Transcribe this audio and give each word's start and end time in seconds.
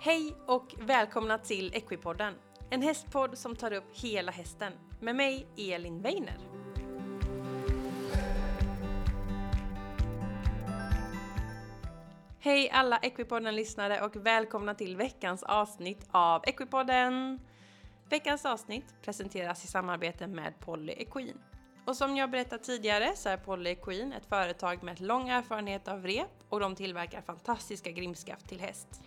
Hej 0.00 0.34
och 0.46 0.74
välkomna 0.78 1.38
till 1.38 1.74
Equipodden. 1.74 2.34
En 2.70 2.82
hästpodd 2.82 3.38
som 3.38 3.56
tar 3.56 3.72
upp 3.72 3.84
hela 3.92 4.32
hästen. 4.32 4.72
Med 5.00 5.16
mig, 5.16 5.46
Elin 5.56 6.02
Weiner. 6.02 6.38
Hej 12.38 12.70
alla 12.70 12.98
Equipodden-lyssnare 12.98 14.00
och 14.00 14.16
välkomna 14.16 14.74
till 14.74 14.96
veckans 14.96 15.42
avsnitt 15.42 16.06
av 16.10 16.42
Equipodden. 16.46 17.40
Veckans 18.10 18.44
avsnitt 18.44 18.94
presenteras 19.02 19.64
i 19.64 19.66
samarbete 19.66 20.26
med 20.26 20.60
Polly 20.60 20.92
Equine. 20.92 21.40
Och 21.84 21.96
som 21.96 22.16
jag 22.16 22.30
berättat 22.30 22.62
tidigare 22.62 23.16
så 23.16 23.28
är 23.28 23.36
Polly 23.36 23.70
Equine 23.70 24.12
ett 24.12 24.26
företag 24.26 24.82
med 24.82 25.00
lång 25.00 25.28
erfarenhet 25.28 25.88
av 25.88 26.02
rep 26.02 26.30
och 26.48 26.60
de 26.60 26.76
tillverkar 26.76 27.20
fantastiska 27.20 27.90
grimskaft 27.90 28.48
till 28.48 28.60
häst. 28.60 29.02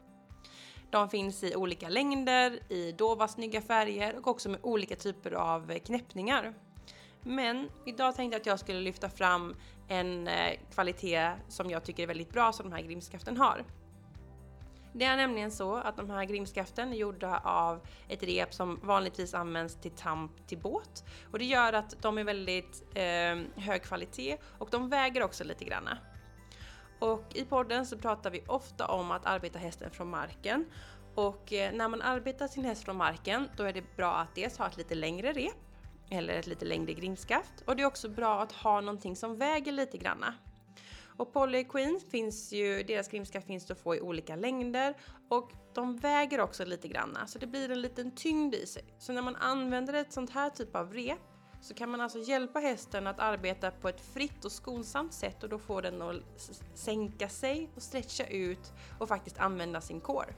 De 0.91 1.09
finns 1.09 1.43
i 1.43 1.55
olika 1.55 1.89
längder, 1.89 2.59
i 2.69 2.91
dova 2.91 3.27
snygga 3.27 3.61
färger 3.61 4.15
och 4.17 4.27
också 4.27 4.49
med 4.49 4.59
olika 4.63 4.95
typer 4.95 5.31
av 5.31 5.71
eh, 5.71 5.79
knäppningar. 5.79 6.53
Men 7.21 7.69
idag 7.85 8.15
tänkte 8.15 8.35
jag 8.35 8.39
att 8.41 8.45
jag 8.45 8.59
skulle 8.59 8.79
lyfta 8.79 9.09
fram 9.09 9.55
en 9.87 10.27
eh, 10.27 10.59
kvalitet 10.73 11.31
som 11.47 11.69
jag 11.69 11.83
tycker 11.83 12.03
är 12.03 12.07
väldigt 12.07 12.29
bra 12.29 12.53
som 12.53 12.69
de 12.69 12.75
här 12.75 12.83
grimskaften 12.83 13.37
har. 13.37 13.65
Det 14.93 15.05
är 15.05 15.17
nämligen 15.17 15.51
så 15.51 15.75
att 15.75 15.97
de 15.97 16.09
här 16.09 16.25
grimskaften 16.25 16.93
är 16.93 16.97
gjorda 16.97 17.41
av 17.43 17.79
ett 18.07 18.23
rep 18.23 18.53
som 18.53 18.79
vanligtvis 18.83 19.33
används 19.33 19.75
till 19.75 19.91
tamp 19.91 20.47
till 20.47 20.57
båt 20.57 21.03
och 21.31 21.39
det 21.39 21.45
gör 21.45 21.73
att 21.73 22.01
de 22.01 22.17
är 22.17 22.23
väldigt 22.23 22.83
eh, 22.95 23.63
hög 23.63 23.83
kvalitet 23.83 24.37
och 24.57 24.69
de 24.71 24.89
väger 24.89 25.23
också 25.23 25.43
lite 25.43 25.65
granna. 25.65 25.97
Och 27.01 27.23
i 27.35 27.45
podden 27.45 27.85
så 27.85 27.97
pratar 27.97 28.31
vi 28.31 28.43
ofta 28.47 28.87
om 28.87 29.11
att 29.11 29.25
arbeta 29.25 29.59
hästen 29.59 29.91
från 29.91 30.09
marken 30.09 30.65
och 31.15 31.53
eh, 31.53 31.73
när 31.73 31.87
man 31.87 32.01
arbetar 32.01 32.47
sin 32.47 32.65
häst 32.65 32.83
från 32.83 32.95
marken 32.95 33.49
då 33.57 33.63
är 33.63 33.73
det 33.73 33.95
bra 33.95 34.13
att 34.15 34.35
dels 34.35 34.57
ha 34.57 34.67
ett 34.67 34.77
lite 34.77 34.95
längre 34.95 35.33
rep 35.33 35.53
eller 36.09 36.33
ett 36.33 36.47
lite 36.47 36.65
längre 36.65 36.93
grimskaft 36.93 37.63
och 37.65 37.75
det 37.75 37.83
är 37.83 37.87
också 37.87 38.09
bra 38.09 38.41
att 38.41 38.51
ha 38.51 38.81
någonting 38.81 39.15
som 39.15 39.37
väger 39.37 39.71
lite 39.71 39.97
granna. 39.97 40.33
Och 41.17 41.33
Polly 41.33 41.63
Queen 41.63 41.99
finns 42.11 42.51
ju, 42.51 42.83
deras 42.83 43.07
grimskaft 43.07 43.47
finns 43.47 43.71
att 43.71 43.81
få 43.81 43.95
i 43.95 44.01
olika 44.01 44.35
längder 44.35 44.93
och 45.29 45.51
de 45.73 45.97
väger 45.97 46.39
också 46.39 46.65
lite 46.65 46.87
granna 46.87 47.27
så 47.27 47.39
det 47.39 47.47
blir 47.47 47.71
en 47.71 47.81
liten 47.81 48.15
tyngd 48.15 48.55
i 48.55 48.65
sig. 48.65 48.83
Så 48.99 49.13
när 49.13 49.21
man 49.21 49.35
använder 49.35 49.93
ett 49.93 50.13
sånt 50.13 50.29
här 50.29 50.49
typ 50.49 50.75
av 50.75 50.93
rep 50.93 51.30
så 51.61 51.73
kan 51.73 51.89
man 51.89 52.01
alltså 52.01 52.19
hjälpa 52.19 52.59
hästen 52.59 53.07
att 53.07 53.19
arbeta 53.19 53.71
på 53.71 53.89
ett 53.89 54.01
fritt 54.01 54.45
och 54.45 54.51
skonsamt 54.51 55.13
sätt 55.13 55.43
och 55.43 55.49
då 55.49 55.59
får 55.59 55.81
den 55.81 56.01
att 56.01 56.15
sänka 56.73 57.29
sig 57.29 57.69
och 57.75 57.81
stretcha 57.81 58.25
ut 58.25 58.73
och 58.99 59.07
faktiskt 59.07 59.39
använda 59.39 59.81
sin 59.81 60.01
kår. 60.01 60.35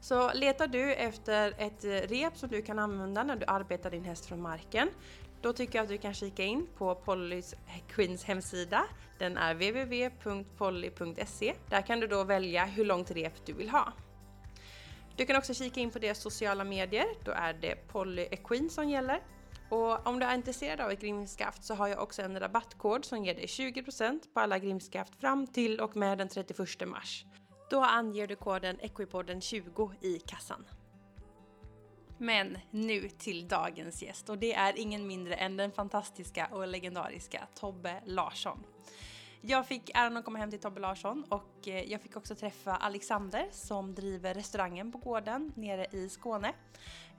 Så 0.00 0.32
letar 0.32 0.66
du 0.66 0.94
efter 0.94 1.54
ett 1.58 2.10
rep 2.10 2.36
som 2.36 2.48
du 2.48 2.62
kan 2.62 2.78
använda 2.78 3.24
när 3.24 3.36
du 3.36 3.46
arbetar 3.46 3.90
din 3.90 4.04
häst 4.04 4.26
från 4.26 4.42
marken 4.42 4.88
då 5.42 5.52
tycker 5.52 5.78
jag 5.78 5.82
att 5.82 5.88
du 5.88 5.98
kan 5.98 6.14
kika 6.14 6.44
in 6.44 6.66
på 6.78 6.94
Pollys 6.94 7.54
Queens 7.88 8.24
hemsida. 8.24 8.84
Den 9.18 9.36
är 9.36 9.54
www.polly.se. 9.54 11.54
Där 11.68 11.82
kan 11.82 12.00
du 12.00 12.06
då 12.06 12.24
välja 12.24 12.64
hur 12.64 12.84
långt 12.84 13.10
rep 13.10 13.46
du 13.46 13.52
vill 13.52 13.70
ha. 13.70 13.92
Du 15.16 15.26
kan 15.26 15.36
också 15.36 15.54
kika 15.54 15.80
in 15.80 15.90
på 15.90 15.98
deras 15.98 16.18
sociala 16.18 16.64
medier. 16.64 17.06
Då 17.24 17.32
är 17.32 17.52
det 17.52 17.74
Polly 17.88 18.26
Queen 18.44 18.70
som 18.70 18.88
gäller. 18.88 19.20
Och 19.70 20.06
om 20.06 20.18
du 20.18 20.26
är 20.26 20.34
intresserad 20.34 20.80
av 20.80 20.90
ett 20.90 21.00
grimskaft 21.00 21.64
så 21.64 21.74
har 21.74 21.88
jag 21.88 22.02
också 22.02 22.22
en 22.22 22.40
rabattkod 22.40 23.04
som 23.04 23.24
ger 23.24 23.34
dig 23.34 23.46
20% 23.46 24.20
på 24.34 24.40
alla 24.40 24.58
grimskaft 24.58 25.20
fram 25.20 25.46
till 25.46 25.80
och 25.80 25.96
med 25.96 26.18
den 26.18 26.28
31 26.28 26.88
mars. 26.88 27.24
Då 27.70 27.80
anger 27.80 28.26
du 28.26 28.36
koden 28.36 28.76
Equipodden20 28.80 29.92
i 30.00 30.18
kassan. 30.18 30.66
Men 32.18 32.58
nu 32.70 33.08
till 33.08 33.48
dagens 33.48 34.02
gäst 34.02 34.28
och 34.28 34.38
det 34.38 34.54
är 34.54 34.78
ingen 34.78 35.06
mindre 35.06 35.34
än 35.34 35.56
den 35.56 35.72
fantastiska 35.72 36.48
och 36.52 36.68
legendariska 36.68 37.46
Tobbe 37.54 38.02
Larsson. 38.04 38.64
Jag 39.42 39.66
fick 39.66 39.90
äran 39.94 40.16
att 40.16 40.24
komma 40.24 40.38
hem 40.38 40.50
till 40.50 40.60
Tobbe 40.60 40.80
Larsson 40.80 41.24
och 41.28 41.68
eh, 41.68 41.92
jag 41.92 42.00
fick 42.00 42.16
också 42.16 42.34
träffa 42.34 42.76
Alexander 42.76 43.48
som 43.50 43.94
driver 43.94 44.34
restaurangen 44.34 44.92
på 44.92 44.98
gården 44.98 45.52
nere 45.56 45.86
i 45.92 46.08
Skåne. 46.08 46.52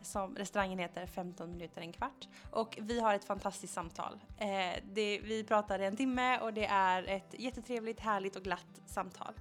Som 0.02 0.36
restaurangen 0.36 0.80
heter 0.80 1.06
15 1.06 1.52
minuter 1.52 1.82
en 1.82 1.94
kvart. 1.94 2.28
Och 2.52 2.78
vi 2.82 3.00
har 3.00 3.14
ett 3.16 3.26
fantastiskt 3.26 3.74
samtal. 3.74 4.20
Eh, 4.38 4.84
det, 4.94 5.22
vi 5.24 5.44
pratar 5.44 5.80
en 5.80 5.98
timme 5.98 6.40
och 6.40 6.54
det 6.54 6.66
är 6.66 7.04
ett 7.04 7.36
jättetrevligt, 7.38 8.00
härligt 8.00 8.36
och 8.36 8.44
glatt 8.44 8.82
samtal. 8.86 9.34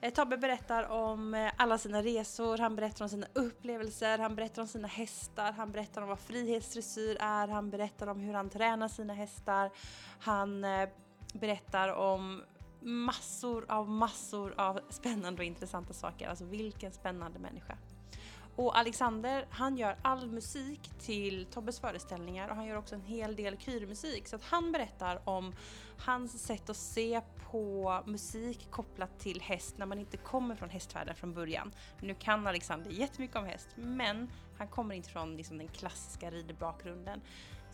Eh, 0.00 0.12
Tobbe 0.12 0.36
berättar 0.36 0.90
om 0.90 1.34
eh, 1.34 1.52
alla 1.56 1.78
sina 1.78 2.02
resor, 2.02 2.58
han 2.58 2.76
berättar 2.76 3.04
om 3.04 3.08
sina 3.08 3.26
upplevelser, 3.32 4.18
han 4.18 4.36
berättar 4.36 4.62
om 4.62 4.68
sina 4.68 4.88
hästar, 4.88 5.52
han 5.52 5.72
berättar 5.72 6.02
om 6.02 6.08
vad 6.08 6.18
frihetsdressyr 6.18 7.16
är, 7.20 7.48
han 7.48 7.70
berättar 7.70 8.06
om 8.06 8.20
hur 8.20 8.34
han 8.34 8.50
tränar 8.50 8.88
sina 8.88 9.14
hästar, 9.14 9.70
han 10.18 10.64
eh, 10.64 10.88
berättar 11.36 11.88
om 11.88 12.42
massor 12.80 13.64
av 13.68 13.88
massor 13.88 14.54
av 14.56 14.80
spännande 14.90 15.40
och 15.40 15.46
intressanta 15.46 15.92
saker. 15.92 16.28
Alltså 16.28 16.44
vilken 16.44 16.92
spännande 16.92 17.38
människa. 17.38 17.78
Och 18.56 18.78
Alexander, 18.78 19.46
han 19.50 19.76
gör 19.76 19.96
all 20.02 20.26
musik 20.26 20.90
till 20.98 21.46
Tobbes 21.46 21.80
föreställningar 21.80 22.48
och 22.48 22.56
han 22.56 22.66
gör 22.66 22.76
också 22.76 22.94
en 22.94 23.00
hel 23.00 23.36
del 23.36 23.58
kyrmusik. 23.58 24.28
Så 24.28 24.36
att 24.36 24.42
han 24.42 24.72
berättar 24.72 25.20
om 25.24 25.54
hans 25.98 26.46
sätt 26.46 26.70
att 26.70 26.76
se 26.76 27.20
på 27.50 28.02
musik 28.06 28.70
kopplat 28.70 29.18
till 29.18 29.40
häst 29.40 29.78
när 29.78 29.86
man 29.86 29.98
inte 29.98 30.16
kommer 30.16 30.54
från 30.54 30.70
hästvärlden 30.70 31.14
från 31.14 31.34
början. 31.34 31.72
Nu 32.00 32.14
kan 32.14 32.46
Alexander 32.46 32.90
jättemycket 32.90 33.36
om 33.36 33.44
häst, 33.44 33.68
men 33.74 34.30
han 34.58 34.68
kommer 34.68 34.94
inte 34.94 35.10
från 35.10 35.36
liksom 35.36 35.58
den 35.58 35.68
klassiska 35.68 36.30
ridbakgrunden. 36.30 37.20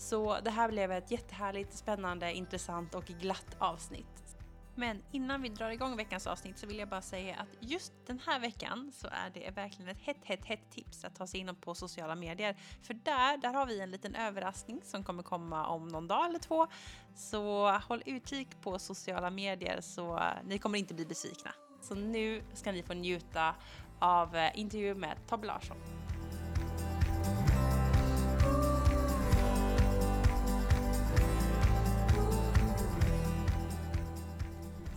Så 0.03 0.41
det 0.41 0.51
här 0.51 0.69
blev 0.69 0.93
ett 0.93 1.11
jättehärligt, 1.11 1.73
spännande, 1.73 2.33
intressant 2.33 2.95
och 2.95 3.05
glatt 3.05 3.57
avsnitt. 3.59 4.37
Men 4.75 5.03
innan 5.11 5.43
vi 5.43 5.49
drar 5.49 5.71
igång 5.71 5.97
veckans 5.97 6.27
avsnitt 6.27 6.59
så 6.59 6.67
vill 6.67 6.79
jag 6.79 6.89
bara 6.89 7.03
säga 7.03 7.37
att 7.37 7.49
just 7.61 7.93
den 8.07 8.19
här 8.27 8.41
veckan 8.41 8.93
så 8.95 9.07
är 9.07 9.31
det 9.35 9.51
verkligen 9.51 9.91
ett 9.91 10.01
hett, 10.01 10.25
hett, 10.25 10.45
hett 10.45 10.71
tips 10.71 11.05
att 11.05 11.15
ta 11.15 11.27
sig 11.27 11.41
in 11.41 11.57
på 11.61 11.75
sociala 11.75 12.15
medier. 12.15 12.57
För 12.83 12.95
där, 12.95 13.37
där 13.37 13.53
har 13.53 13.67
vi 13.67 13.81
en 13.81 13.91
liten 13.91 14.15
överraskning 14.15 14.81
som 14.85 15.05
kommer 15.05 15.23
komma 15.23 15.67
om 15.67 15.89
någon 15.89 16.09
dag 16.09 16.27
eller 16.29 16.39
två. 16.39 16.67
Så 17.15 17.71
håll 17.71 18.03
utkik 18.07 18.61
på 18.61 18.79
sociala 18.79 19.31
medier 19.31 19.81
så 19.81 20.21
ni 20.45 20.59
kommer 20.59 20.79
inte 20.79 20.95
bli 20.95 21.07
besvikna. 21.07 21.51
Så 21.81 21.95
nu 21.95 22.43
ska 22.55 22.73
ni 22.73 22.83
få 22.83 22.95
njuta 22.95 23.55
av 23.99 24.37
eh, 24.37 24.59
intervju 24.59 24.95
med 24.95 25.17
Tobbe 25.29 25.47
Larsson. 25.47 25.77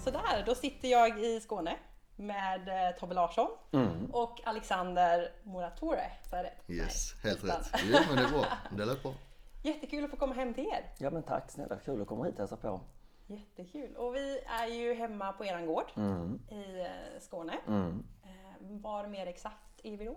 Sådär, 0.06 0.44
då 0.46 0.56
sitter 0.56 0.88
jag 0.88 1.20
i 1.20 1.40
Skåne 1.40 1.78
med 2.16 2.68
eh, 2.68 3.00
Tobbe 3.00 3.14
Larsson 3.14 3.48
mm. 3.72 4.06
och 4.12 4.42
Alexander 4.44 5.32
Moratore. 5.44 6.12
Så 6.30 6.36
är 6.36 6.44
det? 6.44 6.74
Yes, 6.74 7.14
helt 7.24 7.44
rätt. 7.44 7.70
Ja, 7.92 8.00
men 8.08 8.16
det 8.16 8.24
är 8.24 8.30
bra. 8.30 8.46
Det 8.78 8.86
lät 8.86 9.04
bra. 9.04 9.14
Jättekul 9.64 10.04
att 10.04 10.12
få 10.12 10.18
komma 10.18 10.34
hem 10.34 10.54
till 10.54 10.64
er. 10.64 10.94
Ja 10.98 11.10
men 11.10 11.24
tack 11.24 11.52
snälla, 11.52 11.76
kul 11.76 12.02
att 12.02 12.08
komma 12.08 12.26
hit 12.26 12.34
och 12.34 12.40
hälsa 12.40 12.58
på. 12.58 12.82
Jättekul. 13.28 13.96
Och 13.96 14.16
vi 14.16 14.40
är 14.46 14.68
ju 14.68 14.94
hemma 14.94 15.34
på 15.34 15.46
eran 15.46 15.66
gård 15.66 15.92
mm. 15.96 16.40
i 16.50 16.80
eh, 16.80 17.20
Skåne. 17.22 17.54
Mm. 17.68 18.04
Eh, 18.24 18.82
var 18.82 19.08
mer 19.08 19.28
exakt 19.28 19.80
är 19.84 19.98
vi 19.98 20.06
då? 20.06 20.16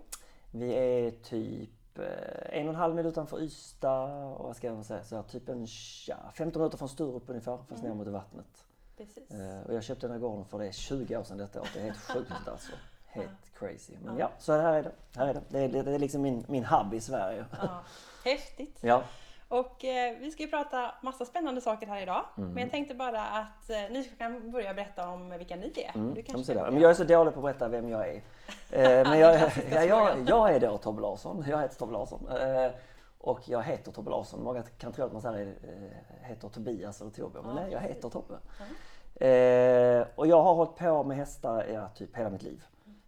Vi 0.51 0.73
är 0.73 1.11
typ 1.11 1.99
en 2.45 2.67
och 2.67 2.73
en 2.73 2.79
halv 2.79 2.95
mil 2.95 3.05
utanför 3.05 3.41
Ystad 3.41 4.25
och 4.33 4.45
vad 4.45 4.55
ska 4.55 4.67
jag 4.67 4.85
säga, 4.85 5.03
så 5.03 5.23
typ 5.23 5.49
en 5.49 5.67
ja, 6.07 6.17
15 6.33 6.61
minuter 6.61 6.77
från 6.77 6.89
Sturup 6.89 7.29
ungefär, 7.29 7.57
fast 7.57 7.83
mm. 7.83 7.97
ner 7.97 8.05
mot 8.05 8.07
vattnet. 8.07 8.65
Precis. 8.99 9.31
Eh, 9.31 9.61
och 9.67 9.73
jag 9.73 9.83
köpte 9.83 10.07
den 10.07 10.11
här 10.11 10.19
gården 10.19 10.45
för 10.45 10.59
det 10.59 10.67
är 10.67 10.71
20 10.71 11.17
år 11.17 11.23
sedan 11.23 11.37
detta 11.37 11.61
år. 11.61 11.67
Det 11.73 11.79
är 11.79 11.83
helt 11.83 11.97
sjukt 11.99 12.31
alltså. 12.47 12.71
Helt 13.07 13.53
crazy. 13.59 13.93
Men 14.05 14.17
ja, 14.17 14.31
så 14.39 14.53
här 14.53 14.73
är 14.73 14.83
det. 14.83 14.91
Här 15.15 15.27
är 15.27 15.33
det. 15.33 15.41
Det, 15.49 15.79
är, 15.79 15.83
det 15.83 15.91
är 15.91 15.99
liksom 15.99 16.21
min, 16.21 16.45
min 16.47 16.65
hub 16.65 16.93
i 16.93 17.01
Sverige. 17.01 17.45
Ja. 17.61 17.83
Häftigt. 18.23 18.77
Ja. 18.81 19.03
Och 19.47 19.85
eh, 19.85 20.17
vi 20.19 20.31
ska 20.31 20.43
ju 20.43 20.49
prata 20.49 20.95
massa 21.01 21.25
spännande 21.25 21.61
saker 21.61 21.87
här 21.87 22.01
idag. 22.01 22.25
Mm. 22.37 22.49
Men 22.49 22.63
jag 22.63 22.71
tänkte 22.71 22.95
bara 22.95 23.25
att 23.25 23.69
eh, 23.69 23.77
ni 23.91 24.11
kan 24.17 24.51
börja 24.51 24.73
berätta 24.73 25.09
om 25.09 25.29
vilka 25.29 25.55
ni 25.55 25.73
är. 25.75 25.95
Mm. 25.95 26.13
Du 26.13 26.21
kanske 26.21 26.53
men 26.53 26.81
jag 26.81 26.91
är 26.91 26.95
så 26.95 27.03
dålig 27.03 27.33
på 27.33 27.39
att 27.39 27.43
berätta 27.43 27.67
vem 27.67 27.89
jag 27.89 28.09
är. 28.09 28.21
Eh, 28.71 29.09
men 29.09 29.19
jag, 29.19 29.51
ja, 29.71 29.83
jag, 29.83 30.29
jag 30.29 30.55
är 30.55 30.59
då 30.59 30.77
Tobbe 30.77 31.01
Larsson. 31.01 31.45
Jag 31.47 31.61
heter 31.61 31.75
Tobbe 31.75 31.93
Larsson. 31.93 32.27
Eh, 32.27 32.71
och 33.19 33.39
jag 33.45 33.63
heter 33.63 33.91
Tobbe 33.91 34.09
Larsson. 34.09 34.43
Många 34.43 34.63
kan 34.63 34.91
tro 34.91 35.05
att 35.05 35.13
man 35.13 35.21
säger, 35.21 35.47
eh, 35.47 36.27
heter 36.27 36.49
Tobias 36.49 37.01
eller 37.01 37.11
Tobbe. 37.11 37.41
Men 37.41 37.55
ja, 37.55 37.61
nej, 37.61 37.71
jag 37.71 37.79
heter 37.79 38.09
Tobbe. 38.09 38.33
Mm. 38.59 38.73
Eh, 39.19 40.07
och 40.15 40.27
jag 40.27 40.43
har 40.43 40.53
hållit 40.55 40.75
på 40.75 41.03
med 41.03 41.17
hästar 41.17 41.65
ja, 41.73 41.89
typ 41.95 42.15
hela 42.15 42.29
mitt 42.29 42.43
liv. 42.43 42.63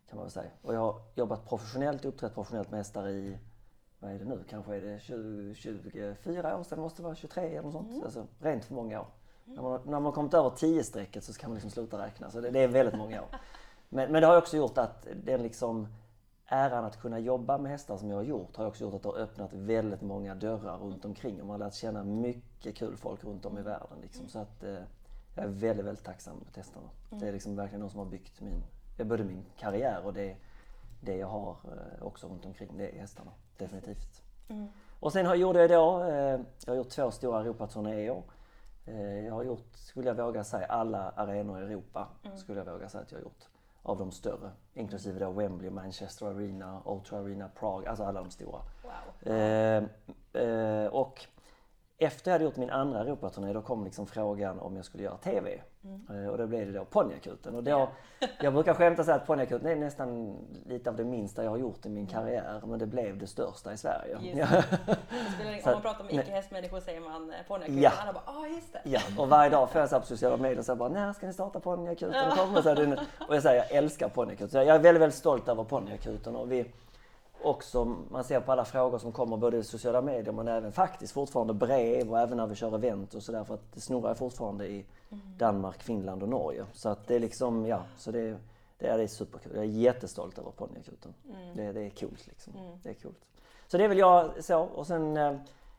Kan 0.09 0.19
man 0.19 0.29
säga. 0.29 0.49
Och 0.61 0.73
jag 0.73 0.79
har 0.79 1.01
jobbat 1.15 1.49
professionellt, 1.49 2.05
uppträtt 2.05 2.33
professionellt 2.33 2.71
med 2.71 2.77
hästar 2.77 3.07
i, 3.07 3.37
vad 3.99 4.11
är 4.11 4.19
det 4.19 4.25
nu, 4.25 4.43
kanske 4.49 4.75
är 4.75 4.81
det 4.81 4.99
20, 4.99 5.55
24 5.55 6.57
år 6.57 6.63
sedan, 6.63 6.77
det 6.77 6.81
måste 6.81 7.01
vara 7.01 7.15
23 7.15 7.43
eller 7.43 7.61
något 7.61 7.73
sånt. 7.73 7.89
Mm. 7.89 8.03
Alltså 8.03 8.27
rent 8.39 8.65
för 8.65 8.73
många 8.73 9.01
år. 9.01 9.07
Mm. 9.45 9.55
När, 9.55 9.63
man, 9.63 9.81
när 9.85 9.99
man 9.99 10.11
kommit 10.11 10.33
över 10.33 10.49
10-strecket 10.49 11.21
så 11.21 11.33
kan 11.33 11.49
man 11.49 11.55
liksom 11.55 11.71
sluta 11.71 12.05
räkna. 12.05 12.31
Så 12.31 12.41
det, 12.41 12.49
det 12.49 12.59
är 12.59 12.67
väldigt 12.67 12.97
många 12.97 13.21
år. 13.21 13.27
Men, 13.93 14.11
men 14.11 14.21
det 14.21 14.27
har 14.27 14.37
också 14.37 14.57
gjort 14.57 14.77
att 14.77 15.07
den 15.23 15.43
liksom 15.43 15.87
äran 16.45 16.85
att 16.85 17.01
kunna 17.01 17.19
jobba 17.19 17.57
med 17.57 17.71
hästar 17.71 17.97
som 17.97 18.09
jag 18.09 18.17
har 18.17 18.23
gjort 18.23 18.55
har 18.55 18.65
också 18.65 18.83
gjort 18.83 18.93
att 18.93 19.03
det 19.03 19.09
har 19.09 19.17
öppnat 19.17 19.53
väldigt 19.53 20.01
många 20.01 20.35
dörrar 20.35 20.77
runt 20.77 21.05
omkring. 21.05 21.41
Och 21.41 21.47
man 21.47 21.61
har 21.61 21.67
lärt 21.67 21.73
känna 21.73 22.03
mycket 22.03 22.75
kul 22.75 22.97
folk 22.97 23.23
runt 23.23 23.45
om 23.45 23.57
i 23.57 23.61
världen. 23.61 23.97
Liksom. 24.01 24.27
Så 24.27 24.39
att 24.39 24.63
eh, 24.63 24.75
jag 25.35 25.45
är 25.45 25.49
väldigt, 25.49 25.85
väldigt 25.85 26.05
tacksam 26.05 26.35
mot 26.35 26.57
hästarna. 26.57 26.89
Det 27.09 27.27
är 27.27 27.31
liksom 27.31 27.55
verkligen 27.55 27.81
de 27.81 27.89
som 27.89 27.99
har 27.99 28.05
byggt 28.05 28.41
min, 28.41 28.63
både 28.97 29.23
min 29.23 29.45
karriär 29.57 30.05
och 30.05 30.13
det, 30.13 30.35
det 31.01 31.17
jag 31.17 31.27
har 31.27 31.49
eh, 31.51 32.03
också 32.03 32.27
runt 32.27 32.45
omkring. 32.45 32.77
Det 32.77 32.95
är 32.95 32.99
hästarna, 32.99 33.31
definitivt. 33.57 34.23
Och 34.99 35.11
sen 35.13 35.25
har, 35.25 35.35
gjorde 35.35 35.59
jag 35.59 35.69
då, 35.69 36.03
eh, 36.03 36.39
jag 36.65 36.73
har 36.73 36.75
gjort 36.75 36.89
två 36.89 37.11
stora 37.11 37.41
Europaturnéer. 37.41 38.23
Eh, 38.85 39.25
jag 39.25 39.33
har 39.33 39.43
gjort, 39.43 39.75
skulle 39.75 40.07
jag 40.07 40.15
våga 40.15 40.43
säga, 40.43 40.65
alla 40.65 41.09
arenor 41.09 41.61
i 41.61 41.63
Europa. 41.63 42.07
Skulle 42.35 42.59
jag 42.59 42.73
våga 42.73 42.89
säga 42.89 43.01
att 43.01 43.11
jag 43.11 43.19
har 43.19 43.23
gjort. 43.23 43.47
Av 43.83 43.97
de 43.97 44.11
större. 44.11 44.51
Inklusive 44.73 45.19
då 45.19 45.31
Wembley, 45.31 45.69
Manchester 45.69 46.25
Arena, 46.25 46.81
Ultra 46.85 47.19
Arena, 47.19 47.49
Prague. 47.59 47.89
Alltså 47.89 48.03
alla 48.03 48.21
de 48.21 48.31
stora. 48.31 48.61
Wow. 48.83 49.33
Eh, 49.33 49.83
eh, 50.33 50.87
och 50.87 51.25
efter 52.01 52.31
jag 52.31 52.33
hade 52.35 52.43
gjort 52.45 52.55
min 52.55 52.69
andra 52.69 52.99
Europaturné 52.99 53.53
då 53.53 53.61
kom 53.61 53.83
liksom 53.83 54.07
frågan 54.07 54.59
om 54.59 54.75
jag 54.75 54.85
skulle 54.85 55.03
göra 55.03 55.17
TV. 55.17 55.61
Eh, 56.09 56.27
och 56.27 56.37
då 56.37 56.47
blev 56.47 56.71
det 56.73 56.79
då 56.79 56.85
Ponnyakuten. 56.85 57.55
Och 57.55 57.63
då, 57.63 57.89
jag 58.41 58.53
brukar 58.53 58.73
skämta 58.73 59.03
säga 59.03 59.15
att 59.15 59.27
Ponnyakuten 59.27 59.67
är 59.67 59.75
nästan 59.75 60.37
lite 60.65 60.89
av 60.89 60.95
det 60.95 61.03
minsta 61.03 61.43
jag 61.43 61.49
har 61.51 61.57
gjort 61.57 61.85
i 61.85 61.89
min 61.89 62.07
karriär. 62.07 62.61
Men 62.65 62.79
det 62.79 62.85
blev 62.85 63.17
det 63.17 63.27
största 63.27 63.73
i 63.73 63.77
Sverige. 63.77 64.17
Ja. 64.35 64.47
Om 65.65 65.71
man 65.71 65.81
pratar 65.81 66.03
med 66.03 66.13
icke-hästmänniskor 66.13 66.79
säger 66.79 67.01
man 67.01 67.29
eh, 67.31 67.35
ponnykul. 67.47 67.81
Ja. 67.81 67.91
Alla 68.03 68.13
bara, 68.13 68.23
ah 68.25 68.47
just 68.47 68.73
det. 68.73 68.81
Ja, 68.83 68.99
och 69.17 69.29
varje 69.29 69.49
dag 69.49 69.69
får 69.69 69.81
jag 69.81 69.89
så 69.89 69.99
på 69.99 70.05
sociala 70.05 70.37
medier 70.37 70.61
så 70.61 70.71
här 70.71 70.77
bara, 70.77 70.89
när 70.89 71.13
ska 71.13 71.27
ni 71.27 71.33
starta? 71.33 71.57
Och 71.57 71.63
så 72.63 72.69
här, 72.69 72.75
det- 72.75 72.99
Och 73.27 73.35
jag 73.35 73.43
säger, 73.43 73.57
jag 73.57 73.71
älskar 73.71 74.09
Ponnyakuten. 74.09 74.49
Så 74.49 74.57
Jag 74.57 74.67
är 74.67 74.79
väldigt, 74.79 75.01
väldigt 75.01 75.19
stolt 75.19 75.47
över 75.47 75.63
Ponnyakuten. 75.63 76.35
Och 76.35 76.51
vi 76.51 76.65
också, 77.43 77.85
man 77.85 78.23
ser 78.23 78.39
på 78.39 78.51
alla 78.51 78.65
frågor 78.65 78.97
som 78.97 79.11
kommer 79.11 79.37
både 79.37 79.57
i 79.57 79.63
sociala 79.63 80.01
medier 80.01 80.31
men 80.33 80.47
även 80.47 80.71
faktiskt 80.71 81.13
fortfarande 81.13 81.53
brev 81.53 82.11
och 82.11 82.19
även 82.19 82.37
när 82.37 82.47
vi 82.47 82.55
kör 82.55 82.75
event 82.75 83.13
och 83.13 83.23
sådär. 83.23 83.43
För 83.43 83.53
att 83.53 83.73
det 83.73 83.81
snurrar 83.81 84.13
fortfarande 84.13 84.67
i 84.67 84.85
Danmark, 85.37 85.83
Finland 85.83 86.23
och 86.23 86.29
Norge. 86.29 86.65
Så 86.73 86.89
att 86.89 87.07
det 87.07 87.15
är 87.15 87.19
liksom, 87.19 87.65
ja, 87.65 87.83
så 87.97 88.11
det, 88.11 88.37
det, 88.77 88.87
är, 88.87 88.97
det 88.97 89.03
är 89.03 89.07
superkul. 89.07 89.51
Jag 89.55 89.63
är 89.63 89.69
jättestolt 89.69 90.37
över 90.37 90.51
Ponnyakuten. 90.51 91.13
Det, 91.55 91.71
det 91.71 91.81
är 91.81 91.89
coolt 91.89 92.27
liksom. 92.27 92.53
Det 92.83 92.89
är 92.89 92.93
coolt. 92.93 93.19
Så 93.67 93.77
det 93.77 93.83
är 93.83 93.87
väl 93.87 93.97
jag 93.97 94.43
så. 94.43 94.59
Och 94.59 94.87
sen 94.87 95.17
eh, 95.17 95.33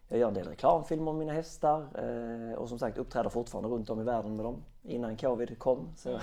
jag 0.08 0.18
gör 0.20 0.28
en 0.28 0.34
del 0.34 0.46
reklamfilmer 0.46 1.10
om 1.10 1.18
mina 1.18 1.32
hästar 1.32 1.86
eh, 1.94 2.58
och 2.58 2.68
som 2.68 2.78
sagt 2.78 2.98
uppträder 2.98 3.30
fortfarande 3.30 3.68
runt 3.68 3.90
om 3.90 4.00
i 4.00 4.04
världen 4.04 4.36
med 4.36 4.44
dem 4.44 4.56
innan 4.82 5.16
covid 5.16 5.58
kom. 5.58 5.88
Så. 5.96 6.18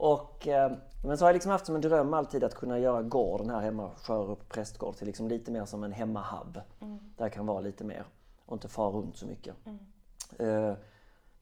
Och, 0.00 0.48
eh, 0.48 0.72
men 1.04 1.18
så 1.18 1.24
har 1.24 1.28
jag 1.28 1.34
liksom 1.34 1.50
haft 1.52 1.66
som 1.66 1.74
en 1.74 1.80
dröm 1.80 2.14
alltid 2.14 2.44
att 2.44 2.54
kunna 2.54 2.78
göra 2.78 3.02
gården 3.02 3.50
här 3.50 3.60
hemma, 3.60 3.90
Sjörup 3.96 4.48
prästgård, 4.48 4.96
till 4.96 5.06
liksom 5.06 5.28
lite 5.28 5.50
mer 5.50 5.64
som 5.64 5.84
en 5.84 5.92
hemmahub. 5.92 6.60
Där 7.16 7.24
jag 7.24 7.32
kan 7.32 7.46
vara 7.46 7.60
lite 7.60 7.84
mer 7.84 8.04
och 8.46 8.52
inte 8.52 8.68
fara 8.68 8.90
runt 8.90 9.16
så 9.16 9.26
mycket. 9.26 9.54
Eh, 10.38 10.72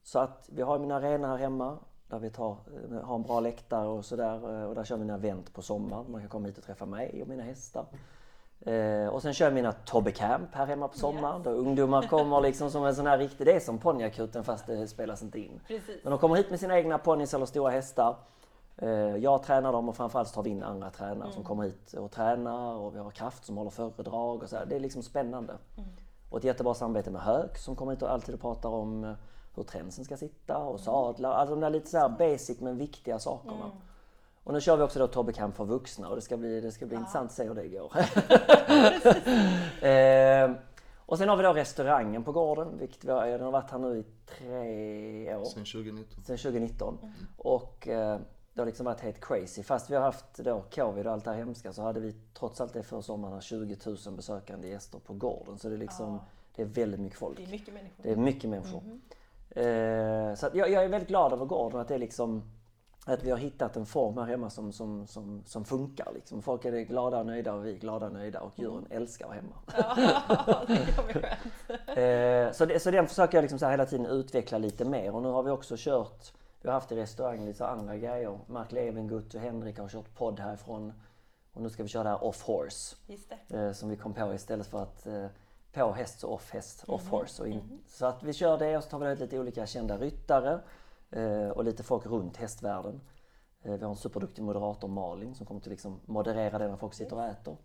så 0.03 0.19
att 0.19 0.49
vi 0.53 0.63
har 0.63 0.79
min 0.79 0.93
arena 0.93 1.29
här 1.29 1.37
hemma 1.37 1.79
där 2.09 2.19
vi 2.19 2.31
tar, 2.31 2.57
eh, 2.91 3.01
har 3.01 3.15
en 3.15 3.23
bra 3.23 3.41
läktare 3.41 3.89
och 3.89 4.05
sådär. 4.05 4.67
Och 4.67 4.75
där 4.75 4.85
kör 4.85 4.97
vi 4.97 5.05
mina 5.05 5.15
event 5.15 5.55
på 5.55 5.63
sommaren. 5.63 6.05
Man 6.09 6.21
kan 6.21 6.31
komma 6.31 6.47
hit 6.47 6.59
och 6.59 6.65
träffa 6.65 6.87
mig 6.87 7.23
och 7.23 7.29
mina 7.29 7.43
hästar. 7.43 7.87
Eh, 8.61 9.09
och 9.09 9.23
sen 9.23 9.35
kör 9.35 9.47
jag 9.47 9.55
mina 9.55 9.73
Tobbe 9.73 10.13
Camp 10.13 10.55
här 10.55 10.67
hemma 10.67 10.89
på 10.89 10.99
sommaren. 10.99 11.43
Då 11.43 11.51
ungdomar 11.51 12.03
kommer 12.03 12.41
liksom 12.41 12.71
som 12.71 12.85
en 12.85 12.95
sån 12.95 13.07
här 13.07 13.19
riktig, 13.19 13.47
det 13.47 13.53
är 13.53 13.61
som 13.61 13.79
ponnyakuten 13.79 14.45
fast 14.45 14.67
det 14.67 14.89
spelas 14.89 15.23
inte 15.23 15.39
in. 15.39 15.61
Precis. 15.67 16.05
Men 16.05 16.11
de 16.11 16.19
kommer 16.19 16.37
hit 16.37 16.51
med 16.51 16.61
sina 16.61 16.79
egna 16.79 16.99
ponnys 16.99 17.35
eller 17.35 17.47
stora 17.47 17.71
hästar. 17.71 18.17
Eh, 18.79 18.89
Jag 19.17 19.43
tränar 19.43 19.73
dem 19.73 19.89
och 19.89 19.97
framförallt 19.97 20.33
tar 20.35 20.43
vi 20.43 20.51
in 20.51 20.63
andra 20.63 20.91
tränare 20.91 21.33
som 21.33 21.45
kommer 21.45 21.65
hit 21.65 21.93
och 21.93 22.11
tränar 22.11 22.75
och 22.75 22.95
vi 22.95 22.99
har 22.99 23.11
Kraft 23.11 23.45
som 23.45 23.57
håller 23.57 23.71
föredrag 23.71 24.43
och 24.43 24.49
så 24.49 24.57
här. 24.57 24.67
Det 24.67 24.77
är 24.77 24.81
liksom 24.81 25.03
spännande. 25.03 25.57
Och 26.31 26.39
ett 26.39 26.45
jättebra 26.45 26.75
samarbete 26.75 27.11
med 27.11 27.21
Höök 27.23 27.59
som 27.59 27.77
kommer 27.77 27.93
hit 27.93 28.03
och 28.03 28.13
alltid 28.13 28.41
pratar 28.41 28.69
om 28.69 29.05
eh, 29.05 29.13
hur 29.55 29.63
tränsen 29.63 30.05
ska 30.05 30.17
sitta 30.17 30.59
och 30.59 30.81
sadlar. 30.81 31.31
Alltså 31.33 31.55
de 31.55 31.61
där 31.61 31.71
lite 31.71 31.91
så 31.91 31.99
här 31.99 32.09
basic 32.09 32.61
men 32.61 32.77
viktiga 32.79 33.19
sakerna. 33.19 33.71
Och 34.45 34.53
nu 34.55 34.61
kör 34.61 34.77
vi 34.77 34.83
också 34.83 34.99
då 34.99 35.07
Tobbe 35.07 35.33
Camp 35.33 35.57
för 35.57 35.65
vuxna 35.65 36.09
och 36.09 36.17
det 36.17 36.23
ska 36.23 36.37
bli, 36.37 36.61
det 36.61 36.73
ska 36.73 36.87
bli 36.87 36.97
intressant 36.97 37.31
att 37.31 37.37
se 37.37 37.45
hur 37.45 37.55
det 37.55 37.69
går. 37.69 37.93
eh, 39.89 40.51
och 41.07 41.19
sen 41.19 41.29
har 41.29 41.37
vi 41.37 41.43
då 41.43 41.53
restaurangen 41.53 42.25
på 42.25 42.33
gården. 42.33 42.79
Vilket 42.79 43.05
vi 43.05 43.11
har, 43.11 43.27
den 43.27 43.41
har 43.41 43.51
varit 43.51 43.71
här 43.71 43.79
nu 43.79 43.99
i 43.99 44.05
tre 44.39 45.37
år. 45.37 45.45
Sen 45.45 45.65
2019. 45.65 46.25
Sen 46.25 46.37
2019. 46.37 46.99
Och 47.37 47.89
eh, 47.89 48.19
det 48.59 48.63
har 48.63 48.67
liksom 48.67 48.87
varit 48.87 49.01
helt 49.01 49.21
crazy. 49.21 49.63
Fast 49.63 49.91
vi 49.91 49.95
har 49.95 50.03
haft 50.03 50.35
då 50.37 50.65
covid 50.75 51.07
och 51.07 51.13
allt 51.13 51.25
det 51.25 51.31
här 51.31 51.39
hemska 51.39 51.73
så 51.73 51.83
hade 51.83 52.01
vi 52.01 52.15
trots 52.35 52.61
allt 52.61 52.73
det 52.73 52.83
för 52.83 53.01
sommaren 53.01 53.41
20 53.41 53.77
000 53.87 53.97
besökande 54.17 54.69
gäster 54.69 54.99
på 54.99 55.13
gården. 55.13 55.59
Så 55.59 55.69
det 55.69 55.75
är 55.75 55.79
liksom, 55.79 56.21
det 56.57 56.63
är 56.63 56.67
väldigt 56.67 57.01
mycket 57.01 57.19
folk. 57.19 57.37
Det 57.37 57.45
är 57.45 57.51
mycket 57.51 57.75
människor. 57.75 58.03
Det 58.03 58.11
är 58.11 58.17
mycket 58.17 58.51
människor. 58.51 58.83
Eh, 59.51 60.35
så 60.35 60.49
jag, 60.55 60.71
jag 60.71 60.85
är 60.85 60.89
väldigt 60.89 61.09
glad 61.09 61.33
över 61.33 61.45
gården, 61.45 61.81
att 61.81 61.89
det 61.89 61.95
är 61.95 61.99
liksom 61.99 62.43
att 63.05 63.23
vi 63.23 63.31
har 63.31 63.39
hittat 63.39 63.77
en 63.77 63.87
form 63.87 64.19
här 64.19 64.25
hemma 64.25 64.51
som, 64.51 64.73
som, 64.73 65.07
som, 65.07 65.43
som 65.47 65.65
funkar. 65.65 66.13
Liksom. 66.15 66.43
Folk 66.43 66.65
är 66.65 66.73
glada 66.81 67.19
och 67.19 67.27
nöjda 67.27 67.55
och 67.55 67.67
vi 67.67 67.75
är 67.75 67.79
glada 67.79 68.07
och 68.07 68.13
nöjda 68.13 68.41
och 68.41 68.53
djuren 68.57 68.87
älskar 68.91 69.25
att 69.25 69.31
vara 69.31 69.41
hemma. 69.41 69.57
Ja, 70.37 70.67
det. 71.95 72.47
Eh, 72.47 72.53
så, 72.53 72.67
det, 72.67 72.81
så 72.81 72.91
den 72.91 73.07
försöker 73.07 73.37
jag 73.37 73.43
liksom 73.43 73.59
så 73.59 73.69
hela 73.69 73.87
tiden 73.87 74.07
utveckla 74.07 74.59
lite 74.59 74.85
mer 74.85 75.15
och 75.15 75.23
nu 75.23 75.29
har 75.29 75.43
vi 75.43 75.51
också 75.51 75.75
kört, 75.79 76.33
vi 76.69 76.73
har 76.73 76.81
haft 76.81 76.93
i 76.93 76.97
restaurangen 76.97 77.47
lite 77.47 77.67
andra 77.67 77.97
grejer. 77.97 78.39
Mark 78.47 78.73
Levengood 78.73 79.35
och 79.35 79.41
Henrik 79.41 79.79
har 79.79 79.89
kört 79.89 80.15
podd 80.15 80.41
härifrån 80.41 80.93
och 81.53 81.63
nu 81.63 81.71
ska 81.71 81.83
vi 81.83 81.89
köra 81.89 82.03
det 82.03 82.09
här 82.09 82.25
off 82.25 82.43
horse. 82.43 82.97
Eh, 83.49 83.73
som 83.73 83.89
vi 83.89 83.97
kom 83.97 84.15
på 84.15 84.35
istället 84.35 84.67
för 84.67 84.83
att 84.83 85.07
eh, 85.07 85.27
på 85.73 85.93
häst 85.93 86.21
så 86.21 86.29
off 86.29 86.51
häst, 86.53 86.85
off 86.87 87.11
horse. 87.11 87.43
Och 87.43 87.49
in, 87.49 87.81
Så 87.87 88.07
att 88.07 88.23
vi 88.23 88.33
kör 88.33 88.59
det 88.59 88.77
och 88.77 88.85
så 88.85 88.91
tar 88.91 88.99
vi 88.99 89.17
lite 89.17 89.39
olika 89.39 89.67
kända 89.67 89.99
ryttare 89.99 90.61
eh, 91.11 91.49
och 91.49 91.65
lite 91.65 91.83
folk 91.83 92.07
runt 92.07 92.37
hästvärlden. 92.37 93.01
Eh, 93.63 93.73
vi 93.73 93.85
har 93.85 93.91
en 93.91 93.97
superduktig 93.97 94.43
moderator 94.43 94.89
Malin 94.89 95.35
som 95.35 95.47
kommer 95.47 95.61
till 95.61 95.71
liksom 95.71 96.01
moderera 96.07 96.59
det 96.59 96.69
när 96.69 96.77
folk 96.77 96.95
sitter 96.95 97.17
och 97.17 97.25
äter. 97.25 97.57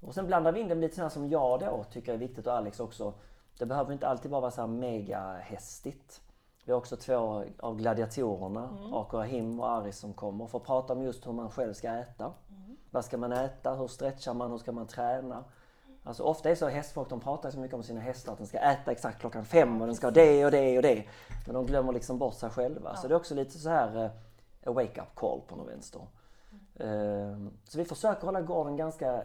Och 0.00 0.14
sen 0.14 0.26
blandar 0.26 0.52
vi 0.52 0.60
in 0.60 0.68
det 0.68 0.74
med 0.74 0.82
lite 0.82 0.94
sådana 0.94 1.10
som 1.10 1.28
jag 1.28 1.60
då 1.60 1.84
tycker 1.90 2.14
är 2.14 2.18
viktigt 2.18 2.46
och 2.46 2.52
Alex 2.52 2.80
också. 2.80 3.14
Det 3.58 3.66
behöver 3.66 3.92
inte 3.92 4.08
alltid 4.08 4.30
bara 4.30 4.40
vara 4.40 4.50
så 4.50 4.60
här 4.60 4.68
mega 4.68 5.32
hästigt. 5.32 6.23
Vi 6.64 6.72
har 6.72 6.78
också 6.78 6.96
två 6.96 7.44
av 7.58 7.76
gladiatorerna, 7.76 8.68
Ako 8.92 9.16
Rahim 9.18 9.60
och 9.60 9.70
Aris 9.70 9.98
som 9.98 10.12
kommer 10.12 10.46
för 10.46 10.58
att 10.58 10.64
prata 10.64 10.92
om 10.92 11.02
just 11.02 11.26
hur 11.26 11.32
man 11.32 11.50
själv 11.50 11.72
ska 11.74 11.88
äta. 11.92 12.32
Vad 12.90 13.04
ska 13.04 13.16
man 13.18 13.32
äta? 13.32 13.74
Hur 13.74 13.86
stretchar 13.86 14.34
man? 14.34 14.50
Hur 14.50 14.58
ska 14.58 14.72
man 14.72 14.86
träna? 14.86 15.44
Alltså 16.02 16.22
ofta 16.22 16.50
är 16.50 16.54
så 16.54 16.68
hästfolk, 16.68 17.08
de 17.08 17.20
pratar 17.20 17.50
så 17.50 17.58
mycket 17.58 17.74
om 17.76 17.82
sina 17.82 18.00
hästar 18.00 18.32
att 18.32 18.38
den 18.38 18.46
ska 18.46 18.58
äta 18.58 18.92
exakt 18.92 19.20
klockan 19.20 19.44
fem 19.44 19.80
och 19.80 19.86
den 19.86 19.96
ska 19.96 20.06
ha 20.06 20.10
det 20.12 20.44
och 20.44 20.50
det 20.50 20.76
och 20.76 20.82
det. 20.82 21.04
Men 21.46 21.54
de 21.54 21.66
glömmer 21.66 21.92
liksom 21.92 22.18
bort 22.18 22.34
sig 22.34 22.50
själva. 22.50 22.96
Så 22.96 23.08
det 23.08 23.14
är 23.14 23.16
också 23.16 23.34
lite 23.34 23.58
så 23.58 23.68
här 23.68 24.04
eh, 24.04 24.10
a 24.70 24.72
wake-up 24.72 25.14
call 25.14 25.40
på 25.48 25.56
något 25.56 25.68
vänster. 25.68 26.00
Eh, 26.74 27.38
Så 27.64 27.78
vi 27.78 27.84
försöker 27.84 28.26
hålla 28.26 28.40
gården 28.40 28.76
ganska 28.76 29.22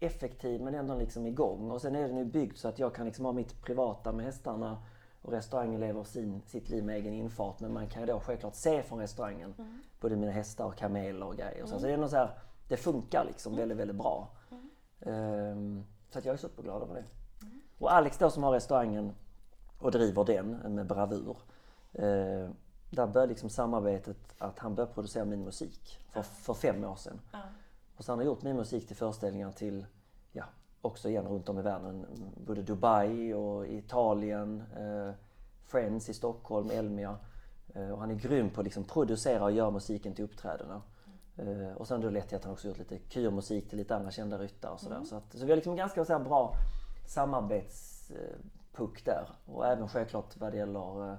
effektiv 0.00 0.60
men 0.60 0.74
ändå 0.74 0.94
liksom 0.94 1.26
igång. 1.26 1.70
Och 1.70 1.80
sen 1.80 1.96
är 1.96 2.08
den 2.08 2.16
ju 2.18 2.24
byggd 2.24 2.56
så 2.56 2.68
att 2.68 2.78
jag 2.78 2.94
kan 2.94 3.06
liksom 3.06 3.24
ha 3.24 3.32
mitt 3.32 3.62
privata 3.62 4.12
med 4.12 4.24
hästarna 4.24 4.78
och 5.22 5.32
restaurangen 5.32 5.80
lever 5.80 6.04
sin, 6.04 6.42
sitt 6.46 6.68
liv 6.68 6.84
med 6.84 6.96
egen 6.96 7.14
infart. 7.14 7.60
Men 7.60 7.72
man 7.72 7.88
kan 7.88 8.02
ju 8.02 8.06
då 8.06 8.20
självklart 8.20 8.54
se 8.54 8.82
från 8.82 8.98
restaurangen 8.98 9.54
både 10.00 10.16
mina 10.16 10.32
hästar 10.32 10.64
och 10.64 10.76
kameler 10.76 11.26
och 11.26 11.36
grejer. 11.36 11.66
Så, 11.66 11.78
så 11.78 11.86
det 11.86 11.92
är 11.92 11.96
nog 11.96 12.10
så 12.10 12.16
här, 12.16 12.30
det 12.68 12.76
funkar 12.76 13.24
liksom 13.24 13.56
väldigt, 13.56 13.78
väldigt 13.78 13.96
bra. 13.96 14.28
Ehm, 15.00 15.84
så 16.10 16.18
att 16.18 16.24
jag 16.24 16.32
är 16.32 16.36
superglad 16.36 16.82
över 16.82 16.94
det. 16.94 17.04
Och 17.78 17.92
Alex 17.92 18.18
då 18.18 18.30
som 18.30 18.42
har 18.42 18.52
restaurangen 18.52 19.12
och 19.78 19.90
driver 19.90 20.24
den 20.24 20.74
med 20.74 20.86
bravur. 20.86 21.36
Eh, 21.92 22.50
där 22.90 23.06
började 23.06 23.26
liksom 23.26 23.50
samarbetet 23.50 24.34
att 24.38 24.58
han 24.58 24.74
började 24.74 24.94
producera 24.94 25.24
min 25.24 25.44
musik 25.44 25.98
för, 26.12 26.22
för 26.22 26.54
fem 26.54 26.84
år 26.84 26.96
sedan. 26.96 27.20
Ja. 27.32 27.38
Och 27.96 28.04
så 28.04 28.12
han 28.12 28.18
har 28.18 28.26
gjort 28.26 28.42
min 28.42 28.56
musik 28.56 28.86
till 28.86 28.96
föreställningar 28.96 29.52
till, 29.52 29.86
också 30.82 31.08
igen 31.08 31.26
runt 31.26 31.48
om 31.48 31.58
i 31.58 31.62
världen. 31.62 32.06
Både 32.46 32.62
Dubai 32.62 33.34
och 33.34 33.66
Italien, 33.66 34.62
eh, 34.76 35.14
Friends 35.64 36.08
i 36.08 36.14
Stockholm, 36.14 36.70
Elmia. 36.70 37.18
Eh, 37.74 37.90
och 37.90 38.00
han 38.00 38.10
är 38.10 38.14
grym 38.14 38.50
på 38.50 38.60
att 38.60 38.64
liksom 38.64 38.84
producera 38.84 39.44
och 39.44 39.52
göra 39.52 39.70
musiken 39.70 40.14
till 40.14 40.24
uppträdena. 40.24 40.82
Eh, 41.36 41.72
och 41.76 41.88
sen 41.88 42.00
det 42.00 42.10
lett 42.10 42.28
till 42.28 42.36
att 42.36 42.44
han 42.44 42.52
också 42.52 42.68
gjort 42.68 42.78
lite 42.78 42.98
kyrmusik 43.08 43.68
till 43.68 43.78
lite 43.78 43.96
andra 43.96 44.10
kända 44.10 44.38
ryttare 44.38 44.72
och 44.72 44.80
sådär. 44.80 45.02
Så, 45.04 45.16
att, 45.16 45.32
så 45.32 45.44
vi 45.44 45.52
har 45.52 45.56
liksom 45.56 45.76
ganska 45.76 46.04
så 46.04 46.18
bra 46.18 46.54
samarbetspuck 47.06 49.04
där. 49.04 49.28
Och 49.46 49.66
även 49.66 49.88
självklart 49.88 50.36
vad 50.36 50.52
det 50.52 50.58
gäller 50.58 51.12
eh, 51.12 51.16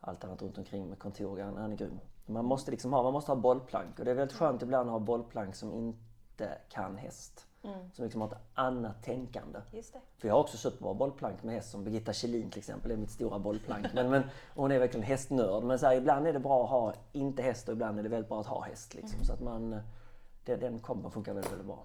allt 0.00 0.24
annat 0.24 0.42
runt 0.42 0.58
omkring 0.58 0.88
med 0.88 0.98
kontor. 0.98 1.40
Han, 1.40 1.56
han 1.56 1.72
är 1.72 1.76
grym. 1.76 2.00
Man 2.26 2.44
måste 2.44 2.70
liksom 2.70 2.92
ha, 2.92 3.02
man 3.02 3.12
måste 3.12 3.30
ha 3.30 3.36
bollplank 3.36 3.98
och 3.98 4.04
det 4.04 4.10
är 4.10 4.14
väldigt 4.14 4.36
skönt 4.36 4.62
ibland 4.62 4.88
att 4.88 4.92
ha 4.92 4.98
bollplank 4.98 5.54
som 5.54 5.72
inte 5.72 6.58
kan 6.68 6.96
häst. 6.96 7.46
Som 7.92 8.04
liksom 8.04 8.20
har 8.20 8.28
ett 8.28 8.38
annat 8.54 9.02
tänkande. 9.02 9.58
Just 9.72 9.92
det. 9.92 10.00
För 10.18 10.28
jag 10.28 10.34
har 10.34 10.40
också 10.40 10.56
superbra 10.56 10.94
bollplank 10.94 11.42
med 11.42 11.54
häst 11.54 11.70
som 11.70 11.84
Birgitta 11.84 12.12
Kjellin 12.12 12.50
till 12.50 12.58
exempel, 12.58 12.90
är 12.90 12.96
mitt 12.96 13.10
stora 13.10 13.38
bollplank. 13.38 13.86
Men, 13.94 14.10
men, 14.10 14.22
hon 14.54 14.72
är 14.72 14.78
verkligen 14.78 15.06
hästnörd. 15.06 15.64
Men 15.64 15.78
så 15.78 15.86
här, 15.86 15.96
ibland 15.96 16.26
är 16.26 16.32
det 16.32 16.38
bra 16.40 16.64
att 16.64 16.70
ha 16.70 16.94
inte 17.12 17.42
häst 17.42 17.68
och 17.68 17.72
ibland 17.72 17.98
är 17.98 18.02
det 18.02 18.08
väldigt 18.08 18.28
bra 18.28 18.40
att 18.40 18.46
ha 18.46 18.62
häst. 18.64 18.94
Liksom. 18.94 19.24
Så 19.24 19.32
att 19.32 19.40
man, 19.40 19.80
det, 20.44 20.56
den 20.56 20.78
kombon 20.78 21.10
funkar 21.12 21.34
väldigt, 21.34 21.52
väldigt 21.52 21.66
bra. 21.66 21.84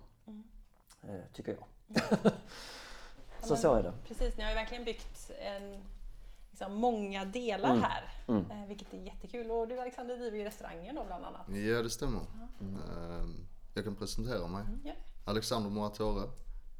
Eh, 1.04 1.20
tycker 1.34 1.58
jag. 1.58 1.66
så 3.44 3.56
så 3.56 3.74
är 3.74 3.84
det. 3.84 3.94
Precis, 4.08 4.38
ni 4.38 4.44
har 4.44 4.50
ju 4.50 4.56
verkligen 4.56 4.86
byggt 4.86 5.32
en, 5.42 5.82
liksom, 6.50 6.74
många 6.74 7.26
delar 7.26 7.76
här. 7.76 8.14
Eh, 8.28 8.68
vilket 8.68 8.94
är 8.94 8.98
jättekul. 8.98 9.52
Och 9.52 9.68
du 9.68 9.80
Alexander 9.80 10.18
driver 10.18 10.38
ju 10.38 10.44
restaurangen 10.44 10.96
då 10.96 11.04
bland 11.06 11.26
annat. 11.26 11.50
Ja, 11.50 11.82
det 11.84 11.90
stämmer. 11.90 12.22
Ehm, 12.62 13.48
Jag 13.74 13.84
kan 13.84 13.96
presentera 13.96 14.48
mig. 14.48 14.64
Ja. 14.84 14.94
Alexander 15.30 15.70
Moratore, 15.70 16.30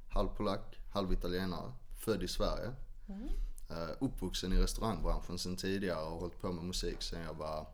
halv 0.10 0.28
polack, 0.30 0.80
halv 0.94 1.14
italienare, 1.14 1.72
född 2.06 2.24
i 2.24 2.28
Sverige. 2.28 2.72
Eh, 3.70 3.90
uppvuxen 4.00 4.54
i 4.54 4.58
restaurangbranschen 4.58 5.38
sedan 5.40 5.56
tidigare 5.58 6.04
och 6.06 6.20
hållit 6.20 6.42
på 6.42 6.52
med 6.52 6.64
musik 6.64 7.02
sedan 7.02 7.22
jag 7.22 7.34
var, 7.34 7.68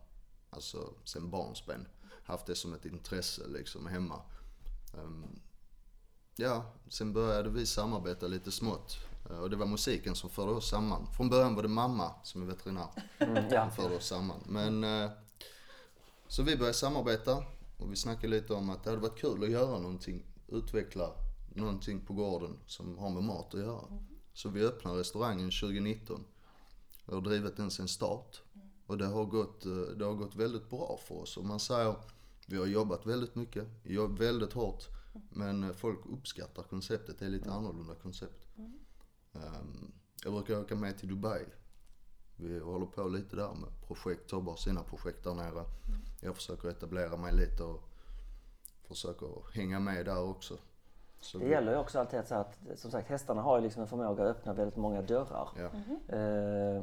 alltså 0.50 0.92
sen 1.04 1.30
barnsben. 1.30 1.86
Haft 2.24 2.46
det 2.46 2.54
som 2.54 2.74
ett 2.74 2.84
intresse 2.84 3.42
liksom 3.48 3.86
hemma. 3.86 4.20
Ehm, 4.94 5.40
ja, 6.36 6.72
sen 6.88 7.12
började 7.12 7.50
vi 7.50 7.66
samarbeta 7.66 8.26
lite 8.26 8.52
smått. 8.52 8.96
Eh, 9.30 9.38
och 9.38 9.50
det 9.50 9.56
var 9.56 9.66
musiken 9.66 10.14
som 10.14 10.30
förde 10.30 10.52
oss 10.52 10.70
samman. 10.70 11.06
Från 11.16 11.28
början 11.28 11.54
var 11.54 11.62
det 11.62 11.68
mamma 11.68 12.14
som 12.24 12.42
är 12.42 12.46
veterinär 12.46 12.88
Mm, 13.18 13.44
ja. 13.50 13.70
som 13.70 13.82
förde 13.82 13.96
oss 13.96 14.06
samman. 14.06 14.40
Men 14.46 14.84
eh, 14.84 15.10
så 16.28 16.42
vi 16.42 16.56
började 16.56 16.74
samarbeta 16.74 17.44
och 17.78 17.92
vi 17.92 17.96
snackade 17.96 18.28
lite 18.28 18.54
om 18.54 18.70
att 18.70 18.84
det 18.84 18.90
hade 18.90 19.02
varit 19.02 19.18
kul 19.20 19.44
att 19.44 19.50
göra 19.50 19.78
någonting, 19.78 20.22
utveckla 20.48 21.12
någonting 21.54 22.00
på 22.00 22.14
gården 22.14 22.58
som 22.66 22.98
har 22.98 23.10
med 23.10 23.22
mat 23.22 23.54
att 23.54 23.60
göra. 23.60 23.84
Så 24.32 24.48
vi 24.48 24.64
öppnade 24.64 25.00
restaurangen 25.00 25.50
2019 25.50 26.24
och 27.06 27.14
har 27.14 27.20
drivit 27.20 27.56
den 27.56 27.70
sedan 27.70 27.88
start. 27.88 28.42
Och 28.86 28.98
det 28.98 29.06
har, 29.06 29.24
gått, 29.24 29.66
eh, 29.66 29.72
det 29.72 30.04
har 30.04 30.14
gått 30.14 30.34
väldigt 30.34 30.70
bra 30.70 31.00
för 31.02 31.14
oss. 31.14 31.36
Och 31.36 31.44
man 31.44 31.60
säger, 31.60 31.96
vi 32.46 32.56
har 32.56 32.66
jobbat 32.66 33.06
väldigt 33.06 33.34
mycket, 33.34 33.68
jobbat 33.84 34.20
väldigt 34.20 34.52
hårt. 34.52 34.84
Men 35.30 35.64
eh, 35.64 35.72
folk 35.72 36.00
uppskattar 36.06 36.62
konceptet, 36.62 37.18
det 37.18 37.24
är 37.24 37.30
lite 37.30 37.50
annorlunda 37.50 37.94
koncept. 37.94 38.46
Ehm, 39.32 39.92
jag 40.24 40.32
brukar 40.32 40.60
åka 40.60 40.74
med 40.74 40.98
till 40.98 41.08
Dubai 41.08 41.46
vi 42.36 42.58
håller 42.58 42.86
på 42.86 43.08
lite 43.08 43.36
där 43.36 43.54
med 43.54 43.86
projekt, 43.86 44.28
Tobbe 44.30 44.50
har 44.50 44.56
sina 44.56 44.82
projekt 44.82 45.24
där 45.24 45.34
nere. 45.34 45.64
Jag 46.20 46.36
försöker 46.36 46.68
etablera 46.68 47.16
mig 47.16 47.34
lite 47.34 47.62
och 47.62 47.85
försöker 48.88 49.28
hänga 49.54 49.80
med 49.80 50.04
där 50.04 50.30
också. 50.30 50.54
Så 51.20 51.38
Det 51.38 51.48
gäller 51.48 51.72
ju 51.72 51.78
också 51.78 51.98
alltid 51.98 52.20
att, 52.20 52.28
så 52.28 52.34
att 52.34 52.58
som 52.74 52.90
sagt 52.90 53.08
hästarna 53.08 53.42
har 53.42 53.56
ju 53.56 53.62
liksom 53.62 53.82
en 53.82 53.88
förmåga 53.88 54.24
att 54.24 54.30
öppna 54.36 54.52
väldigt 54.52 54.76
många 54.76 55.02
dörrar. 55.02 55.48
Ja. 55.58 55.70
Eh, 56.16 56.82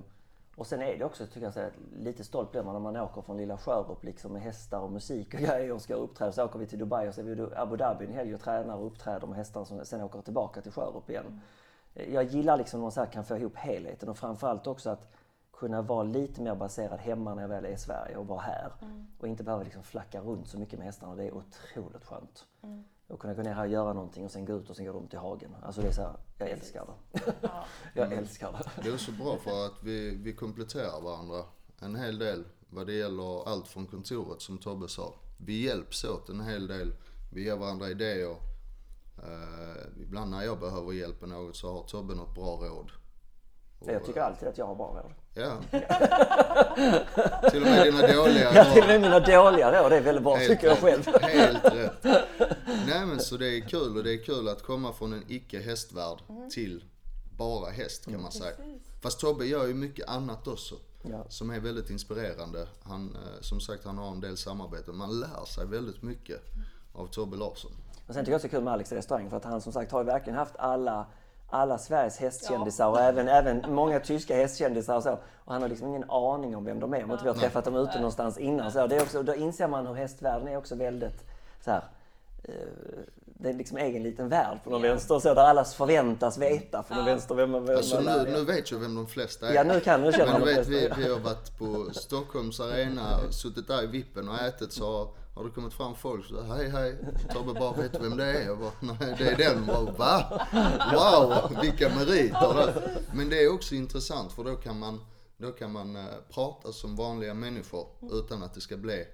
och 0.55 0.67
sen 0.67 0.81
är 0.81 0.97
det 0.97 1.05
också, 1.05 1.25
tycker 1.25 1.41
jag, 1.41 1.53
så 1.53 1.59
här, 1.59 1.71
lite 1.97 2.23
stolt 2.23 2.51
blir 2.51 2.63
man 2.63 2.73
när 2.73 2.79
man 2.79 2.97
åker 2.97 3.21
från 3.21 3.37
lilla 3.37 3.57
Sjörup 3.57 4.03
liksom 4.03 4.33
med 4.33 4.41
hästar 4.41 4.79
och 4.79 4.91
musik 4.91 5.33
och 5.33 5.39
grejer 5.39 5.71
och 5.71 5.81
ska 5.81 5.93
uppträda. 5.93 6.31
Så 6.31 6.45
åker 6.45 6.59
vi 6.59 6.65
till 6.67 6.79
Dubai 6.79 7.09
och 7.09 7.13
så 7.15 7.21
är 7.21 7.25
vi 7.25 7.43
i 7.43 7.47
Abu 7.55 7.77
Dhabi 7.77 8.05
en 8.05 8.13
helg 8.13 8.35
och 8.35 8.41
tränar 8.41 8.75
och 8.75 8.87
uppträder 8.87 9.27
med 9.27 9.37
hästar 9.37 9.65
som 9.65 9.85
sen 9.85 10.01
åker 10.01 10.21
tillbaka 10.21 10.61
till 10.61 10.71
Sjörup 10.71 11.09
igen. 11.09 11.41
Eh, 11.93 12.13
Jag 12.13 12.23
gillar 12.23 12.57
liksom 12.57 12.79
när 12.79 12.81
man 12.83 12.91
så 12.91 12.99
här 12.99 13.07
kan 13.07 13.25
få 13.25 13.37
ihop 13.37 13.55
helheten 13.55 14.09
och 14.09 14.17
framförallt 14.17 14.67
också 14.67 14.89
att 14.89 15.11
kunna 15.63 15.81
vara 15.81 16.03
lite 16.03 16.41
mer 16.41 16.55
baserad 16.55 16.99
hemma 16.99 17.35
när 17.35 17.41
jag 17.41 17.49
väl 17.49 17.65
är 17.65 17.69
i 17.69 17.77
Sverige 17.77 18.17
och 18.17 18.27
vara 18.27 18.41
här. 18.41 18.71
Och 19.19 19.27
inte 19.27 19.43
behöva 19.43 19.63
liksom 19.63 19.83
flacka 19.83 20.21
runt 20.21 20.47
så 20.47 20.57
mycket 20.59 20.79
med 20.79 20.85
hästarna. 20.85 21.15
Det 21.15 21.23
är 21.23 21.33
otroligt 21.33 22.05
skönt. 22.05 22.45
Och 23.07 23.19
kunna 23.19 23.33
gå 23.33 23.41
ner 23.41 23.53
här 23.53 23.65
och 23.65 23.71
göra 23.71 23.93
någonting 23.93 24.25
och 24.25 24.31
sen 24.31 24.45
gå 24.45 24.53
ut 24.53 24.69
och 24.69 24.75
sen 24.75 24.85
gå 24.85 24.91
runt 24.91 25.13
i 25.13 25.17
hagen. 25.17 25.55
Alltså 25.61 25.81
det 25.81 25.87
är 25.87 25.91
så 25.91 26.01
här, 26.01 26.15
jag 26.37 26.49
älskar 26.49 26.85
det. 26.85 27.21
Ja. 27.41 27.65
jag 27.93 28.13
älskar 28.13 28.51
det. 28.51 28.83
Det 28.83 28.89
är 28.93 28.97
så 28.97 29.11
bra 29.11 29.37
för 29.37 29.65
att 29.65 29.83
vi, 29.83 30.15
vi 30.15 30.33
kompletterar 30.33 31.01
varandra 31.01 31.43
en 31.79 31.95
hel 31.95 32.17
del 32.17 32.43
vad 32.69 32.87
det 32.87 32.93
gäller 32.93 33.49
allt 33.49 33.67
från 33.67 33.87
kontoret 33.87 34.41
som 34.41 34.57
Tobbe 34.57 34.87
sa. 34.87 35.13
Vi 35.37 35.65
hjälps 35.65 36.03
åt 36.03 36.29
en 36.29 36.41
hel 36.41 36.67
del. 36.67 36.93
Vi 37.33 37.43
ger 37.43 37.55
varandra 37.55 37.89
idéer. 37.89 38.35
Eh, 39.17 40.01
ibland 40.01 40.31
när 40.31 40.43
jag 40.43 40.59
behöver 40.59 40.91
hjälp 40.91 41.21
med 41.21 41.29
något 41.29 41.55
så 41.55 41.73
har 41.73 41.83
Tobbe 41.83 42.15
något 42.15 42.35
bra 42.35 42.57
råd. 42.61 42.91
Och, 43.87 43.93
Jag 43.93 44.05
tycker 44.05 44.21
alltid 44.21 44.47
att 44.47 44.57
jag 44.57 44.65
har 44.65 44.75
bra 44.75 45.01
råd. 45.03 45.13
Ja. 45.33 45.57
Till 47.51 47.61
och 47.61 47.67
med 47.69 47.85
dina 47.85 48.07
dåliga 48.13 48.51
Ja, 48.55 48.63
till 48.63 48.83
och 48.83 48.87
råd. 48.87 48.87
med 48.87 49.01
mina 49.01 49.19
dåliga 49.19 49.83
råd 49.83 49.93
är 49.93 50.01
väldigt 50.01 50.23
bra 50.23 50.35
Helt 50.35 50.49
tycker 50.49 50.67
jag 50.67 50.77
själv. 50.77 51.07
Helt 51.21 51.65
rätt. 51.65 52.03
Nej 52.87 53.05
men 53.05 53.19
så 53.19 53.37
det 53.37 53.57
är 53.57 53.61
kul 53.61 53.97
och 53.97 54.03
det 54.03 54.13
är 54.13 54.23
kul 54.23 54.47
att 54.47 54.63
komma 54.63 54.93
från 54.93 55.13
en 55.13 55.23
icke 55.27 55.59
hästvärld 55.59 56.17
till 56.51 56.83
bara 57.37 57.69
häst 57.69 58.05
kan 58.05 58.21
man 58.21 58.31
säga. 58.31 58.53
Fast 59.01 59.19
Tobbe 59.19 59.45
gör 59.45 59.67
ju 59.67 59.73
mycket 59.73 60.07
annat 60.09 60.47
också. 60.47 60.75
Ja. 61.01 61.25
Som 61.29 61.49
är 61.49 61.59
väldigt 61.59 61.89
inspirerande. 61.89 62.67
Han, 62.83 63.15
eh, 63.15 63.41
som 63.41 63.59
sagt 63.59 63.85
han 63.85 63.97
har 63.97 64.11
en 64.11 64.19
del 64.21 64.37
samarbeten. 64.37 64.97
Man 64.97 65.19
lär 65.19 65.45
sig 65.45 65.65
väldigt 65.65 66.01
mycket 66.01 66.41
av 66.93 67.07
Tobbe 67.07 67.37
Larsson. 67.37 67.71
Och 68.07 68.13
sen 68.13 68.23
tycker 68.23 68.31
jag 68.31 68.37
också 68.37 68.47
det 68.47 68.53
är 68.53 68.57
kul 68.57 68.63
med 68.63 68.73
Alex 68.73 68.91
i 68.91 68.95
restaurang 68.95 69.29
för 69.29 69.37
att 69.37 69.45
han 69.45 69.61
som 69.61 69.73
sagt 69.73 69.91
har 69.91 69.99
ju 69.99 70.05
verkligen 70.05 70.39
haft 70.39 70.55
alla 70.57 71.05
alla 71.53 71.77
Sveriges 71.77 72.17
hästkändisar 72.17 72.87
och 72.87 72.99
även, 72.99 73.27
även 73.27 73.63
många 73.67 73.99
tyska 73.99 74.35
hästkändisar 74.35 74.95
och 74.95 75.03
så. 75.03 75.11
Och 75.45 75.53
han 75.53 75.61
har 75.61 75.69
liksom 75.69 75.87
ingen 75.87 76.09
aning 76.09 76.55
om 76.55 76.65
vem 76.65 76.79
de 76.79 76.93
är 76.93 77.03
om 77.03 77.11
inte 77.11 77.23
vi 77.23 77.29
har 77.29 77.35
träffat 77.35 77.65
dem 77.65 77.75
ute 77.75 77.95
någonstans 77.95 78.37
innan. 78.37 78.71
Så 78.71 78.87
det 78.87 78.95
är 78.95 79.01
också, 79.01 79.23
då 79.23 79.35
inser 79.35 79.67
man 79.67 79.87
hur 79.87 79.93
hästvärlden 79.93 80.47
är 80.47 80.57
också 80.57 80.75
väldigt 80.75 81.25
så 81.61 81.71
här, 81.71 81.83
eh, 82.43 82.53
det 83.43 83.49
är 83.49 83.53
liksom 83.53 83.77
egen 83.77 84.03
liten 84.03 84.29
värld 84.29 84.57
på 84.63 84.69
någon 84.69 84.83
Ja. 84.83 84.89
vänster 84.89 85.19
så 85.19 85.33
där 85.33 85.41
alla 85.41 85.63
förväntas 85.65 86.37
veta 86.37 86.83
på 86.83 86.95
någon 86.95 87.05
vänster 87.05 87.35
vem 87.35 87.51
man 87.51 87.65
vem 87.65 87.77
Alltså 87.77 87.95
man 87.95 88.03
nu, 88.05 88.11
är. 88.11 88.25
nu 88.37 88.43
vet 88.45 88.71
jag 88.71 88.79
vem 88.79 88.95
de 88.95 89.07
flesta 89.07 89.47
är. 89.49 89.53
Ja, 89.53 89.63
nu 89.63 89.79
kan- 89.79 90.01
nu 90.01 90.11
känner 90.11 90.31
Men 90.31 90.41
du 90.41 90.47
de 90.47 90.53
vet, 90.55 90.67
vi, 90.67 90.87
ja. 90.87 90.95
vi 90.97 91.09
har 91.11 91.19
varit 91.19 91.57
på 91.57 91.87
Stockholms 91.93 92.59
arena, 92.59 93.31
suttit 93.31 93.67
där 93.67 93.83
i 93.83 93.87
vippen 93.87 94.29
och 94.29 94.39
ätit 94.41 94.73
så 94.73 95.07
har, 95.33 95.43
det 95.43 95.49
kommit 95.49 95.73
fram 95.73 95.95
folk 95.95 96.25
så 96.25 96.41
hej 96.41 96.69
hej, 96.69 96.95
Tobbe 97.33 97.59
bara 97.59 97.73
vet 97.73 97.93
du 97.93 97.99
vem 97.99 98.17
det 98.17 98.25
är? 98.25 98.45
Jag 98.45 98.59
bara, 98.59 98.71
nej 98.81 99.15
det 99.17 99.27
är 99.27 99.37
den. 99.37 99.65
Bara, 99.65 99.81
Va? 99.97 100.41
Wow, 100.93 101.57
vilka 101.61 101.89
meriter. 101.89 102.73
Men 103.13 103.29
det 103.29 103.43
är 103.43 103.53
också 103.53 103.75
intressant 103.75 104.31
för 104.31 104.43
då 104.43 104.55
kan 104.55 104.79
man, 104.79 104.99
då 105.43 105.51
kan 105.51 105.71
man 105.71 105.95
eh, 105.95 106.03
prata 106.33 106.71
som 106.71 106.95
vanliga 106.95 107.33
människor 107.33 107.85
utan 108.11 108.43
att 108.43 108.53
det 108.53 108.61
ska 108.61 108.77
bli 108.77 109.05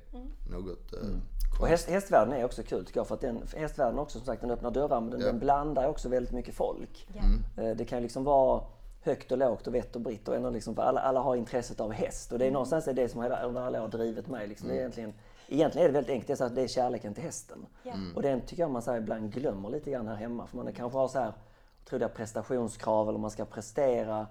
något 0.52 0.94
eh, 0.94 1.00
Mm. 1.00 1.22
Och 1.62 1.68
häst, 1.68 1.90
hästvärlden 1.90 2.34
är 2.34 2.46
också 2.46 2.64
kul 2.64 2.86
tycker 2.86 3.00
jag 3.00 3.08
för 3.08 3.16
att 3.16 3.22
den, 3.22 3.44
hästvärlden 3.58 4.00
också 4.00 4.18
som 4.18 4.26
sagt 4.26 4.42
den 4.42 4.52
öppnar 4.52 4.72
dörrar 4.72 5.02
men 5.02 5.10
den, 5.10 5.20
Ja. 5.20 5.26
den 5.28 5.40
blandar 5.40 5.88
också 5.88 6.10
väldigt 6.10 6.34
mycket 6.34 6.56
folk. 6.56 7.08
Ja. 7.14 7.64
Eh, 7.64 7.76
Det 7.76 7.86
kan 7.86 7.98
ju 7.98 8.02
liksom 8.04 8.24
vara 8.24 8.62
högt 9.02 9.32
och 9.32 9.38
lågt 9.38 9.68
och 9.68 9.76
vett 9.76 9.96
och 9.96 10.02
britt 10.02 10.28
och 10.28 10.36
ändå 10.36 10.50
liksom, 10.50 10.76
för 10.76 10.82
alla, 10.82 11.02
alla 11.02 11.20
har 11.20 11.36
intresset 11.36 11.80
av 11.80 11.92
häst. 11.92 12.32
Och 12.32 12.40
det 12.40 12.46
är 12.46 12.52
någonstans 12.52 12.88
är 12.88 12.94
det 12.94 13.10
som 13.10 13.22
hela- 13.24 13.44
under 13.44 13.62
alla 13.62 13.84
år 13.84 13.88
drivit 13.88 14.28
mig. 14.28 14.48
Liksom. 14.48 14.68
Det 14.68 14.74
är 14.74 14.78
egentligen, 14.80 15.14
egentligen 15.48 15.84
är 15.86 15.90
det 15.90 15.94
väldigt 15.94 16.12
enkelt, 16.12 16.28
det 16.28 16.34
är, 16.34 16.36
så 16.36 16.44
att 16.44 16.56
det 16.56 16.62
är 16.62 16.68
kärleken 16.68 17.14
till 17.14 17.24
hästen. 17.24 17.66
Ja. 17.84 17.94
Och 18.16 18.22
den 18.22 18.42
tycker 18.42 18.64
jag 18.64 18.72
man 18.72 18.82
så 18.82 18.92
här, 18.92 18.98
ibland 18.98 19.34
glömmer 19.34 19.70
lite 19.70 19.92
grann 19.92 20.08
här 20.08 20.16
hemma. 20.16 20.48
För 20.48 20.58
man 20.58 20.74
kanske 20.74 20.98
har 20.98 21.08
så 21.08 21.20
här 21.20 21.34
otroliga 21.86 22.10
prestationskrav 22.10 23.10
eller 23.10 23.20
man 23.20 23.32
ska 23.32 23.46
prestera. 23.46 24.28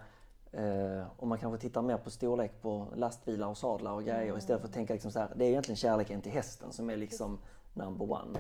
Eh, 0.52 1.06
och 1.16 1.26
man 1.28 1.38
kanske 1.38 1.68
tittar 1.68 1.82
mer 1.82 1.96
på 1.96 2.10
storlek 2.10 2.62
på 2.62 2.92
lastbilar 2.96 3.48
och 3.48 3.56
sadlar 3.56 3.92
och 3.92 4.04
grejer 4.04 4.38
istället 4.38 4.60
för 4.60 4.68
att 4.68 4.74
tänka 4.74 4.92
liksom 4.92 5.12
så 5.12 5.18
här, 5.18 5.32
det 5.36 5.44
är 5.44 5.48
egentligen 5.48 5.76
kärleken 5.76 6.22
till 6.22 6.32
hästen 6.32 6.72
som 6.72 6.90
är 6.90 6.96
liksom 6.96 7.38
number 7.74 8.12
one. 8.12 8.38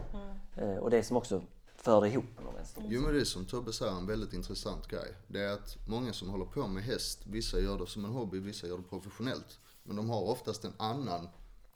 Eh, 0.56 0.76
och 0.76 0.90
det 0.90 1.02
som 1.02 1.16
också 1.16 1.42
för 1.76 2.06
ihop 2.06 2.24
på 2.36 2.50
vänster. 2.50 2.82
Jo 2.88 3.00
men 3.02 3.14
det 3.14 3.20
är 3.20 3.24
som 3.24 3.44
Tobbe 3.44 3.72
säger, 3.72 3.92
en 3.92 4.06
väldigt 4.06 4.32
intressant 4.32 4.88
grej. 4.88 5.14
Det 5.26 5.40
är 5.40 5.52
att 5.52 5.76
många 5.88 6.12
som 6.12 6.28
håller 6.30 6.44
på 6.44 6.66
med 6.66 6.82
häst, 6.82 7.26
vissa 7.26 7.60
gör 7.60 7.78
det 7.78 7.86
som 7.86 8.04
en 8.04 8.10
hobby, 8.10 8.40
vissa 8.40 8.66
gör 8.66 8.76
det 8.76 8.82
professionellt. 8.82 9.58
Men 9.82 9.96
de 9.96 10.10
har 10.10 10.22
oftast 10.22 10.64
en 10.64 10.72
annan 10.76 11.28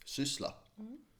syssla. 0.04 0.54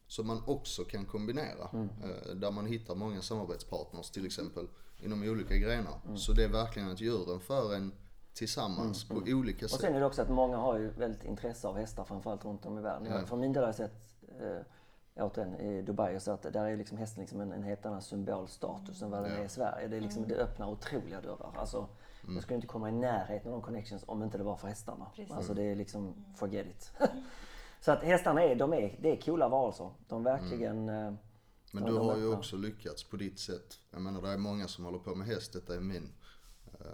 Som 0.07 0.27
man 0.27 0.43
också 0.47 0.85
kan 0.85 1.05
kombinera. 1.05 1.71
Eh, 1.73 2.35
Där 2.35 2.51
man 2.51 2.67
hittar 2.67 2.95
många 2.95 3.23
samarbetspartners 3.23 4.11
till 4.11 4.27
exempel 4.27 4.69
inom 5.03 5.23
olika 5.23 5.57
grenar. 5.57 6.17
Så 6.17 6.33
det 6.33 6.45
är 6.45 6.49
verkligen 6.49 6.91
att 6.91 7.01
djuren 7.01 7.41
för 7.41 7.75
en 7.75 7.93
tillsammans 8.35 9.09
på 9.09 9.15
olika 9.27 9.67
Och 9.67 9.71
sätt. 9.71 9.81
sen 9.81 9.95
är 9.95 10.01
det 10.01 10.07
också 10.07 10.23
att 10.23 10.31
många 10.31 10.57
har 10.57 10.79
ju 10.79 10.89
väldigt 10.91 11.25
intresse 11.25 11.69
av 11.69 11.77
hästar 11.77 12.05
framförallt 12.05 12.45
runt 12.45 12.67
om 12.67 12.79
i 12.79 12.83
världen. 12.83 13.13
Ja. 13.13 13.27
Från 13.27 13.41
min 13.41 13.53
del 13.53 13.63
har 13.63 13.69
jag 13.69 13.75
sett, 13.75 14.15
eh, 14.41 15.25
återigen 15.25 15.55
i 15.55 15.83
Dubai, 15.83 16.17
och 16.17 16.23
så 16.23 16.31
att 16.31 16.43
där 16.43 16.65
är 16.65 16.77
liksom 16.77 16.99
hästen 16.99 17.21
liksom 17.21 17.41
en, 17.41 17.53
en 17.53 17.63
helt 17.63 17.87
annan 17.87 18.03
symbolstatus 18.03 19.03
än 19.03 19.11
vad 19.11 19.23
den 19.23 19.33
Ja. 19.33 19.39
är 19.39 19.45
i 19.45 19.49
Sverige. 19.49 19.89
Det, 19.89 19.97
är 19.97 20.01
liksom, 20.01 20.29
det 20.29 20.35
öppnar 20.37 20.67
otroliga 20.71 21.21
dörrar. 21.21 21.53
Alltså, 21.57 21.89
Jag 22.35 22.43
skulle 22.43 22.55
inte 22.57 22.67
komma 22.69 22.89
i 22.89 22.93
närheten 22.93 23.53
av 23.53 23.59
de 23.59 23.63
connections 23.63 24.05
om 24.07 24.23
inte 24.23 24.39
det 24.39 24.45
var 24.45 24.57
för 24.57 24.69
hästarna. 24.69 25.07
Precis. 25.17 25.33
Alltså 25.33 25.55
det 25.55 25.63
är 25.63 25.75
liksom, 25.77 26.25
forget 26.37 26.67
it. 26.67 26.93
så 27.81 27.93
att 27.93 28.03
hästarna 28.03 28.43
är, 28.43 28.55
de 28.57 28.73
är, 28.73 28.99
det 29.03 29.13
är 29.19 29.21
coola 29.21 29.49
varelser. 29.49 29.91
De 30.09 30.23
verkligen... 30.23 30.89
eh, 30.89 31.13
Men 31.73 31.85
du 31.85 31.93
de 31.93 32.07
har 32.09 32.17
ju 32.17 32.33
också 32.35 32.57
lyckats 32.57 33.05
på 33.05 33.17
ditt 33.17 33.39
sätt. 33.39 33.79
Jag 33.91 34.03
menar 34.03 34.23
det 34.23 34.29
är 34.29 34.37
många 34.39 34.69
som 34.69 34.85
håller 34.85 34.99
på 34.99 35.15
med 35.15 35.27
häst, 35.27 35.53
detta 35.53 35.75
är 35.75 35.81
min. 35.81 36.13
eh, 36.81 36.87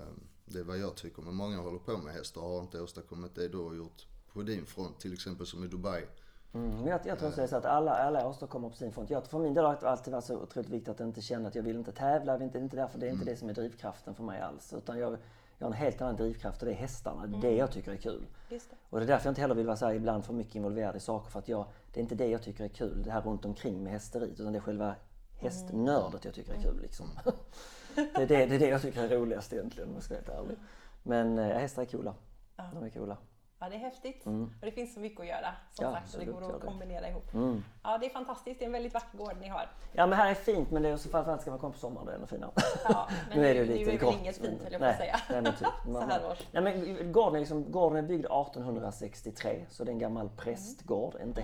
Det 0.52 0.58
är 0.58 0.64
vad 0.64 0.78
jag 0.78 0.94
tycker, 0.94 1.22
men 1.22 1.34
många 1.34 1.56
håller 1.56 1.78
på 1.78 1.96
med 1.96 2.14
häst 2.14 2.36
och 2.36 2.42
har 2.42 2.60
inte 2.60 2.80
åstadkommit 2.80 3.34
det 3.34 3.48
du 3.48 3.58
har 3.58 3.74
gjort 3.74 4.06
på 4.32 4.42
din 4.42 4.66
front. 4.66 5.00
Till 5.00 5.12
exempel 5.12 5.46
som 5.46 5.64
i 5.64 5.66
Dubai. 5.66 6.04
Mm, 6.52 6.70
men 6.70 6.86
jag, 6.86 7.00
jag 7.04 7.18
tror 7.18 7.30
så, 7.30 7.36
det 7.36 7.42
är 7.42 7.46
så 7.46 7.56
att 7.56 7.64
alla, 7.64 7.94
alla 7.94 8.28
åstadkommer 8.28 8.68
på 8.68 8.76
sin 8.76 8.92
front. 8.92 9.10
Jag, 9.10 9.26
för 9.26 9.38
min 9.38 9.54
del 9.54 9.64
har 9.64 9.78
det 9.80 9.90
alltid 9.90 10.12
varit 10.12 10.24
så 10.24 10.36
otroligt 10.36 10.68
viktigt 10.70 10.88
att 10.88 11.00
inte 11.00 11.20
känna 11.20 11.48
att 11.48 11.54
jag 11.54 11.62
vill 11.62 11.76
inte 11.76 11.92
tävla. 11.92 12.32
Jag 12.32 12.38
vill 12.38 12.46
inte, 12.46 12.58
inte 12.58 12.76
därför, 12.76 12.98
det 12.98 13.06
är 13.06 13.10
inte 13.10 13.24
det 13.24 13.36
som 13.36 13.48
är 13.48 13.54
drivkraften 13.54 14.14
för 14.14 14.22
mig 14.22 14.40
alls. 14.40 14.72
Utan 14.72 14.98
jag, 14.98 15.18
jag 15.58 15.66
har 15.66 15.72
en 15.72 15.78
helt 15.78 16.00
annan 16.00 16.16
drivkraft 16.16 16.62
och 16.62 16.66
det 16.66 16.72
är 16.72 16.76
hästarna. 16.76 17.26
Det 17.26 17.36
är 17.36 17.50
det 17.50 17.56
jag 17.56 17.72
tycker 17.72 17.92
är 17.92 17.96
kul. 17.96 18.26
Just 18.48 18.70
det. 18.70 18.76
Och 18.90 18.98
det 18.98 19.04
är 19.04 19.06
därför 19.06 19.26
jag 19.26 19.30
inte 19.30 19.40
heller 19.40 19.54
vill 19.54 19.66
vara 19.66 19.76
så 19.76 19.86
här 19.86 19.94
ibland 19.94 20.24
för 20.24 20.32
mycket 20.32 20.54
involverad 20.54 20.96
i 20.96 21.00
saker. 21.00 21.30
För 21.30 21.38
att 21.38 21.48
jag, 21.48 21.66
det 21.92 22.00
är 22.00 22.02
inte 22.02 22.14
det 22.14 22.26
jag 22.26 22.42
tycker 22.42 22.64
är 22.64 22.68
kul, 22.68 23.02
det 23.02 23.10
här 23.10 23.20
runt 23.20 23.44
omkring 23.44 23.82
med 23.82 23.92
hästeriet. 23.92 24.40
Utan 24.40 24.52
det 24.52 24.58
är 24.58 24.60
själva 24.60 24.94
hästnördet 25.36 26.24
jag 26.24 26.34
tycker 26.34 26.52
är 26.52 26.62
kul. 26.62 26.80
Liksom. 26.82 27.06
Det, 28.14 28.22
är 28.22 28.26
det, 28.26 28.46
det 28.46 28.54
är 28.54 28.58
det 28.58 28.68
jag 28.68 28.82
tycker 28.82 29.02
är 29.04 29.08
roligast 29.08 29.52
egentligen 29.52 29.88
om 29.88 29.94
jag 29.94 30.02
ska 30.04 30.14
vara 30.14 30.24
helt 30.24 30.38
ärlig. 30.44 30.56
Men 31.02 31.38
eh, 31.38 31.58
hästar 31.58 31.82
är 31.82 31.86
coola. 31.86 32.14
De 32.74 32.84
är 32.84 32.90
coola. 32.90 33.16
Ja, 33.60 33.68
det 33.68 33.74
är 33.74 33.78
häftigt. 33.78 34.26
Och 34.26 34.32
det 34.60 34.70
finns 34.70 34.94
så 34.94 35.00
mycket 35.00 35.20
att 35.20 35.26
göra 35.26 35.54
som 35.70 35.84
Ja, 35.86 35.92
sagt 35.92 36.14
och 36.14 36.20
det 36.20 36.26
går 36.26 36.54
att 36.54 36.60
det. 36.60 36.66
kombinera 36.66 37.08
ihop. 37.08 37.34
Mm. 37.34 37.64
Ja, 37.82 37.98
det 37.98 38.06
är 38.06 38.10
fantastiskt. 38.10 38.58
Det 38.58 38.64
är 38.64 38.66
en 38.66 38.72
väldigt 38.72 38.94
vacker 38.94 39.18
gård 39.18 39.34
ni 39.40 39.48
har. 39.48 39.68
Ja 39.92 40.06
men 40.06 40.18
här 40.18 40.30
är 40.30 40.34
fint 40.34 40.70
men 40.70 40.82
det 40.82 40.88
är 40.88 40.96
så 40.96 41.08
framförallt 41.08 41.40
ska 41.42 41.50
man 41.50 41.60
komma 41.60 41.72
på 41.72 41.78
sommaren 41.78 42.06
det 42.06 42.12
är 42.12 42.16
ännu 42.16 42.26
finare. 42.26 42.50
Ja, 42.84 43.08
men 43.28 43.38
nu 43.38 43.46
är 43.46 43.54
det 43.54 43.60
ju 43.60 43.66
lite 43.66 43.84
nu 43.90 43.96
är 43.96 43.98
grått, 43.98 44.14
inget 44.20 44.36
fint, 44.36 44.62
höll 44.62 44.72
jag 44.72 44.80
på 44.80 44.86
att 44.86 44.96
säga. 44.96 45.20
Nej, 45.30 45.42
men 45.42 45.52
typ. 45.52 45.68
Så 45.84 45.90
Man- 45.90 46.10
här 46.10 46.30
års. 46.30 46.38
Nej, 46.52 46.62
men 46.62 47.12
gården, 47.12 47.34
är 47.34 47.38
liksom, 47.40 47.72
gården 47.72 48.04
är 48.04 48.08
byggd 48.08 48.24
1863 48.24 49.64
så 49.70 49.84
det 49.84 49.90
är 49.90 49.92
en 49.92 49.98
gammal 49.98 50.28
prästgård, 50.36 51.14
inte 51.22 51.40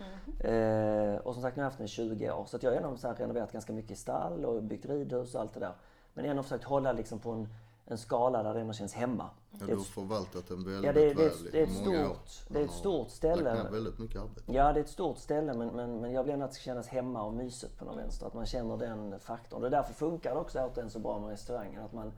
Mm. 0.00 1.12
Eh, 1.14 1.16
och 1.18 1.34
som 1.34 1.42
sagt 1.42 1.56
nu 1.56 1.62
har 1.62 1.64
jag 1.64 1.70
haft 1.70 1.78
den 1.78 1.84
i 1.84 1.88
20 1.88 2.30
år 2.30 2.44
så 2.46 2.58
jag 2.60 2.70
har 2.70 2.76
ändå 2.76 2.96
så 2.96 3.12
renoverat 3.12 3.52
ganska 3.52 3.72
mycket 3.72 3.90
i 3.90 3.96
stall 3.96 4.44
och 4.44 4.62
byggt 4.62 4.86
ridhus 4.86 5.34
och 5.34 5.40
allt 5.40 5.54
det 5.54 5.60
där. 5.60 5.72
Men 6.14 6.24
ändå 6.24 6.42
försökt 6.42 6.64
hålla 6.64 6.92
liksom 6.92 7.18
på 7.18 7.30
en, 7.30 7.48
en 7.86 7.98
skala 7.98 8.42
där 8.42 8.54
det 8.54 8.60
ändå 8.60 8.72
känns 8.72 8.94
hemma. 8.94 9.30
Ja, 9.50 9.58
Det 9.58 9.64
är 9.64 9.68
du 9.68 9.76
har 9.76 9.82
förvaltat 9.84 10.48
den 10.48 10.64
väldigt 10.64 10.84
Ja, 10.84 10.92
det, 10.92 11.10
är- 11.10 11.14
det, 11.14 11.24
är- 11.24 11.28
väl 11.28 11.50
det 11.52 11.58
är 11.58 11.60
i 11.60 11.62
ett 11.62 11.72
stort, 11.76 12.48
det 12.48 12.60
är 12.60 12.64
ett 12.64 12.70
stort 12.70 13.10
ställe. 13.10 13.54
lagt 13.54 13.72
väldigt 13.72 13.98
mycket 13.98 14.20
arbete. 14.20 14.52
Ja, 14.52 14.72
det 14.72 14.80
är 14.80 14.84
ett 14.84 14.90
stort 14.90 15.18
ställe 15.18 15.54
men, 15.54 15.68
men, 15.68 16.00
men 16.00 16.12
jag 16.12 16.22
vill 16.24 16.32
ändå 16.32 16.44
att 16.44 16.50
det 16.50 16.54
ska 16.56 16.62
kännas 16.64 16.88
hemma 16.88 17.22
och 17.22 17.32
mysigt 17.34 17.78
på 17.78 17.84
något 17.84 17.96
vänster. 17.96 18.26
Att 18.26 18.34
man 18.34 18.46
känner 18.46 18.76
den 18.76 19.20
faktorn. 19.20 19.60
Det 19.60 19.66
är 19.66 19.70
därför 19.70 19.94
funkar 19.94 20.34
det 20.34 20.40
också 20.40 20.58
återigen 20.60 20.90
så 20.90 20.98
bra 20.98 21.18
med 21.18 21.30
restaurangen. 21.30 21.82
Att 21.82 21.92
man, 21.92 22.12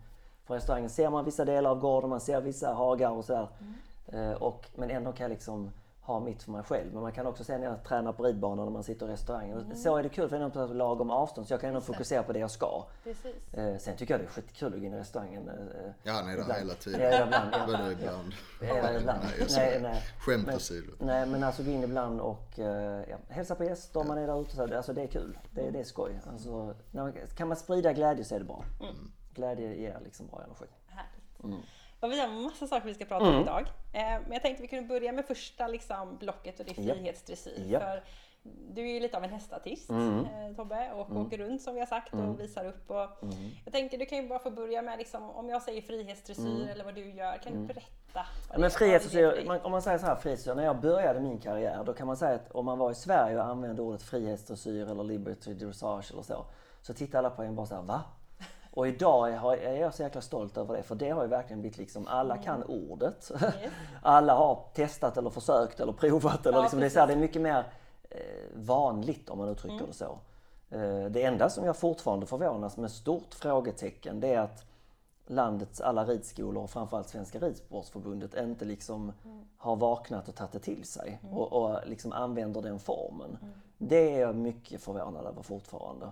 från 0.45 0.55
restaurangen 0.55 0.91
ser 0.91 1.11
man 1.11 1.25
vissa 1.25 1.45
delar 1.45 1.71
av 1.71 1.79
gården, 1.81 2.11
man 2.11 2.21
ser 2.21 2.41
vissa 2.41 2.73
hagar 2.75 3.11
och 3.11 3.25
sådär. 3.25 3.49
Eh, 4.07 4.33
och, 4.33 4.69
men 4.75 4.91
ändå 4.91 5.13
kan 5.13 5.25
jag 5.25 5.31
liksom 5.31 5.71
ha 6.09 6.21
mitt 6.21 6.43
för 6.43 6.53
mig 6.53 6.63
själv. 6.63 6.93
Men 6.93 7.03
man 7.03 7.13
kan 7.13 7.27
också 7.27 7.45
se 7.45 7.59
när 7.59 7.65
jag 7.67 7.85
tränar 7.85 8.13
på 8.13 8.23
ridbanan 8.23 8.65
när 8.65 8.73
man 8.73 8.83
sitter 8.83 9.09
i 9.09 9.13
restaurangen. 9.13 9.59
Och 9.71 9.77
Så 9.79 9.97
är 9.97 10.03
det 10.03 10.09
kul 10.09 10.29
för 10.29 10.37
jag 10.41 10.57
är 10.71 10.75
lagom 10.75 11.11
avstånd 11.11 11.47
så 11.47 11.53
jag 11.55 11.61
kan 11.61 11.69
ändå 11.69 11.81
fokusera 11.81 12.23
på 12.23 12.33
det 12.33 12.39
jag 12.39 12.51
ska. 12.51 12.85
Precis. 13.05 13.55
Eh, 13.55 13.77
sen 13.79 13.97
tycker 13.97 14.15
jag 14.15 14.21
det 14.21 14.25
är 14.25 14.29
skitkul 14.29 14.75
att 14.75 14.81
gå 14.81 14.87
in 14.87 14.95
i 14.95 14.99
restaurangen. 14.99 15.49
Eh, 15.49 15.55
Ja, 16.03 16.13
han 16.13 16.29
är 16.29 16.37
där 16.37 16.43
ibland. 16.43 16.61
hela 16.61 16.75
tiden. 16.75 17.01
Ja, 17.01 17.25
ibland. 17.27 17.51
Ja. 17.53 17.65
Ibland? 17.93 18.33
Ja, 18.61 18.93
ibland. 19.01 19.21
Nej, 19.51 19.73
jag 19.73 19.83
Nej. 19.83 20.03
Skämt 20.21 20.47
Men- 20.47 20.57
åsido. 20.57 20.93
Nej 20.99 21.27
men 21.27 21.45
alltså 21.45 21.63
gå 21.63 21.71
in 21.71 21.83
ibland 21.85 22.21
och 22.21 22.59
eh, 22.59 23.05
ja, 23.11 23.17
hälsa 23.29 23.55
på 23.55 23.65
gäster 23.65 24.01
om 24.01 24.09
man 24.09 24.19
är 24.19 24.27
där 24.27 24.41
ute. 24.43 24.57
Så, 24.57 24.77
alltså 24.77 24.93
det 24.93 25.03
är 25.03 25.07
kul. 25.07 25.39
Det, 25.51 25.71
det 25.71 25.81
är 25.81 25.85
skoj. 25.85 26.21
Alltså, 26.33 26.75
när 26.91 27.03
man, 27.03 27.13
kan 27.37 27.49
man 27.49 27.57
sprida 27.57 27.93
glädje 27.93 28.25
så 28.25 28.35
är 28.35 28.39
det 28.39 28.45
bra. 28.45 28.65
Glädje 29.35 29.75
ger 29.75 30.01
liksom 30.05 30.27
bra 30.27 30.43
energi. 30.45 30.65
Härligt. 30.87 31.45
Mm. 31.45 31.59
Och 32.01 32.13
vi 32.13 32.21
har 32.21 32.29
massa 32.29 32.67
saker 32.67 32.87
vi 32.87 32.95
ska 32.95 33.05
prata 33.05 33.25
om 33.29 33.43
idag. 33.43 33.67
Eh, 33.93 34.03
men 34.03 34.33
jag 34.33 34.43
tänkte 34.43 34.63
vi 34.63 34.69
kunde 34.69 34.89
börja 34.89 35.13
med 35.13 35.25
första 35.27 35.67
liksom, 35.69 36.17
blocket 36.17 36.61
och 36.61 36.67
det 36.67 36.71
är 36.71 36.75
frihetsdressyr. 36.95 37.65
Japp. 37.67 37.83
För 37.83 38.05
du 38.75 38.83
är 38.83 38.93
ju 38.95 39.01
lite 39.01 39.17
av 39.17 39.25
en 39.25 39.31
hästartist 39.31 39.91
Mm. 39.91 40.19
eh, 40.25 40.57
Tobbe 40.57 40.93
och 40.93 41.17
åker 41.17 41.39
runt 41.39 41.63
som 41.63 41.75
vi 41.75 41.81
har 41.81 41.87
sagt 41.87 42.15
och 42.15 42.41
visar 42.41 42.65
upp. 42.65 42.91
Och 42.91 43.09
Jag 43.65 43.73
tänker 43.73 43.99
du 43.99 44.07
kan 44.07 44.23
ju 44.23 44.29
bara 44.29 44.39
få 44.39 44.51
börja 44.51 44.83
med 44.83 44.99
liksom, 44.99 45.31
om 45.31 45.49
jag 45.49 45.63
säger 45.63 45.83
frihetsdressyr 45.83 46.69
eller 46.69 46.85
vad 46.85 46.95
du 46.95 47.11
gör. 47.11 47.39
Kan 47.39 47.53
du 47.53 47.59
berätta? 47.67 48.27
Mm. 48.49 48.61
Men 48.61 48.71
frihetsdressyr, 48.71 49.51
om 49.65 49.73
man 49.73 49.83
säger 49.83 49.99
så 49.99 50.07
här 50.07 50.17
frihetsdressyr, 50.17 50.55
när 50.57 50.65
jag 50.65 50.81
började 50.81 51.21
min 51.21 51.39
karriär 51.39 51.85
då 51.85 51.93
kan 51.93 52.07
man 52.07 52.17
säga 52.17 52.35
att 52.35 52.51
om 52.53 52.65
man 52.65 52.79
var 52.79 52.91
i 52.91 52.95
Sverige 52.95 53.37
och 53.37 53.45
använde 53.45 53.83
ordet 53.83 54.03
frihetsdressyr 54.03 54.91
eller 54.91 55.05
liberty 55.05 55.55
dressage 55.55 56.11
eller 56.13 56.23
så. 56.23 56.47
Så 56.83 56.95
tittar 56.95 57.19
alla 57.19 57.31
på 57.31 57.43
en 57.43 57.55
bara 57.57 57.67
så 57.67 57.75
här, 57.75 57.83
va? 57.83 58.03
Och 58.79 58.89
idag 58.89 59.29
är 59.31 59.73
jag- 59.81 59.95
så 59.95 60.03
jäkla 60.03 60.21
stolt 60.21 60.57
över 60.57 60.77
det 60.77 60.83
för 60.83 60.95
det 60.95 61.11
har 61.11 61.23
ju 61.23 61.29
verkligen 61.29 61.61
blivit 61.61 61.79
liksom, 61.79 62.07
alla 62.07 62.37
kan 62.37 62.63
ordet. 62.63 63.31
Alla 64.03 64.35
har 64.35 64.65
testat 64.75 65.17
eller 65.17 65.31
försökt 65.31 65.81
eller 65.81 65.93
provat. 65.93 66.47
Eller 66.47 66.59
Ja, 66.59 66.63
liksom, 66.63 66.81
det, 66.81 66.87
är 66.87 66.91
så 66.91 67.01
här, 67.01 67.07
det 67.07 67.13
är 67.13 67.17
mycket 67.17 67.43
mer 67.43 67.65
eh, 68.11 68.19
vanligt 68.55 69.29
om 69.31 69.39
man 69.39 69.49
uttrycker 69.49 69.87
det 69.87 69.93
så. 69.93 70.19
Eh, 70.71 71.05
det 71.05 71.23
enda 71.23 71.51
som 71.51 71.65
jag 71.65 71.77
fortfarande 71.77 72.27
förvånas 72.27 72.77
med 72.77 72.91
stort 72.91 73.35
frågetecken 73.35 74.21
det 74.21 74.35
är 74.35 74.39
att 74.41 74.65
landets 75.27 75.81
alla 75.81 76.05
ridskolor 76.05 76.63
och 76.63 76.71
framförallt 76.71 77.09
Svenska 77.09 77.39
Ridsportförbundet 77.39 78.35
inte 78.35 78.65
liksom 78.65 79.13
har 79.57 79.77
vaknat 79.77 80.29
och 80.29 80.35
tagit 80.35 80.53
det 80.53 80.59
till 80.59 80.85
sig 80.85 81.21
och, 81.33 81.53
och 81.53 81.79
liksom 81.87 82.13
använder 82.13 82.63
den 82.63 82.79
formen. 82.79 83.39
Det 83.79 84.15
är 84.15 84.21
jag 84.21 84.35
mycket 84.37 84.81
förvånad 84.83 85.27
över 85.27 85.43
fortfarande. 85.43 86.11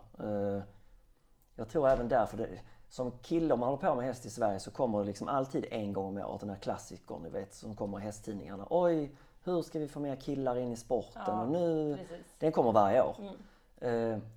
Jag 1.57 1.69
tror 1.69 1.89
även 1.89 2.09
därför, 2.09 2.37
det, 2.37 2.49
som 2.89 3.13
kille 3.23 3.55
om 3.55 3.61
man 3.61 3.69
håller 3.69 3.89
på 3.89 3.95
med 3.95 4.05
häst 4.05 4.27
i 4.27 4.31
Sverige 4.31 4.61
så 4.61 4.71
kommer 4.71 4.99
det 4.99 5.05
liksom 5.05 5.29
alltid 5.29 5.67
en 5.71 5.93
gång 5.93 6.07
om 6.07 6.25
året 6.27 6.41
den 6.41 6.51
här 6.51 6.57
klassikern 6.57 7.23
ni 7.23 7.29
vet 7.29 7.55
som 7.55 7.77
kommer 7.77 7.99
i 7.99 8.03
hästtidningarna. 8.03 8.67
Oj, 8.71 9.11
hur 9.45 9.63
ska 9.63 9.79
vi 9.79 9.89
få 9.89 10.01
mer 10.01 10.17
killar 10.17 10.57
in 10.57 10.73
i 10.73 10.77
sporten? 10.77 11.23
Ja, 11.27 11.43
och 11.43 11.49
nu, 11.49 11.97
precis. 11.97 12.27
den 12.39 12.53
kommer 12.53 12.73
varje 12.73 13.03
år. 13.03 13.17
Eh, 13.19 13.31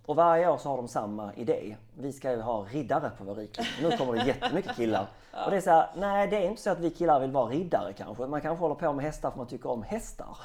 och 0.06 0.15
varje 0.15 0.49
år 0.49 0.58
så 0.58 0.69
har 0.69 0.78
de 0.78 0.88
samma 0.88 1.34
idé. 1.34 1.75
Vi 1.97 2.13
ska 2.13 2.32
ju 2.32 2.41
ha 2.41 2.65
riddare 2.71 3.12
på 3.17 3.23
vår 3.23 3.36
ridklubb. 3.36 3.67
Nu 3.82 3.97
kommer 3.97 4.13
det 4.13 4.25
jättemycket 4.28 4.75
killar. 4.75 5.08
Och 5.45 5.52
det 5.52 5.58
är 5.58 5.62
så 5.62 5.69
här, 5.69 5.89
nej 5.95 6.28
det 6.28 6.38
är 6.38 6.49
inte 6.49 6.62
så 6.62 6.69
att 6.69 6.80
vi 6.80 6.89
killar 6.89 7.19
vill 7.19 7.32
vara 7.32 7.49
riddare 7.49 7.93
kanske. 7.93 8.28
Man 8.28 8.41
kanske 8.41 8.62
håller 8.62 8.75
på 8.75 8.93
med 8.93 9.06
hästar 9.06 9.32
för 9.32 9.38
man 9.38 9.47
tycker 9.47 9.69
om 9.69 9.84
hästar. 9.84 10.38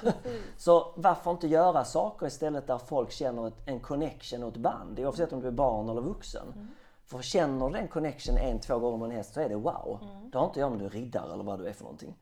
så 0.57 0.93
varför 0.97 1.31
inte 1.31 1.47
göra 1.47 1.85
saker 1.85 2.27
istället 2.27 2.67
där 2.67 2.79
folk 2.79 3.11
känner 3.11 3.49
ett, 3.49 3.69
en 3.69 3.81
connection 3.81 4.43
och 4.43 4.49
ett 4.49 4.57
band. 4.57 5.01
Oavsett 5.01 5.33
om 5.33 5.41
du 5.41 5.47
är 5.47 5.53
barn 5.53 5.89
eller 5.89 6.01
vuxen. 6.01 6.71
För 7.07 7.23
känner 7.23 7.67
du 7.67 7.73
den 7.73 7.89
connection 7.89 8.37
en, 8.37 8.61
två 8.61 8.79
gånger 8.79 8.99
med 8.99 9.11
en 9.11 9.17
häst 9.17 9.35
så 9.35 9.41
är 9.41 9.49
det 9.49 9.57
wow. 9.57 9.99
Det 10.33 10.39
har 10.39 10.47
inte 10.47 10.61
jag 10.61 10.73
om 10.73 10.79
du 10.79 10.85
är 10.85 10.91
riddare 10.91 11.33
eller 11.33 11.45
vad 11.45 11.59
du 11.59 11.67
är 11.67 11.73
för 11.73 11.85
någonting. 11.85 12.17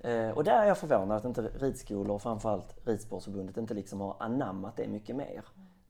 Eh, 0.00 0.30
och 0.30 0.44
där 0.44 0.62
är 0.62 0.64
jag 0.64 0.78
förvånad 0.78 1.16
att 1.16 1.24
inte 1.24 1.42
ridskolor 1.42 2.14
och 2.14 2.22
framförallt 2.22 2.86
Ridsportförbundet 2.86 3.56
inte 3.56 3.74
liksom 3.74 4.00
har 4.00 4.16
anammat 4.18 4.76
det 4.76 4.88
mycket 4.88 5.16
mer. 5.16 5.42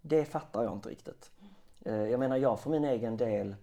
Det 0.03 0.25
fattar 0.25 0.63
jag 0.65 0.73
inte 0.73 0.89
riktigt. 0.89 1.31
Eh, 1.85 1.95
jag 1.95 2.21
menar 2.21 2.37
jag 2.37 2.61
för 2.61 2.71
min 2.71 2.85
egen 2.85 3.17
del 3.17 3.57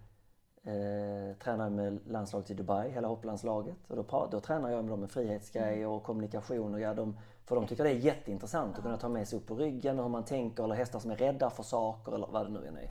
eh, 0.62 1.36
tränar 1.38 1.70
med 1.70 1.98
landslaget 2.06 2.50
i 2.50 2.54
Dubai, 2.54 2.90
hela 2.90 3.08
hopplandslaget. 3.08 3.76
Och 3.88 3.96
då, 3.96 4.28
då 4.30 4.40
tränar 4.40 4.70
jag 4.70 4.84
med 4.84 4.92
dem 4.92 5.00
med 5.00 5.10
frihetsgrejer 5.10 5.86
och 5.86 6.02
kommunikation. 6.02 6.74
Och 6.74 6.80
ja, 6.80 6.94
de, 6.94 7.16
för 7.44 7.56
de 7.56 7.66
tycker 7.66 7.84
det 7.84 7.90
är 7.90 7.94
jätteintressant 7.94 8.76
att 8.76 8.82
kunna 8.82 8.96
ta 8.96 9.08
med 9.08 9.28
sig 9.28 9.38
upp 9.38 9.46
på 9.46 9.54
ryggen 9.54 9.98
och 9.98 10.04
hur 10.04 10.10
man 10.10 10.24
tänker 10.24 10.64
eller 10.64 10.74
hästar 10.74 10.98
som 10.98 11.10
är 11.10 11.16
rädda 11.16 11.50
för 11.50 11.62
saker 11.62 12.12
eller 12.14 12.26
vad 12.26 12.46
det 12.46 12.50
nu 12.52 12.66
än 12.66 12.76
är. 12.78 12.90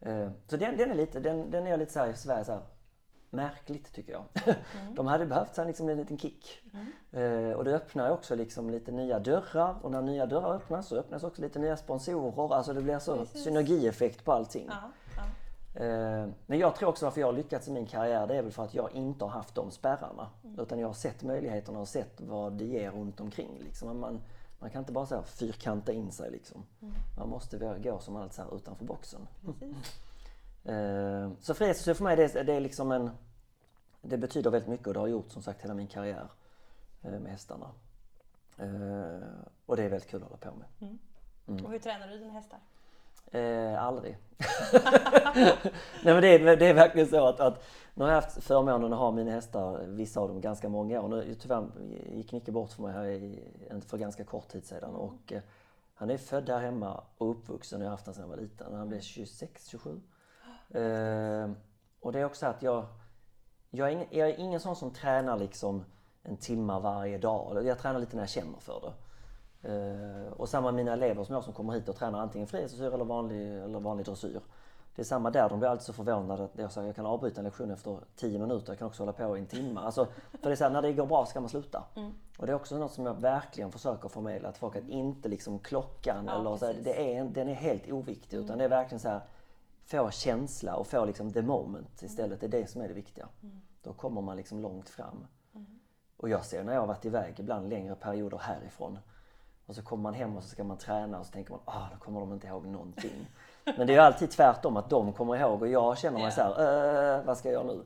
Eh, 0.00 0.30
Så 0.46 0.56
den, 0.56 0.76
den 0.76 0.90
är 0.90 0.94
lite, 0.94 1.20
den, 1.20 1.50
den 1.50 1.66
är 1.66 1.70
jag 1.70 1.78
lite 1.78 1.92
så 1.92 1.98
här 1.98 2.08
i 2.08 2.14
Sverige 2.14 2.44
så 2.44 2.52
här, 2.52 2.60
märkligt 3.30 3.92
tycker 3.92 4.12
jag. 4.12 4.24
De 4.96 5.06
hade 5.06 5.26
behövt 5.26 5.56
här, 5.56 5.64
liksom, 5.64 5.88
en 5.88 5.96
liten 5.96 6.18
kick. 6.18 6.62
Eh, 7.12 7.50
och 7.50 7.64
det 7.64 7.74
öppnar 7.76 8.10
också 8.10 8.34
liksom 8.34 8.70
lite 8.70 8.92
nya 8.92 9.18
dörrar 9.18 9.76
och 9.82 9.90
när 9.90 10.02
nya 10.02 10.26
dörrar 10.26 10.54
öppnas 10.54 10.88
så 10.88 10.96
öppnas 10.96 11.24
också 11.24 11.42
lite 11.42 11.58
nya 11.58 11.76
sponsorer. 11.76 12.54
Alltså 12.54 12.72
det 12.72 12.82
blir 12.82 12.98
så 12.98 13.16
Precis. 13.16 13.44
synergieffekt 13.44 14.24
på 14.24 14.32
allting. 14.32 14.70
Ja, 14.70 14.90
ja. 15.16 15.22
Eh, 15.84 16.28
Men 16.46 16.58
jag 16.58 16.74
tror 16.74 16.88
också 16.88 17.06
varför 17.06 17.20
jag 17.20 17.28
har 17.28 17.32
lyckats 17.32 17.68
i 17.68 17.70
min 17.72 17.86
karriär 17.86 18.26
det 18.26 18.36
är 18.36 18.42
väl 18.42 18.52
för 18.52 18.64
att 18.64 18.74
jag 18.74 18.92
inte 18.92 19.24
har 19.24 19.32
haft 19.32 19.54
de 19.54 19.70
spärrarna. 19.70 20.28
Utan 20.58 20.78
jag 20.78 20.86
har 20.86 20.94
sett 20.94 21.22
möjligheterna 21.22 21.78
och 21.78 21.88
sett 21.88 22.20
vad 22.20 22.52
det 22.52 22.64
ger 22.64 22.90
runt 22.90 23.20
omkring. 23.20 23.58
Liksom. 23.60 24.00
Man, 24.00 24.20
man 24.58 24.70
kan 24.70 24.78
inte 24.78 24.92
bara 24.92 25.06
så 25.06 25.22
fyrkanta 25.22 25.92
in 25.92 26.12
sig 26.12 26.30
liksom. 26.30 26.62
Man 27.18 27.28
måste 27.28 27.78
gå 27.82 27.98
som 27.98 28.16
allt 28.16 28.32
så 28.32 28.42
utanför 28.56 28.84
boxen. 28.84 29.26
Eh, 29.46 29.68
Så 31.40 31.54
frihetsdressyr 31.54 31.94
för 31.94 32.04
mig 32.04 32.16
det 32.16 32.34
är, 32.36 32.44
det 32.44 32.52
är 32.52 32.60
liksom 32.60 32.92
en... 32.92 33.10
Det 34.02 34.16
betyder 34.16 34.50
väldigt 34.50 34.68
mycket 34.68 34.86
och 34.86 34.94
det 34.94 35.00
har 35.00 35.06
gjort 35.06 35.30
som 35.30 35.42
sagt 35.42 35.62
hela 35.64 35.74
min 35.74 35.86
karriär 35.86 36.28
eh, 37.02 37.10
med 37.20 37.32
hästarna. 37.32 37.70
Eh, 38.58 39.28
Och 39.66 39.76
det 39.76 39.82
är 39.84 39.88
väldigt 39.88 40.10
kul 40.10 40.22
att 40.22 40.28
hålla 40.28 40.36
på 40.36 40.58
med. 40.58 40.90
Mm. 41.48 41.64
Och 41.64 41.70
hur 41.70 41.78
tränar 41.78 42.08
du 42.08 42.18
dina 42.18 42.32
hästar? 42.32 42.58
Eh, 43.30 43.82
aldrig. 43.82 44.16
Nej 46.04 46.14
men 46.14 46.20
det 46.22 46.28
är, 46.28 46.56
det 46.56 46.66
är 46.66 46.74
verkligen 46.74 47.08
så 47.08 47.26
att, 47.26 47.40
att 47.40 47.64
nu 47.94 48.04
har 48.04 48.10
jag 48.10 48.20
haft 48.20 48.42
förmånen 48.44 48.92
att 48.92 48.98
ha 48.98 49.10
mina 49.10 49.30
hästar, 49.30 49.86
vissa 49.86 50.20
av 50.20 50.28
dem 50.28 50.40
ganska 50.40 50.68
många 50.68 51.00
år. 51.02 51.08
Nu 51.08 51.34
tyvärr 51.34 51.66
gick 52.12 52.32
Nicke 52.32 52.52
bort 52.52 52.72
för 52.72 52.82
mig 52.82 52.92
här 52.92 53.04
i, 53.04 53.44
för 53.86 53.98
ganska 53.98 54.24
kort 54.24 54.48
tid 54.48 54.64
sedan. 54.66 54.94
Och, 54.94 55.32
eh, 55.32 55.42
han 55.94 56.10
är 56.10 56.18
född 56.18 56.48
här 56.48 56.60
hemma 56.60 57.04
och 57.18 57.30
uppvuxen 57.30 57.80
och 57.80 57.84
jag 57.84 57.90
har 57.90 57.96
haft 57.96 58.06
honom 58.06 58.14
sedan 58.14 58.22
han 58.22 58.30
var 58.30 58.36
liten. 58.36 58.74
Han 58.74 58.88
blev 58.88 59.00
26, 59.00 59.66
27. 59.66 60.00
Eh, 60.70 61.50
och 62.00 62.12
det 62.12 62.20
är 62.20 62.24
också 62.24 62.46
att 62.46 62.62
jag, 62.62 62.86
jag, 63.70 63.88
är 63.88 63.92
ingen, 63.92 64.06
jag 64.10 64.28
är 64.28 64.38
ingen 64.38 64.60
sån 64.60 64.76
som 64.76 64.90
tränar 64.90 65.36
liksom 65.36 65.84
en 66.22 66.36
timme 66.36 66.78
varje 66.80 67.18
dag. 67.18 67.64
Jag 67.64 67.78
tränar 67.78 68.00
lite 68.00 68.16
när 68.16 68.22
jag 68.22 68.30
känner 68.30 68.58
för 68.58 68.80
det. 68.80 68.92
Eh, 69.62 70.32
och 70.32 70.48
samma 70.48 70.66
med 70.66 70.74
mina 70.74 70.92
elever 70.92 71.24
som 71.24 71.34
jag 71.34 71.44
som 71.44 71.52
kommer 71.52 71.72
hit 71.72 71.88
och 71.88 71.96
tränar 71.96 72.20
antingen 72.20 72.48
frihetsdressyr 72.48 72.94
eller 72.94 73.04
vanlig, 73.04 73.58
eller 73.58 73.80
vanlig 73.80 74.06
dressyr. 74.06 74.40
det 74.96 75.02
är 75.02 75.04
samma 75.04 75.30
där, 75.30 75.48
de 75.48 75.58
blir 75.58 75.68
alltid 75.68 75.84
så 75.86 75.92
förvånade 75.92 76.44
att 76.44 76.58
jag 76.58 76.72
säger 76.72 76.86
jag 76.86 76.96
kan 76.96 77.06
avbryta 77.06 77.40
en 77.40 77.44
lektion 77.44 77.70
efter 77.70 77.98
10 78.16 78.38
minuter, 78.38 78.72
jag 78.72 78.78
kan 78.78 78.88
också 78.88 79.02
hålla 79.02 79.12
på 79.12 79.36
i 79.36 79.40
en 79.40 79.46
timme. 79.46 79.80
Alltså, 79.80 80.04
för 80.30 80.48
det 80.48 80.50
är 80.50 80.56
så 80.56 80.64
här, 80.64 80.70
när 80.70 80.82
det 80.82 80.92
går 80.92 81.06
bra 81.06 81.26
ska 81.26 81.40
man 81.40 81.48
sluta. 81.48 81.84
Mm. 81.96 82.12
Och 82.38 82.46
det 82.46 82.52
är 82.52 82.56
också 82.56 82.78
något 82.78 82.92
som 82.92 83.06
jag 83.06 83.20
verkligen 83.20 83.72
försöker 83.72 84.08
förmedla 84.08 84.52
till 84.52 84.60
folk, 84.60 84.76
att 84.76 84.88
inte 84.88 85.28
liksom 85.28 85.58
klockan 85.58 86.24
Ja, 86.26 86.40
eller 86.40 86.56
så 86.56 86.66
här, 86.66 86.76
det 86.84 87.16
är, 87.16 87.24
den 87.24 87.48
är 87.48 87.54
helt 87.54 87.92
oviktig 87.92 88.36
utan 88.36 88.58
det 88.58 88.64
är 88.64 88.68
verkligen 88.68 89.00
så 89.00 89.08
här, 89.08 89.20
få 89.90 90.10
känsla 90.10 90.76
och 90.76 90.86
få 90.86 91.04
liksom 91.04 91.32
the 91.32 91.42
moment 91.42 92.02
istället. 92.02 92.40
Det 92.40 92.46
är 92.46 92.50
det 92.50 92.70
som 92.70 92.80
är 92.82 92.88
det 92.88 92.94
viktiga. 92.94 93.28
Då 93.82 93.92
kommer 93.92 94.20
man 94.20 94.36
liksom 94.36 94.60
långt 94.60 94.88
fram. 94.88 95.26
Och 96.16 96.28
jag 96.28 96.44
ser 96.44 96.64
när 96.64 96.72
jag 96.72 96.80
har 96.80 96.86
varit 96.86 97.04
iväg 97.04 97.40
ibland 97.40 97.68
längre 97.70 97.94
perioder 97.94 98.38
härifrån. 98.38 98.98
Och 99.66 99.74
så 99.74 99.82
kommer 99.82 100.02
man 100.02 100.14
hem 100.14 100.36
och 100.36 100.42
så 100.42 100.48
ska 100.48 100.64
man 100.64 100.78
träna 100.78 101.18
och 101.20 101.26
så 101.26 101.32
tänker 101.32 101.50
man 101.50 101.60
ah, 101.64 101.88
då 101.92 101.98
kommer 101.98 102.20
de 102.20 102.32
inte 102.32 102.46
ihåg 102.46 102.66
någonting. 102.66 103.26
Men 103.78 103.86
det 103.86 103.94
är 103.94 104.00
alltid 104.00 104.30
tvärtom 104.30 104.76
att 104.76 104.90
de 104.90 105.12
kommer 105.12 105.36
ihåg 105.36 105.62
och 105.62 105.68
jag 105.68 105.98
känner 105.98 106.18
mig 106.18 106.24
Ja. 106.24 106.30
så 106.30 106.42
här, 106.42 107.18
"Eh, 107.18 107.24
vad 107.24 107.38
ska 107.38 107.48
jag 107.48 107.52
göra 107.64 107.74
nu? 107.74 107.84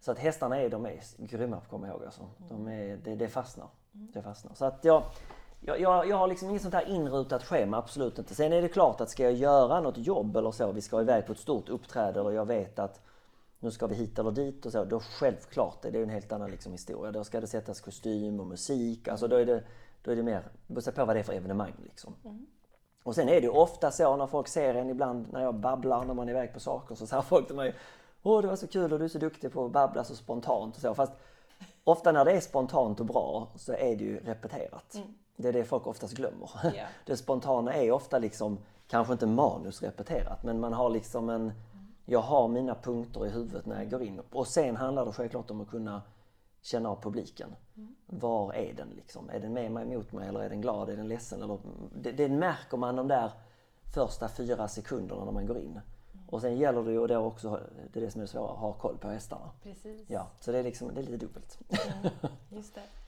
Så 0.00 0.12
att 0.12 0.18
hästarna 0.18 0.56
är, 0.60 0.70
de 0.70 0.86
är 0.86 1.00
grymma 1.26 1.56
på 1.56 1.62
att 1.62 1.68
komma 1.68 1.88
ihåg 1.88 2.04
alltså. 2.04 2.22
De 2.48 2.68
är, 2.68 2.96
det, 2.96 3.14
det 3.14 3.28
fastnar. 3.28 3.68
Det 3.92 4.22
fastnar. 4.22 4.54
Så 4.54 4.64
att 4.64 4.84
jag, 4.84 5.02
jag, 5.64 5.80
jag, 5.80 6.08
jag 6.08 6.16
har 6.16 6.28
liksom 6.28 6.50
inget 6.50 6.62
sånt 6.62 6.74
här 6.74 6.88
inrutat 6.88 7.44
schema, 7.44 7.76
absolut 7.76 8.18
inte. 8.18 8.34
Sen 8.34 8.52
är 8.52 8.62
det 8.62 8.68
klart 8.68 9.00
att 9.00 9.10
ska 9.10 9.22
jag 9.22 9.32
göra 9.32 9.80
något 9.80 9.98
jobb 9.98 10.36
eller 10.36 10.50
så, 10.50 10.72
vi 10.72 10.80
ska 10.80 11.00
iväg 11.00 11.26
på 11.26 11.32
ett 11.32 11.38
stort 11.38 11.68
uppträde 11.68 12.20
och 12.20 12.34
jag 12.34 12.44
vet 12.44 12.78
att 12.78 13.00
nu 13.60 13.70
ska 13.70 13.86
vi 13.86 13.94
hit 13.94 14.18
eller 14.18 14.30
dit 14.30 14.66
och 14.66 14.72
så. 14.72 14.84
Då 14.84 15.00
självklart 15.00 15.84
är 15.84 15.90
det 15.90 16.02
en 16.02 16.08
helt 16.08 16.32
annan 16.32 16.50
liksom 16.50 16.72
historia. 16.72 17.12
Då 17.12 17.24
ska 17.24 17.40
det 17.40 17.46
sättas 17.46 17.80
kostym 17.80 18.40
och 18.40 18.46
musik. 18.46 19.08
Alltså 19.08 19.28
då 19.28 19.36
är 19.36 19.46
det, 19.46 19.62
då 20.02 20.10
är 20.10 20.16
det 20.16 20.22
mer, 20.22 20.42
beror 20.66 20.92
på 20.92 21.04
vad 21.04 21.16
det 21.16 21.20
är 21.20 21.24
för 21.24 21.32
evenemang 21.32 21.74
liksom. 21.82 22.14
Och 23.02 23.14
sen 23.14 23.28
är 23.28 23.34
det 23.34 23.46
ju 23.46 23.48
ofta 23.48 23.90
så 23.90 24.16
när 24.16 24.26
folk 24.26 24.48
ser 24.48 24.74
en 24.74 24.90
ibland 24.90 25.32
när 25.32 25.42
jag 25.42 25.54
babblar 25.54 26.04
när 26.04 26.14
man 26.14 26.28
är 26.28 26.32
iväg 26.32 26.52
på 26.52 26.60
saker 26.60 26.94
så 26.94 27.06
säger 27.06 27.22
folk 27.22 27.46
till 27.46 27.56
mig 27.56 27.74
Åh 28.22 28.42
det 28.42 28.48
var 28.48 28.56
så 28.56 28.66
kul 28.66 28.92
och 28.92 28.98
du 28.98 29.04
är 29.04 29.08
så 29.08 29.18
duktig 29.18 29.52
på 29.52 29.64
att 29.64 29.72
babbla 29.72 30.04
så 30.04 30.16
spontant 30.16 30.76
och 30.76 30.82
så. 30.82 30.94
Fast 30.94 31.12
ofta 31.84 32.12
när 32.12 32.24
det 32.24 32.32
är 32.32 32.40
spontant 32.40 33.00
och 33.00 33.06
bra 33.06 33.48
så 33.56 33.72
är 33.72 33.96
det 33.96 34.04
ju 34.04 34.20
repeterat. 34.20 34.96
Det 35.36 35.48
är 35.48 35.52
det 35.52 35.64
folk 35.64 35.86
oftast 35.86 36.14
glömmer. 36.14 36.50
Ja. 36.62 36.86
Det 37.06 37.16
spontana 37.16 37.74
är 37.74 37.90
ofta 37.90 38.18
liksom, 38.18 38.58
kanske 38.86 39.12
inte 39.12 39.26
manusrepeterat, 39.26 40.42
men 40.42 40.60
man 40.60 40.72
har 40.72 40.90
liksom 40.90 41.28
en... 41.28 41.52
Jag 42.04 42.20
har 42.20 42.48
mina 42.48 42.74
punkter 42.74 43.26
i 43.26 43.30
huvudet 43.30 43.66
när 43.66 43.78
jag 43.78 43.90
går 43.90 44.02
in. 44.02 44.20
Och 44.32 44.46
sen 44.46 44.76
handlar 44.76 45.06
det 45.06 45.12
självklart 45.12 45.50
om 45.50 45.60
att 45.60 45.70
kunna 45.70 46.02
känna 46.62 46.88
av 46.88 47.02
publiken. 47.02 47.54
Var 48.06 48.54
är 48.54 48.74
den 48.74 48.88
liksom? 48.88 49.30
Är 49.30 49.40
den 49.40 49.52
med 49.52 49.72
mig, 49.72 49.84
mot 49.84 50.12
mig 50.12 50.28
eller 50.28 50.40
är 50.40 50.48
den 50.48 50.60
glad? 50.60 50.88
Är 50.88 50.96
den 50.96 51.08
ledsen? 51.08 51.42
Eller, 51.42 51.58
det, 51.94 52.12
det 52.12 52.28
märker 52.28 52.76
man 52.76 52.96
de 52.96 53.08
där 53.08 53.30
första 53.94 54.28
fyra 54.28 54.68
sekunderna 54.68 55.24
när 55.24 55.32
man 55.32 55.46
går 55.46 55.58
in. 55.58 55.80
Och 56.32 56.40
sen 56.40 56.56
gäller 56.56 56.82
det 56.82 56.92
ju 56.92 57.06
då 57.06 57.16
också, 57.16 57.60
det 57.92 58.00
är 58.00 58.04
det 58.04 58.10
som 58.10 58.20
är 58.20 58.24
det 58.24 58.28
svåra, 58.30 58.52
ha 58.52 58.72
koll 58.72 58.98
på 58.98 59.08
hästarna. 59.08 59.50
Precis. 59.62 60.10
Ja, 60.10 60.26
så 60.40 60.52
det 60.52 60.58
är, 60.58 60.62
liksom, 60.62 60.94
det 60.94 61.00
är 61.00 61.04
lite 61.04 61.16
dubbelt. 61.16 61.58
Just 62.48 62.74
det. 62.74 62.80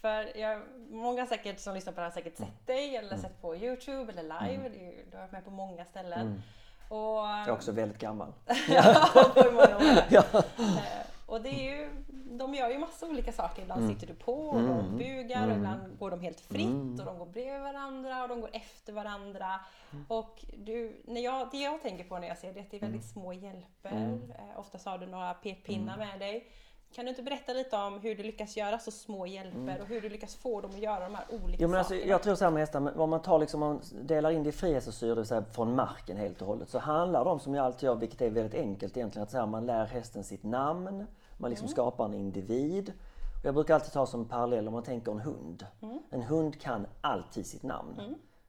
För 0.00 0.36
jag, 0.36 0.60
många 0.90 1.26
säkert 1.26 1.60
som 1.60 1.74
lyssnar 1.74 1.92
på 1.92 1.96
det 2.00 2.04
här 2.06 2.10
har 2.10 2.14
säkert 2.14 2.36
sett 2.36 2.66
dig 2.66 2.96
eller 2.96 3.16
sett 3.16 3.40
på 3.42 3.56
Youtube 3.56 4.12
eller 4.12 4.22
live. 4.22 4.68
Ju- 4.68 5.04
Du 5.10 5.16
har 5.16 5.20
varit 5.22 5.32
med 5.32 5.44
på 5.44 5.50
många 5.50 5.84
ställen. 5.84 6.42
Och, 6.88 6.98
Jag 6.98 7.48
är 7.48 7.50
också 7.50 7.72
väldigt 7.72 7.98
gammal. 7.98 8.32
på 9.34 9.50
många 9.52 9.76
år. 9.76 10.02
Ja. 10.10 10.24
Eh, 10.34 11.06
och 11.26 11.40
det 11.42 11.48
är 11.48 11.76
ju, 11.76 11.90
de 12.38 12.54
gör 12.54 12.70
ju 12.70 12.78
massa 12.78 13.06
olika 13.06 13.32
saker. 13.32 13.62
Ibland 13.62 13.88
sitter 13.88 14.06
du 14.06 14.14
på 14.14 14.34
och 14.48 14.62
de 14.62 14.98
bugar 14.98 15.48
och 15.50 15.56
ibland 15.56 15.98
går 15.98 16.10
de 16.10 16.20
helt 16.20 16.40
fritt 16.40 17.00
och 17.00 17.06
de 17.06 17.18
går 17.18 17.26
bredvid 17.26 17.60
varandra 17.62 18.22
och 18.22 18.28
de 18.28 18.40
går 18.40 18.50
efter 18.52 18.92
varandra. 18.92 19.60
Och 20.08 20.44
du, 20.58 21.02
när 21.04 21.20
jag, 21.20 21.48
det 21.52 21.58
jag 21.58 21.82
tänker 21.82 22.04
på 22.04 22.18
när 22.18 22.28
jag 22.28 22.38
ser 22.38 22.52
det 22.52 22.60
är 22.60 22.62
att 22.62 22.70
det 22.70 22.76
är 22.76 22.80
väldigt 22.80 23.04
små 23.04 23.32
hjälper. 23.32 24.18
Eh, 24.38 24.58
oftast 24.60 24.86
har 24.86 24.98
du 24.98 25.06
några 25.06 25.34
pekpinnar 25.34 25.96
med 25.96 26.18
dig. 26.18 26.48
Kan 26.94 27.04
du 27.04 27.08
inte 27.08 27.22
berätta 27.22 27.52
lite 27.52 27.76
om 27.76 28.00
hur 28.00 28.14
du 28.14 28.22
lyckas 28.22 28.56
göra 28.56 28.78
så 28.78 28.90
små 28.90 29.26
hjälper 29.26 29.80
och 29.80 29.86
hur 29.86 30.00
du 30.00 30.08
lyckas 30.08 30.34
få 30.34 30.60
dem 30.60 30.70
att 30.70 30.78
göra 30.78 31.04
de 31.04 31.14
här 31.14 31.24
olika 31.28 31.62
Jo, 31.62 31.68
men 31.68 31.78
alltså, 31.78 31.94
sakerna? 31.94 32.10
jag 32.10 32.22
tror 32.22 32.34
så 32.34 32.44
här 32.44 32.50
med 32.50 32.60
hästar, 32.60 33.00
om 33.00 33.10
man 33.10 33.22
tar 33.22 33.38
liksom, 33.38 33.62
om 33.62 33.68
man 33.68 33.82
delar 34.06 34.30
in 34.30 34.42
det 34.42 34.48
i 34.48 34.52
frihetsdressyr, 34.52 35.08
det 35.08 35.14
vill 35.14 35.26
säga 35.26 35.44
från 35.52 35.74
marken 35.74 36.16
helt 36.16 36.40
och 36.40 36.46
hållet, 36.48 36.68
så 36.68 36.78
handlar 36.78 37.24
det 37.24 37.30
om, 37.30 37.40
som 37.40 37.54
jag 37.54 37.66
alltid 37.66 37.82
gör, 37.82 37.94
vilket 37.94 38.20
är 38.20 38.30
väldigt 38.30 38.60
enkelt 38.60 38.96
egentligen, 38.96 39.22
att 39.22 39.30
så 39.30 39.38
här, 39.38 39.46
man 39.46 39.66
lär 39.66 39.86
hästen 39.86 40.24
sitt 40.24 40.42
namn, 40.42 41.06
man 41.36 41.50
liksom 41.50 41.68
skapar 41.68 42.04
en 42.04 42.14
individ. 42.14 42.92
Och 43.38 43.46
jag 43.46 43.54
brukar 43.54 43.74
alltid 43.74 43.92
ta 43.92 44.06
som 44.06 44.28
parallell 44.28 44.68
om 44.68 44.74
man 44.74 44.82
tänker 44.82 45.12
en 45.12 45.20
hund. 45.20 45.66
En 46.10 46.22
hund 46.22 46.60
kan 46.60 46.86
alltid 47.00 47.46
sitt 47.46 47.62
namn. 47.62 48.00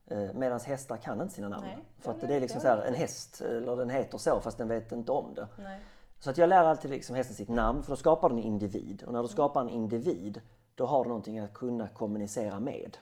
Mm. 0.09 0.37
Medan 0.39 0.59
hästar 0.59 0.97
kan 0.97 1.21
inte 1.21 1.33
sina 1.33 1.49
namn. 1.49 1.65
Nej, 1.65 1.77
För 1.99 2.11
att 2.11 2.21
det 2.21 2.35
är 2.35 2.39
liksom 2.39 2.61
så 2.61 2.67
här, 2.67 2.81
en 2.81 2.93
häst, 2.93 3.41
eller 3.41 3.75
den 3.75 3.89
heter 3.89 4.17
så 4.17 4.39
fast 4.39 4.57
den 4.57 4.67
vet 4.67 4.91
inte 4.91 5.11
om 5.11 5.33
det. 5.33 5.47
Nej. 5.57 5.79
Så 6.21 6.29
att 6.29 6.37
jag 6.37 6.49
lär 6.49 6.63
alltid 6.63 6.91
liksom 6.91 7.15
hästen 7.15 7.35
sitt 7.35 7.49
namn, 7.49 7.83
för 7.83 7.91
då 7.91 7.95
skapar 7.95 8.29
du 8.29 8.35
en 8.35 8.43
individ. 8.43 9.03
Och 9.03 9.13
när 9.13 9.21
du 9.21 9.27
skapar 9.27 9.61
en 9.61 9.69
individ, 9.69 10.41
då 10.75 10.85
har 10.85 11.03
du 11.03 11.07
någonting 11.07 11.39
att 11.39 11.53
kunna 11.53 11.87
kommunicera 11.87 12.59
med. 12.59 12.97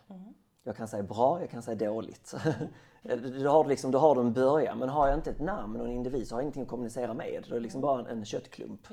Jag 0.63 0.75
kan 0.75 0.87
säga 0.87 1.03
bra, 1.03 1.41
jag 1.41 1.49
kan 1.49 1.61
säga 1.61 1.89
dåligt. 1.89 2.35
då, 3.43 3.49
har 3.49 3.63
du 3.63 3.69
liksom, 3.69 3.91
då 3.91 3.99
har 3.99 4.15
du 4.15 4.21
en 4.21 4.33
början. 4.33 4.77
Men 4.77 4.89
har 4.89 5.07
jag 5.07 5.17
inte 5.17 5.29
ett 5.29 5.39
namn 5.39 5.81
och 5.81 5.87
en 5.87 5.93
individ 5.93 6.27
så 6.27 6.35
har 6.35 6.39
jag 6.39 6.43
ingenting 6.43 6.63
att 6.63 6.69
kommunicera 6.69 7.13
med. 7.13 7.45
Då 7.47 7.55
är 7.55 7.59
det 7.59 7.63
liksom 7.63 7.81
bara 7.81 7.99
en, 7.99 8.07
en 8.07 8.25
köttklump. 8.25 8.87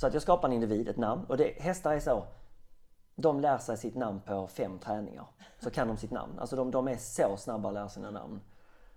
Så 0.00 0.06
att 0.06 0.12
jag 0.12 0.22
skapar 0.22 0.48
en 0.48 0.54
individ, 0.54 0.88
ett 0.88 0.96
namn. 0.96 1.24
Och 1.28 1.36
det, 1.36 1.60
hästar 1.60 1.92
är 1.92 2.00
så. 2.00 2.24
De 3.14 3.40
lär 3.40 3.58
sig 3.58 3.76
sitt 3.76 3.94
namn 3.94 4.20
på 4.26 4.46
fem 4.46 4.78
träningar. 4.78 5.26
Så 5.58 5.70
kan 5.70 5.88
de 5.88 5.96
sitt 5.96 6.10
namn. 6.10 6.38
Alltså 6.38 6.56
de, 6.56 6.70
de 6.70 6.88
är 6.88 6.96
så 6.96 7.36
snabba 7.36 7.68
att 7.68 7.74
lära 7.74 7.88
sina 7.88 8.10
namn. 8.10 8.40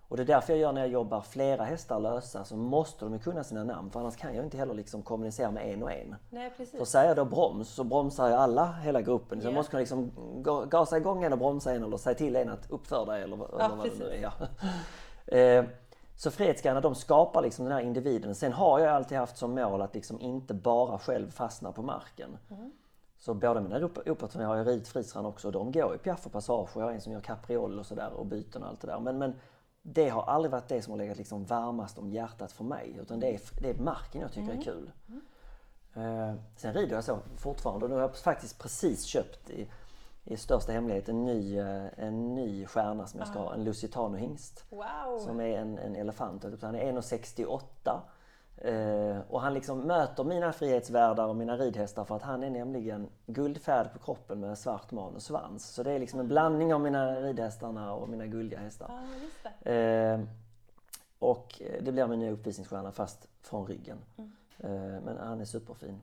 Och 0.07 0.17
det 0.17 0.23
är 0.23 0.27
därför 0.27 0.53
jag 0.53 0.59
gör 0.59 0.71
när 0.71 0.81
jag 0.81 0.89
jobbar 0.89 1.21
flera 1.21 1.63
hästar 1.63 1.99
lösa 1.99 2.43
så 2.45 2.55
måste 2.55 3.05
de 3.05 3.13
ju 3.13 3.19
kunna 3.19 3.43
sina 3.43 3.63
namn. 3.63 3.91
För 3.91 3.99
annars 3.99 4.15
kan 4.15 4.35
jag 4.35 4.45
inte 4.45 4.57
heller 4.57 4.73
liksom 4.73 5.01
kommunicera 5.01 5.51
med 5.51 5.73
en 5.73 5.83
och 5.83 5.91
en. 5.91 6.15
Nej, 6.29 6.53
precis. 6.57 6.77
För 6.77 6.85
säger 6.85 7.07
jag 7.07 7.15
då 7.17 7.25
broms 7.25 7.69
så 7.69 7.83
bromsar 7.83 8.29
jag 8.29 8.39
alla, 8.39 8.71
hela 8.71 9.01
gruppen. 9.01 9.41
Så 9.41 9.47
jag 9.47 9.51
Ja. 9.53 9.55
måste 9.55 9.69
kunna 9.71 9.79
liksom 9.79 10.11
ga- 10.43 10.65
gasa 10.69 10.97
igång 10.97 11.23
en 11.23 11.33
och 11.33 11.39
bromsa 11.39 11.73
en 11.73 11.83
eller 11.83 11.97
säga 11.97 12.15
till 12.15 12.35
en 12.35 12.49
att 12.49 12.71
uppför 12.71 13.05
dig 13.05 13.23
eller, 13.23 13.35
eller 13.35 13.75
vad 13.75 13.85
det 13.85 13.99
nu 13.99 14.05
är. 14.09 14.21
Ja. 14.21 14.31
Eh, 15.37 15.65
Så 16.15 16.31
Frihetsguiderna 16.31 16.81
de 16.81 16.95
skapar 16.95 17.41
liksom 17.41 17.65
den 17.65 17.73
här 17.73 17.81
individen. 17.81 18.35
Sen 18.35 18.53
har 18.53 18.79
jag 18.79 18.89
alltid 18.95 19.17
haft 19.17 19.37
som 19.37 19.55
mål 19.55 19.81
att 19.81 19.95
liksom 19.95 20.19
inte 20.21 20.53
bara 20.53 20.99
själv 20.99 21.31
fastna 21.31 21.71
på 21.71 21.81
marken. 21.81 22.37
Så 23.19 23.33
båda 23.33 23.61
mina 23.61 23.85
operaturnéer 23.85 24.47
har 24.47 24.55
jag 24.55 24.67
ridit 24.67 25.15
också. 25.15 25.51
De 25.51 25.71
går 25.71 25.95
i 25.95 25.97
piaff 25.97 26.25
och 26.25 26.31
passage 26.31 26.69
och 26.75 26.81
jag 26.81 26.85
har 26.87 26.91
en 26.93 27.01
som 27.01 27.13
gör 27.13 27.19
capriol 27.19 27.79
och 27.79 27.85
sådär 27.85 28.09
och 28.13 28.25
byten 28.25 28.63
och 28.63 28.69
allt 28.69 28.81
det 28.81 28.87
där. 28.87 28.99
Men, 28.99 29.17
men 29.17 29.33
det 29.83 30.09
har 30.09 30.23
aldrig 30.23 30.51
varit 30.51 30.67
det 30.67 30.81
som 30.81 30.91
har 30.91 30.97
legat 30.97 31.17
liksom 31.17 31.45
varmast 31.45 31.97
om 31.97 32.09
hjärtat 32.09 32.51
för 32.51 32.63
mig. 32.63 32.97
Utan 33.01 33.19
det 33.19 33.35
är, 33.35 33.41
det 33.61 33.69
är 33.69 33.75
marken 33.75 34.21
jag 34.21 34.31
tycker 34.31 34.53
är 34.53 34.61
kul. 34.61 34.91
Eh, 35.93 36.33
sen 36.55 36.73
rider 36.73 36.95
jag 36.95 37.03
så 37.03 37.19
fortfarande 37.37 37.85
och 37.85 37.89
nu 37.89 37.95
har 37.95 38.01
jag 38.01 38.17
faktiskt 38.17 38.59
precis 38.59 39.03
köpt 39.03 39.49
i, 39.49 39.67
i 40.23 40.37
största 40.37 40.71
hemlighet 40.71 41.09
en 41.09 41.25
ny, 41.25 41.59
eh, 41.59 41.85
en 41.97 42.35
ny 42.35 42.65
stjärna 42.65 43.07
som 43.07 43.19
jag 43.19 43.27
ska 43.27 43.39
ha. 43.39 43.53
En 43.53 43.63
Lusitano 43.63 44.17
hingst. 44.17 44.65
Wow! 44.69 45.19
Som 45.19 45.39
är 45.39 45.59
en, 45.59 45.77
en 45.77 45.95
elefant. 45.95 46.45
Han 46.61 46.75
är 46.75 46.91
1,68. 46.91 47.99
Eh, 48.63 49.17
och 49.29 49.41
han 49.41 49.53
liksom 49.53 49.79
möter 49.79 50.23
mina 50.23 50.53
frihetsvärdar 50.53 51.27
och 51.27 51.35
mina 51.35 51.57
ridhästar 51.57 52.05
för 52.05 52.15
att 52.15 52.21
han 52.21 52.43
är 52.43 52.49
nämligen 52.49 53.09
guldfärg 53.25 53.89
på 53.89 53.99
kroppen 53.99 54.39
med 54.39 54.57
svart 54.57 54.91
man 54.91 55.15
och 55.15 55.21
svans. 55.21 55.69
Så 55.69 55.83
det 55.83 55.91
är 55.91 55.99
liksom 55.99 56.19
en 56.19 56.27
blandning 56.27 56.73
av 56.73 56.81
mina 56.81 57.15
ridhästarna 57.21 57.93
och 57.93 58.09
mina 58.09 58.25
guldiga 58.25 58.59
hästar. 58.59 58.91
Det. 59.63 59.73
Eh, 59.73 60.19
och 61.19 61.61
det 61.81 61.91
blir 61.91 62.07
min 62.07 62.19
nya 62.19 62.31
uppvisningsstjärna 62.31 62.91
fast 62.91 63.27
från 63.41 63.67
ryggen. 63.67 63.97
Mm. 64.17 64.31
Eh, 64.59 65.01
men 65.01 65.17
han 65.17 65.41
är 65.41 65.45
superfin. 65.45 66.01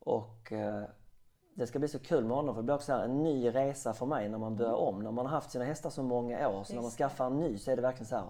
Och 0.00 0.52
eh, 0.52 0.82
det 1.54 1.66
ska 1.66 1.78
bli 1.78 1.88
så 1.88 1.98
kul 1.98 2.24
med 2.24 2.36
honom 2.36 2.54
för 2.54 2.62
det 2.62 2.66
blir 2.66 2.74
också 2.74 2.92
en 2.92 3.22
ny 3.22 3.48
resa 3.50 3.92
för 3.92 4.06
mig 4.06 4.28
när 4.28 4.38
man 4.38 4.56
börjar 4.56 4.74
om. 4.74 5.02
När 5.02 5.10
man 5.10 5.26
har 5.26 5.32
haft 5.32 5.50
sina 5.50 5.64
hästar 5.64 5.90
så 5.90 6.02
många 6.02 6.48
år 6.48 6.64
så 6.64 6.72
när 6.74 6.82
man 6.82 6.84
Mm. 6.84 6.84
Mm. 6.84 6.90
skaffar 6.90 7.26
en 7.26 7.38
ny 7.38 7.58
så 7.58 7.70
är 7.70 7.76
det 7.76 7.82
verkligen 7.82 8.06
så 8.06 8.16
här 8.16 8.24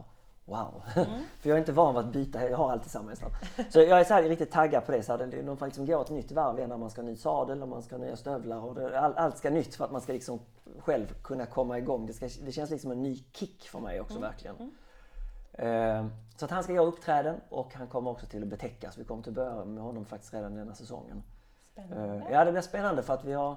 Wow! 0.49 0.83
för 1.41 1.49
jag 1.49 1.55
är 1.55 1.59
inte 1.59 1.73
van 1.73 1.95
vid 1.95 2.05
att 2.05 2.13
byta, 2.13 2.49
jag 2.51 2.57
har 2.57 2.71
alltid 2.73 2.91
samma 2.91 3.11
hästar. 3.11 3.31
Så 3.71 3.81
jag 3.81 4.01
är 4.01 4.05
så 4.05 4.15
här 4.15 4.23
riktigt 4.23 4.51
taggad 4.51 4.87
på 4.87 4.93
det. 4.93 5.03
Så 5.03 5.17
här, 5.17 5.27
det- 5.27 5.43
de 5.43 5.57
får 5.57 5.67
liksom 5.67 5.87
gå 5.87 6.01
ett 6.03 6.11
nytt 6.11 6.33
varv 6.33 6.69
när 6.69 6.77
man 6.77 6.91
ska 6.91 7.01
ha 7.03 7.07
ny 7.09 7.17
sadel 7.17 7.63
och 7.63 7.69
man 7.69 7.83
ska 7.83 7.97
ha 7.97 8.05
nya 8.05 8.17
stövlar. 8.17 8.57
Och 8.65 8.75
det, 8.75 9.01
all, 9.01 9.15
allt 9.17 9.39
ska 9.39 9.51
nytt 9.51 9.75
för 9.75 9.85
att 9.85 9.91
man 9.91 10.01
ska 10.01 10.13
liksom 10.13 10.41
själv 10.79 11.07
kunna 11.23 11.47
komma 11.47 11.79
igång. 11.79 12.07
Det, 12.07 12.13
ska, 12.13 12.29
det 12.45 12.53
känns 12.53 12.71
liksom 12.71 12.91
en 12.91 13.03
ny 13.03 13.17
kick 13.33 13.69
för 13.69 13.79
mig 13.81 14.01
också 14.01 14.19
verkligen. 14.19 14.57
Eh, 15.53 16.07
Så 16.37 16.45
att 16.45 16.51
han 16.51 16.63
ska 16.63 16.73
göra 16.73 16.87
uppträden 16.87 17.41
och 17.49 17.75
han 17.75 17.87
kommer 17.87 18.11
också 18.11 18.27
till 18.27 18.43
att 18.43 18.49
betäckas. 18.49 18.99
Vi 18.99 19.05
kommer 19.05 19.23
till 19.23 19.31
att 19.31 19.35
börja 19.37 19.65
med 19.65 19.83
honom 19.85 20.05
faktiskt 20.05 20.35
redan 20.35 20.55
denna 20.55 20.75
säsongen. 20.75 21.23
Spännande. 21.73 22.15
Eh, 22.27 22.33
Ja, 22.33 22.45
det 22.45 22.53
blir 22.53 22.63
spännande 22.63 23.03
för 23.03 23.15
att 23.15 23.25
vi 23.25 23.33
har 23.33 23.57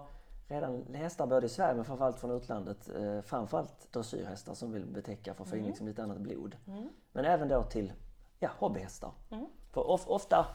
redan 0.52 0.86
hästar 0.94 1.28
både 1.28 1.46
i 1.46 1.50
Sverige 1.50 1.76
men 1.76 1.86
framförallt 1.86 2.20
från 2.20 2.32
utlandet. 2.32 2.90
Eh, 2.96 3.22
Framförallt 3.22 3.94
dressyrhästar 3.94 4.54
som 4.54 4.72
vill 4.72 4.86
betäcka 4.86 5.34
för 5.34 5.44
att 5.44 5.50
få 5.50 5.56
in 5.56 5.66
liksom 5.66 5.88
lite 5.88 6.04
annat 6.04 6.18
blod. 6.18 6.58
Men 7.12 7.26
även 7.26 7.48
då 7.48 7.64
till 7.64 7.94
ja, 8.40 8.50
hobbyhästar. 8.60 9.12
För 9.72 9.90
of, 9.90 10.08
ofta 10.08 10.46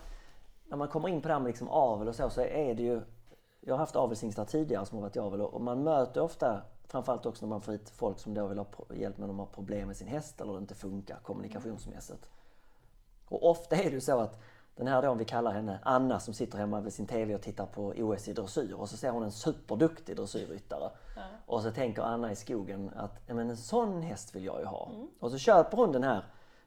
när 0.65 0.77
man 0.77 0.89
kommer 0.89 1.09
in 1.09 1.23
på 1.23 1.29
det 1.29 1.35
här 1.35 1.41
med 1.41 1.49
liksom 1.49 1.69
avel 1.69 2.09
och 2.09 2.15
så, 2.15 2.31
så 2.31 2.41
är 2.41 2.75
det 2.75 2.83
ju... 2.83 3.03
Jag 3.61 3.75
har 3.75 3.79
haft 3.79 3.97
avelshingstar 3.97 4.45
tidigare 4.45 4.87
som 4.87 4.99
har 4.99 5.03
varit 5.03 5.17
i 5.17 5.19
avel 5.19 5.41
och 5.41 5.61
man 5.61 5.83
möter 5.83 6.21
ofta, 6.21 6.63
framförallt 6.89 7.27
också 7.27 7.47
när 7.47 7.51
man 7.51 7.61
får 7.61 7.73
hit 7.73 7.91
folk 7.91 8.19
som 8.19 8.35
då 8.35 8.47
vill 8.47 8.59
ha 8.59 8.67
hjälp 8.95 9.19
med 9.19 9.25
att 9.25 9.31
de 9.31 9.39
har 9.39 9.47
problem 9.47 9.87
med 9.87 9.97
sin 9.97 10.09
häst 10.09 10.41
eller 10.41 10.53
det 10.53 10.59
inte 10.59 10.75
funkar 10.75 11.19
kommunikationsmässigt. 11.23 12.29
Och 13.29 13.51
ofta 13.51 13.77
är 13.77 13.85
det 13.85 13.91
ju 13.91 14.01
så 14.01 14.21
att 14.21 14.41
den 14.77 14.87
här 14.87 15.03
då, 15.03 15.09
om 15.09 15.19
vi 15.19 15.25
kallar 15.25 15.53
henne 15.53 15.79
Anna 15.83 16.21
som 16.21 16.35
sitter 16.35 16.59
hemma 16.59 16.81
vid 16.81 16.93
sin 16.93 17.07
TV 17.07 17.35
och 17.35 17.43
tittar 17.43 17.67
på 17.67 17.95
OS 17.97 18.29
i 18.29 18.33
dressyr 18.33 18.75
och 18.75 18.89
så 18.89 18.97
ser 18.97 19.11
hon 19.11 19.23
en 19.23 19.33
superduktig 19.33 20.17
dressyrryttare. 20.17 20.91
Ja. 21.17 21.23
Och 21.47 21.63
så 21.63 21.71
tänker 21.71 22.03
Anna 22.03 22.33
i 22.33 22.37
skogen 22.37 22.91
att 22.97 23.29
men 23.29 23.51
en 23.51 23.57
sån 23.57 24.03
häst 24.03 24.35
vill 24.35 24.45
jag 24.45 24.61
ju 24.61 24.67
ha. 24.67 24.91
Mm. 24.95 25.09
Och 25.21 25.31
så 25.31 25.39
köper 25.39 25.77
hon 25.77 25.93
den 25.93 26.03
här 26.03 26.25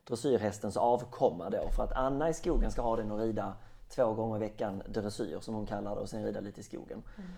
dressyrhästens 0.08 0.78
avkomma 0.78 1.50
då 1.50 1.69
för 1.76 1.84
att 1.84 1.91
Anna 1.91 2.30
i 2.30 2.34
skogen 2.34 2.72
ska 2.72 2.82
ha 2.82 2.95
den 2.95 3.12
och 3.12 3.19
rida 3.19 3.54
två 3.89 4.13
gånger 4.13 4.36
i 4.36 4.39
veckan 4.39 4.84
dressyr 4.88 5.39
som 5.39 5.56
hon 5.56 5.65
kallar 5.65 5.95
det 5.95 6.02
och 6.02 6.10
sen 6.10 6.24
rida 6.24 6.39
lite 6.39 6.60
i 6.60 6.63
skogen. 6.63 7.04
Mm. 7.17 7.30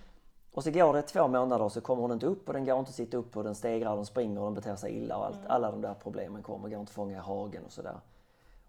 Och 0.51 0.63
så 0.63 0.71
går 0.71 0.93
det 0.93 1.01
två 1.01 1.27
månader 1.27 1.65
och 1.65 1.71
så 1.71 1.81
kommer 1.81 2.01
hon 2.01 2.12
inte 2.12 2.25
upp 2.25 2.47
och 2.47 2.53
den 2.53 2.65
går 2.65 2.79
inte 2.79 2.89
att 2.89 2.95
sitta 2.95 3.17
upp 3.17 3.38
och 3.38 3.43
den 3.43 3.55
stegrar, 3.55 3.95
den 3.95 4.05
springer 4.05 4.39
och 4.39 4.45
den 4.45 4.53
beter 4.53 4.75
sig 4.75 4.97
illa 4.97 5.17
och 5.17 5.25
allt, 5.25 5.38
mm. 5.38 5.51
alla 5.51 5.71
de 5.71 5.81
där 5.81 5.93
problemen 5.93 6.43
kommer, 6.43 6.69
går 6.69 6.79
inte 6.79 6.89
att 6.89 6.95
fånga 6.95 7.17
i 7.17 7.19
hagen 7.19 7.65
och 7.65 7.71
sådär. 7.71 7.97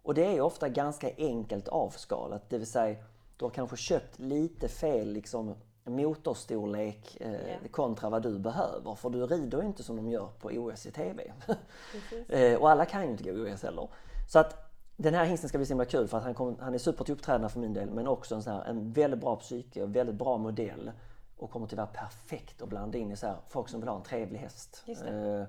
Och 0.03 0.15
det 0.15 0.37
är 0.37 0.41
ofta 0.41 0.69
ganska 0.69 1.11
enkelt 1.17 1.69
avskalat, 1.69 2.51
det 2.51 2.59
vill 2.59 2.67
säga 2.67 2.97
du 3.37 3.45
har 3.45 3.51
kanske 3.51 3.77
köpt 3.77 4.19
lite 4.19 4.69
fel 4.69 5.13
liksom, 5.13 5.55
motorstorlek 5.85 7.17
eh, 7.21 7.33
yeah. 7.33 7.67
kontra 7.71 8.11
vad 8.11 8.23
du 8.23 8.39
behöver. 8.39 8.95
För 8.95 9.11
du 9.11 9.27
rider 9.27 9.63
inte 9.63 9.83
som 9.83 9.97
de 9.97 10.09
gör 10.09 10.29
på 10.41 10.49
OS 10.49 10.87
i 10.87 10.91
TV. 10.91 11.33
eh, 12.29 12.61
och 12.61 12.71
alla 12.71 12.85
kan 12.85 13.05
ju 13.05 13.11
inte 13.11 13.25
gå 13.25 13.31
OS 13.31 13.63
heller. 13.63 13.89
Så 14.29 14.39
att 14.39 14.73
den 14.97 15.15
här 15.15 15.25
hingsten 15.25 15.49
ska 15.49 15.59
bli 15.59 15.67
så 15.67 15.71
himla 15.71 15.85
kul 15.85 16.09
för 16.09 16.19
att 16.19 16.25
han, 16.25 16.35
kom, 16.35 16.57
han 16.61 16.75
är 16.75 16.79
super 16.79 17.05
till 17.05 17.15
uppträdande 17.15 17.49
för 17.49 17.61
min 17.61 17.75
del 17.75 17.91
men 17.91 18.07
också 18.07 18.35
en, 18.35 18.43
så 18.43 18.51
här, 18.51 18.65
en 18.65 18.93
väldigt 18.93 19.21
bra 19.21 19.37
psyke 19.37 19.83
och 19.83 19.97
väldigt 19.97 20.17
bra 20.17 20.39
modell. 20.39 20.91
Och 21.37 21.51
kommer 21.51 21.67
till 21.67 21.79
att 21.79 21.95
vara 21.95 22.07
perfekt 22.07 22.63
att 22.63 22.69
blanda 22.69 22.99
in 22.99 23.11
i 23.11 23.17
så 23.17 23.27
här, 23.27 23.37
folk 23.49 23.69
som 23.69 23.81
vill 23.81 23.89
ha 23.89 23.97
en 23.97 24.03
trevlig 24.03 24.39
häst. 24.39 24.85
Eh, 24.87 25.45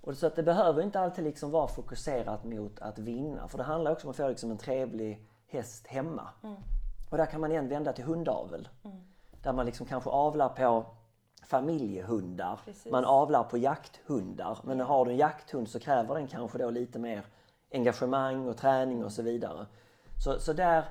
och 0.00 0.16
så 0.16 0.26
att 0.26 0.36
det 0.36 0.42
behöver 0.42 0.82
inte 0.82 1.00
alltid 1.00 1.24
liksom 1.24 1.50
vara 1.50 1.68
fokuserat 1.68 2.44
mot 2.44 2.80
att 2.80 2.98
vinna. 2.98 3.48
För 3.48 3.58
det 3.58 3.64
handlar 3.64 3.92
också 3.92 4.06
om 4.06 4.10
att 4.10 4.16
få 4.16 4.28
liksom 4.28 4.50
en 4.50 4.58
trevlig 4.58 5.28
häst 5.46 5.86
hemma. 5.86 6.28
Mm. 6.42 6.56
Och 7.10 7.16
där 7.16 7.26
kan 7.26 7.40
man 7.40 7.50
igen 7.50 7.68
vända 7.68 7.92
till 7.92 8.04
hundavel. 8.04 8.68
Mm. 8.84 8.96
Där 9.42 9.52
man 9.52 9.66
liksom 9.66 9.86
kanske 9.86 10.10
avlar 10.10 10.48
på 10.48 10.86
familjehundar. 11.42 12.60
Precis. 12.64 12.92
Man 12.92 13.04
avlar 13.04 13.44
på 13.44 13.58
jakthundar. 13.58 14.58
Men 14.62 14.74
mm. 14.76 14.86
har 14.86 15.04
du 15.04 15.10
en 15.10 15.16
jakthund 15.16 15.68
så 15.68 15.80
kräver 15.80 16.14
den 16.14 16.26
kanske 16.26 16.58
då 16.58 16.70
lite 16.70 16.98
mer 16.98 17.24
engagemang 17.72 18.48
och 18.48 18.56
träning 18.56 19.04
och 19.04 19.12
så 19.12 19.22
vidare. 19.22 19.66
Så, 20.24 20.38
så 20.38 20.52
där... 20.52 20.84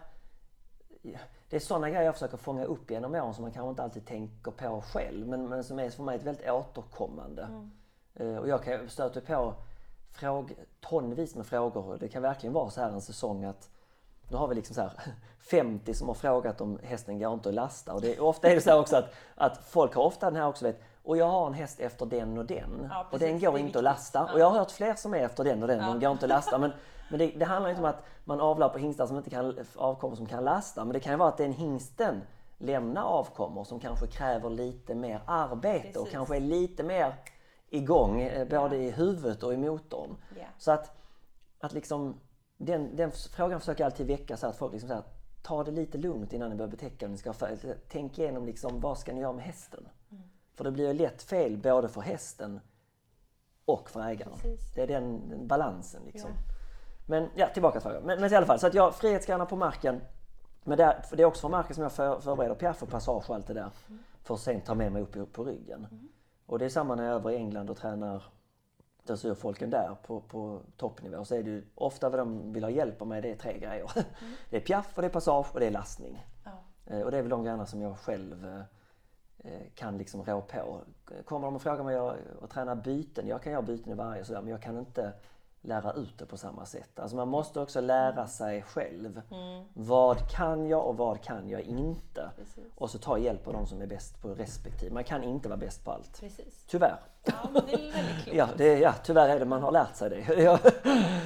Det 1.49 1.55
är 1.55 1.59
sådana 1.59 1.89
grejer 1.89 2.05
jag 2.05 2.13
försöker 2.13 2.37
fånga 2.37 2.65
upp 2.65 2.91
genom 2.91 3.15
åren 3.15 3.33
som 3.33 3.41
man 3.41 3.51
kanske 3.51 3.69
inte 3.69 3.83
alltid 3.83 4.05
tänker 4.05 4.51
på 4.51 4.81
själv. 4.81 5.27
Men, 5.27 5.49
men 5.49 5.63
som 5.63 5.79
är 5.79 5.89
för 5.89 6.03
mig 6.03 6.15
ett 6.15 6.23
väldigt 6.23 6.49
återkommande. 6.49 7.43
Mm. 7.43 7.71
Eh, 8.19 8.37
och 8.37 8.47
jag 8.47 8.63
kan 8.63 8.89
stöta 8.89 9.21
på 9.21 9.53
fråg, 10.11 10.55
tonvis 10.81 11.35
med 11.35 11.45
frågor. 11.45 11.97
Det 11.99 12.07
kan 12.07 12.21
verkligen 12.21 12.53
vara 12.53 12.69
så 12.69 12.81
här 12.81 12.89
en 12.89 13.01
säsong 13.01 13.43
att 13.43 13.69
nu 14.27 14.37
har 14.37 14.47
vi 14.47 14.55
liksom 14.55 14.75
så 14.75 14.81
här 14.81 14.91
50 15.39 15.93
som 15.93 16.07
har 16.07 16.15
frågat 16.15 16.61
om 16.61 16.79
hästen 16.83 17.19
går 17.19 17.33
inte 17.33 17.49
att 17.49 17.55
lasta. 17.55 17.93
Och 17.93 18.01
det, 18.01 18.19
ofta 18.19 18.49
är 18.49 18.55
det 18.55 18.61
så 18.61 18.79
också 18.79 18.95
att, 18.95 19.13
att 19.35 19.57
folk 19.57 19.95
har 19.95 20.03
ofta 20.03 20.25
den 20.25 20.35
här 20.35 20.47
också 20.47 20.65
vet 20.65 20.81
och 21.03 21.17
jag 21.17 21.25
har 21.25 21.47
en 21.47 21.53
häst 21.53 21.79
efter 21.79 22.05
den 22.05 22.37
och 22.37 22.45
den. 22.45 22.87
Ja, 22.89 23.07
och 23.11 23.19
den 23.19 23.39
går 23.39 23.57
inte 23.57 23.77
att 23.77 23.83
lasta. 23.83 24.25
Ja. 24.27 24.33
Och 24.33 24.39
jag 24.39 24.49
har 24.49 24.59
hört 24.59 24.71
fler 24.71 24.93
som 24.93 25.13
är 25.13 25.19
efter 25.19 25.43
den 25.43 25.61
och 25.61 25.67
den 25.67 25.79
ja. 25.79 25.85
den 25.85 25.99
går 25.99 26.11
inte 26.11 26.25
att 26.25 26.29
lasta. 26.29 26.57
Men, 26.57 26.71
men 27.09 27.19
det, 27.19 27.27
det 27.27 27.45
handlar 27.45 27.69
inte 27.69 27.81
om 27.81 27.89
att 27.89 28.03
man 28.23 28.41
avlar 28.41 28.69
på 28.69 28.77
hingstar 28.77 29.07
som 29.07 29.17
inte 29.17 29.29
kan 29.29 29.59
avkommor 29.75 30.15
som 30.15 30.25
kan 30.25 30.43
lasta. 30.43 30.85
Men 30.85 30.93
det 30.93 30.99
kan 30.99 31.13
ju 31.13 31.17
vara 31.17 31.29
att 31.29 31.37
den 31.37 31.53
hingsten 31.53 32.21
lämnar 32.57 33.03
avkommor 33.03 33.63
som 33.63 33.79
kanske 33.79 34.07
kräver 34.07 34.49
lite 34.49 34.95
mer 34.95 35.21
arbete 35.25 35.79
Precis. 35.79 35.97
och 35.97 36.09
kanske 36.09 36.35
är 36.35 36.39
lite 36.39 36.83
mer 36.83 37.15
igång 37.69 38.21
eh, 38.21 38.47
både 38.47 38.77
i 38.77 38.91
huvudet 38.91 39.43
och 39.43 39.53
i 39.53 39.57
motorn. 39.57 40.15
Yeah. 40.35 40.49
Så 40.57 40.71
att, 40.71 40.97
att 41.59 41.73
liksom, 41.73 42.19
den, 42.57 42.95
den 42.95 43.11
frågan 43.11 43.59
försöker 43.59 43.83
jag 43.83 43.91
alltid 43.91 44.07
väcka 44.07 44.37
så 44.37 44.47
att 44.47 44.55
folk 44.55 44.73
liksom 44.73 44.89
säger 44.89 45.03
ta 45.41 45.63
det 45.63 45.71
lite 45.71 45.97
lugnt 45.97 46.33
innan 46.33 46.49
ni 46.49 46.55
börjar 46.55 46.71
betäcka. 46.71 47.07
Ni 47.07 47.17
ska 47.17 47.33
tänk 47.87 48.19
igenom 48.19 48.45
liksom, 48.45 48.79
vad 48.79 48.97
ska 48.97 49.13
ni 49.13 49.21
göra 49.21 49.33
med 49.33 49.45
hästen? 49.45 49.87
Mm. 50.11 50.23
För 50.53 50.63
det 50.63 50.71
blir 50.71 50.87
ju 50.87 50.93
lätt 50.93 51.23
fel 51.23 51.57
både 51.57 51.89
för 51.89 52.01
hästen 52.01 52.59
och 53.65 53.89
för 53.89 54.01
ägaren. 54.01 54.33
Precis. 54.33 54.73
Det 54.75 54.81
är 54.81 54.87
den, 54.87 55.29
den 55.29 55.47
balansen 55.47 56.01
liksom. 56.05 56.29
Yeah. 56.29 56.43
Men 57.07 57.29
ja, 57.35 57.47
tillbaka 57.53 57.79
till 57.79 57.89
frågan. 57.89 58.03
Men, 58.03 58.21
men, 58.21 58.33
i 58.33 58.35
alla 58.35 58.45
fall, 58.45 58.59
så 58.59 58.67
att 58.67 58.73
jag 58.73 58.95
frihetsgrannar 58.95 59.45
på 59.45 59.55
marken. 59.55 60.01
Men 60.63 60.77
det, 60.77 61.03
det 61.11 61.21
är 61.21 61.25
också 61.25 61.41
för 61.41 61.49
marken 61.49 61.75
som 61.75 61.83
jag 61.83 61.91
för, 61.91 62.19
förbereder 62.19 62.55
piaff 62.55 62.83
och 62.83 62.89
passage 62.89 63.29
och 63.29 63.35
allt 63.35 63.47
det 63.47 63.53
där. 63.53 63.69
Mm. 63.87 64.03
För 64.23 64.33
att 64.33 64.39
sen 64.39 64.61
ta 64.61 64.75
med 64.75 64.91
mig 64.91 65.01
upp 65.01 65.33
på 65.33 65.43
ryggen. 65.43 65.87
Mm. 65.91 66.09
Och 66.49 66.59
det 66.59 66.65
är 66.65 66.69
samma 66.69 66.95
när 66.95 67.03
jag 67.03 67.11
är 67.11 67.15
över 67.15 67.31
i 67.31 67.35
England 67.35 67.69
och 67.69 67.77
tränar 67.77 68.23
dressyrfolken 69.03 69.69
där 69.69 69.95
på, 70.03 70.21
på 70.21 70.61
toppnivå 70.77 71.25
så 71.25 71.35
är 71.35 71.43
det 71.43 71.49
ju 71.49 71.65
ofta 71.75 72.09
vad 72.09 72.19
de 72.19 72.53
vill 72.53 72.63
ha 72.63 72.71
hjälp 72.71 73.05
med 73.05 73.23
det 73.23 73.31
är 73.31 73.35
tre 73.35 73.59
grejer. 73.59 73.91
Mm. 73.95 74.07
Det 74.49 74.57
är 74.57 74.61
piaff 74.61 74.91
och 74.95 75.01
det 75.01 75.07
är 75.07 75.11
passage 75.11 75.53
och 75.53 75.59
det 75.59 75.65
är 75.65 75.71
lastning. 75.71 76.25
Ja. 76.45 76.51
Eh, 76.85 77.01
och 77.01 77.11
det 77.11 77.17
är 77.17 77.21
väl 77.21 77.29
de 77.29 77.43
grejerna 77.43 77.65
som 77.65 77.81
jag 77.81 77.99
själv 77.99 78.63
eh, 79.37 79.61
kan 79.75 79.97
liksom 79.97 80.23
rå 80.23 80.41
på. 80.41 80.81
Kommer 81.25 81.47
de 81.47 81.55
och 81.55 81.61
frågar 81.61 81.83
mig 81.83 81.97
att 82.41 82.49
träna 82.49 82.75
byten, 82.75 83.27
jag 83.27 83.41
kan 83.41 83.51
göra 83.51 83.61
byten 83.61 83.91
i 83.91 83.95
varje 83.95 84.25
sådär 84.25 84.41
men 84.41 84.51
jag 84.51 84.61
kan 84.61 84.77
inte 84.77 85.13
lära 85.61 85.93
ut 85.93 86.17
det 86.17 86.25
på 86.25 86.37
samma 86.37 86.65
sätt. 86.65 86.99
Alltså 86.99 87.15
man 87.15 87.27
måste 87.27 87.59
också 87.59 87.81
lära 87.81 88.11
mm. 88.13 88.27
sig 88.27 88.61
själv. 88.61 89.21
Mm. 89.31 89.63
Vad 89.73 90.29
kan 90.31 90.67
jag 90.67 90.87
och 90.87 90.97
vad 90.97 91.21
kan 91.21 91.49
jag 91.49 91.61
inte? 91.61 92.29
Precis. 92.37 92.63
Och 92.75 92.89
så 92.89 92.97
ta 92.97 93.17
hjälp 93.17 93.47
av 93.47 93.53
de 93.53 93.67
som 93.67 93.81
är 93.81 93.87
bäst 93.87 94.21
på 94.21 94.27
respektive. 94.27 94.93
Man 94.93 95.03
kan 95.03 95.23
inte 95.23 95.49
vara 95.49 95.57
bäst 95.57 95.85
på 95.85 95.91
allt. 95.91 96.19
Precis. 96.19 96.63
Tyvärr. 96.67 96.99
Ja, 97.23 97.33
det 97.53 97.73
är 97.73 97.93
väldigt 97.93 98.23
klokt. 98.23 98.33
ja, 98.37 98.47
det, 98.57 98.79
ja, 98.79 98.93
tyvärr 99.03 99.29
är 99.29 99.39
det. 99.39 99.45
Man 99.45 99.61
har 99.61 99.71
lärt 99.71 99.95
sig 99.95 100.09
det. 100.09 100.59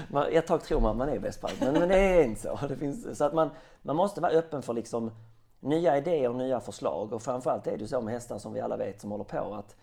man, 0.09 0.27
ett 0.31 0.47
tag 0.47 0.63
tror 0.63 0.81
man 0.81 0.91
att 0.91 0.97
man 0.97 1.09
är 1.09 1.19
bäst 1.19 1.41
på 1.41 1.47
allt, 1.47 1.61
men, 1.61 1.73
men 1.73 1.89
det 1.89 1.97
är 1.97 2.23
inte 2.23 2.41
så. 2.41 2.59
Det 2.67 2.77
finns, 2.77 3.17
så 3.17 3.23
att 3.23 3.33
man, 3.33 3.49
man 3.81 3.95
måste 3.95 4.21
vara 4.21 4.31
öppen 4.31 4.61
för 4.61 4.73
liksom 4.73 5.11
nya 5.59 5.97
idéer 5.97 6.29
och 6.29 6.35
nya 6.35 6.59
förslag. 6.59 7.13
Och 7.13 7.21
framförallt 7.21 7.67
är 7.67 7.77
det 7.77 7.87
så 7.87 8.01
med 8.01 8.13
hästar 8.13 8.37
som 8.37 8.53
vi 8.53 8.61
alla 8.61 8.77
vet 8.77 9.01
som 9.01 9.11
håller 9.11 9.23
på 9.23 9.53
att 9.53 9.75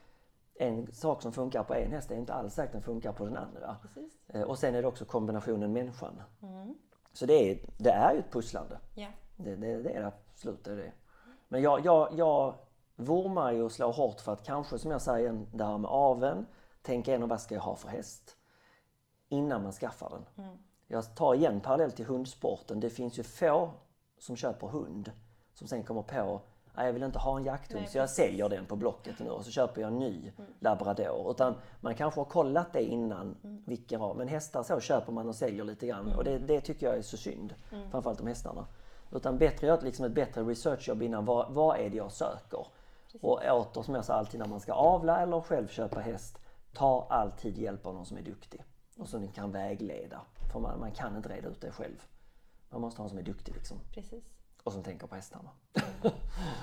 en 0.61 0.93
sak 0.93 1.23
som 1.23 1.33
funkar 1.33 1.63
på 1.63 1.75
en 1.75 1.93
häst 1.93 2.11
är 2.11 2.17
inte 2.17 2.35
alls 2.35 2.55
säkert 2.55 2.73
den 2.73 2.83
funkar 2.83 3.13
på 3.13 3.25
den 3.25 3.37
andra. 3.37 3.77
Precis. 3.83 4.29
Eh, 4.29 4.43
och 4.43 4.59
sen 4.59 4.75
är 4.75 4.83
det 4.83 4.89
också 4.89 5.05
kombinationen 5.05 5.73
människan. 5.73 6.23
Mm. 6.43 6.75
Så 7.13 7.27
det 7.27 7.51
är, 7.51 7.59
det 7.77 7.91
är 7.91 8.13
ju 8.13 8.19
ett 8.19 8.33
pusslande. 8.33 8.79
Yeah. 8.97 9.13
Det, 9.37 9.57
det, 9.57 9.83
det, 9.83 9.91
är 9.91 10.01
det 10.01 10.07
absolut. 10.07 10.65
Det 10.65 10.73
är 10.73 10.77
det. 10.77 10.93
Men 11.49 11.63
jag, 11.63 11.85
jag, 11.85 12.09
jag 12.19 12.55
vurmar 12.97 13.53
ju 13.53 13.63
och 13.63 13.73
slår 13.73 13.93
hårt 13.93 14.21
för 14.21 14.33
att 14.33 14.45
kanske 14.45 14.79
som 14.79 14.91
jag 14.91 15.03
säger 15.03 15.47
det 15.53 15.65
här 15.65 15.79
med 15.79 15.91
aven, 15.91 16.47
tänka 16.83 17.11
igenom 17.11 17.29
vad 17.29 17.41
ska 17.41 17.55
jag 17.55 17.63
ha 17.63 17.77
för 17.77 17.89
häst 17.89 18.37
innan 19.29 19.63
man 19.63 19.73
skaffar 19.73 20.11
den. 20.11 20.45
Mm. 20.45 20.59
Jag 20.87 21.15
tar 21.15 21.35
igen 21.35 21.61
parallell 21.61 21.93
till 21.93 22.07
hundsporten. 22.07 22.81
Det 22.81 22.91
finns 22.91 23.19
ju 23.19 23.23
få 23.23 23.71
som 24.19 24.37
köper 24.37 24.67
hund 24.67 25.13
som 25.55 25.67
sen 25.67 25.83
kommer 25.83 26.03
på 26.03 26.41
Nej, 26.75 26.87
jag 26.87 26.93
vill 26.93 27.03
inte 27.03 27.19
ha 27.19 27.37
en 27.37 27.45
jakthund 27.45 27.81
Nej, 27.81 27.91
så 27.91 27.99
jag 27.99 28.11
säljer 28.11 28.49
den 28.49 28.67
på 28.67 28.77
Blocket 28.77 29.19
nu 29.19 29.31
och 29.31 29.45
så 29.45 29.51
köper 29.51 29.81
jag 29.81 29.89
en 29.89 29.99
ny 29.99 30.33
mm. 30.39 30.51
labrador. 30.61 31.31
Utan 31.31 31.55
man 31.81 31.95
kanske 31.95 32.21
har 32.21 32.25
kollat 32.25 32.73
det 32.73 32.83
innan 32.83 33.37
mm. 33.45 33.63
vilken 33.67 34.01
av, 34.01 34.17
men 34.17 34.29
hästar 34.29 34.63
så 34.63 34.81
köper 34.81 35.13
man 35.13 35.29
och 35.29 35.35
säljer 35.35 35.65
lite 35.65 35.87
grann 35.87 36.07
mm. 36.07 36.19
och 36.19 36.25
det, 36.25 36.39
det, 36.39 36.61
tycker 36.61 36.87
jag 36.87 36.97
är 36.97 37.03
så 37.03 37.17
synd. 37.17 37.55
Mm. 37.73 37.91
Framförallt 37.91 38.21
om 38.21 38.27
hästarna. 38.27 38.67
Utan 39.13 39.39
bättre 39.39 39.67
göra 39.67 39.81
liksom 39.81 40.05
ett 40.05 40.13
bättre 40.13 40.43
researchjobb 40.43 41.03
innan. 41.03 41.25
Vad, 41.25 41.53
vad 41.53 41.79
är 41.79 41.91
det 41.91 41.97
jag 41.97 42.13
söker? 42.13 42.67
Precis. 43.05 43.23
Och 43.23 43.41
åter 43.45 43.83
som 43.83 43.95
jag 43.95 44.05
sa 44.05 44.15
alltid 44.15 44.41
när 44.41 44.47
man 44.49 44.61
ska 44.61 44.73
avla 44.73 45.21
eller 45.21 45.41
själv 45.41 45.69
köpa 45.69 46.01
häst. 46.01 46.39
Ta 46.73 47.07
alltid 47.11 47.59
hjälp 47.59 47.87
av 47.87 47.95
någon 47.95 48.07
som 48.07 48.17
är 48.17 48.23
duktig. 48.23 48.63
Och 48.99 49.09
som 49.09 49.29
kan 49.29 49.53
vägleda. 49.53 50.21
För 50.53 50.61
man, 50.61 50.81
man 50.81 50.93
kan 50.93 51.17
inte 51.17 51.29
reda 51.29 51.49
ut 51.49 51.61
det 51.61 51.71
själv. 51.71 52.03
Man 52.71 52.81
måste 52.81 52.99
ha 52.99 53.05
någon 53.05 53.11
som 53.11 53.19
är 53.19 53.23
duktig 53.23 53.55
liksom. 53.55 53.77
Precis 53.95 54.40
och 54.65 54.73
som 54.73 54.83
tänker 54.83 55.07
på 55.07 55.15
hästarna. 55.15 55.51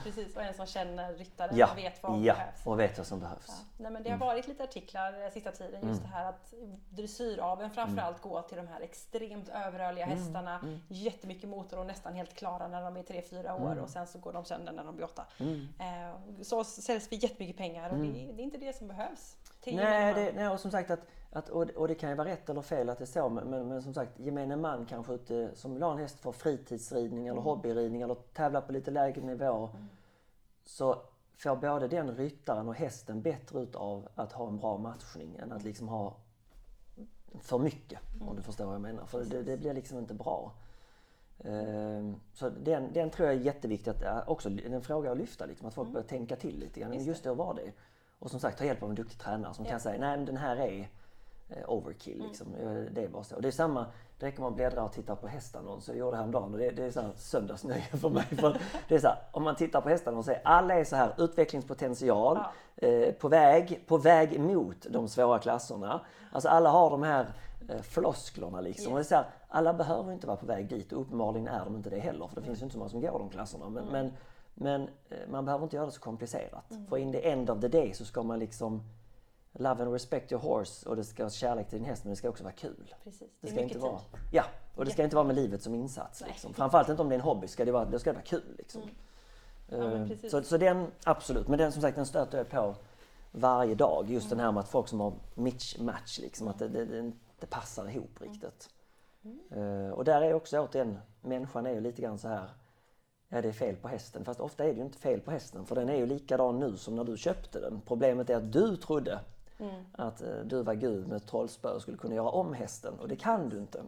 Precis, 0.03 0.36
och 0.36 0.43
en 0.43 0.53
som 0.53 0.65
känner 0.65 1.13
ryttaren 1.13 1.57
ja, 1.57 1.71
och 1.71 1.77
vet 1.77 2.03
vad 2.03 2.12
som 2.12 2.23
ja, 2.23 2.33
behövs. 2.33 2.65
och 2.67 2.79
vet 2.79 2.97
vad 2.97 3.07
som 3.07 3.19
behövs. 3.19 3.47
Ja. 3.47 3.53
Nej, 3.77 3.91
men 3.91 4.03
det 4.03 4.10
har 4.10 4.15
mm. 4.15 4.27
varit 4.27 4.47
lite 4.47 4.63
artiklar 4.63 5.12
den 5.12 5.31
sista 5.31 5.51
tiden 5.51 5.88
just 5.88 5.99
mm. 5.99 6.01
det 6.01 6.07
här 6.07 6.25
att 6.25 6.53
dressyraveln 6.89 7.71
framförallt 7.71 8.23
mm. 8.23 8.29
går 8.29 8.41
till 8.41 8.57
de 8.57 8.67
här 8.67 8.81
extremt 8.81 9.49
överrörliga 9.49 10.05
mm. 10.05 10.17
hästarna. 10.17 10.60
Mm. 10.60 10.79
Jättemycket 10.88 11.49
motor 11.49 11.79
och 11.79 11.86
nästan 11.86 12.13
helt 12.13 12.33
klara 12.33 12.67
när 12.67 12.81
de 12.81 12.97
är 12.97 13.03
3-4 13.03 13.62
år 13.62 13.71
mm. 13.71 13.83
och 13.83 13.89
sen 13.89 14.07
så 14.07 14.19
går 14.19 14.33
de 14.33 14.45
sönder 14.45 14.71
när 14.71 14.83
de 14.83 14.95
blir 14.95 15.05
8. 15.05 15.25
Mm. 15.39 15.67
Eh, 15.79 16.43
så 16.43 16.63
säljs 16.63 17.10
för 17.10 17.15
jättemycket 17.15 17.57
pengar 17.57 17.89
och 17.89 17.97
det, 17.97 18.12
det, 18.12 18.41
är 18.41 18.43
inte 18.43 18.57
det 18.57 18.75
som 18.75 18.88
behövs. 18.88 19.38
Nej, 19.65 20.13
det, 20.13 20.31
nej, 20.36 20.47
och 20.47 20.60
som 20.60 20.71
sagt 20.71 20.91
att 20.91 20.99
att, 21.30 21.50
och, 21.50 21.70
och, 21.70 21.88
det 21.88 21.96
kan 21.96 22.10
ju 22.10 22.16
vara 22.16 22.28
rätt 22.28 22.50
eller 22.50 22.62
fel 22.62 22.90
att 22.90 22.98
det 22.98 23.04
är 23.04 23.06
så, 23.06 23.30
men, 23.30 23.50
men, 23.50 23.68
men 23.68 23.82
som 23.82 23.94
sagt 23.94 24.20
gemene 24.20 24.56
man 24.56 24.86
kanske 24.86 25.13
ute 25.13 25.52
som 25.54 25.74
vill 25.74 25.84
ha 25.84 25.92
en 25.92 25.98
häst 25.98 26.20
för 26.20 26.32
fritidsridning 26.32 27.28
eller 27.28 27.42
mm. 27.42 27.44
hobbyridning 27.44 28.02
eller 28.02 28.16
tävla 28.34 28.62
på 28.62 28.72
lite 28.72 28.92
lägre 28.92 29.22
nivå. 29.22 29.70
Mm. 29.74 29.88
Så 30.66 31.02
får 31.38 31.56
både 31.56 31.88
den 31.88 32.16
ryttaren 32.16 32.68
och 32.68 32.76
hästen 32.76 33.22
bättre 33.22 33.60
ut 33.60 33.76
av 33.76 34.08
att 34.16 34.32
ha 34.32 34.48
en 34.48 34.58
bra 34.58 34.78
matchning 34.78 35.36
än 35.36 35.52
att 35.52 35.63
liksom 35.63 35.88
ha 35.88 36.16
för 37.42 37.58
mycket, 37.58 38.00
mm. 38.16 38.28
om 38.28 38.36
du 38.36 38.42
förstår 38.42 38.66
vad 38.66 38.74
jag 38.74 38.82
menar. 38.82 39.06
För 39.06 39.24
det, 39.24 39.44
det 39.44 39.58
blir 39.58 39.74
liksom 39.74 39.98
inte 39.98 40.13
bra. 40.13 40.54
Ehm, 41.44 42.16
så 42.34 42.50
den, 42.50 42.94
den 42.94 43.10
tror 43.10 43.28
jag 43.28 43.38
är 43.38 43.42
jätteviktig, 43.42 43.92
att, 43.92 44.28
också 44.28 44.50
en 44.50 44.82
fråga 44.82 45.12
att 45.12 45.18
lyfta, 45.18 45.46
liksom, 45.46 45.68
att 45.68 45.74
folk 45.74 45.86
mm. 45.86 45.94
börjar 45.94 46.08
tänka 46.08 46.36
till 46.36 46.60
lite 46.60 46.80
grann. 46.80 47.06
Just 47.06 47.24
det, 47.24 47.32
och 47.32 47.38
var 47.38 47.54
det. 47.54 47.72
Och 48.20 48.32
som 48.32 48.40
sagt 48.40 48.58
ta 48.58 48.66
hjälp 48.66 48.84
av 48.84 48.90
en 48.90 48.96
duktig 48.96 49.20
tränare 49.20 49.54
som 49.54 49.66
ja. 49.66 49.72
kan 49.72 49.80
säga, 49.80 50.00
nej 50.00 50.18
men 50.18 50.26
den 50.26 50.38
här 50.38 50.56
är 50.58 50.90
overkill. 51.67 52.23
Liksom. 52.27 52.55
Eh, 52.55 52.91
Det 52.91 53.03
är 53.03 53.07
bara 53.07 53.23
så. 53.23 53.39
Det 53.39 53.47
är 53.47 53.51
samma, 53.51 53.86
det 54.19 54.25
räcker 54.25 54.39
med 54.41 54.47
att 54.47 54.55
bläddra 54.55 54.83
och 54.83 54.91
titta 54.91 55.15
på 55.15 55.27
hästannonser. 55.27 55.93
Jag 55.93 55.99
gjorde 55.99 56.12
det 56.12 56.17
häromdagen 56.17 56.53
och 56.53 56.60
det, 56.60 56.69
det 56.69 56.83
är 56.83 56.91
så 56.91 57.01
här 57.01 57.12
söndagsnöje 57.15 57.81
för 57.81 58.10
mig. 58.10 58.23
För 58.23 58.57
det 58.88 58.95
är 58.95 58.99
så 58.99 59.07
här, 59.07 59.17
om 59.31 59.43
man 59.43 59.55
tittar 59.55 59.81
på 59.81 59.89
hästannonser, 59.89 60.41
alla 60.43 60.73
är 60.73 60.83
så 60.83 60.95
här 60.95 61.13
utvecklingspotential, 61.17 62.39
eh, 62.75 63.12
på, 63.13 63.27
väg, 63.27 63.83
på 63.88 63.97
väg 63.97 64.39
mot 64.39 64.86
de 64.89 65.07
svåra 65.07 65.39
klasserna. 65.39 66.01
Alltså 66.31 66.49
alla 66.49 66.69
har 66.69 66.89
de 66.89 67.03
här 67.03 67.33
eh, 67.69 67.81
flosklerna 67.81 68.62
liksom. 68.62 68.93
Och 68.93 68.99
det 68.99 69.01
är 69.01 69.07
så 69.07 69.15
här, 69.15 69.25
alla 69.47 69.73
behöver 69.73 70.13
inte 70.13 70.27
vara 70.27 70.38
på 70.38 70.45
väg 70.45 70.69
dit 70.69 70.93
och 70.93 71.01
uppenbarligen 71.01 71.47
är 71.47 71.65
de 71.65 71.75
inte 71.75 71.89
det 71.89 71.99
heller. 71.99 72.27
För 72.27 72.36
det 72.36 72.41
finns 72.41 72.60
ju 72.62 72.63
inte 72.63 72.73
så 72.73 72.79
många 72.79 72.89
som 72.89 73.01
går 73.01 73.19
de 73.19 73.29
klasserna. 73.29 73.69
Men, 73.69 73.86
men, 73.86 74.13
men 74.53 74.81
eh, 75.10 75.17
man 75.29 75.45
behöver 75.45 75.63
inte 75.63 75.75
göra 75.75 75.86
det 75.86 75.91
så 75.91 75.99
komplicerat. 76.01 76.65
För 76.89 76.97
in 76.97 77.12
the 77.12 77.29
end 77.29 77.49
of 77.49 77.62
the 77.62 77.67
day 77.67 77.93
så 77.93 78.05
ska 78.05 78.23
man 78.23 78.39
liksom 78.39 78.81
Love 79.60 79.84
and 79.84 79.93
respect 79.93 80.32
your 80.32 80.41
horse 80.41 80.89
och 80.89 80.96
det 80.96 81.04
ska 81.04 81.24
vara 81.24 81.32
kärlek 81.32 81.70
till 81.70 81.80
din 81.80 81.88
häst 81.88 82.04
men 82.04 82.10
det 82.10 82.15
ska 82.15 82.30
också 82.30 82.43
vara 82.43 82.54
kul. 82.54 82.96
Precis. 83.04 83.20
Det 83.20 83.28
Det 83.41 83.48
ska 83.48 83.62
inte 83.62 83.78
vara, 83.80 84.00
tid. 84.00 84.20
ja, 84.32 84.43
och 84.76 84.86
det 84.86 84.91
ska 84.91 85.04
inte 85.04 85.15
vara 85.15 85.26
med 85.26 85.36
livet 85.36 85.62
som 85.62 85.76
insats. 85.76 86.24
Liksom. 86.28 86.54
Framförallt 86.54 86.89
inte 86.89 87.02
om 87.02 87.10
det 87.10 87.15
är 87.15 87.20
en 87.20 87.26
hobby, 87.26 87.48
ska 87.48 87.65
det 87.65 87.72
vara, 87.72 87.86
då 87.86 88.00
ska 88.00 88.10
det 88.10 88.15
vara 88.15 88.26
kul. 88.26 88.56
Liksom. 88.58 88.82
Mm. 88.82 88.93
Ja, 89.70 90.13
Eh, 90.13 90.30
så, 90.30 90.43
så 90.43 90.58
den, 90.58 90.88
absolut. 91.04 91.48
Men 91.48 91.58
den 91.60 91.72
som 91.72 91.82
sagt, 91.82 91.96
den 91.96 92.06
stöter 92.06 92.38
jag 92.38 92.50
på 92.50 92.76
varje 93.32 93.76
dag. 93.76 94.06
Just 94.10 94.30
den 94.30 94.39
här 94.39 94.52
med 94.52 94.60
att 94.62 94.70
folk 94.70 94.88
som 94.88 95.00
har 95.00 95.13
match, 95.80 96.20
liksom, 96.20 96.48
att 96.48 96.60
det, 96.60 96.67
det, 96.67 96.86
det 96.86 97.00
inte 97.00 97.48
passar 97.50 97.89
ihop 97.89 98.22
riktigt. 98.22 98.70
Eh, 99.52 99.89
och 99.93 100.04
där 100.06 100.22
är 100.22 100.34
också 100.34 100.60
återigen, 100.60 100.98
människan 101.22 101.65
är 101.65 101.72
ju 101.72 101.82
lite 101.82 102.02
grann 102.02 102.17
så 102.17 102.28
här, 102.28 102.50
ja 103.30 103.41
det 103.41 103.48
är 103.48 103.54
fel 103.54 103.76
på 103.76 103.88
hästen. 103.88 104.26
Fast 104.26 104.39
ofta 104.39 104.63
är 104.63 104.67
det 104.67 104.74
ju 104.74 104.82
inte 104.86 104.98
fel 104.98 105.20
på 105.20 105.32
hästen, 105.32 105.65
för 105.65 105.76
den 105.76 105.89
är 105.89 105.96
ju 105.96 106.06
likadan 106.06 106.60
nu 106.60 106.78
som 106.78 106.96
när 106.96 107.04
du 107.04 107.17
köpte 107.17 107.60
den. 107.60 107.82
Problemet 107.86 108.30
är 108.30 108.36
att 108.36 108.52
du 108.54 108.78
trodde 108.78 109.20
att 109.91 110.22
eh, 110.22 110.28
du 110.46 110.63
var 110.63 110.74
gud 110.74 111.08
med 111.08 111.15
ett 111.17 111.28
trollspö 111.28 111.70
och 111.70 111.82
skulle 111.82 111.98
kunna 111.98 112.15
göra 112.15 112.30
om 112.30 112.54
hästen 112.54 112.93
och 113.00 113.08
det 113.08 113.15
kan 113.15 113.50
du 113.50 113.58
inte. 113.58 113.82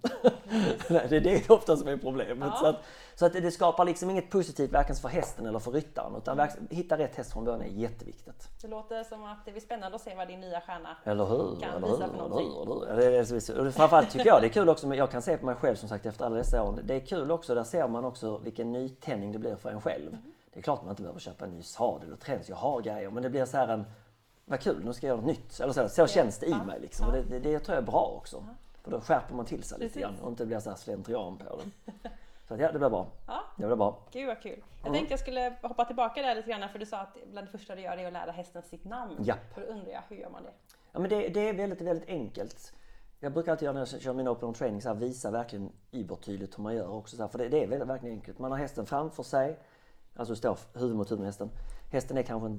Nej, 0.89 1.07
det 1.09 1.17
är 1.17 1.21
det 1.21 1.49
ofta 1.49 1.77
som 1.77 1.87
är 1.87 1.97
problemet. 1.97 2.53
Så, 2.57 2.65
att, 2.65 2.75
så 3.15 3.25
att 3.25 3.33
det, 3.33 3.51
skapar 3.51 3.85
liksom 3.85 4.09
inget 4.09 4.29
positivt 4.29 4.71
varken 4.71 4.95
för 4.95 5.09
hästen 5.09 5.45
eller 5.45 5.59
för 5.59 5.71
ryttaren. 5.71 6.15
Utan 6.15 6.39
verks- 6.39 6.73
hitta 6.73 6.97
rätt 6.97 7.15
häst 7.15 7.33
från 7.33 7.43
början 7.45 7.61
är 7.61 7.65
jätteviktigt. 7.65 8.49
Det 8.61 8.67
låter 8.67 9.03
som 9.03 9.23
att 9.23 9.45
det 9.45 9.51
blir 9.51 9.61
spännande 9.61 9.95
att 9.95 10.01
se 10.01 10.15
vad 10.15 10.27
din 10.27 10.39
nya 10.41 10.61
stjärna 10.61 10.97
Eller 11.03 11.25
hur? 11.25 11.55
kan 11.61 11.69
eller 11.75 11.87
visa 11.87 11.91
hur? 11.91 11.97
för 11.97 12.03
Eller 12.03 12.29
någonting. 12.29 12.51
hur? 12.67 12.89
Eller 12.89 13.01
hur? 13.11 13.11
Ja, 13.11 13.25
som 13.41 13.57
är- 13.57 13.67
och 13.67 13.73
framförallt 13.73 14.09
tycker 14.11 14.27
jag 14.27 14.41
det 14.41 14.47
är 14.47 14.51
kul 14.51 14.69
också, 14.69 14.87
men 14.87 14.97
jag 14.97 15.11
kan 15.11 15.21
se 15.21 15.37
på 15.37 15.45
mig 15.45 15.55
själv 15.55 15.75
som 15.75 15.89
sagt 15.89 16.05
efter 16.05 16.25
alla 16.25 16.35
dessa 16.35 16.63
år. 16.63 16.79
Det 16.83 16.95
är 16.95 16.99
kul 16.99 17.31
också, 17.31 17.55
där 17.55 17.63
ser 17.63 17.87
man 17.87 18.05
också 18.05 18.37
vilken 18.37 18.71
nytändning 18.71 19.31
det 19.31 19.39
blir 19.39 19.55
för 19.55 19.69
en 19.69 19.81
själv. 19.81 20.07
Mm. 20.07 20.21
Det 20.53 20.59
är 20.59 20.63
klart 20.63 20.81
man 20.81 20.89
inte 20.89 21.01
behöver 21.01 21.19
köpa 21.19 21.45
en 21.45 21.51
ny 21.51 21.61
sadel 21.63 22.13
och 22.13 22.19
träns, 22.19 22.49
jag 22.49 22.55
har 22.55 22.81
grejer. 22.81 23.09
Men 23.09 23.23
det 23.23 23.29
blir 23.29 23.45
så 23.45 23.57
här 23.57 23.67
en, 23.67 23.85
vad 24.49 24.59
kul, 24.59 24.85
nu 24.85 24.93
ska 24.93 25.07
jag 25.07 25.13
göra 25.13 25.21
något 25.25 25.37
nytt. 25.37 25.59
Eller 25.59 25.73
så, 25.73 25.89
så 25.89 26.07
känns 26.07 26.39
det 26.39 26.45
i 26.45 26.51
Ja. 26.51 26.63
mig 26.63 26.79
liksom. 26.79 27.07
Och 27.07 27.13
det, 27.13 27.21
det, 27.23 27.39
det 27.39 27.59
tror 27.59 27.75
jag 27.75 27.81
är 27.83 27.87
bra 27.87 28.13
också. 28.17 28.45
För 28.83 28.91
då 28.91 29.01
skärper 29.01 29.35
man 29.35 29.45
till 29.45 29.63
sig 29.63 29.79
lite 29.79 29.87
Precis. 29.89 30.01
grann 30.01 30.19
och 30.21 30.29
inte 30.29 30.45
blir 30.45 30.59
så 30.59 30.69
här 30.69 30.77
slentrian 30.77 31.37
på 31.37 31.43
den. 31.57 31.71
Så 32.47 32.53
att, 32.53 32.59
ja, 32.59 32.71
det 32.71 32.79
blir 32.79 32.89
bra. 32.89 33.07
Ja. 33.27 33.43
Det 33.57 33.65
blir 33.65 33.75
bra. 33.75 33.99
Gud 34.11 34.27
vad 34.27 34.41
kul. 34.41 34.63
Jag 34.83 34.93
tänkte 34.93 35.13
jag 35.13 35.19
skulle 35.19 35.55
hoppa 35.61 35.85
tillbaka 35.85 36.21
där 36.21 36.35
lite 36.35 36.49
grann 36.49 36.69
för 36.69 36.79
du 36.79 36.85
sa 36.85 36.97
att 36.97 37.17
bland 37.31 37.47
det 37.47 37.51
första 37.51 37.75
du 37.75 37.81
gör 37.81 37.97
är 37.97 38.07
att 38.07 38.13
lära 38.13 38.31
hästen 38.31 38.63
sitt 38.63 38.85
namn. 38.85 39.25
För 39.53 39.61
då 39.61 39.67
undrar 39.67 39.91
jag, 39.91 40.01
hur 40.09 40.15
gör 40.15 40.29
man 40.29 40.43
det? 40.43 40.51
Ja, 40.91 40.99
men 40.99 41.09
det, 41.09 41.29
det 41.29 41.49
är 41.49 41.53
väldigt, 41.53 41.81
väldigt 41.81 42.09
enkelt. 42.09 42.73
Jag 43.19 43.33
brukar 43.33 43.51
alltid 43.51 43.65
göra 43.65 43.73
när 43.73 43.79
jag 43.93 44.01
kör 44.01 44.13
min 44.13 44.27
open 44.27 44.53
training, 44.53 44.81
så 44.81 44.87
här, 44.89 44.95
visa 44.95 45.31
verkligen 45.31 45.71
übertydligt 45.91 46.57
hur 46.57 46.63
man 46.63 46.75
gör 46.75 46.89
också. 46.91 47.15
Så 47.15 47.23
här, 47.23 47.29
för 47.29 47.37
det, 47.37 47.49
det 47.49 47.63
är 47.63 47.67
väldigt, 47.67 47.87
verkligen 47.89 48.15
enkelt. 48.15 48.39
Man 48.39 48.51
har 48.51 48.57
hästen 48.57 48.85
framför 48.85 49.23
sig, 49.23 49.59
alltså 50.15 50.35
står 50.35 50.57
huvud 50.73 50.95
mot 50.95 51.11
huvud 51.11 51.19
med 51.19 51.27
hästen. 51.27 51.49
Hästen 51.91 52.17
är 52.17 52.23
kanske 52.23 52.57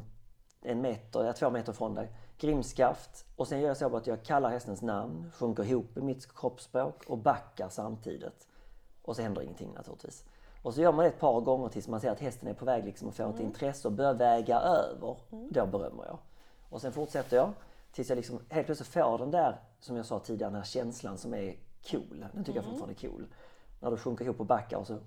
en, 0.62 0.80
meter, 0.80 1.24
ja, 1.24 1.32
två 1.32 1.50
meter 1.50 1.72
från 1.72 1.94
dig. 1.94 2.08
Grimskaft. 2.38 3.26
Och 3.36 3.48
sen 3.48 3.60
gör 3.60 3.68
jag 3.68 3.76
så 3.76 3.96
att 3.96 4.06
jag 4.06 4.22
kallar 4.22 4.50
hästens 4.50 4.82
namn, 4.82 5.30
sjunker 5.34 5.64
ihop 5.64 5.96
i 5.96 6.00
mitt 6.00 6.34
kroppsspråk 6.34 7.04
och 7.06 7.18
backar 7.18 7.68
samtidigt. 7.68 8.46
Och 9.02 9.16
så 9.16 9.22
händer 9.22 9.42
ingenting 9.42 9.72
naturligtvis. 9.74 10.24
Och 10.62 10.74
så 10.74 10.80
gör 10.80 10.92
man 10.92 11.04
det 11.04 11.10
ett 11.10 11.20
par 11.20 11.40
gånger 11.40 11.68
tills 11.68 11.88
man 11.88 12.00
ser 12.00 12.10
att 12.10 12.20
hästen 12.20 12.48
är 12.48 12.54
på 12.54 12.64
väg 12.64 12.84
liksom 12.84 13.08
att 13.08 13.14
få 13.14 13.30
ett 13.30 13.40
intresse 13.40 13.88
och 13.88 13.92
börjar 13.92 14.14
väga 14.14 14.60
över. 14.60 15.16
Då 15.30 15.66
berömmer 15.66 16.04
jag. 16.04 16.18
Och 16.68 16.80
sen 16.80 16.92
fortsätter 16.92 17.36
jag 17.36 17.52
tills 17.92 18.08
jag 18.08 18.16
liksom 18.16 18.40
helt 18.48 18.66
plötsligt 18.66 18.88
får 18.88 19.18
den 19.18 19.30
där, 19.30 19.60
som 19.80 19.96
jag 19.96 20.06
sa 20.06 20.18
tidigare, 20.18 20.50
den 20.50 20.56
här 20.56 20.64
känslan 20.64 21.18
som 21.18 21.34
är 21.34 21.56
cool. 21.90 22.26
Den 22.32 22.44
tycker 22.44 22.58
jag 22.58 22.64
fortfarande 22.64 22.94
är 22.94 23.08
cool. 23.08 23.26
När 23.80 23.90
du 23.90 23.96
sjunker 23.96 24.24
ihop 24.24 24.40
och 24.40 24.46
backar 24.46 24.76
och 24.76 24.86
så 24.86 24.98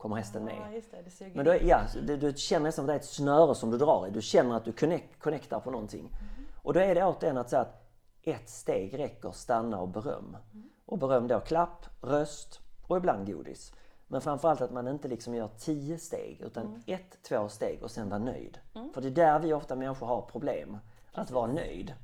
kommer 0.00 0.16
hästen 0.16 0.44
med. 0.44 0.56
Ja, 0.60 0.74
just 0.74 0.90
det. 0.90 1.02
Det 1.04 1.10
suger 1.10 1.36
Men 1.36 1.44
då, 1.44 1.54
ja, 1.62 1.80
du, 2.02 2.16
du 2.16 2.32
känner 2.36 2.64
nästom 2.64 2.84
att 2.84 2.86
det 2.86 2.92
är 2.92 2.96
ett 2.96 3.04
snöre 3.04 3.54
som 3.54 3.70
du 3.70 3.78
drar 3.78 4.06
i. 4.06 4.10
Du 4.10 4.22
känner 4.22 4.56
att 4.56 4.64
du 4.64 4.72
connect, 4.72 5.18
connectar 5.18 5.60
på 5.60 5.70
någonting. 5.70 6.10
Och 6.62 6.74
då 6.74 6.80
är 6.80 6.94
det 6.94 7.04
återigen 7.04 7.38
att 7.38 7.50
säga 7.50 7.62
att 7.62 7.92
ett 8.22 8.48
steg 8.48 8.98
räcker, 8.98 9.30
stanna 9.30 9.80
och 9.80 9.88
beröm. 9.88 10.36
Och 10.86 10.98
beröm 10.98 11.28
då 11.28 11.40
klapp, 11.40 11.86
röst 12.00 12.60
och 12.86 12.96
ibland 12.96 13.26
godis. 13.26 13.72
Men 14.06 14.20
framförallt 14.20 14.60
att 14.60 14.72
man 14.72 14.88
inte 14.88 15.08
liksom 15.08 15.34
gör 15.34 15.48
tio 15.58 15.98
steg 15.98 16.40
utan 16.40 16.82
ett, 16.86 17.22
två 17.22 17.48
steg 17.48 17.82
och 17.82 17.90
sen 17.90 18.08
vara 18.08 18.18
nöjd. 18.18 18.58
För 18.94 19.00
det 19.00 19.08
är 19.08 19.10
där 19.10 19.38
vi 19.38 19.52
ofta 19.52 19.76
människor 19.76 20.06
har 20.06 20.22
problem. 20.22 20.78
Att 21.12 21.30
vara 21.30 21.46
nöjd. 21.46 21.94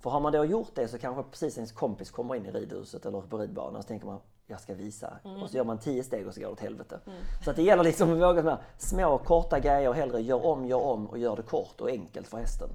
För 0.00 0.10
har 0.10 0.20
man 0.20 0.32
då 0.32 0.44
gjort 0.44 0.74
det 0.74 0.88
så 0.88 0.98
kanske 0.98 1.22
precis 1.22 1.56
ens 1.56 1.72
kompis 1.72 2.10
kommer 2.10 2.34
in 2.34 2.46
i 2.46 2.50
ridhuset 2.50 3.06
eller 3.06 3.20
på 3.20 3.38
ridbanan 3.38 3.76
och 3.76 3.82
så 3.82 3.88
tänker 3.88 4.06
man 4.06 4.20
jag 4.50 4.60
ska 4.60 4.74
visa. 4.74 5.18
Och 5.42 5.50
så 5.50 5.56
gör 5.56 5.64
man 5.64 5.78
tio 5.78 6.04
steg 6.04 6.26
och 6.26 6.34
så 6.34 6.40
går 6.40 6.46
det 6.46 6.52
åt 6.52 6.60
helvete. 6.60 7.00
Så 7.44 7.50
att 7.50 7.56
det 7.56 7.62
gäller 7.62 7.84
liksom 7.84 8.12
att 8.12 8.18
våga 8.18 8.42
med 8.42 8.56
små 8.78 9.18
korta 9.18 9.60
grejer. 9.60 9.92
Hellre 9.92 10.20
gör 10.22 10.46
om, 10.46 10.66
gör 10.66 10.82
om 10.84 11.06
och 11.06 11.18
gör 11.18 11.36
det 11.36 11.42
kort 11.42 11.80
och 11.80 11.88
enkelt 11.90 12.26
för 12.26 12.38
hästen. 12.38 12.68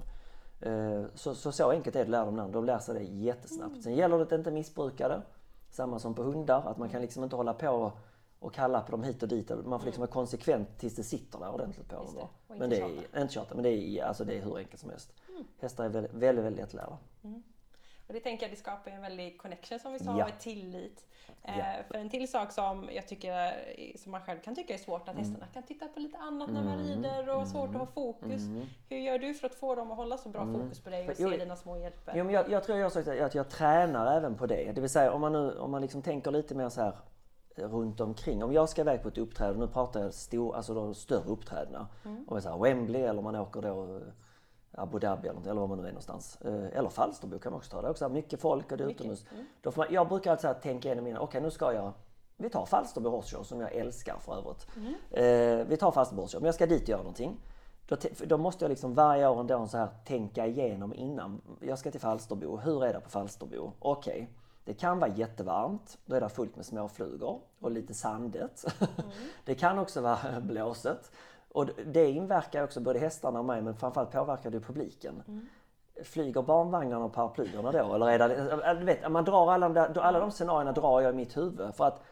Eh, 0.60 1.02
Så, 1.14 1.34
så, 1.34 1.52
så 1.52 1.70
enkelt 1.70 1.96
är 1.96 2.00
det 2.00 2.04
att 2.04 2.08
lära 2.10 2.24
dem 2.24 2.36
namn. 2.36 2.52
De 2.52 2.64
lär 2.64 2.78
sig 2.78 2.94
det 2.94 3.02
jättesnabbt. 3.02 3.82
Sen 3.82 3.94
gäller 3.94 4.16
det 4.16 4.22
att 4.22 4.32
inte 4.32 4.50
missbruka 4.50 5.08
det. 5.08 5.22
Samma 5.70 5.98
som 5.98 6.14
på 6.14 6.22
hundar. 6.22 6.62
Att 6.66 6.78
man 6.78 6.88
kan 6.88 7.00
liksom 7.02 7.24
inte 7.24 7.36
hålla 7.36 7.52
på 7.54 7.92
och 8.38 8.54
kalla 8.54 8.80
på 8.80 8.90
dem 8.90 9.02
hit 9.02 9.22
och 9.22 9.28
dit. 9.28 9.50
Man 9.64 9.78
får 9.80 9.86
liksom 9.86 10.00
vara 10.00 10.10
konsekvent 10.10 10.78
tills 10.78 10.96
det 10.96 11.02
sitter 11.02 11.38
där 11.38 11.54
ordentligt 11.54 11.88
på 11.88 11.94
dem. 11.96 12.06
det. 12.14 12.54
Men 12.58 12.70
det 12.70 12.80
är, 12.80 13.22
inte 13.22 13.34
tjata, 13.34 13.54
men 13.54 13.62
det 13.64 13.70
är, 13.70 14.04
alltså 14.04 14.24
det 14.24 14.38
är 14.38 14.42
hur 14.42 14.58
enkelt 14.58 14.80
som 14.80 14.90
helst. 14.90 15.12
Hästar 15.60 15.84
är 15.84 15.88
väldigt, 15.88 16.12
väldigt, 16.14 16.44
väldigt 16.44 16.60
lättlärda. 16.62 16.98
Och 18.06 18.14
det 18.14 18.20
tänker 18.20 18.46
jag, 18.46 18.52
det 18.52 18.56
skapar 18.56 18.90
en 18.90 19.02
väldig 19.02 19.38
connection 19.40 19.78
som 19.78 19.92
vi 19.92 19.98
sa, 19.98 20.18
Ja. 20.18 20.24
och 20.24 20.38
tillit. 20.40 21.06
Eh, 21.42 21.58
Ja. 21.58 21.64
För 21.88 21.94
en 21.94 22.10
till 22.10 22.30
sak 22.30 22.52
som 22.52 22.88
jag 22.92 23.08
tycker, 23.08 23.52
som 23.98 24.12
man 24.12 24.20
själv 24.20 24.40
kan 24.40 24.54
tycka 24.54 24.74
är 24.74 24.78
svårt, 24.78 25.00
att 25.02 25.08
Mm. 25.08 25.18
hästarna 25.24 25.46
kan 25.52 25.62
titta 25.62 25.88
på 25.88 26.00
lite 26.00 26.18
annat 26.18 26.50
när 26.50 26.64
man 26.64 26.78
rider 26.78 27.28
och 27.36 27.46
svårt 27.48 27.68
att 27.68 27.76
ha 27.76 27.86
fokus. 27.86 28.42
Hur 28.88 28.96
gör 28.98 29.18
du 29.18 29.34
för 29.34 29.46
att 29.46 29.54
få 29.54 29.74
dem 29.74 29.90
att 29.90 29.96
hålla 29.96 30.18
så 30.18 30.28
bra 30.28 30.46
fokus 30.46 30.80
på 30.80 30.90
dig 30.90 30.98
och 31.00 31.04
Mm. 31.04 31.16
Jo, 31.18 31.30
se 31.30 31.36
dina 31.44 31.56
små 31.56 31.76
hjälper? 31.78 32.12
Jo, 32.16 32.24
men 32.24 32.34
jag, 32.34 32.50
jag 32.50 32.64
tror 32.64 32.78
jag 32.78 32.92
sagt 32.92 33.08
att 33.08 33.34
jag 33.34 33.48
tränar 33.48 34.16
även 34.16 34.34
på 34.34 34.46
det. 34.46 34.72
Det 34.72 34.80
vill 34.80 34.90
säga 34.90 35.12
om 35.12 35.20
man 35.20 35.32
nu 35.32 35.58
om 35.58 35.70
man 35.70 35.82
liksom 35.82 36.02
tänker 36.02 36.30
lite 36.30 36.54
mer 36.54 36.68
så 36.68 36.80
här 36.80 36.96
eh, 37.56 37.68
runt 37.68 38.00
omkring. 38.00 38.44
Om 38.44 38.52
jag 38.52 38.68
ska 38.68 38.80
iväg 38.80 39.02
på 39.02 39.08
ett 39.08 39.18
uppträdande, 39.18 39.60
nu 39.66 39.72
pratar 39.72 40.00
jag 40.00 40.14
stor, 40.14 40.56
alltså 40.56 40.74
då 40.74 40.94
större 40.94 41.24
uppträdanden. 41.30 41.86
Om 42.04 42.24
det 42.28 42.36
är 42.36 42.40
så 42.40 42.50
här 42.50 42.58
Wembley 42.58 43.02
eller 43.02 43.18
om 43.18 43.24
man 43.24 43.36
åker 43.36 43.62
då 43.62 43.96
eh, 43.96 44.02
Abu 44.76 44.98
Dhabi 44.98 45.28
eller, 45.28 45.40
eller 45.40 45.60
var 45.60 45.66
man 45.66 45.78
nu 45.78 45.84
är 45.84 45.88
någonstans. 45.88 46.38
Eh, 46.40 46.78
Eller 46.78 46.88
Falsterbo 46.88 47.38
kan 47.38 47.52
man 47.52 47.58
också 47.58 47.70
ta. 47.70 47.82
Det 47.82 47.88
är 47.88 47.90
också 47.90 48.08
mycket 48.08 48.40
folk 48.40 48.72
och 48.72 48.78
det 48.78 48.84
är 48.84 48.88
utomhus. 48.88 49.24
Då 49.60 49.70
får 49.70 49.82
man, 49.82 49.92
jag 49.94 50.08
brukar 50.08 50.30
alltid 50.30 50.62
tänka 50.62 50.88
igenom 50.88 51.06
innan, 51.06 51.22
okej 51.22 51.40
nu 51.40 51.50
ska 51.50 51.72
jag 51.72 51.92
vi 52.38 52.50
tar 52.50 52.66
Falsterbo 52.66 53.10
Horse 53.10 53.36
Show 53.36 53.42
som 53.42 53.60
jag 53.60 53.72
älskar 53.72 54.16
för 54.18 54.36
övrigt. 54.36 54.66
Eh, 55.10 55.68
vi 55.68 55.76
tar 55.76 55.90
Falsterbo 55.90 56.22
Horse 56.22 56.32
Show, 56.36 56.42
men 56.42 56.46
jag 56.46 56.54
ska 56.54 56.66
dit 56.66 56.82
och 56.82 56.88
göra 56.88 57.00
någonting. 57.00 57.36
Då, 57.88 57.96
då 58.26 58.38
måste 58.38 58.64
jag 58.64 58.70
liksom 58.70 58.94
varje 58.94 59.28
år 59.28 59.40
ändå 59.40 59.66
så 59.66 59.78
här 59.78 59.88
tänka 60.04 60.46
igenom 60.46 60.94
innan. 60.94 61.40
Jag 61.60 61.78
ska 61.78 61.90
till 61.90 62.00
Falsterbo, 62.00 62.56
hur 62.56 62.84
är 62.84 62.92
det 62.92 63.00
på 63.00 63.10
Falsterbo? 63.10 63.72
Okej, 63.78 64.30
det 64.64 64.74
kan 64.74 64.98
vara 64.98 65.10
jättevarmt, 65.10 65.98
då 66.06 66.16
är 66.16 66.20
det 66.20 66.28
fullt 66.28 66.56
med 66.56 66.66
småflugor 66.66 67.40
och 67.60 67.70
lite 67.70 67.94
sandigt. 67.94 68.64
det 69.44 69.54
kan 69.54 69.78
också 69.78 70.00
vara 70.00 70.40
blåsigt. 70.40 71.10
Och 71.56 71.66
det 71.86 72.10
inverkar 72.10 72.64
också 72.64 72.80
både 72.80 72.98
hästarna 72.98 73.38
och 73.38 73.44
mig, 73.44 73.62
men 73.62 73.74
framförallt 73.74 74.12
påverkar 74.12 74.50
det 74.50 74.60
publiken. 74.60 75.22
Flyger 76.04 76.42
barnvagnarna 76.42 77.04
och 77.04 77.12
paraplyerna 77.12 77.72
då? 77.72 77.94
Eller 77.94 78.08
är 78.10 78.18
det, 78.18 78.74
du 78.80 78.84
vet, 78.84 79.12
man 79.12 79.24
drar 79.24 79.52
alla 79.52 79.68
de, 79.68 79.74
där, 79.74 79.98
alla 80.00 80.20
de 80.20 80.30
scenarierna 80.30 80.72
drar 80.72 81.00
jag 81.00 81.12
i 81.12 81.16
mitt 81.16 81.36
huvud. 81.36 81.74
För 81.74 81.84
att, 81.84 82.02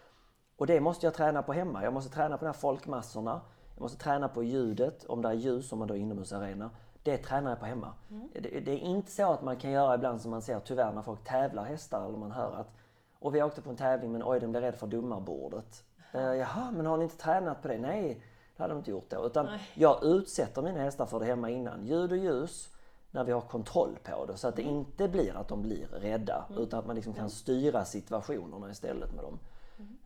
och 0.57 0.67
det 0.67 0.81
måste 0.81 1.07
jag 1.07 1.15
träna 1.15 1.43
på 1.43 1.53
hemma. 1.53 1.85
Jag 1.85 1.93
måste 1.93 2.15
träna 2.15 2.37
på 2.37 2.45
de 2.45 2.47
här 2.47 2.53
folkmassorna. 2.53 3.41
Jag 3.75 3.83
måste 3.83 3.99
träna 3.99 4.29
på 4.29 4.43
ljudet, 4.43 5.05
om 5.05 5.23
det 5.23 5.29
är 5.29 5.33
ljus, 5.33 5.73
om 5.73 5.79
man 5.79 5.89
då 5.89 5.95
är 5.95 5.99
inomhusarena. 5.99 6.71
Det 7.03 7.17
tränar 7.17 7.51
jag 7.51 7.61
på 7.61 7.67
hemma. 7.67 7.93
Det, 8.33 8.61
det 8.61 8.73
är 8.73 8.79
inte 8.79 9.11
så 9.11 9.33
att 9.33 9.43
man 9.43 9.57
kan 9.57 9.71
göra 9.71 9.95
ibland 9.95 10.21
som 10.21 10.31
man 10.31 10.43
ser 10.43 10.61
tyvärr 10.61 10.93
när 10.93 11.03
folk 11.03 11.25
tävlar 11.25 11.65
hästar 11.65 12.07
eller 12.07 12.19
man 12.19 12.33
hör 12.33 12.53
att 12.55 12.73
och 13.19 13.35
vi 13.35 13.43
åkte 13.43 13.63
på 13.63 13.71
en 13.71 13.77
tävling 13.77 14.13
men 14.13 14.23
oj, 14.25 14.41
de 14.41 14.51
blev 14.51 14.63
rädda 14.63 14.77
för 14.77 14.87
domarbordet. 14.87 15.85
Uh, 16.15 16.37
jaha, 16.37 16.71
men 16.71 16.87
har 16.87 16.97
ni 16.97 17.05
inte 17.05 17.17
tränat 17.17 17.63
på 17.63 17.69
det? 17.69 17.79
Nej, 17.79 18.23
det 18.57 18.63
hade 18.63 18.75
de 18.75 18.79
inte 18.79 18.91
gjort 18.91 19.11
då. 19.11 19.27
Utan 19.27 19.49
jag 19.75 20.05
utsätter 20.05 20.63
mina 20.63 20.81
hästar 20.81 21.07
för 21.07 21.21
det 21.21 21.27
hemma 21.27 21.51
innan. 21.51 21.87
Ljud 21.87 22.13
och 22.13 22.19
ljus, 22.19 22.69
när 23.11 23.25
vi 23.25 23.33
har 23.33 23.41
kontroll 23.41 23.99
på 24.05 24.27
det. 24.27 24.37
Så 24.37 24.49
att 24.49 24.57
det 24.57 24.63
inte 24.63 25.09
blir 25.09 25.37
att 25.37 25.49
de 25.49 25.63
blir 25.63 25.87
rädda. 25.87 26.45
Utan 26.59 26.79
att 26.79 26.87
man 26.87 26.97
liksom 26.97 27.13
kan 27.13 27.31
styra 27.31 27.85
situationerna 27.85 28.71
istället 28.71 29.15
med 29.15 29.25
dem. 29.25 29.39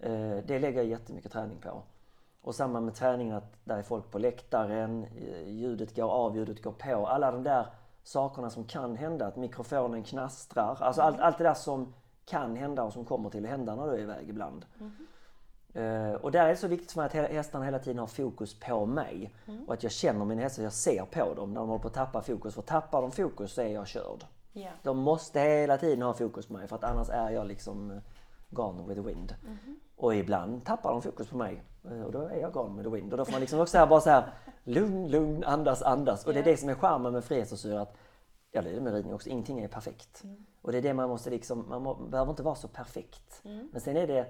Eh, 0.01 0.44
det 0.46 0.59
lägger 0.59 0.78
jag 0.78 0.86
jättemycket 0.86 1.32
träning 1.32 1.59
på. 1.59 1.82
Och 2.40 2.55
samma 2.55 2.80
med 2.80 2.94
träningen 2.94 3.36
att 3.36 3.53
där 3.64 3.78
är 3.78 3.82
folk 3.82 4.11
på 4.11 4.18
läktaren, 4.18 5.05
eh, 5.05 5.49
ljudet 5.49 5.96
går 5.96 6.11
av, 6.11 6.36
ljudet 6.36 6.62
går 6.62 6.72
på. 6.72 7.07
Alla 7.07 7.30
de 7.30 7.42
där 7.42 7.66
sakerna 8.03 8.51
som 8.51 8.64
kan 8.64 8.96
hända. 8.96 9.26
Att 9.26 9.36
mikrofonen 9.36 10.05
knastrar. 10.05 10.78
Alltså 10.80 11.03
allt, 11.03 11.20
allt 11.20 11.38
det 11.38 11.44
där 11.44 11.55
som 11.55 11.94
kan 12.24 12.57
hända 12.57 12.82
och 12.82 12.92
som 12.92 13.05
kommer 13.05 13.30
till 13.30 13.44
att 13.44 13.51
hända 13.51 13.74
när 13.74 13.86
du 13.86 13.92
är 13.92 13.99
iväg 13.99 14.28
ibland. 14.28 14.66
Eh, 15.74 16.12
och 16.12 16.32
där 16.32 16.44
är 16.44 16.48
det 16.48 16.56
så 16.56 16.68
viktigt 16.68 16.92
för 16.92 17.00
mig 17.00 17.06
att 17.06 17.30
hästarna 17.30 17.64
hela 17.64 17.78
tiden 17.78 17.98
har 17.98 18.06
fokus 18.06 18.60
på 18.60 18.86
mig. 18.86 19.34
Och 19.66 19.74
att 19.74 19.82
jag 19.82 19.92
känner 19.92 20.24
mina 20.24 20.42
hästar, 20.42 20.62
jag 20.62 20.72
ser 20.72 21.04
på 21.04 21.34
dem 21.34 21.52
när 21.52 21.60
de 21.60 21.68
håller 21.68 21.82
på 21.82 21.88
att 21.88 21.94
tappa 21.94 22.22
fokus. 22.22 22.54
För 22.54 22.62
tappar 22.62 23.02
de 23.02 23.10
fokus 23.10 23.52
så 23.52 23.60
är 23.60 23.68
jag 23.68 23.86
körd. 23.86 24.24
Ja. 24.52 24.70
De 24.82 24.98
måste 24.98 25.40
hela 25.40 25.78
tiden 25.78 26.02
ha 26.02 26.14
fokus 26.14 26.46
på 26.46 26.52
mig 26.52 26.68
för 26.68 26.76
att 26.76 26.84
annars 26.84 27.08
är 27.08 27.30
jag 27.30 27.46
liksom 27.46 27.90
eh, 27.90 27.96
gone 28.50 28.82
with 28.82 29.00
the 29.00 29.08
wind. 29.08 29.34
Och 29.96 30.14
ibland 30.14 30.64
tappar 30.64 30.92
de 30.92 31.02
fokus 31.02 31.28
på 31.28 31.36
mig 31.36 31.62
eh, 31.84 32.02
och 32.02 32.12
då 32.12 32.20
är 32.20 32.40
jag 32.40 32.52
gone 32.52 32.76
with 32.76 32.90
the 32.90 32.96
wind. 32.96 33.12
Och 33.12 33.18
då 33.18 33.24
får 33.24 33.32
man 33.32 33.40
liksom 33.40 33.60
också 33.60 33.70
så 33.70 33.78
här, 33.78 33.86
bara 33.86 34.00
så 34.00 34.10
här 34.10 34.32
lugn, 34.64 35.08
lugn, 35.08 35.44
andas, 35.44 35.82
andas. 35.82 36.26
Och 36.26 36.32
det 36.32 36.40
är 36.40 36.44
det 36.44 36.56
som 36.56 36.68
är 36.68 36.74
charmen 36.74 37.12
med 37.12 37.24
frihetsdressyr 37.24 37.74
att 37.74 37.96
Ja, 38.50 38.62
det 38.62 38.70
är 38.70 38.74
det 38.74 38.80
med 38.80 38.94
ridning 38.94 39.14
också. 39.14 39.28
Ingenting 39.28 39.60
är 39.60 39.68
perfekt. 39.68 40.22
Och 40.62 40.72
det 40.72 40.78
är 40.78 40.82
det 40.82 40.94
man 40.94 41.08
måste 41.08 41.30
liksom, 41.30 41.64
man 41.68 41.82
må, 41.82 41.94
behöver 41.94 42.30
inte 42.30 42.42
vara 42.42 42.54
så 42.54 42.68
perfekt. 42.68 43.40
Men 43.72 43.80
sen 43.80 43.96
är 43.96 44.06
det, 44.06 44.26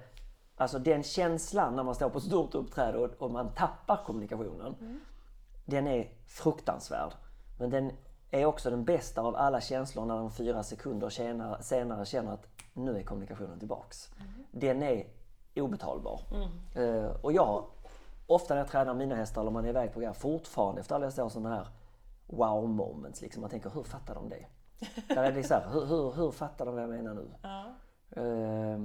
alltså 0.58 0.78
den 0.78 1.02
känslan 1.02 1.76
när 1.76 1.82
man 1.82 1.94
står 1.94 2.10
på 2.10 2.18
ett 2.18 2.24
stort 2.24 2.54
uppträde 2.54 2.98
och, 2.98 3.10
och 3.22 3.30
man 3.30 3.54
tappar 3.54 4.04
kommunikationen. 4.06 4.74
Den 5.64 5.86
är 5.86 6.12
fruktansvärd. 6.26 7.12
Men 7.58 7.70
den 7.70 7.92
är 8.30 8.44
också 8.44 8.70
den 8.70 8.84
bästa 8.84 9.20
av 9.20 9.36
alla 9.36 9.60
känslor 9.60 10.04
när 10.06 10.16
de 10.16 10.30
fyra 10.30 10.62
sekunder 10.62 11.08
senare, 11.08 11.62
senare 11.62 12.04
känner 12.04 12.32
att 12.32 12.46
nu 12.72 12.98
är 12.98 13.02
kommunikationen 13.02 13.58
tillbaks. 13.58 14.10
Den 14.50 14.82
är 14.82 15.06
obetalbar. 15.56 16.20
Eh, 16.74 17.10
och 17.22 17.32
jag, 17.32 17.64
ofta 18.26 18.54
när 18.54 18.60
jag 18.60 18.70
tränar 18.70 18.94
mina 18.94 19.14
hästar 19.14 19.40
eller 19.40 19.50
man 19.50 19.64
är 19.64 19.68
iväg 19.68 19.92
på 19.92 20.00
grejer, 20.00 20.12
fortfarande 20.12 20.80
efter 20.80 20.94
alla 20.94 21.06
dessa 21.06 21.24
år 21.24 21.28
sådana 21.28 21.56
här 21.56 21.66
wow 22.26 22.68
moments. 22.68 23.22
Liksom. 23.22 23.40
Man 23.40 23.50
tänker, 23.50 23.70
hur 23.70 23.82
fattar 23.82 24.14
de 24.14 24.28
det? 24.28 24.46
Där 25.14 25.22
är 25.22 25.32
det 25.32 25.42
så 25.42 25.54
här, 25.54 25.70
hur, 25.72 25.86
hur, 25.86 26.12
hur 26.12 26.30
fattar 26.30 26.66
de 26.66 26.74
vad 26.74 26.82
jag 26.82 26.90
menar 26.90 27.14
nu? 27.14 27.30
Ja. 27.42 27.74
Eh, 28.10 28.80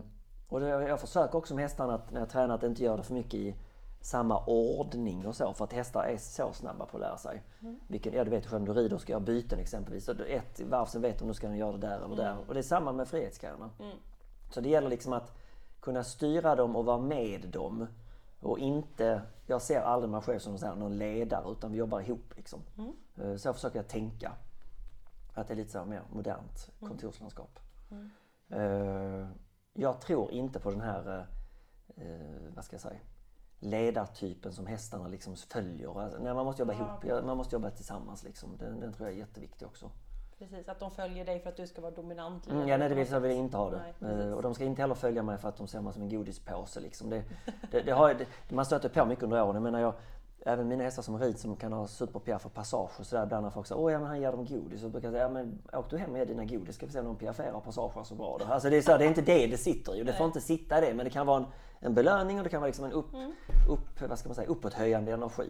och 0.54 0.60
det, 0.60 0.68
jag 0.68 1.00
försöker 1.00 1.38
också 1.38 1.56
med 1.56 1.64
hästarna 1.64 1.94
att 1.96 2.12
när 2.12 2.20
jag 2.20 2.30
tränar 2.30 2.56
att 2.56 2.64
inte 2.64 2.84
göra 2.84 2.98
det 2.98 3.04
för 3.04 3.14
mycket 3.14 3.34
i 3.34 3.56
samma 4.02 4.46
ordning 4.46 5.28
och 5.28 5.36
så 5.36 5.54
för 5.54 5.64
att 5.66 5.74
hästar 5.74 6.04
är 6.04 6.18
så 6.18 6.54
snabba 6.54 6.86
på 6.86 6.98
att 6.98 7.02
lära 7.02 7.18
sig. 7.18 7.44
Vilken, 7.88 8.14
ja, 8.14 8.24
du 8.24 8.30
vet 8.30 8.46
själv, 8.46 8.66
du 8.66 8.74
rider 8.74 8.96
och 8.96 9.02
ska 9.02 9.12
göra 9.12 9.22
byten 9.22 9.60
exempelvis. 9.60 10.06
Så 10.06 10.12
ett 10.12 10.62
varv 10.62 10.86
sen 10.86 11.02
vet 11.02 11.20
de 11.20 11.28
nu 11.28 11.34
ska 11.34 11.48
den 11.48 11.58
göra 11.58 11.72
det 11.72 11.88
där 11.88 11.98
eller 12.06 12.16
där. 12.16 12.38
Och 12.48 12.54
det 12.54 12.60
är 12.60 12.64
samma 12.64 12.92
med 12.92 13.08
frihetsgrejerna. 13.08 13.70
Så 14.50 14.62
det 14.62 14.70
gäller 14.70 14.90
liksom 14.90 15.14
att 15.14 15.32
kunna 15.80 16.04
styra 16.04 16.56
dem 16.56 16.76
och 16.76 16.86
vara 16.86 16.98
med 16.98 17.50
dem. 17.50 17.88
Och 18.42 18.60
inte, 18.60 19.22
jag 19.48 19.62
ser 19.62 19.82
aldrig 19.82 20.10
mig 20.12 20.22
själv 20.22 20.40
som 20.40 20.80
någon 20.80 20.98
ledare 20.98 21.52
utan 21.52 21.72
vi 21.72 21.78
jobbar 21.78 22.02
ihop 22.02 22.34
liksom. 22.36 22.60
Eh, 23.18 23.36
Så 23.36 23.48
jag 23.48 23.56
försöker 23.56 23.80
jag 23.80 23.88
tänka. 23.88 24.32
Att 25.34 25.48
det 25.48 25.54
är 25.54 25.56
lite 25.56 25.72
så 25.72 25.86
mer 25.86 26.02
modernt 26.12 26.70
kontorslandskap. 26.80 27.60
Eh, 28.50 29.28
jag 29.74 30.02
tror 30.02 30.32
inte 30.32 30.60
på 30.60 30.72
den 30.72 30.82
här, 30.82 31.28
eh, 31.96 32.06
eh, 32.06 32.56
vad 32.56 32.66
ska 32.66 32.74
jag 32.74 32.82
säga, 32.82 33.00
ledartypen 33.60 34.54
som 34.54 34.68
hästarna 34.68 35.08
liksom 35.08 35.36
följer. 35.36 36.02
Alltså, 36.02 36.20
nej, 36.20 36.34
man 36.34 36.46
måste 36.46 36.62
jobba 36.62 36.74
ihop, 36.74 37.06
Ja, 37.08 37.22
man 37.22 37.38
måste 37.38 37.56
jobba 37.56 37.70
tillsammans. 37.70 38.24
Liksom. 38.24 38.58
Den, 38.58 38.80
den 38.80 38.94
tror 38.94 39.08
jag 39.08 39.16
är 39.16 39.20
jätteviktig 39.20 39.68
också. 39.68 39.92
Precis, 40.38 40.70
att 40.70 40.80
de 40.80 40.92
följer 40.92 41.26
dig 41.26 41.40
för 41.40 41.50
att 41.50 41.58
du 41.58 41.68
ska 41.68 41.82
vara 41.82 41.92
dominant. 41.92 42.48
Mm, 42.48 42.68
ja, 42.68 42.78
nej, 42.78 42.90
det 42.90 42.96
vill, 42.96 43.08
jag 43.12 43.32
inte 43.32 43.58
ha 43.58 43.70
det. 43.70 43.82
Nej. 44.00 44.12
Eh, 44.12 44.34
och 44.34 44.42
de 44.42 44.54
ska 44.56 44.64
inte 44.64 44.82
heller 44.82 44.96
följa 44.96 45.24
mig 45.24 45.38
för 45.38 45.50
att 45.50 45.58
de 45.58 45.68
ser 45.68 45.82
mig 45.82 45.94
som 45.94 46.02
en 46.02 46.10
godispåse. 46.10 46.80
Liksom. 46.80 47.10
Det, 47.10 47.24
det, 47.72 47.82
det 47.82 47.92
har, 47.92 48.14
det, 48.14 48.56
man 48.56 48.66
stöter 48.66 48.90
på 48.90 49.06
mycket 49.06 49.24
under 49.24 49.44
åren. 49.44 49.56
Jag 49.56 49.64
menar, 49.64 49.80
jag, 49.80 49.94
även 50.46 50.68
mina 50.68 50.84
hästar 50.84 51.04
som 51.04 51.20
rids 51.20 51.42
som 51.42 51.56
kan 51.56 51.74
ha 51.74 51.88
superpiaff 51.88 52.46
och 52.46 52.54
passage 52.54 53.00
och 53.00 53.06
sådär. 53.06 53.24
Ibland 53.24 53.44
när 53.44 53.50
folk 53.50 53.68
säger 53.68 53.82
åh 53.82 53.92
ja 53.92 54.00
men 54.00 54.08
han 54.08 54.22
ger 54.22 54.32
dem 54.32 54.46
godis. 54.46 54.82
Så 54.82 54.90
brukar 54.90 55.08
jag 55.08 55.14
säga, 55.14 55.24
ja 55.24 55.30
men 55.30 55.62
åk 55.74 55.90
du 55.90 55.98
hem 55.98 56.12
med 56.12 56.28
dina 56.28 56.46
godis 56.46 56.76
ska 56.76 56.86
vi 56.86 56.92
se 56.92 57.00
om 57.00 57.06
de 57.06 57.16
piafferar 57.16 57.52
och 57.52 57.64
passagerar 57.64 58.04
så 58.04 58.16
bra. 58.16 58.40
Alltså 58.50 58.70
det 58.70 58.78
är, 58.78 58.82
så, 58.82 58.98
det 58.98 59.06
är 59.06 59.08
inte 59.08 59.22
det 59.22 59.48
det 59.48 59.58
sitter 59.58 59.96
i. 59.96 60.04
Det 60.04 60.14
får 60.14 60.26
inte 60.26 60.42
sitta 60.42 60.82
det. 60.82 60.94
Men 60.94 61.06
det 61.06 61.10
kan 61.10 61.28
vara 61.28 61.38
en, 61.38 61.46
en 61.80 61.94
belöning 61.94 62.38
och 62.38 62.44
det 62.44 62.50
kan 62.50 62.62
vara 62.62 62.68
liksom 62.68 62.86
en 62.86 62.92
upp, 62.92 63.10
upp, 63.70 64.10
vad 64.10 64.20
ska 64.20 64.30
man 64.30 64.36
säga, 64.36 64.48
uppåthöjande 64.48 65.12
energi. 65.12 65.50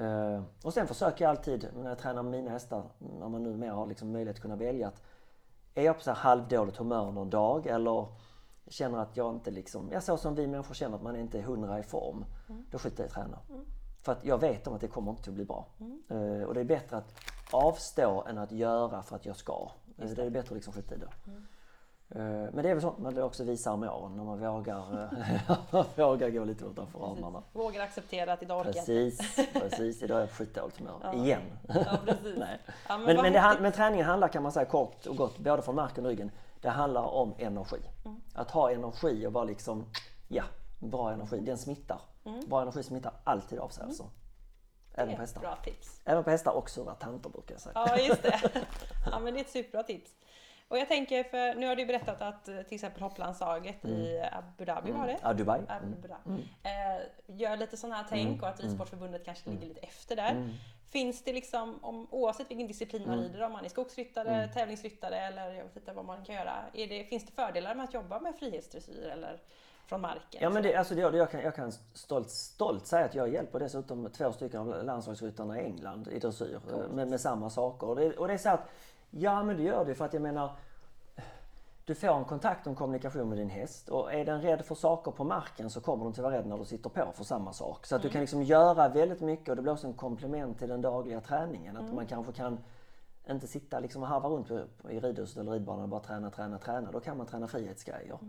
Eh, 0.00 0.42
och 0.64 0.74
sen 0.74 0.86
försöker 0.86 1.24
jag 1.24 1.30
alltid 1.30 1.68
när 1.82 1.88
jag 1.88 1.98
tränar 1.98 2.22
mina 2.22 2.50
hästar, 2.50 2.82
när 2.98 3.28
man 3.28 3.42
nu 3.42 3.56
mer 3.56 3.70
har 3.70 3.86
liksom 3.86 4.12
möjlighet 4.12 4.36
att 4.36 4.42
kunna 4.42 4.56
välja 4.56 4.88
att 4.88 5.02
är 5.74 5.82
jag 5.82 5.96
på 5.96 6.02
så 6.02 6.10
här 6.10 6.18
halvdåligt 6.18 6.76
humör 6.76 7.10
någon 7.10 7.30
dag 7.30 7.66
eller 7.66 8.06
känner 8.68 8.98
att 8.98 9.16
jag 9.16 9.34
inte 9.34 9.50
liksom, 9.50 9.88
ja 9.92 10.00
så 10.00 10.16
som 10.16 10.34
vi 10.34 10.46
människor 10.46 10.74
känner 10.74 10.96
att 10.96 11.02
man 11.02 11.16
inte 11.16 11.38
är 11.38 11.42
hundra 11.42 11.78
i 11.78 11.82
form, 11.82 12.24
då 12.70 12.78
skiter 12.78 13.02
jag 13.02 13.06
i 13.06 13.08
att 13.08 13.14
träna. 13.14 13.38
För 14.02 14.12
att 14.12 14.24
jag 14.24 14.38
vet 14.38 14.66
om 14.66 14.74
att 14.74 14.80
det 14.80 14.88
kommer 14.88 15.10
inte 15.10 15.30
att 15.30 15.34
bli 15.34 15.44
bra. 15.44 15.66
Eh, 16.08 16.42
och 16.42 16.54
det 16.54 16.60
är 16.60 16.64
bättre 16.64 16.96
att 16.96 17.14
avstå 17.50 18.24
än 18.28 18.38
att 18.38 18.52
göra 18.52 19.02
för 19.02 19.16
att 19.16 19.26
jag 19.26 19.36
ska. 19.36 19.70
Eh, 19.98 20.08
det 20.10 20.22
är 20.22 20.30
bättre 20.30 20.48
att 20.48 20.54
liksom 20.54 20.72
skita 20.72 20.94
i 20.94 20.98
det. 20.98 21.08
Eh, 22.14 22.20
Men 22.52 22.62
det 22.62 22.70
är 22.70 22.74
väl 22.74 22.80
sånt 22.82 22.98
man 22.98 23.22
också 23.22 23.44
visar 23.44 23.76
med 23.76 23.90
åren 23.90 24.16
när 24.16 24.24
man 24.24 24.38
vågar, 24.40 25.10
vågar 25.96 26.30
gå 26.30 26.44
lite 26.44 26.64
utanför 26.64 26.98
ramarna. 26.98 27.42
Vågar 27.52 27.80
acceptera 27.82 28.32
att 28.32 28.42
idag 28.42 28.60
orkar. 28.60 28.72
Precis, 28.72 29.36
precis. 29.52 30.02
Idag 30.02 30.16
är 30.16 30.20
jag 30.20 30.30
skitdåligt 30.30 30.78
humör. 30.78 31.14
Igen. 31.14 31.42
Ja. 31.68 31.98
Nej. 32.36 32.58
Ja, 32.88 32.98
men 32.98 33.06
Men, 33.06 33.16
men, 33.16 33.32
det, 33.32 33.56
men 33.60 33.72
träningen 33.72 34.06
handlar 34.06 34.28
kan 34.28 34.42
man 34.42 34.52
säga 34.52 34.64
kort 34.66 35.06
och 35.06 35.16
gott, 35.16 35.38
både 35.38 35.62
från 35.62 35.74
marken 35.74 36.04
och 36.04 36.10
ryggen. 36.10 36.30
Det 36.60 36.68
handlar 36.68 37.02
om 37.02 37.34
energi. 37.38 37.80
Mm. 38.04 38.20
Att 38.34 38.50
ha 38.50 38.70
energi 38.70 39.26
och 39.26 39.32
vara 39.32 39.44
liksom, 39.44 39.84
ja, 40.28 40.44
bra 40.78 41.12
energi. 41.12 41.40
Den 41.40 41.58
smittar. 41.58 42.00
Bra 42.46 42.62
energi 42.62 42.82
smittar 42.82 43.12
alltid 43.24 43.58
av 43.58 43.68
sig 43.68 43.84
alltså. 43.84 44.10
Även 44.94 45.04
Mm. 45.08 45.16
På 45.16 45.22
hästar. 45.22 45.40
bra 45.40 45.56
tips. 45.56 46.00
Även 46.04 46.24
på 46.24 46.30
hästar 46.30 46.52
och 46.52 46.70
sura 46.70 46.94
tanter 46.94 47.30
brukar 47.30 47.54
jag 47.54 47.60
säga. 47.60 47.72
Ja, 47.74 47.98
just 47.98 48.22
det. 48.22 48.40
Ja, 49.10 49.18
men 49.18 49.34
det 49.34 49.40
är 49.40 49.44
ett 49.44 49.50
superbra 49.50 49.82
tips. 49.82 50.10
Och 50.68 50.78
jag 50.78 50.88
tänker, 50.88 51.24
för 51.24 51.54
nu 51.54 51.66
har 51.66 51.76
du 51.76 51.86
berättat 51.86 52.22
att 52.22 52.48
eh, 52.48 52.62
till 52.62 52.74
exempel 52.74 53.02
hopplandslaget 53.02 53.84
i 53.84 54.20
Abu 54.32 54.64
Dhabi 54.64 54.92
var 54.92 55.06
det? 55.06 55.18
Ja, 55.22 55.32
Dubai. 55.32 55.60
Abu 55.68 56.08
Dhabi. 56.08 56.48
Eh, 56.62 57.36
gör 57.36 57.56
lite 57.56 57.76
sådana 57.76 57.96
här 57.96 58.06
tänk 58.08 58.42
och 58.42 58.48
att 58.48 58.60
Ridsportförbundet 58.60 59.24
kanske 59.24 59.50
ligger 59.50 59.66
lite 59.66 59.80
efter 59.80 60.16
där. 60.16 60.58
Finns 60.90 61.24
det 61.24 61.32
liksom, 61.32 61.78
om, 61.84 62.06
oavsett 62.10 62.50
vilken 62.50 62.66
disciplin 62.66 63.06
man 63.06 63.18
rider, 63.18 63.42
om 63.42 63.52
man 63.52 63.64
är 63.64 63.68
skogsryttare, 63.68 64.48
tävlingsryttare 64.48 65.16
eller 65.20 65.52
jag 65.54 65.64
vet 65.64 65.76
inte 65.76 65.92
vad 65.92 66.04
man 66.04 66.24
kan 66.24 66.34
göra. 66.34 66.54
Är 66.74 66.86
det, 66.86 67.04
finns 67.04 67.26
det 67.26 67.32
fördelar 67.32 67.74
med 67.74 67.84
att 67.84 67.94
jobba 67.94 68.20
med 68.20 68.34
frihetsdressyr 68.36 69.02
eller 69.08 69.40
från 69.86 70.00
marken? 70.00 70.40
Ja 70.42 70.50
men 70.50 70.62
det, 70.62 70.74
alltså 70.74 70.94
det, 70.94 71.00
jag, 71.00 71.30
kan, 71.30 71.40
jag 71.40 71.54
kan 71.54 71.72
stolt, 71.92 72.30
stolt 72.30 72.86
säga 72.86 73.04
att 73.04 73.14
jag 73.14 73.28
hjälper 73.28 73.58
dessutom 73.58 74.10
två 74.10 74.32
stycken 74.32 74.60
av 74.60 74.84
landslagsryttarna 74.84 75.60
i 75.60 75.64
England 75.64 76.08
i 76.08 76.18
dressyr 76.18 76.60
eh, 76.72 76.94
med, 76.94 77.08
med 77.08 77.20
samma 77.20 77.50
saker. 77.50 77.86
Och 77.86 77.96
det, 77.96 78.16
och 78.16 78.28
det 78.28 78.34
är 78.34 78.38
så 78.38 78.50
att, 78.50 78.68
ja 79.10 79.42
men 79.42 79.56
det 79.56 79.62
gör 79.62 79.84
det 79.84 79.94
för 79.94 80.04
att 80.04 80.12
jag 80.12 80.22
menar 80.22 80.50
du 81.84 81.94
får 81.94 82.16
en 82.16 82.24
kontakt 82.24 82.66
och 82.66 82.70
en 82.70 82.76
kommunikation 82.76 83.28
med 83.28 83.38
din 83.38 83.50
häst 83.50 83.88
och 83.88 84.14
är 84.14 84.24
den 84.24 84.42
rädd 84.42 84.64
för 84.64 84.74
saker 84.74 85.10
på 85.10 85.24
marken 85.24 85.70
så 85.70 85.80
kommer 85.80 86.04
den 86.04 86.12
till 86.12 86.22
vara 86.22 86.34
rädd 86.34 86.46
när 86.46 86.58
du 86.58 86.64
sitter 86.64 86.90
på 86.90 87.12
för 87.14 87.24
samma 87.24 87.52
sak. 87.52 87.86
Så 87.86 87.96
att 87.96 88.02
du 88.02 88.08
kan 88.08 88.20
liksom 88.20 88.42
göra 88.42 88.88
väldigt 88.88 89.20
mycket 89.20 89.48
och 89.48 89.56
det 89.56 89.62
blir 89.62 89.72
också 89.72 89.86
en 89.86 89.92
komplement 89.92 90.58
till 90.58 90.68
den 90.68 90.80
dagliga 90.80 91.20
träningen. 91.20 91.76
Att 91.76 91.94
man 91.94 92.06
kanske 92.06 92.32
kan 92.32 92.58
inte 93.30 93.46
sitta 93.46 93.80
liksom 93.80 94.02
och 94.02 94.08
harva 94.08 94.28
runt 94.28 94.50
i 94.90 95.00
ridhuset 95.00 95.36
eller 95.36 95.52
ridbanan 95.52 95.82
och 95.82 95.88
bara 95.88 96.00
träna, 96.00 96.30
träna, 96.30 96.58
träna. 96.58 96.92
Då 96.92 97.00
kan 97.00 97.16
man 97.16 97.26
träna 97.26 97.48
frihetsgrejer. 97.48 98.12
Eh, 98.12 98.28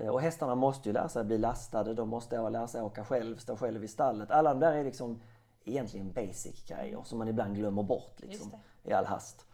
Och 0.00 0.20
hästarna 0.20 0.54
måste 0.54 0.88
ju 0.88 0.92
lära 0.92 1.08
sig 1.08 1.24
bli 1.24 1.38
lastade, 1.38 1.94
de 1.94 2.08
måste 2.08 2.50
lära 2.50 2.66
sig 2.66 2.82
åka 2.82 3.04
själv, 3.04 3.36
stå 3.36 3.56
själv 3.56 3.84
i 3.84 3.88
stallet. 3.88 4.30
Alla 4.30 4.54
de 4.54 4.60
där 4.60 4.72
är 4.72 4.84
liksom 4.84 5.20
egentligen 5.64 6.12
basic 6.12 6.64
grejer 6.66 7.02
som 7.04 7.18
man 7.18 7.28
ibland 7.28 7.54
glömmer 7.54 7.82
bort 7.82 8.20
liksom, 8.20 8.50
i 8.82 8.92
all 8.92 9.04
hast. 9.04 9.46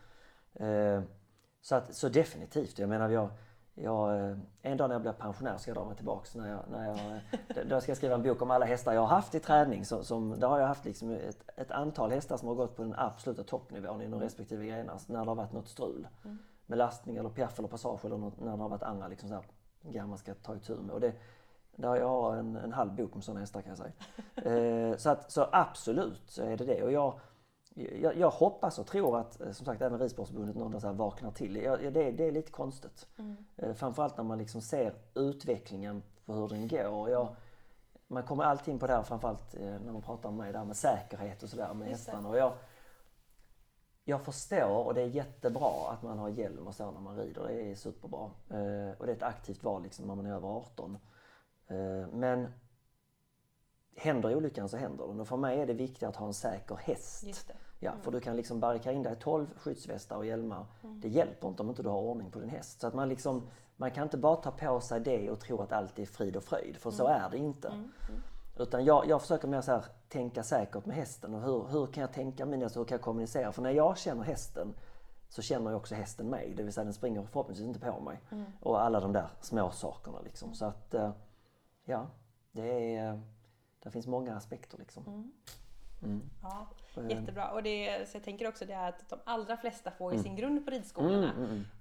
Eh, 0.55 1.03
Så, 1.63 1.75
att, 1.75 1.95
så 1.95 2.09
definitivt, 2.09 2.79
jag 2.79 2.89
menar 2.89 3.09
jag, 3.09 3.29
jag, 3.75 4.31
eh, 4.31 4.37
en 4.63 4.77
dag 4.77 4.89
när 4.89 4.95
jag 4.95 5.03
blir 5.03 5.13
pensionär 5.13 5.57
ska 5.57 5.71
jag 5.71 5.77
dra 5.77 5.85
mig 5.85 5.97
tillbaks. 5.97 6.35
När 6.35 6.49
jag, 6.51 6.61
när 6.71 6.87
jag, 6.89 6.99
eh, 6.99 7.67
då 7.69 7.81
ska 7.81 7.91
jag 7.91 7.97
skriva 7.97 8.15
en 8.15 8.23
bok 8.23 8.43
om 8.43 8.51
alla 8.51 8.67
hästar 8.67 8.93
jag 8.93 9.01
har 9.01 9.09
haft 9.09 9.35
i 9.35 9.41
träning. 9.41 9.85
Som, 9.85 10.05
som, 10.05 10.41
där 10.41 10.49
har 10.49 10.59
jag 10.61 10.67
haft 10.67 10.85
liksom 10.85 11.11
ett, 11.11 11.45
ett 11.57 11.71
antal 11.71 12.11
hästar 12.11 12.37
som 12.37 12.49
har 12.49 12.55
gått 12.55 12.77
på 12.77 12.83
den 12.83 12.95
absoluta 12.99 13.43
toppnivån 13.45 14.03
inom 14.03 14.21
respektive 14.21 14.67
grenar 14.67 15.01
när 15.07 15.21
det 15.21 15.31
har 15.31 15.35
varit 15.35 15.53
något 15.53 15.69
strul. 15.69 16.09
Med 16.67 16.79
lastning 16.79 17.17
eller 17.17 17.31
piaff 17.31 17.59
eller 17.59 17.69
passage 17.69 18.05
eller 18.05 18.17
något, 18.19 18.41
när 18.41 18.57
det 18.57 18.63
har 18.63 18.69
varit 18.69 18.83
andra 18.83 19.09
liksom 19.09 19.29
så 19.29 19.43
här, 19.85 19.91
grejer 19.91 20.07
man 20.07 20.19
ska 20.19 20.35
ta 20.35 20.57
itu 20.57 20.77
med. 20.77 20.91
Och 20.95 21.01
det, 21.01 21.13
där 21.77 21.97
jag 21.97 22.09
har 22.09 22.37
en, 22.37 22.57
en 22.57 22.73
halv 22.73 22.95
bok 22.95 23.15
med 23.15 23.25
sådana 23.25 23.41
hästar 23.41 23.63
kan 23.63 23.77
jag 23.77 23.79
säga. 23.79 23.93
Eh, 24.91 24.97
så, 24.97 25.11
att, 25.11 25.31
så 25.31 25.49
absolut 25.53 26.23
så 26.27 26.43
är 26.43 26.57
det 26.57 26.65
det. 26.65 26.83
Och 26.83 26.93
jag, 26.93 27.15
jag, 28.03 28.17
jag 28.17 28.31
hoppas 28.31 28.79
och 28.79 28.87
tror 28.87 29.19
att 29.19 29.41
eh, 29.41 29.53
som 29.53 29.67
sagt 29.67 29.83
även 29.83 29.99
Ridsportförbundet 29.99 30.57
någon 30.57 30.81
så 30.81 30.87
här 30.87 30.95
vaknar 30.95 31.31
till. 31.31 31.57
Jag, 31.57 31.93
det, 31.93 32.11
det 32.11 32.25
är 32.29 32.33
lite 32.33 32.51
konstigt. 32.53 33.07
Eh, 33.57 33.73
Framförallt 33.75 34.17
när 34.17 34.25
man 34.25 34.39
liksom 34.39 34.61
ser 34.61 34.95
utvecklingen 35.15 36.03
på 36.27 36.33
hur 36.33 36.49
den 36.49 36.69
går. 36.69 37.11
Jag, 37.11 37.29
man 38.09 38.23
kommer 38.23 38.45
alltid 38.45 38.75
in 38.75 38.79
på 38.81 38.87
det 38.87 38.93
här 38.93 39.03
framförallt 39.03 39.55
eh, 39.55 39.61
när 39.61 39.93
man 39.93 40.03
pratar 40.03 40.29
om 40.29 40.37
mig 40.37 40.53
där 40.53 40.65
med 40.65 40.77
säkerhet 40.77 41.43
och 41.43 41.49
sådär 41.49 41.75
med 41.75 41.89
Just 41.91 42.07
det. 42.07 42.13
hästarna. 42.13 42.29
Och 42.29 42.37
jag, 42.39 42.53
jag 44.11 44.21
förstår 44.21 44.87
och 44.87 44.95
det 44.95 45.03
är 45.03 45.07
jättebra 45.07 45.91
att 45.91 46.03
man 46.03 46.19
har 46.19 46.29
hjälm 46.29 46.67
och 46.67 46.75
så 46.75 46.91
när 46.91 47.01
man 47.01 47.17
rider. 47.17 47.43
Det 47.49 47.71
är 47.71 47.75
superbra. 47.75 48.31
Eh, 48.51 48.99
och 48.99 49.07
det 49.07 49.13
är 49.13 49.17
ett 49.17 49.23
aktivt 49.23 49.65
val 49.65 49.83
liksom 49.83 50.07
när 50.07 50.15
man 50.15 50.27
är 50.27 50.35
över 50.35 50.49
18. 50.49 50.99
Eh, 51.67 51.77
men 52.13 52.49
händer 53.97 54.35
olyckan 54.35 54.69
så 54.69 54.77
händer 54.77 55.07
den. 55.07 55.21
Och 55.21 55.29
för 55.29 55.37
mig 55.37 55.61
är 55.61 55.67
det 55.67 55.75
viktigt 55.75 56.03
att 56.03 56.17
ha 56.17 56.27
en 56.27 56.35
säker 56.35 56.77
häst. 56.77 57.25
Ja, 57.79 57.93
för 58.03 58.11
du 58.11 58.21
kan 58.21 58.37
liksom 58.37 58.61
barrikera 58.61 58.93
in 58.93 59.03
dig 59.03 59.17
12 59.21 59.47
skyddsvästar 59.57 60.17
och 60.17 60.27
hjälmar. 60.27 60.67
Det 60.83 61.09
hjälper 61.09 61.49
inte 61.49 61.63
om 61.63 61.69
inte 61.69 61.83
du 61.83 61.89
har 61.89 62.01
ordning 62.01 62.31
på 62.31 62.41
din 62.41 62.49
häst. 62.49 62.81
Så 62.81 62.87
att 62.87 62.95
man 62.95 63.09
liksom, 63.09 63.49
man 63.77 63.91
kan 63.91 64.03
inte 64.03 64.19
bara 64.19 64.37
ta 64.37 64.51
på 64.51 64.81
sig 64.81 65.01
det 65.01 65.31
och 65.31 65.41
tro 65.41 65.63
att 65.63 65.73
allt 65.73 65.99
är 65.99 66.07
frid 66.07 66.37
och 66.37 66.45
fröjd, 66.45 66.77
för 66.77 66.91
så 66.91 67.07
är 67.07 67.31
det 67.31 67.39
inte. 67.39 67.85
Utan 68.57 68.85
jag, 68.85 69.07
jag 69.07 69.21
försöker 69.21 69.49
mer 69.49 69.61
så 69.61 69.73
här, 69.73 69.85
tänka 70.09 70.43
säkert 70.43 70.87
med 70.87 70.97
hästen 70.97 71.35
och 71.35 71.43
hur, 71.43 71.67
hur 71.69 71.87
kan 71.87 72.01
jag 72.01 72.13
tänka 72.13 72.47
min 72.47 72.63
häst, 72.63 72.77
hur 72.77 72.85
kan 72.85 72.95
jag 72.95 73.03
kommunicera? 73.03 73.53
För 73.53 73.63
när 73.63 73.71
jag 73.71 73.99
känner 73.99 74.23
hästen 74.23 74.75
så 75.29 75.43
känner 75.43 75.71
ju 75.71 75.77
också 75.77 75.95
hästen 75.95 76.27
mig, 76.27 76.55
det 76.57 76.63
vill 76.63 76.73
säga 76.73 76.85
den 76.85 76.93
springer 76.95 77.23
förhoppningsvis 77.25 77.67
inte 77.69 77.81
på 77.81 78.01
mig. 78.01 78.21
Och 78.61 78.83
alla 78.83 79.01
de 79.01 79.13
där 79.13 79.29
små 79.41 79.71
sakerna 79.71 80.21
liksom. 80.21 80.55
Så 80.55 80.65
att, 80.65 80.95
eh, 80.95 81.11
ja, 81.85 82.07
det 82.53 82.97
är, 82.97 83.23
det 83.83 83.91
finns 83.91 84.07
många 84.07 84.37
aspekter 84.37 84.79
liksom. 84.79 85.33
Ja, 86.43 86.67
Eh. 86.97 87.11
jättebra. 87.11 87.51
Och 87.51 87.63
det, 87.63 88.09
så 88.09 88.17
jag 88.17 88.25
tänker 88.25 88.49
också 88.49 88.65
det 88.65 88.73
är 88.73 88.89
att 88.89 89.09
de 89.09 89.19
allra 89.25 89.57
flesta 89.57 89.91
får 89.91 90.13
ju 90.15 90.23
sin 90.23 90.37
grund 90.37 90.65
på 90.65 90.71
ridskolorna. 90.71 91.33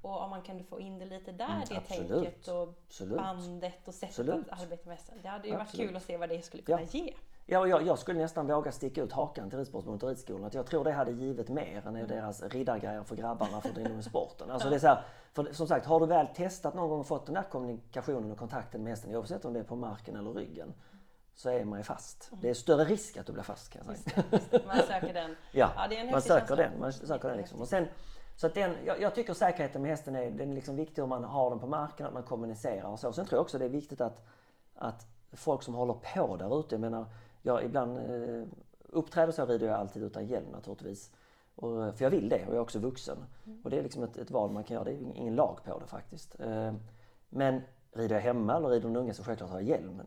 Och 0.02 0.22
om 0.24 0.30
man 0.30 0.42
kan 0.42 0.64
få 0.64 0.80
in 0.80 1.00
det 1.00 1.06
lite 1.06 1.32
där, 1.32 1.48
det 1.48 1.72
Mm, 1.72 1.84
absolut. 1.84 2.10
tänket 2.24 2.48
och 2.48 2.74
Absolut. 2.88 3.18
bandet 3.18 3.88
och 3.88 3.94
sättet 3.94 4.10
Absolut. 4.20 4.50
att 4.50 4.62
arbeta 4.62 4.82
med 4.86 4.98
hästen. 4.98 5.18
Det 5.22 5.28
hade 5.28 5.48
ju 5.48 5.56
varit 5.56 5.72
kul 5.72 5.96
att 5.96 6.04
se 6.04 6.18
vad 6.18 6.30
det 6.30 6.42
skulle 6.46 6.64
kunna 6.64 6.82
Ja. 6.82 6.88
ge. 6.92 7.14
Ja, 7.46 7.68
jag, 7.68 7.86
jag 7.86 8.00
skulle 8.00 8.20
nästan 8.20 8.48
våga 8.48 8.72
sticka 8.72 9.02
ut 9.04 9.12
hakan 9.12 9.50
till 9.50 9.60
Ridsportförbundet 9.60 10.04
och 10.04 10.10
Ridskolan. 10.10 10.44
Att 10.46 10.54
jag 10.54 10.66
tror 10.66 10.84
det 10.84 10.92
hade 10.92 11.12
givit 11.12 11.50
mer 11.50 11.88
än 11.88 11.94
deras 12.08 12.44
riddargrejer 12.44 13.04
för 13.04 13.16
grabbarna 13.16 13.62
för 13.62 13.80
inom 13.80 14.04
sporten. 14.04 14.52
Alltså 14.52 14.70
det 14.70 14.76
är 14.76 14.80
så 14.80 14.88
här, 14.88 15.04
för 15.34 15.54
som 15.54 15.68
sagt, 15.68 15.86
har 15.86 16.00
du 16.00 16.06
väl 16.06 16.28
testat 16.28 16.74
någon 16.74 16.90
gång 16.90 17.00
och 17.00 17.08
fått 17.08 17.26
den 17.26 17.36
där 17.36 17.44
kommunikationen 17.52 18.32
och 18.32 18.38
kontakten 18.38 18.84
med 18.84 18.92
hästen, 18.92 19.16
oavsett 19.16 19.46
om 19.46 19.54
det 19.54 19.60
är 19.60 19.64
på 19.64 19.76
marken 19.76 20.16
eller 20.16 20.32
ryggen, 20.34 20.74
så 21.40 21.50
är 21.50 21.66
man 21.66 21.80
ju 21.80 21.84
fast. 21.84 22.32
Det 22.42 22.50
är 22.50 22.54
större 22.54 22.84
risk 22.84 23.18
att 23.18 23.26
du 23.26 23.34
blir 23.34 23.44
fast 23.44 23.70
kan 23.70 23.82
jag 23.88 23.98
säga. 23.98 24.24
Man 24.68 24.78
söker 24.78 25.14
den. 25.14 25.36
Ja, 25.52 25.72
Ja, 25.76 25.88
det 25.90 25.98
är 25.98 26.02
en 26.02 26.12
man 26.12 26.22
söker 26.22 26.56
den. 26.56 26.80
Man 26.80 26.94
söker 26.94 27.30
den 27.30 27.38
liksom. 27.38 27.62
och 27.62 27.68
sen, 27.68 27.88
så 28.36 28.48
att 28.48 28.54
den, 28.54 28.76
jag, 28.86 29.02
jag 29.02 29.16
tycker 29.16 29.34
säkerheten 29.34 29.82
med 29.82 29.92
hästen 29.92 30.16
är, 30.16 30.32
den 30.32 30.52
är 30.52 30.56
liksom 30.56 30.76
viktig 30.76 31.04
om 31.04 31.10
man 31.10 31.24
har 31.24 31.50
den 31.50 31.60
på 31.60 31.68
marken, 31.68 32.06
att 32.06 32.14
man 32.14 32.24
kommunicerar 32.24 32.88
och 32.90 33.00
så. 33.00 33.14
Sen 33.14 33.26
tror 33.26 33.38
jag 33.38 33.42
också 33.42 33.58
det 33.58 33.66
är 33.66 33.70
viktigt 33.70 34.02
att, 34.02 34.28
att 34.76 35.08
folk 35.32 35.64
som 35.64 35.74
håller 35.74 35.94
på 35.94 36.36
där 36.36 36.60
ute, 36.60 36.76
jag 36.76 36.82
menar, 36.82 37.06
jag 37.42 37.64
ibland 37.64 37.98
eh, 37.98 38.48
uppträder 38.90 39.32
så 39.32 39.46
rider 39.46 39.68
jag 39.68 39.76
alltid 39.76 40.04
utan 40.04 40.28
hjälm 40.28 40.50
naturligtvis. 40.52 41.12
Och, 41.56 41.96
för 41.98 42.06
jag 42.06 42.10
vill 42.10 42.30
det 42.30 42.46
och 42.46 42.50
jag 42.50 42.56
är 42.56 42.62
också 42.62 42.80
vuxen. 42.80 43.18
Och 43.64 43.70
det 43.70 43.80
är 43.80 43.84
liksom 43.84 44.04
ett, 44.04 44.18
ett 44.18 44.32
val 44.32 44.52
man 44.52 44.64
kan 44.64 44.76
göra, 44.76 44.84
det 44.84 44.92
är 44.92 45.02
ingen 45.16 45.36
lag 45.36 45.60
på 45.66 45.80
det 45.80 45.88
faktiskt. 45.88 46.40
Eh, 46.40 46.74
men 47.30 47.62
rider 47.92 48.16
jag 48.16 48.24
hemma 48.24 48.56
eller 48.56 48.70
rider 48.70 48.90
en 48.90 48.96
unge 48.96 49.14
så 49.14 49.24
självklart 49.24 49.50
har 49.50 49.60
jag 49.60 49.70
hjälm. 49.70 50.02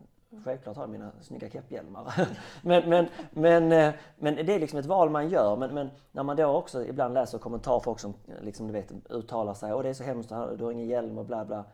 Självklart 0.45 0.77
har 0.77 0.83
jag 0.83 0.91
mina 0.91 1.13
snygga 1.21 1.51
kepphjälmar. 1.51 2.29
men, 2.63 2.89
men, 2.89 3.09
men, 3.31 3.73
eh, 3.73 3.95
men 4.17 4.35
det 4.35 4.55
är 4.55 4.59
liksom 4.59 4.79
ett 4.79 4.87
val 4.87 5.11
man 5.11 5.29
gör. 5.29 5.57
Men, 5.57 5.75
men 5.75 5.91
när 6.13 6.23
man 6.23 6.37
då 6.37 6.47
också 6.47 6.85
ibland 6.85 7.15
läser 7.15 7.39
kommentarer 7.39 7.81
folk 7.81 8.01
som 8.01 8.15
eh, 8.29 8.45
liksom, 8.45 8.67
du 8.67 8.73
vet, 8.73 8.93
uttalar 9.11 9.55
sig. 9.55 9.73
Och 9.73 9.83
det 9.83 9.89
är 9.89 9.95
så 9.95 10.05
hemskt, 10.05 10.29
du 10.29 10.65
har 10.65 10.73
ingen 10.73 10.87
hjälm 10.87 11.19
och 11.19 11.25
bla 11.25 11.45
bla. 11.45 11.65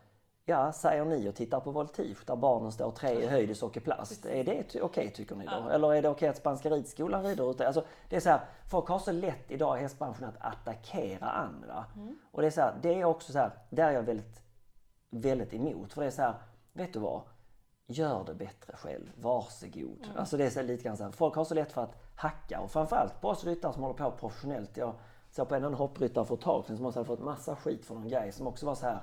Ja, 0.45 0.71
säger 0.71 1.05
ni 1.05 1.29
och 1.29 1.35
tittar 1.35 1.59
på 1.59 1.71
Voltige 1.71 2.17
där 2.25 2.35
barnen 2.35 2.71
står 2.71 2.91
tre 2.91 3.23
i 3.23 3.27
höjd 3.27 3.49
i 3.49 3.55
sockerplast. 3.55 4.25
Är 4.25 4.43
det 4.43 4.81
okej 4.81 5.11
tycker 5.11 5.35
ni 5.35 5.45
då? 5.45 5.69
Eller 5.69 5.93
är 5.93 6.01
det 6.01 6.09
okej 6.09 6.29
att 6.29 6.37
Spanska 6.37 6.69
ridskolan 6.69 7.23
rider 7.23 7.51
ute? 7.51 7.67
Alltså, 7.67 7.83
det 8.09 8.15
är 8.15 8.19
så 8.19 8.29
här, 8.29 8.39
folk 8.69 8.87
har 8.87 8.99
så 8.99 9.11
lätt 9.11 9.51
idag 9.51 9.77
i 9.77 9.81
hästbranschen 9.81 10.25
att 10.25 10.53
attackera 10.53 11.25
andra. 11.29 11.85
Och 12.31 12.41
det 12.41 12.47
är 12.47 12.51
så 12.51 12.61
här, 12.61 12.73
det 12.81 13.01
är 13.01 13.05
också 13.05 13.31
så 13.31 13.37
här, 13.37 13.51
där 13.69 13.87
är 13.87 13.91
jag 13.91 14.03
väldigt, 14.03 14.43
väldigt 15.09 15.53
emot. 15.53 15.93
För 15.93 16.01
det 16.01 16.07
är 16.07 16.11
så 16.11 16.21
här, 16.21 16.33
vet 16.73 16.93
du 16.93 16.99
vad? 16.99 17.21
Gör 17.91 18.23
det 18.25 18.33
bättre 18.33 18.75
själv, 18.75 19.11
varsågod. 19.15 20.07
Alltså 20.15 20.37
det 20.37 20.57
är 20.57 20.63
lite 20.63 20.83
grann 20.83 20.97
så 20.97 21.03
här, 21.03 21.11
folk 21.11 21.35
har 21.35 21.43
så 21.43 21.53
lätt 21.53 21.71
för 21.71 21.83
att 21.83 21.95
hacka 22.15 22.59
och 22.59 22.71
framförallt 22.71 23.21
på 23.21 23.29
oss 23.29 23.43
ryttare 23.43 23.73
som 23.73 23.83
håller 23.83 23.95
på 23.95 24.11
professionellt. 24.11 24.77
Jag 24.77 24.93
såg 25.31 25.49
på 25.49 25.55
en 25.55 25.63
annan 25.63 25.77
hoppryttare 25.77 26.25
för 26.25 26.35
ett 26.35 26.41
tag 26.41 26.65
sedan 26.65 26.77
som 26.77 26.85
också 26.85 26.99
hade 26.99 27.07
fått 27.07 27.19
massa 27.19 27.55
skit 27.55 27.85
för 27.85 27.95
någon 27.95 28.07
grej 28.07 28.31
som 28.31 28.47
också 28.47 28.65
var 28.65 28.75
så 28.75 28.85
här 28.85 28.99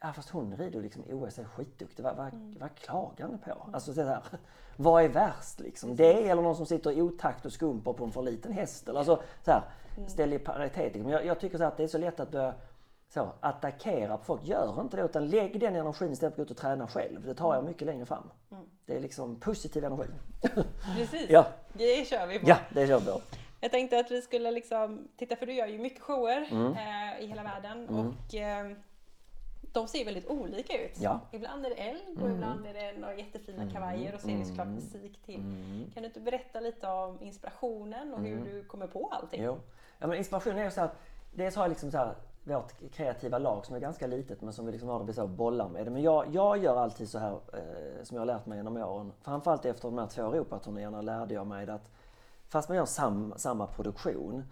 Ja 0.00 0.12
fast 0.12 0.30
hon 0.30 0.56
rider 0.56 0.80
liksom 0.80 1.02
OS 1.10 1.38
är 1.38 1.44
skitduktig. 1.44 2.02
Vad, 2.02 2.16
vad, 2.16 2.32
vad 2.60 2.74
klagar 2.74 3.28
ni 3.28 3.38
på? 3.38 3.68
Alltså 3.72 3.94
så 3.94 4.02
här, 4.02 4.22
vad 4.76 5.04
är 5.04 5.08
värst 5.08 5.60
liksom? 5.60 5.96
Det 5.96 6.28
eller 6.28 6.42
någon 6.42 6.56
som 6.56 6.66
sitter 6.66 6.92
i 6.92 7.02
otakt 7.02 7.46
och 7.46 7.52
skumper 7.52 7.92
på 7.92 8.04
en 8.04 8.12
för 8.12 8.22
liten 8.22 8.52
häst? 8.52 8.88
Eller 8.88 8.98
alltså, 8.98 9.22
så 9.44 9.50
här, 9.50 9.62
ställ 10.06 10.32
i 10.32 10.38
paritet. 10.38 10.94
Liksom. 10.94 11.10
Jag, 11.10 11.26
jag 11.26 11.40
tycker 11.40 11.58
så 11.58 11.64
att 11.64 11.76
det 11.76 11.82
är 11.82 11.88
så 11.88 11.98
lätt 11.98 12.20
att 12.20 12.30
börja 12.30 12.54
så, 13.08 13.32
attackera 13.40 14.16
på 14.18 14.24
folk. 14.24 14.44
Gör 14.44 14.80
inte 14.80 14.96
det 14.96 15.02
utan 15.02 15.28
lägg 15.28 15.60
den 15.60 15.76
energin 15.76 16.12
istället 16.12 16.34
för 16.34 16.42
att 16.42 16.48
gå 16.48 16.52
ut 16.52 16.58
och 16.58 16.62
träna 16.62 16.88
själv. 16.88 17.26
Det 17.26 17.34
tar 17.34 17.54
jag 17.54 17.64
mycket 17.64 17.86
längre 17.86 18.06
fram. 18.06 18.30
Det 18.86 18.96
är 18.96 19.00
liksom 19.00 19.40
positiv 19.40 19.84
energi. 19.84 20.08
Precis, 20.96 21.30
Ja. 21.30 21.46
det 21.72 22.08
kör 22.08 22.26
vi 22.26 22.38
på. 22.38 22.48
ja, 22.48 22.56
det 22.70 22.86
kör 22.86 23.00
vi 23.00 23.06
på. 23.06 23.20
Jag 23.60 23.70
tänkte 23.70 23.98
att 23.98 24.10
vi 24.10 24.22
skulle 24.22 24.50
liksom, 24.50 25.08
titta 25.16 25.36
för 25.36 25.46
du 25.46 25.52
gör 25.52 25.66
ju 25.66 25.78
mycket 25.78 26.02
shower 26.02 26.48
Mm. 26.50 26.72
eh, 26.72 27.24
i 27.24 27.26
hela 27.26 27.42
världen 27.42 27.88
och 27.88 28.34
eh, 28.34 28.72
de 29.72 29.88
ser 29.88 30.04
väldigt 30.04 30.26
olika 30.26 30.84
ut. 30.84 30.92
Ja. 31.00 31.10
Mm. 31.10 31.20
Ibland 31.32 31.66
är 31.66 31.70
det 31.70 31.76
eld 31.76 32.22
och 32.22 32.30
ibland 32.30 32.66
är 32.66 32.74
det 32.74 32.98
några 32.98 33.14
jättefina 33.14 33.70
kavajer 33.70 34.14
och 34.14 34.20
så 34.20 34.28
är 34.30 34.38
det 34.38 34.44
såklart 34.44 34.66
musik 34.68 35.22
till. 35.22 35.34
Mm. 35.40 35.90
Kan 35.94 36.02
du 36.02 36.06
inte 36.06 36.20
berätta 36.20 36.60
lite 36.60 36.86
om 36.88 37.22
inspirationen 37.22 38.14
och 38.14 38.20
hur 38.20 38.44
du 38.44 38.64
kommer 38.64 38.86
på 38.86 39.08
allting? 39.12 39.42
Jo. 39.42 39.58
Ja, 39.98 40.06
men 40.06 40.18
inspiration 40.18 40.58
är 40.58 40.70
så 40.70 40.80
att 40.80 40.96
dels 41.34 41.56
har 41.56 41.62
jag 41.64 41.68
liksom 41.68 41.90
så 41.90 41.98
här, 41.98 42.14
vårt 42.48 42.90
kreativa 42.92 43.38
lag 43.38 43.66
som 43.66 43.74
är 43.76 43.80
ganska 43.80 44.06
litet 44.06 44.42
men 44.42 44.52
som 44.52 44.66
vi 44.66 44.72
liksom 44.72 44.88
har 44.88 45.04
det 45.04 45.12
så 45.12 45.26
bollar 45.26 45.68
med. 45.68 45.92
Men 45.92 46.02
jag, 46.02 46.26
jag 46.32 46.58
gör 46.58 46.76
alltid 46.76 47.08
så 47.08 47.18
här 47.18 47.32
eh, 47.32 48.02
som 48.02 48.14
jag 48.14 48.20
har 48.20 48.26
lärt 48.26 48.46
mig 48.46 48.58
genom 48.58 48.76
åren. 48.76 49.12
Framförallt 49.22 49.64
efter 49.64 49.88
de 49.88 49.98
här 49.98 50.06
två 50.06 50.32
Europaturnéerna 50.32 51.00
lärde 51.00 51.34
jag 51.34 51.46
mig 51.46 51.70
att 51.70 51.90
fast 52.48 52.68
man 52.68 52.76
gör 52.76 52.84
sam, 52.84 53.34
samma 53.36 53.66
produktion 53.66 54.44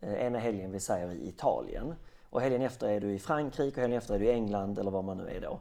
eh, 0.00 0.26
ena 0.26 0.38
helgen 0.38 0.72
vi 0.72 0.80
säger 0.80 1.12
i 1.12 1.28
Italien 1.28 1.94
och 2.30 2.40
helgen 2.40 2.62
efter 2.62 2.88
är 2.88 3.00
du 3.00 3.12
i 3.12 3.18
Frankrike 3.18 3.76
och 3.76 3.80
helgen 3.80 3.98
efter 3.98 4.14
är 4.14 4.18
du 4.18 4.24
i 4.24 4.32
England 4.32 4.78
eller 4.78 4.90
var 4.90 5.02
man 5.02 5.16
nu 5.16 5.28
är 5.28 5.40
då 5.40 5.58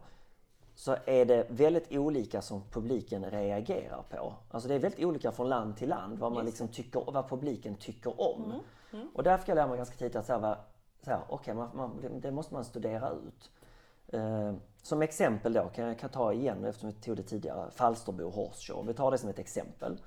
så 0.75 0.95
är 1.05 1.25
det 1.25 1.45
väldigt 1.49 1.91
olika 1.91 2.41
som 2.41 2.61
publiken 2.71 3.25
reagerar 3.25 4.03
på. 4.09 4.33
Alltså 4.51 4.69
det 4.69 4.75
är 4.75 4.79
väldigt 4.79 5.05
olika 5.05 5.31
från 5.31 5.49
land 5.49 5.77
till 5.77 5.89
land 5.89 6.19
vad 6.19 6.31
man 6.31 6.45
liksom 6.45 6.67
tycker, 6.67 7.03
vad 7.11 7.29
publiken 7.29 7.75
tycker 7.75 8.21
om. 8.21 8.53
Och 9.13 9.23
där 9.23 9.37
fick 9.37 9.49
jag 9.49 9.55
lära 9.55 9.67
mig 9.67 9.77
ganska 9.77 9.95
tidigt 9.95 10.15
att 10.15 10.25
så 10.25 10.39
här, 10.39 10.57
så 11.05 11.11
här, 11.11 11.21
okay, 11.29 11.53
man, 11.53 11.69
man, 11.73 12.19
det 12.21 12.31
måste 12.31 12.53
man 12.53 12.65
studera 12.65 13.09
ut. 13.09 13.51
Eh, 14.07 14.53
som 14.81 15.01
exempel 15.01 15.53
då 15.53 15.69
kan 15.69 15.87
jag 15.87 15.99
kan 15.99 16.09
ta 16.09 16.33
igen 16.33 16.65
eftersom 16.65 16.89
vi 16.89 16.95
tog 16.95 17.17
det 17.17 17.23
tidigare, 17.23 17.71
Falsterbo 17.71 18.29
Horse 18.29 18.73
Show. 18.73 18.87
Vi 18.87 18.93
tar 18.93 19.11
det 19.11 19.17
som 19.17 19.29
ett 19.29 19.39
exempel. 19.39 19.97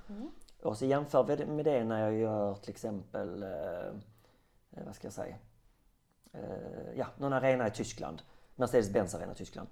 Och 0.62 0.76
så 0.76 0.86
jämför 0.86 1.24
vi 1.24 1.46
med 1.46 1.64
det 1.64 1.84
när 1.84 2.00
jag 2.00 2.14
gör 2.14 2.54
till 2.54 2.70
exempel, 2.70 3.42
eh, 3.42 3.48
eh, 4.70 4.84
vad 4.86 4.94
ska 4.94 5.06
jag 5.06 5.14
säga, 5.14 5.36
eh, 6.32 6.92
ja, 6.96 7.06
någon 7.16 7.32
arena 7.32 7.66
i 7.66 7.70
Tyskland. 7.70 8.22
Mercedes-Benz 8.56 9.14
arena 9.14 9.32
i 9.32 9.34
Tyskland. 9.34 9.68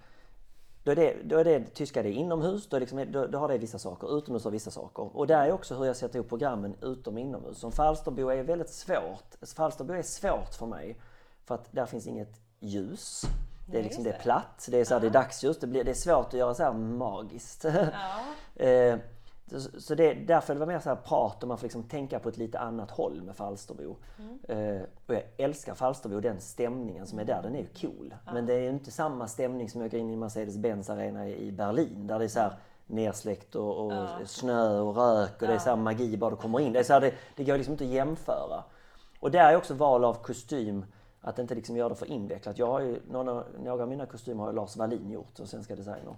Då 0.84 0.92
är 0.92 0.96
det, 0.96 1.22
då 1.24 1.38
är 1.38 1.44
det 1.44 1.74
tyska 1.74 2.02
det 2.02 2.08
är 2.08 2.12
inomhus, 2.12 2.68
då, 2.68 2.76
är 2.76 2.80
liksom, 2.80 3.12
då, 3.12 3.26
då 3.26 3.38
har 3.38 3.48
det 3.48 3.58
vissa 3.58 3.78
saker. 3.78 4.18
Utomhus 4.18 4.44
har 4.44 4.50
vissa 4.50 4.70
saker. 4.70 5.16
Och 5.16 5.26
där 5.26 5.46
är 5.46 5.52
också 5.52 5.74
hur 5.74 5.84
jag 5.84 5.96
sätter 5.96 6.16
ihop 6.16 6.28
programmen 6.28 6.76
utom 6.82 7.14
och 7.14 7.20
inomhus. 7.20 7.58
Som 7.58 7.72
Falsterbo 7.72 8.28
är 8.28 8.42
väldigt 8.42 8.70
svårt. 8.70 9.34
Falsterbo 9.56 9.92
är 9.92 10.02
svårt 10.02 10.54
för 10.54 10.66
mig. 10.66 11.00
För 11.46 11.54
att 11.54 11.68
där 11.72 11.86
finns 11.86 12.06
inget 12.06 12.40
ljus. 12.60 13.24
Det 13.70 13.78
är, 13.78 13.82
liksom, 13.82 14.04
det 14.04 14.10
är 14.10 14.18
platt, 14.18 14.68
det 14.70 14.80
är, 14.80 14.84
så 14.84 14.94
här, 14.94 15.00
det 15.00 15.06
är 15.06 15.10
dagsljus. 15.10 15.58
Det, 15.58 15.66
blir, 15.66 15.84
det 15.84 15.90
är 15.90 15.94
svårt 15.94 16.26
att 16.26 16.32
göra 16.32 16.54
så 16.54 16.62
här 16.62 16.72
magiskt. 16.72 17.64
Ja. 17.64 17.86
Eh, 18.66 18.98
så- 19.50 19.80
Så 19.80 19.94
det, 19.94 20.14
därför 20.14 20.54
det 20.54 20.60
var 20.60 20.66
mer 20.66 20.78
så 20.80 20.88
här 20.88 20.96
prat 20.96 21.42
och 21.42 21.48
man 21.48 21.58
får 21.58 21.64
liksom 21.64 21.82
tänka 21.82 22.18
på 22.18 22.28
ett 22.28 22.36
lite 22.36 22.58
annat 22.58 22.90
håll 22.90 23.22
med 23.22 23.36
Falsterbo. 23.36 23.96
Eh, 24.48 24.80
och 25.06 25.14
jag 25.14 25.22
älskar 25.36 25.74
Falsterbo, 25.74 26.20
den 26.20 26.40
stämningen 26.40 27.06
som 27.06 27.18
är 27.18 27.24
där, 27.24 27.42
den 27.42 27.54
är 27.56 27.60
ju 27.60 27.66
cool. 27.80 28.14
Men 28.32 28.46
det 28.46 28.54
är 28.54 28.70
inte 28.70 28.90
samma 28.90 29.28
stämning 29.28 29.70
som 29.70 29.80
jag 29.80 29.90
går 29.90 30.00
in 30.00 30.10
i 30.10 30.16
Mercedes-Benz 30.16 30.90
arena 30.92 31.28
i 31.28 31.52
Berlin 31.52 32.06
där 32.06 32.18
det 32.18 32.24
är 32.24 32.28
så 32.28 32.40
här 32.40 32.58
nersläckt 32.86 33.54
och, 33.54 33.86
och 33.86 33.92
snö 34.28 34.80
och 34.80 34.96
rök 34.96 35.42
och 35.42 35.48
det 35.48 35.54
är 35.54 35.58
så 35.58 35.68
här 35.68 35.76
magi 35.76 36.16
bara 36.16 36.30
du 36.30 36.36
kommer 36.36 36.60
in. 36.60 36.72
Det, 36.72 36.78
är 36.78 36.84
så 36.84 36.92
här, 36.92 37.00
det, 37.00 37.12
det 37.36 37.44
går 37.44 37.56
liksom 37.56 37.72
inte 37.72 37.84
att 37.84 37.90
jämföra. 37.90 38.64
Och 39.20 39.30
där 39.30 39.52
är 39.52 39.56
också 39.56 39.74
val 39.74 40.04
av 40.04 40.14
kostym, 40.14 40.84
att 41.26 41.38
inte 41.38 41.54
liksom 41.54 41.76
göra 41.76 41.88
det 41.88 41.94
för 41.94 42.06
invecklat. 42.06 42.58
Jag 42.58 42.66
har 42.66 42.80
ju, 42.80 43.00
några, 43.10 43.44
några 43.64 43.82
av 43.82 43.88
mina 43.88 44.06
kostymer 44.06 44.44
har 44.44 44.52
Lars 44.52 44.76
Wallin 44.76 45.10
gjort, 45.10 45.30
som 45.36 45.46
svenska 45.46 45.76
designer. 45.76 46.16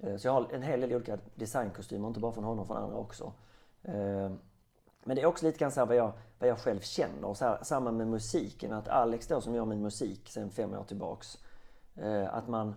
Eh, 0.00 0.16
Så 0.16 0.26
jag 0.28 0.32
har 0.32 0.46
en 0.52 0.62
hel 0.62 0.80
del 0.80 0.92
olika 0.94 1.18
designkostymer, 1.34 2.08
inte 2.08 2.20
bara 2.20 2.32
från 2.32 2.44
honom, 2.44 2.66
från 2.66 2.76
andra 2.76 2.96
också. 2.96 3.32
Eh, 3.82 4.30
Men 5.04 5.16
det 5.16 5.22
är 5.22 5.26
också 5.26 5.46
lite 5.46 5.58
grann 5.58 5.70
så 5.72 5.80
här 5.80 5.86
vad, 5.86 5.96
jag, 5.96 6.12
vad 6.38 6.48
jag 6.50 6.58
själv 6.58 6.80
känner. 6.80 7.24
Och 7.28 7.36
så 7.36 7.44
här, 7.44 7.58
samma 7.62 7.90
med 7.92 8.06
musiken, 8.08 8.72
att 8.72 8.88
Alex 8.88 9.26
då 9.26 9.40
som 9.40 9.54
gör 9.54 9.64
min 9.64 9.82
musik 9.82 10.28
sedan 10.28 10.50
fem 10.50 10.74
år 10.74 10.84
tillbaks. 10.84 11.38
eh, 11.96 12.34
Att 12.34 12.48
man 12.48 12.74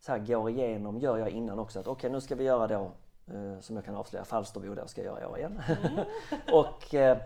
så 0.00 0.12
här 0.12 0.18
går 0.18 0.50
igenom, 0.50 0.98
gör 0.98 1.18
jag 1.18 1.30
innan 1.30 1.58
också, 1.58 1.80
att 1.80 1.86
okej 1.86 2.10
nu 2.10 2.20
ska 2.20 2.34
vi 2.34 2.44
göra 2.44 2.66
då, 2.66 2.90
som 3.60 3.76
jag 3.76 3.84
kan 3.84 3.96
avslöja, 3.96 4.24
Falsterbo 4.24 4.74
då 4.74 4.86
ska 4.86 5.02
jag 5.04 5.06
göra 5.14 5.22
i 5.22 5.26
år 5.26 5.38
igen. 5.38 5.62
och 6.52 6.94
eh, 6.94 7.18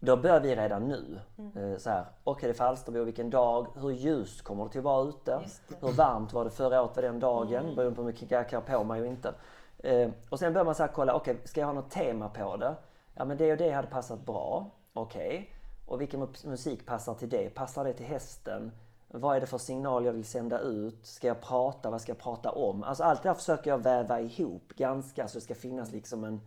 då 0.00 0.16
börjar 0.16 0.40
vi 0.40 0.56
redan 0.56 0.88
nu. 0.88 1.18
Eh, 1.56 1.78
Så 1.78 1.90
här, 1.90 2.04
okej 2.24 2.46
det 2.48 2.52
är 2.52 2.54
Falsterbo, 2.54 3.04
vilken 3.04 3.30
dag, 3.30 3.66
hur 3.74 3.90
ljust 3.90 4.42
kommer 4.42 4.64
det 4.64 4.70
till 4.70 4.78
att 4.80 4.84
vara 4.84 5.08
ute? 5.08 5.40
Hur 5.80 5.92
varmt 5.92 6.32
var 6.32 6.44
det 6.44 6.50
förra 6.50 6.82
året 6.82 6.94
den 6.94 7.20
dagen? 7.20 7.74
Beroende 7.76 7.96
på 7.96 8.02
hur 8.02 8.06
mycket 8.06 8.30
jag 8.30 8.48
kan 8.48 8.62
på 8.62 8.84
mig 8.84 9.00
och 9.00 9.06
inte. 9.06 9.34
Eh, 9.78 10.10
och 10.30 10.38
sen 10.38 10.52
börjar 10.52 10.64
man 10.64 10.74
så 10.74 10.82
här 10.82 10.90
kolla, 10.94 11.14
okej 11.14 11.36
ska 11.44 11.60
jag 11.60 11.66
ha 11.66 11.74
något 11.74 11.90
tema 11.90 12.28
på 12.28 12.56
det? 12.56 12.74
Ja 13.14 13.24
men 13.24 13.36
det 13.36 13.52
och 13.52 13.58
det 13.58 13.70
hade 13.70 13.88
passat 13.88 14.26
bra. 14.26 14.70
Okej. 14.92 15.54
Och 15.86 16.00
vilken 16.00 16.22
mu- 16.22 16.48
musik 16.48 16.86
passar 16.86 17.14
till 17.14 17.28
det? 17.28 17.54
Passar 17.54 17.84
det 17.84 17.92
till 17.92 18.06
hästen? 18.06 18.72
Vad 19.08 19.36
är 19.36 19.40
det 19.40 19.46
för 19.46 19.58
signal 19.58 20.04
jag 20.04 20.12
vill 20.12 20.24
sända 20.24 20.58
ut? 20.58 21.06
Ska 21.06 21.26
jag 21.26 21.40
prata? 21.40 21.90
Vad 21.90 22.00
ska 22.00 22.10
jag 22.10 22.18
prata 22.18 22.50
om? 22.50 22.82
Alltså 22.82 23.04
allt 23.04 23.22
det 23.22 23.28
här 23.28 23.34
försöker 23.36 23.70
jag 23.70 23.78
väva 23.78 24.20
ihop 24.20 24.72
ganska 24.76 25.28
så 25.28 25.38
det 25.38 25.42
ska 25.44 25.54
finnas 25.54 25.92
liksom 25.92 26.24
en, 26.24 26.40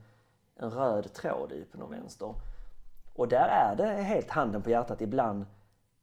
en 0.56 0.72
röd 0.72 1.14
tråd 1.14 1.52
i 1.52 1.66
på 1.72 1.78
någon 1.78 1.92
vänster. 1.92 2.34
Och 3.16 3.28
där 3.28 3.48
är 3.48 3.76
det 3.76 3.86
helt 4.04 4.30
handen 4.30 4.62
på 4.62 4.70
hjärtat 4.70 5.02
ibland 5.02 5.46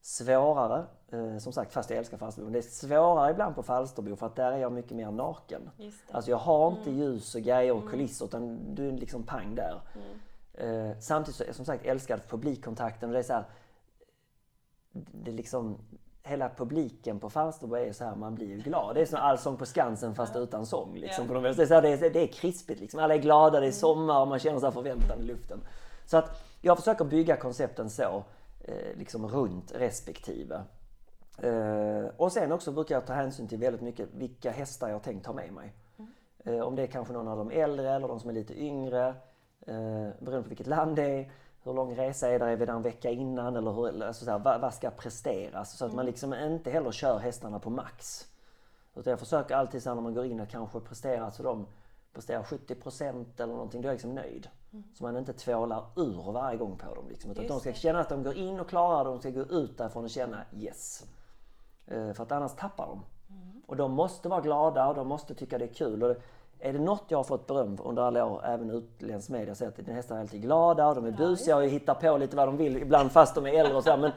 svårare, 0.01 0.85
eh, 1.13 1.39
som 1.39 1.53
sagt 1.53 1.73
fast 1.73 1.91
jag 1.91 1.99
älskar 1.99 2.17
Falsterbo, 2.17 2.51
det 2.51 2.59
är 2.59 2.63
svårare 2.63 3.31
ibland 3.31 3.55
på 3.55 3.63
Falsterbo 3.63 4.17
för 4.17 4.27
att 4.27 4.37
där 4.37 4.53
är 4.53 4.59
jag 4.59 4.73
mycket 4.73 4.97
mer 4.97 5.11
naken. 5.11 5.71
Alltså 6.11 6.31
jag 6.31 6.39
har 6.39 6.71
inte 6.71 6.91
ljus 6.91 7.35
och 7.35 7.41
grejer 7.41 7.73
och 7.73 7.89
kulisser 7.91 8.25
utan 8.25 8.75
du 8.75 8.89
är 8.89 8.93
liksom 8.93 9.23
pang 9.23 9.55
där. 9.55 9.81
Eh, 10.55 10.99
samtidigt 11.01 11.37
så 11.49 11.55
som 11.55 11.65
sagt 11.65 11.85
älskar 11.87 12.19
publikkontakten 12.29 13.09
och 13.09 13.13
det 13.13 13.19
är 13.19 13.23
så 13.23 13.33
här, 13.33 13.45
det 14.93 15.31
är 15.31 15.35
liksom 15.35 15.79
hela 16.23 16.49
publiken 16.49 17.21
på 17.21 17.31
Falsterbo 17.31 17.75
är 17.77 17.93
så 17.93 18.05
här, 18.05 18.15
man 18.17 18.35
blir 18.35 18.47
ju 18.47 18.59
glad. 18.59 18.95
Det 18.95 19.01
är 19.01 19.07
som 19.07 19.19
Allsång 19.19 19.57
på 19.57 19.67
Skansen 19.67 20.15
fast 20.15 20.37
utan 20.37 20.67
sång. 20.67 20.95
Liksom, 20.97 21.27
Ja. 21.29 21.35
på 21.35 21.41
vis. 21.41 21.57
det, 21.57 21.63
är 21.63 21.67
så 21.67 21.75
här, 21.75 21.83
det, 21.83 21.89
är, 21.89 22.11
det 22.11 22.21
är 22.23 22.27
krispigt 22.27 22.81
liksom. 22.81 23.01
Alla 23.01 23.15
är 23.15 23.19
glada, 23.19 23.61
det 23.61 23.67
är 23.67 23.73
sommar 23.73 24.21
och 24.21 24.29
man 24.29 24.39
känner 24.39 24.59
så 24.59 24.67
här 24.67 24.73
förväntan 24.73 25.19
i 25.21 25.23
luften. 25.23 25.61
Så 26.07 26.17
att 26.17 26.43
jag 26.61 26.77
försöker 26.77 27.05
bygga 27.05 27.37
koncepten 27.37 27.91
så, 27.91 28.25
eh, 28.61 28.97
liksom 28.97 29.27
runt 29.27 29.73
respektive. 29.75 30.63
Eh, 31.43 32.05
och 32.17 32.33
sen 32.33 32.53
också 32.53 32.73
brukar 32.73 32.95
jag 32.95 33.07
ta 33.07 33.13
hänsyn 33.13 33.49
till 33.49 33.59
väldigt 33.59 33.83
mycket 33.83 34.09
vilka 34.15 34.51
hästar 34.51 34.89
jag 34.89 35.03
tänkt 35.03 35.27
ha 35.27 35.35
med 35.35 35.53
mig. 35.53 35.73
Eh, 36.45 36.61
om 36.61 36.77
det 36.77 36.83
är 36.83 36.87
kanske 36.87 37.13
någon 37.13 37.29
av 37.29 37.39
de 37.39 37.51
äldre 37.51 37.91
eller 37.91 38.09
de 38.09 38.21
som 38.21 38.31
är 38.31 38.35
lite 38.35 38.63
yngre. 38.63 39.15
Beroende 40.21 40.43
på 40.43 40.49
vilket 40.49 40.67
land 40.67 40.97
det 40.97 41.03
är. 41.03 41.33
Hur 41.65 41.73
lång 41.73 41.97
resa 41.97 42.29
är 42.29 42.39
det? 42.39 42.45
Är 42.45 42.57
vi 42.57 42.67
där 42.67 42.73
en 42.73 42.83
vecka 42.83 43.11
innan? 43.11 43.57
Eller 43.57 43.73
hur, 43.73 44.03
alltså 44.03 44.25
så 44.25 44.31
här, 44.31 44.39
vad, 44.39 44.61
vad 44.61 44.75
ska 44.75 44.91
presteras? 44.91 45.79
Så 45.79 45.87
att 45.87 45.95
man 45.95 46.07
liksom 46.07 46.35
inte 46.35 46.71
heller 46.71 46.91
kör 46.91 47.19
hästarna 47.19 47.59
på 47.59 47.71
max. 47.71 48.27
Utan 48.95 49.11
jag 49.11 49.21
försöker 49.21 49.55
alltid 49.55 49.83
så 49.83 49.95
när 49.95 50.03
man 50.03 50.15
går 50.15 50.25
in 50.25 50.41
att 50.41 50.49
kanske 50.49 50.81
prestera 50.81 51.31
så 51.31 51.43
de 51.43 51.67
presterar 52.13 52.43
70% 52.43 53.25
eller 53.37 53.53
någonting. 53.53 53.83
Då 53.83 53.87
är 53.87 53.91
jag 53.91 53.95
liksom 53.95 54.15
nöjd. 54.15 54.49
Så 54.95 55.05
man 55.05 55.17
inte 55.17 55.33
tvålar 55.33 55.85
ur 55.97 56.33
varje 56.33 56.59
gång 56.59 56.77
på 56.77 56.95
dem. 56.95 57.09
Liksom, 57.09 57.31
utan 57.31 57.45
att 57.45 57.49
de 57.49 57.61
ska 57.61 57.73
känna 57.73 58.01
att 58.01 58.09
de 58.09 58.23
går 58.23 58.35
in 58.35 58.61
och 58.61 58.69
klarar 58.69 59.05
det. 59.05 59.11
De 59.11 59.21
ska 59.21 59.31
gå 59.31 59.41
ut 59.41 59.79
därifrån 59.79 60.05
och 60.05 60.11
känna 60.11 60.45
yes. 60.53 61.07
Eh, 61.87 62.13
För 62.13 62.23
att 62.23 62.33
annars 62.33 62.53
tappar 62.53 62.87
de. 62.87 63.03
Och 63.67 63.77
de 63.77 63.93
måste 63.93 64.29
vara 64.29 64.41
glada 64.41 64.89
och 64.89 64.95
de 64.95 65.09
måste 65.09 65.35
tycka 65.35 65.59
det 65.59 65.65
är 65.65 65.75
kul. 65.75 66.03
Och 66.03 66.17
är 66.61 66.73
det 66.73 66.79
något 66.79 67.05
jag 67.09 67.19
har 67.19 67.25
fått 67.25 67.47
beröm 67.47 67.77
för 67.77 67.87
under 67.87 68.03
alla 68.03 68.25
år, 68.25 68.41
även 68.45 68.71
utländsk 68.71 69.29
media, 69.29 69.55
så 69.55 69.65
är 69.65 69.69
att 69.69 69.77
dina 69.77 69.93
hästar 69.93 70.17
är 70.17 70.21
alltid 70.21 70.43
glada 70.43 70.89
och 70.89 70.95
de 70.95 71.07
är 71.07 71.11
busiga 71.11 71.57
och 71.57 71.63
hittar 71.63 71.95
på 71.95 72.17
lite 72.19 72.37
vad 72.37 72.49
de 72.49 72.57
vill 72.57 72.77
ibland 72.77 73.13
fast 73.13 73.35
de 73.35 73.47
är 73.47 73.51
äldre 73.61 73.77
och 73.77 73.85
så. 73.85 73.97
Men, 73.97 74.11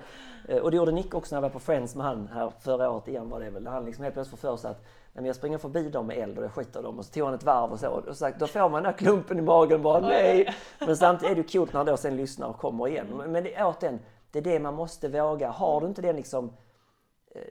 eh, 0.47 0.57
Och 0.57 0.71
det 0.71 0.77
gjorde 0.77 0.91
Nick 0.91 1.13
också 1.13 1.35
när 1.35 1.37
jag 1.37 1.41
var 1.41 1.49
på 1.49 1.59
Friends 1.59 1.95
med 1.95 2.05
han 2.05 2.27
här 2.33 2.51
förra 2.59 2.91
året 2.91 3.07
igen 3.07 3.29
var 3.29 3.39
det 3.39 3.49
väl. 3.49 3.67
Han 3.67 3.85
liksom 3.85 4.03
helt 4.03 4.13
plötsligt 4.15 4.39
får 4.39 4.49
för 4.49 4.57
sig 4.57 4.71
att 4.71 4.81
nej, 4.83 5.13
men 5.13 5.25
jag 5.25 5.35
springer 5.35 5.57
förbi 5.57 5.89
dem 5.89 6.07
med 6.07 6.17
eld 6.17 6.37
och 6.37 6.43
jag 6.43 6.51
skiter 6.51 6.83
dem 6.83 6.99
och 6.99 7.05
så 7.05 7.13
tog 7.13 7.25
han 7.25 7.33
ett 7.33 7.43
varv 7.43 7.71
och 7.71 7.79
så. 7.79 7.87
Och 7.89 8.03
så 8.07 8.13
sagt, 8.13 8.39
då 8.39 8.47
får 8.47 8.59
man 8.59 8.71
den 8.71 8.83
där 8.83 8.97
klumpen 8.97 9.39
i 9.39 9.41
magen 9.41 9.81
bara 9.81 9.99
nej. 9.99 10.55
Men 10.79 10.97
samtidigt 10.97 11.37
är 11.37 11.43
det 11.43 11.51
coolt 11.51 11.73
när 11.73 11.77
han 11.77 11.85
då 11.87 11.97
sen 11.97 12.15
lyssnar 12.17 12.47
och 12.47 12.57
kommer 12.57 12.87
igen. 12.87 13.07
Men 13.17 13.31
men 13.31 13.43
det 13.43 13.55
är 13.55 13.65
återigen, 13.65 13.99
det 14.31 14.39
är 14.39 14.43
det 14.43 14.59
man 14.59 14.73
måste 14.73 15.07
våga. 15.09 15.49
Har 15.49 15.81
du 15.81 15.87
inte 15.87 16.01
den 16.01 16.15
liksom 16.15 16.51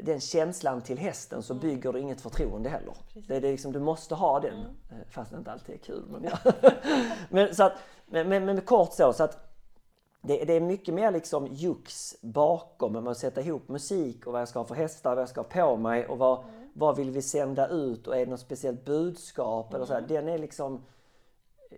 den 0.02 0.20
känslan 0.20 0.82
till 0.82 0.98
hästen 0.98 1.42
så 1.42 1.54
bygger 1.54 1.92
du 1.92 2.00
inget 2.00 2.20
förtroende 2.20 2.68
heller. 2.68 2.94
Det 3.28 3.36
är 3.36 3.40
liksom, 3.40 3.72
du 3.72 3.80
måste 3.80 4.14
ha 4.14 4.40
den. 4.40 4.58
Eh, 4.90 4.96
Fast 5.10 5.30
det 5.30 5.38
inte 5.38 5.52
alltid 5.52 5.74
är 5.74 5.78
kul. 5.78 6.04
Men, 6.08 6.24
ja. 6.24 6.52
men, 7.28 7.54
så 7.54 7.64
att, 7.64 7.72
men, 8.06 8.28
men, 8.28 8.44
men 8.44 8.60
kort 8.60 8.92
så, 8.92 9.12
så 9.12 9.24
att 9.24 9.50
det, 10.22 10.44
det 10.44 10.52
är 10.52 10.60
mycket 10.60 10.94
mer 10.94 11.10
liksom 11.10 11.46
jux 11.46 12.16
bakom 12.22 12.92
med 12.92 13.08
att 13.08 13.18
sätta 13.18 13.40
ihop 13.40 13.68
musik 13.68 14.26
och 14.26 14.32
vad 14.32 14.40
jag 14.40 14.48
ska 14.48 14.58
ha 14.58 14.66
för 14.66 14.74
hästar, 14.74 15.14
vad 15.14 15.22
jag 15.22 15.28
ska 15.28 15.40
ha 15.40 15.48
på 15.48 15.76
mig 15.76 16.06
och 16.06 16.18
vad, 16.18 16.44
vad 16.72 16.96
vill 16.96 17.10
vi 17.10 17.22
sända 17.22 17.68
ut 17.68 18.06
och 18.06 18.16
är 18.16 18.24
det 18.24 18.30
något 18.30 18.40
speciellt 18.40 18.84
budskap 18.84 19.74
eller 19.74 19.84
så 19.84 19.92
här. 19.92 20.00
Den 20.00 20.28
är 20.28 20.38
liksom 20.38 20.84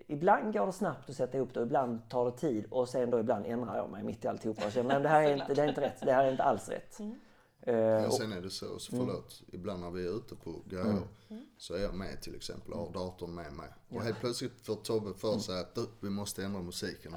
Ibland 0.06 0.52
går 0.52 0.66
det 0.66 0.72
snabbt 0.72 1.10
att 1.10 1.16
sätta 1.16 1.36
ihop 1.36 1.54
det 1.54 1.60
och 1.60 1.66
ibland 1.66 2.08
tar 2.08 2.24
det 2.24 2.30
tid 2.30 2.66
och 2.70 2.88
sen 2.88 3.10
då 3.10 3.20
ibland 3.20 3.46
ändrar 3.46 3.76
jag 3.76 3.90
mig 3.90 4.02
mitt 4.02 4.24
i 4.24 4.28
alltihopa 4.28 4.66
och 4.66 4.72
känner 4.72 4.88
men 4.88 5.02
det 5.02 5.08
här 5.08 5.22
är 5.22 5.32
inte, 5.34 5.54
det 5.54 5.62
är 5.62 5.68
inte 5.68 5.80
rätt, 5.80 6.00
det 6.00 6.12
här 6.12 6.24
är 6.24 6.30
inte 6.30 6.42
alls 6.42 6.68
rätt. 6.68 7.00
Eh, 7.00 7.06
Men 7.66 8.06
och- 8.06 8.14
sen 8.14 8.32
är 8.32 8.40
det 8.40 8.50
så, 8.50 8.78
så 8.78 8.90
förlåt, 8.96 9.42
ibland 9.52 9.80
när 9.82 9.90
vi 9.90 10.06
är 10.06 10.16
ute 10.16 10.34
på 10.36 10.62
grejer 10.68 11.02
så 11.58 11.74
är 11.74 11.78
jag 11.82 11.94
med 11.94 12.22
till 12.22 12.34
exempel 12.34 12.72
och 12.72 12.78
har 12.78 12.92
datorn 12.92 13.34
med 13.34 13.52
mig. 13.52 13.68
Och 13.88 14.02
helt 14.02 14.20
plötsligt 14.20 14.60
får 14.66 14.74
Tobbe 14.76 15.14
för 15.14 15.38
sig 15.38 15.60
att 15.60 15.78
vi 16.00 16.10
måste 16.10 16.44
ändra 16.44 16.62
musiken. 16.62 17.14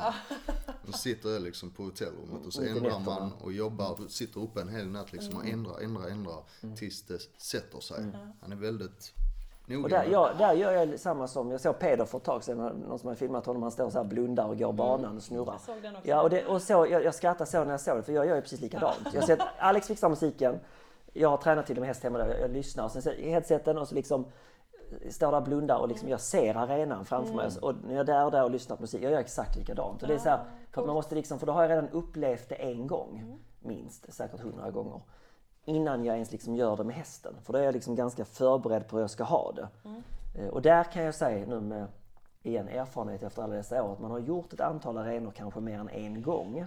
Då 0.85 0.91
sitter 0.91 1.29
jag 1.29 1.41
liksom 1.41 1.71
på 1.71 1.83
hotellrummet 1.83 2.45
och 2.45 2.53
så 2.53 2.61
ändrar 2.61 2.99
man 2.99 3.31
och 3.33 3.53
jobbar, 3.53 4.07
sitter 4.07 4.39
uppe 4.41 4.61
en 4.61 4.69
hel 4.69 4.87
natt 4.87 5.13
liksom 5.13 5.35
och 5.35 5.45
ändrar, 5.45 5.79
ändrar, 5.79 6.07
ändrar 6.07 6.43
tills 6.75 7.03
det 7.03 7.19
sätter 7.37 7.79
sig. 7.79 8.05
Han 8.41 8.51
är 8.51 8.55
väldigt 8.55 9.13
noga 9.67 9.83
Och 9.83 9.89
där, 9.89 9.99
med- 9.99 10.11
ja, 10.11 10.29
där 10.37 10.53
gör 10.53 10.71
jag 10.71 10.99
samma 10.99 11.27
som, 11.27 11.51
jag 11.51 11.61
såg 11.61 11.79
Peder 11.79 12.05
för 12.05 12.17
ett 12.17 12.23
tag 12.23 12.43
sedan, 12.43 12.83
någon 12.87 12.99
som 12.99 13.07
hade 13.07 13.19
filmat 13.19 13.45
honom, 13.45 13.61
han 13.61 13.71
står 13.71 13.89
så 13.89 13.97
här 13.97 14.05
blundar 14.05 14.47
och 14.47 14.57
går 14.57 14.73
banan 14.73 15.15
och 15.17 15.23
snurrar. 15.23 15.51
Jag 15.53 15.61
såg 15.61 15.81
den 15.81 15.95
också. 15.95 16.07
Ja, 16.07 16.21
och, 16.21 16.29
det, 16.29 16.45
och 16.45 16.61
så, 16.61 16.73
jag, 16.89 17.03
jag 17.03 17.15
skrattade 17.15 17.49
så 17.49 17.63
när 17.63 17.71
jag 17.71 17.81
såg 17.81 17.97
det, 17.97 18.03
för 18.03 18.13
jag 18.13 18.27
gör 18.27 18.35
ju 18.35 18.41
precis 18.41 18.61
likadant. 18.61 19.07
Jag 19.13 19.23
ser 19.23 19.33
att 19.41 19.47
Alex 19.59 19.87
fixar 19.87 20.09
musiken, 20.09 20.59
jag 21.13 21.29
har 21.29 21.37
tränat 21.37 21.65
till 21.65 21.77
och 21.77 21.81
med 21.81 21.87
häst 21.87 22.03
hemma 22.03 22.17
där, 22.17 22.27
jag, 22.27 22.39
jag 22.41 22.51
lyssnar 22.51 22.83
och 22.83 22.91
sen 22.91 23.01
så 23.01 23.11
i 23.11 23.29
headseten 23.29 23.77
och 23.77 23.87
så 23.87 23.95
liksom 23.95 24.25
står 25.09 25.31
där 25.31 25.37
och 25.37 25.43
blundar 25.43 25.77
och 25.77 25.87
liksom 25.87 26.09
jag 26.09 26.19
ser 26.19 26.55
arenan 26.57 27.05
framför 27.05 27.33
mig. 27.33 27.49
Och 27.61 27.73
när 27.83 27.91
jag 27.93 27.99
är 27.99 28.03
där 28.03 28.25
och 28.25 28.31
där 28.31 28.43
och 28.43 28.51
lyssnar 28.51 28.75
på 28.75 28.81
musik, 28.83 29.03
jag 29.03 29.11
gör 29.11 29.19
exakt 29.19 29.55
likadant. 29.57 30.01
Och 30.01 30.07
det 30.07 30.13
är 30.13 30.17
så 30.17 30.29
här, 30.29 30.39
för 30.71 30.81
att 30.81 30.87
man 30.87 30.95
måste 30.95 31.15
liksom, 31.15 31.39
för 31.39 31.45
då 31.47 31.53
har 31.53 31.61
jag 31.61 31.69
redan 31.71 31.89
upplevt 31.89 32.49
det 32.49 32.55
en 32.55 32.87
gång, 32.87 33.39
minst, 33.59 34.13
säkert 34.13 34.39
hundra 34.39 34.71
gånger. 34.71 35.01
Innan 35.65 36.05
jag 36.05 36.15
ens 36.15 36.31
liksom 36.31 36.55
gör 36.55 36.77
det 36.77 36.83
med 36.83 36.95
hästen. 36.95 37.35
För 37.43 37.53
då 37.53 37.59
är 37.59 37.63
jag 37.63 37.73
liksom 37.73 37.95
ganska 37.95 38.25
förberedd 38.25 38.87
på 38.87 38.95
hur 38.95 39.03
jag 39.03 39.09
ska 39.09 39.23
ha 39.23 39.51
det. 39.51 39.67
Eh, 40.35 40.47
Och 40.47 40.61
där 40.61 40.83
kan 40.83 41.03
jag 41.03 41.15
säga 41.15 41.45
nu 41.47 41.59
med 41.59 41.87
igen 42.43 42.67
erfarenhet 42.67 43.23
efter 43.23 43.41
alla 43.43 43.55
dessa 43.55 43.83
år 43.83 43.93
att 43.93 43.99
man 43.99 44.11
har 44.11 44.19
gjort 44.19 44.53
ett 44.53 44.61
antal 44.61 44.97
arenor 44.97 45.31
kanske 45.31 45.59
mer 45.59 45.79
än 45.79 45.89
en 45.89 46.21
gång. 46.21 46.65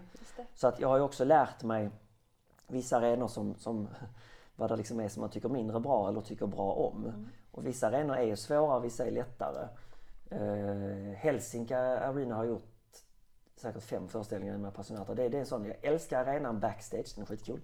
Så 0.55 0.69
att 0.69 0.81
jag 0.81 0.89
har 0.89 0.97
ju 0.97 1.03
också 1.03 1.25
lärt 1.25 1.63
mig 1.63 1.91
vissa 2.67 2.97
arenor 2.97 3.29
som, 3.29 3.55
som 3.55 3.89
vad 4.57 4.71
det 4.71 4.77
liksom 4.77 5.01
är 5.01 5.09
som 5.09 5.21
man 5.21 5.31
tycker 5.31 5.49
mindre 5.49 5.81
bra 5.81 6.09
eller 6.09 6.21
tycker 6.21 6.47
bra 6.47 6.73
om. 6.73 7.29
Och 7.51 7.67
vissa 7.67 7.87
arenor 7.87 8.17
är 8.17 8.23
ju 8.23 8.37
svåra, 8.37 8.79
vissa 8.79 9.07
är 9.07 9.11
lättare. 9.11 9.69
Eh, 10.31 11.15
Helsinki 11.17 11.75
Arena 11.75 12.35
har 12.35 12.45
gjort 12.45 12.65
säkert 13.57 13.83
fem 13.83 14.09
föreställningar 14.09 14.59
med 14.59 14.75
Passionata. 14.75 15.15
Det, 15.15 15.29
det 15.29 15.37
är 15.37 15.41
en 15.41 15.47
sån, 15.47 15.65
jag 15.65 15.77
älskar 15.85 16.25
arenan 16.25 16.61
backstage, 16.61 17.13
den 17.15 17.23
är 17.23 17.27
skitkul. 17.27 17.61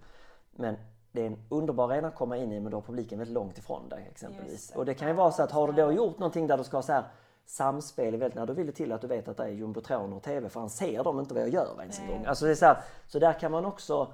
Men 0.51 0.77
det 1.15 1.23
är 1.23 1.27
en 1.27 1.39
underbar 1.49 1.93
arena 1.93 2.09
att 2.09 2.15
komma 2.15 2.37
in 2.37 2.53
i 2.53 2.61
men 2.61 2.71
då 2.71 2.77
har 2.77 2.83
publiken 2.83 3.19
väldigt 3.19 3.35
långt 3.35 3.59
ifrån 3.59 3.89
dig 3.89 4.09
exempelvis. 4.11 4.69
Det. 4.69 4.79
Och 4.79 4.85
det 4.85 4.95
kan 4.95 5.09
ju 5.09 5.15
vara 5.15 5.33
så 5.33 5.43
att 5.43 5.51
har 5.51 5.67
du 5.67 5.73
då 5.73 5.93
gjort 5.93 6.19
någonting 6.19 6.47
där 6.47 6.59
du 6.59 6.65
ska 6.65 6.77
ha 6.77 6.83
så 6.83 6.93
här 6.93 7.05
samspel 7.47 8.17
väldigt, 8.17 8.35
när 8.35 8.47
då 8.47 8.53
vill 8.53 8.67
det 8.67 8.73
till 8.73 8.93
att 8.93 9.01
du 9.01 9.07
vet 9.07 9.29
att 9.29 9.37
det 9.37 9.45
är 9.45 9.49
jumbotroner 9.49 10.17
och 10.17 10.23
TV 10.23 10.49
för 10.49 10.61
han 10.61 10.71
ser 10.71 11.05
dem 11.05 11.21
inte 11.21 11.35
vad 11.35 11.43
jag 11.43 11.51
gör 11.51 11.81
ens 11.81 12.01
en 12.01 12.07
gång. 12.07 12.25
Alltså 12.27 12.45
det 12.45 12.51
är 12.51 12.55
så, 12.55 12.67
här, 12.67 12.77
så 13.07 13.19
där 13.19 13.33
kan 13.33 13.53
man 13.53 13.65
också 13.65 14.13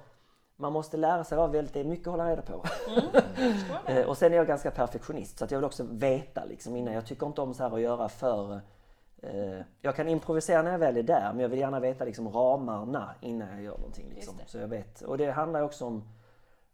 man 0.55 0.73
måste 0.73 0.97
lära 0.97 1.23
sig 1.23 1.37
vara 1.37 1.47
väldigt, 1.47 1.73
det 1.73 1.79
är 1.79 1.83
mycket 1.83 2.07
att 2.07 2.11
hålla 2.11 2.29
reda 2.29 2.41
på. 2.41 2.65
Eh, 3.85 4.05
och 4.07 4.17
sen 4.17 4.33
är 4.33 4.37
jag 4.37 4.47
ganska 4.47 4.71
perfektionist 4.71 5.37
så 5.37 5.45
att 5.45 5.51
jag 5.51 5.57
vill 5.59 5.65
också 5.65 5.83
veta 5.89 6.45
liksom 6.45 6.75
innan. 6.75 6.93
Jag 6.93 7.05
tycker 7.05 7.27
inte 7.27 7.41
om 7.41 7.53
så 7.53 7.63
här 7.63 7.75
att 7.75 7.81
göra 7.81 8.09
för 8.09 8.61
eh, 9.21 9.59
jag 9.81 9.95
kan 9.95 10.07
improvisera 10.07 10.61
när 10.61 10.71
jag 10.71 10.79
väl 10.79 10.97
är 10.97 11.03
där 11.03 11.29
men 11.33 11.39
jag 11.39 11.49
vill 11.49 11.59
gärna 11.59 11.79
veta 11.79 12.05
liksom 12.05 12.29
ramarna 12.29 13.15
innan 13.21 13.49
jag 13.49 13.61
gör 13.61 13.77
någonting. 13.77 14.11
Liksom. 14.15 14.33
Så 14.45 14.57
jag 14.57 14.67
vet. 14.67 15.01
Och 15.01 15.17
det 15.17 15.31
handlar 15.31 15.61
också 15.61 15.85
om 15.85 16.03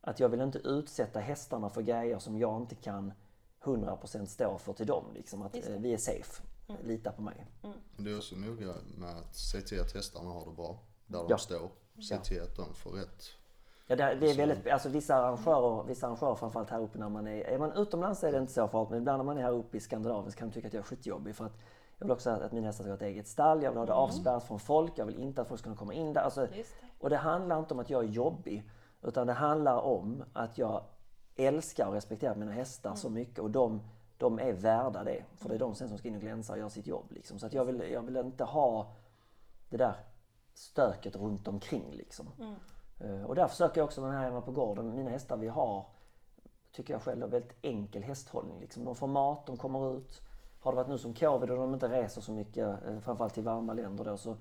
att 0.09 0.19
jag 0.19 0.29
vill 0.29 0.41
inte 0.41 0.57
utsätta 0.57 1.19
hästarna 1.19 1.69
för 1.69 1.81
grejer 1.81 2.19
som 2.19 2.37
jag 2.39 2.61
inte 2.61 2.75
kan 2.75 3.13
100% 3.63 4.25
stå 4.25 4.57
för 4.57 4.73
till 4.73 4.87
dem. 4.87 5.03
Liksom. 5.13 5.41
Att 5.41 5.55
eh, 5.55 5.61
vi 5.77 5.93
är 5.93 5.97
safe, 5.97 6.43
lita 6.83 7.11
på 7.11 7.21
mig. 7.21 7.45
Det 7.97 8.11
är 8.11 8.17
också 8.17 8.35
noga 8.35 8.73
med 8.97 9.17
att 9.17 9.35
se 9.35 9.61
till 9.61 9.81
att 9.81 9.93
hästarna 9.93 10.29
har 10.29 10.45
det 10.45 10.51
bra 10.51 10.79
där 11.07 11.19
de 11.19 11.25
Ja. 11.29 11.37
står. 11.37 11.69
Se 12.01 12.15
Ja. 12.15 12.21
till 12.21 12.41
att 12.41 12.55
de 12.55 12.73
får 12.73 12.91
rätt. 12.91 13.23
Ja, 13.87 13.95
det, 13.95 14.15
det 14.15 14.29
är 14.31 14.35
väldigt, 14.35 14.67
alltså 14.67 14.89
vissa 14.89 15.15
arrangörer, 15.15 15.83
vissa 15.83 16.07
arrangörer 16.07 16.35
framförallt 16.35 16.69
här 16.69 16.81
uppe 16.81 16.99
när 16.99 17.09
man 17.09 17.27
är, 17.27 17.41
är 17.41 17.59
man 17.59 17.71
utomlands 17.71 18.23
är 18.23 18.31
det 18.31 18.37
inte 18.37 18.53
så 18.53 18.67
farligt 18.67 18.89
men 18.89 18.99
ibland 18.99 19.17
när 19.17 19.23
man 19.25 19.37
är 19.37 19.41
här 19.41 19.51
uppe 19.51 19.77
i 19.77 19.79
Skandinavien 19.79 20.31
så 20.31 20.37
kan 20.37 20.47
man 20.47 20.53
tycka 20.53 20.67
att 20.67 20.73
jag 20.73 20.81
är 20.81 20.85
skitjobbig 20.85 21.35
för 21.35 21.45
att 21.45 21.57
jag 21.97 22.05
vill 22.05 22.11
också 22.11 22.29
att 22.29 22.51
mina 22.51 22.67
hästar 22.67 22.83
ska 22.83 22.91
ha 22.91 22.95
ett 22.95 23.01
eget 23.01 23.27
stall, 23.27 23.63
jag 23.63 23.71
vill 23.71 23.77
ha 23.77 23.85
det 23.85 23.93
avspärrat 23.93 24.43
från 24.43 24.59
folk, 24.59 24.91
jag 24.95 25.05
vill 25.05 25.19
inte 25.19 25.41
att 25.41 25.47
folk 25.47 25.59
ska 25.59 25.65
kunna 25.65 25.77
komma 25.77 25.93
in 25.93 26.13
där. 26.13 26.21
Alltså, 26.21 26.41
det. 26.45 26.65
och 26.99 27.09
det 27.09 27.17
handlar 27.17 27.59
inte 27.59 27.73
om 27.73 27.79
att 27.79 27.89
jag 27.89 28.03
är 28.03 28.07
jobbig 28.07 28.69
utan 29.01 29.27
det 29.27 29.33
handlar 29.33 29.81
om 29.81 30.23
att 30.33 30.57
jag 30.57 30.83
älskar 31.35 31.87
och 31.87 31.93
respekterar 31.93 32.35
mina 32.35 32.51
hästar 32.51 32.95
så 32.95 33.09
mycket 33.09 33.39
och 33.39 33.51
de, 33.51 33.81
de 34.17 34.39
är 34.39 34.53
värda 34.53 35.03
det. 35.03 35.23
För 35.35 35.49
det 35.49 35.55
är 35.55 35.59
de 35.59 35.75
sen 35.75 35.89
som 35.89 35.97
ska 35.97 36.07
in 36.07 36.15
och 36.15 36.21
glänsa 36.21 36.53
och 36.53 36.59
göra 36.59 36.69
sitt 36.69 36.87
jobb. 36.87 37.11
Liksom. 37.11 37.39
Så 37.39 37.45
att 37.45 37.53
jag, 37.53 37.65
vill, 37.65 37.83
jag 37.91 38.01
vill 38.01 38.17
inte 38.17 38.43
ha 38.43 38.95
det 39.69 39.77
där 39.77 39.95
stöket 40.53 41.15
runt 41.15 41.47
omkring 41.47 41.91
liksom. 41.91 42.27
Eh, 42.99 43.23
Och 43.23 43.35
där 43.35 43.47
försöker 43.47 43.81
jag 43.81 43.85
också 43.85 44.01
med 44.01 44.09
den 44.09 44.17
här 44.17 44.25
hemma 44.25 44.41
på 44.41 44.51
gården, 44.51 44.95
mina 44.95 45.09
hästar 45.09 45.37
vi 45.37 45.47
har, 45.47 45.85
tycker 46.71 46.93
jag 46.93 47.01
själv, 47.01 47.23
är 47.23 47.27
väldigt 47.27 47.57
enkel 47.61 48.03
hästhållning. 48.03 48.59
Liksom. 48.59 48.85
De 48.85 48.95
får 48.95 49.07
mat, 49.07 49.45
de 49.45 49.57
kommer 49.57 49.97
ut. 49.97 50.21
Har 50.59 50.71
det 50.71 50.75
varit 50.75 50.87
nu 50.87 50.97
som 50.97 51.13
covid 51.13 51.51
och 51.51 51.57
de 51.57 51.73
inte 51.73 51.87
reser 51.87 52.21
så 52.21 52.31
mycket, 52.31 52.67
eh, 52.87 52.99
framförallt 52.99 53.33
till 53.33 53.43
varma 53.43 53.73
länder 53.73 54.03
då, 54.03 54.17
så 54.17 54.35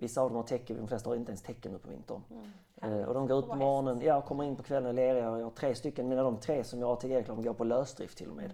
Vissa 0.00 0.20
av 0.20 0.28
dem 0.28 0.36
har 0.36 0.42
tecken, 0.42 0.76
de 0.76 0.88
flesta 0.88 1.10
har 1.10 1.16
inte 1.16 1.30
ens 1.30 1.42
tecken 1.42 1.72
nu 1.72 1.78
på 1.78 1.88
vintern. 1.88 2.22
Mm. 2.30 3.00
Eh, 3.00 3.08
och 3.08 3.14
de 3.14 3.26
går 3.26 3.38
ut 3.38 3.48
på 3.48 3.56
morgonen, 3.56 4.00
ja, 4.00 4.20
kommer 4.20 4.44
in 4.44 4.56
på 4.56 4.62
kvällen 4.62 4.84
och 4.84 4.90
är 4.90 4.94
leriga. 4.94 5.24
Jag 5.24 5.44
har 5.44 5.50
tre 5.50 5.74
stycken, 5.74 6.08
mina 6.08 6.22
de 6.22 6.36
tre 6.36 6.64
som 6.64 6.80
jag 6.80 6.86
har 6.86 6.96
till 6.96 7.10
ATG-reklam 7.10 7.42
går 7.42 7.54
på 7.54 7.64
lösdrift 7.64 8.18
till 8.18 8.30
och 8.30 8.36
med. 8.36 8.52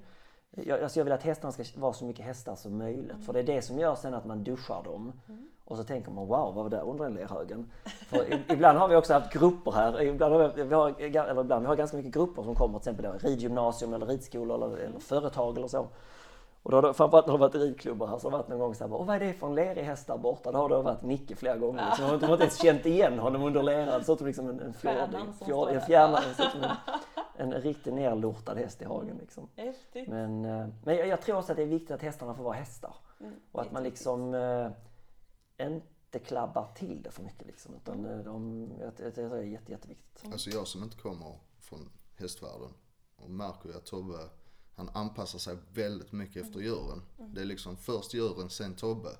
Jag, 0.51 0.83
alltså 0.83 1.01
jag 1.01 1.05
vill 1.05 1.13
att 1.13 1.23
hästarna 1.23 1.53
ska 1.53 1.65
vara 1.77 1.93
så 1.93 2.05
mycket 2.05 2.25
hästar 2.25 2.57
som 2.57 2.79
möjligt. 2.79 3.25
För 3.27 3.33
det 3.33 3.39
är 3.39 3.45
det 3.45 3.63
som 3.63 3.79
gör 3.79 3.95
sen 3.95 4.15
att 4.15 4.25
man 4.25 4.45
duschar 4.45 4.83
dem. 4.83 5.13
Och 5.65 5.77
så 5.77 5.85
tänker 5.85 6.11
man 6.11 6.27
wow, 6.27 6.55
vad 6.55 6.55
var 6.55 6.71
det 6.71 6.77
där 6.77 6.89
under 6.89 7.05
den 7.05 7.15
lerhögen? 7.15 7.71
Ibland 8.49 8.79
har 8.79 8.89
vi 8.89 8.97
också 8.97 9.13
haft 9.13 9.33
grupper 9.33 9.73
här. 9.73 10.03
Ibland 10.03 10.35
har 10.35 10.53
vi, 10.57 10.63
vi 10.63 10.75
har, 10.75 11.01
eller 11.01 11.41
ibland, 11.41 11.63
vi 11.63 11.69
har 11.69 11.77
ganska 11.77 11.97
mycket 11.97 12.15
grupper 12.15 12.43
som 12.43 12.55
kommer 12.55 12.79
till 12.79 12.91
exempel 12.91 13.13
då, 13.13 13.29
ridgymnasium 13.29 13.95
eller 13.95 14.07
ridskolor 14.07 14.57
eller, 14.57 14.77
eller 14.77 14.99
företag 14.99 15.57
eller 15.57 15.69
så. 15.69 15.87
Och 16.67 16.73
då 16.73 16.77
har 16.77 16.83
det, 16.83 16.95
framförallt 16.95 17.27
när 17.27 17.33
det 17.33 17.39
har 17.39 17.49
varit 17.49 17.55
ridklubbar 17.55 18.07
här 18.07 18.19
så 18.19 18.27
har 18.27 18.31
det 18.31 18.37
varit 18.37 18.49
någon 18.49 18.59
gång 18.59 18.75
så 18.75 18.85
här, 18.87 18.95
Åh, 18.95 19.07
vad 19.07 19.17
är 19.17 19.21
det 19.21 19.33
för 19.33 19.47
en 19.47 19.55
lerig 19.55 19.83
häst 19.85 20.07
där 20.07 20.17
borta? 20.19 20.53
Då 20.53 20.59
har 20.59 20.69
det 20.69 20.83
varit 20.83 21.03
Nicke 21.03 21.37
flera 21.37 21.57
gånger. 21.57 21.91
Så 21.91 22.03
de 22.03 22.07
har 22.09 22.15
inte- 22.15 22.27
de 22.27 22.29
har 22.29 22.35
inte 22.35 22.45
ens 22.45 22.63
känt 22.63 22.87
igen 22.87 23.19
honom 23.19 23.43
under 23.43 23.63
leran. 23.63 24.05
Så 24.05 24.17
som 24.17 24.27
liksom 24.27 24.49
en, 24.49 24.61
en 24.61 24.73
Fjord, 24.75 24.95
står 25.43 25.71
en 25.71 25.81
fjärna, 25.81 26.19
en, 27.37 27.53
en 27.53 27.61
riktigt 27.63 27.95
nerlortad 27.95 28.55
häst 28.59 28.83
i 28.83 28.85
hagen. 28.85 29.17
Liksom. 29.21 29.49
Häftigt. 29.57 30.09
Men, 30.09 30.45
eh, 30.45 30.67
men 30.85 30.97
jag, 30.97 31.09
jag 31.09 31.23
tror 31.23 31.37
också 31.39 31.53
att 31.53 31.57
det 31.57 31.63
är 31.63 31.67
viktigt 31.67 31.91
att 31.91 32.03
hästarna 32.03 32.35
får 32.35 32.43
vara 32.45 32.55
hästar. 32.55 32.95
Mm, 33.21 33.33
Och 33.53 33.61
att 33.63 33.73
man 33.73 33.83
liksom 33.83 34.35
eh, 34.35 34.69
inte 35.67 36.19
klabbar 36.19 36.69
till 36.75 37.03
det 37.03 37.11
för 37.11 37.23
mycket. 37.23 37.47
Liksom, 37.47 37.75
utan 37.75 38.05
Mm. 38.07 38.25
de, 38.25 38.71
jag, 38.81 38.93
det 39.15 39.19
är 39.23 39.43
jätte, 39.43 39.73
jätteviktigt. 39.73 40.33
Alltså 40.33 40.51
jag 40.51 40.67
som 40.67 40.83
inte 40.83 40.97
kommer 40.97 41.35
från 41.61 41.91
hästvärlden 42.19 42.71
och 43.17 43.31
märker 43.31 43.69
ju 43.69 43.75
att 43.77 43.87
Tobbe, 43.87 44.15
han 44.77 44.91
anpassar 44.95 45.39
sig 45.39 45.57
väldigt 45.75 46.13
mycket 46.13 46.47
efter 46.47 46.61
djuren. 46.61 47.03
Det 47.17 47.41
är 47.41 47.45
liksom 47.45 47.77
först 47.77 48.15
djuren, 48.15 48.51
sen 48.51 48.75
Tobbe. 48.75 49.11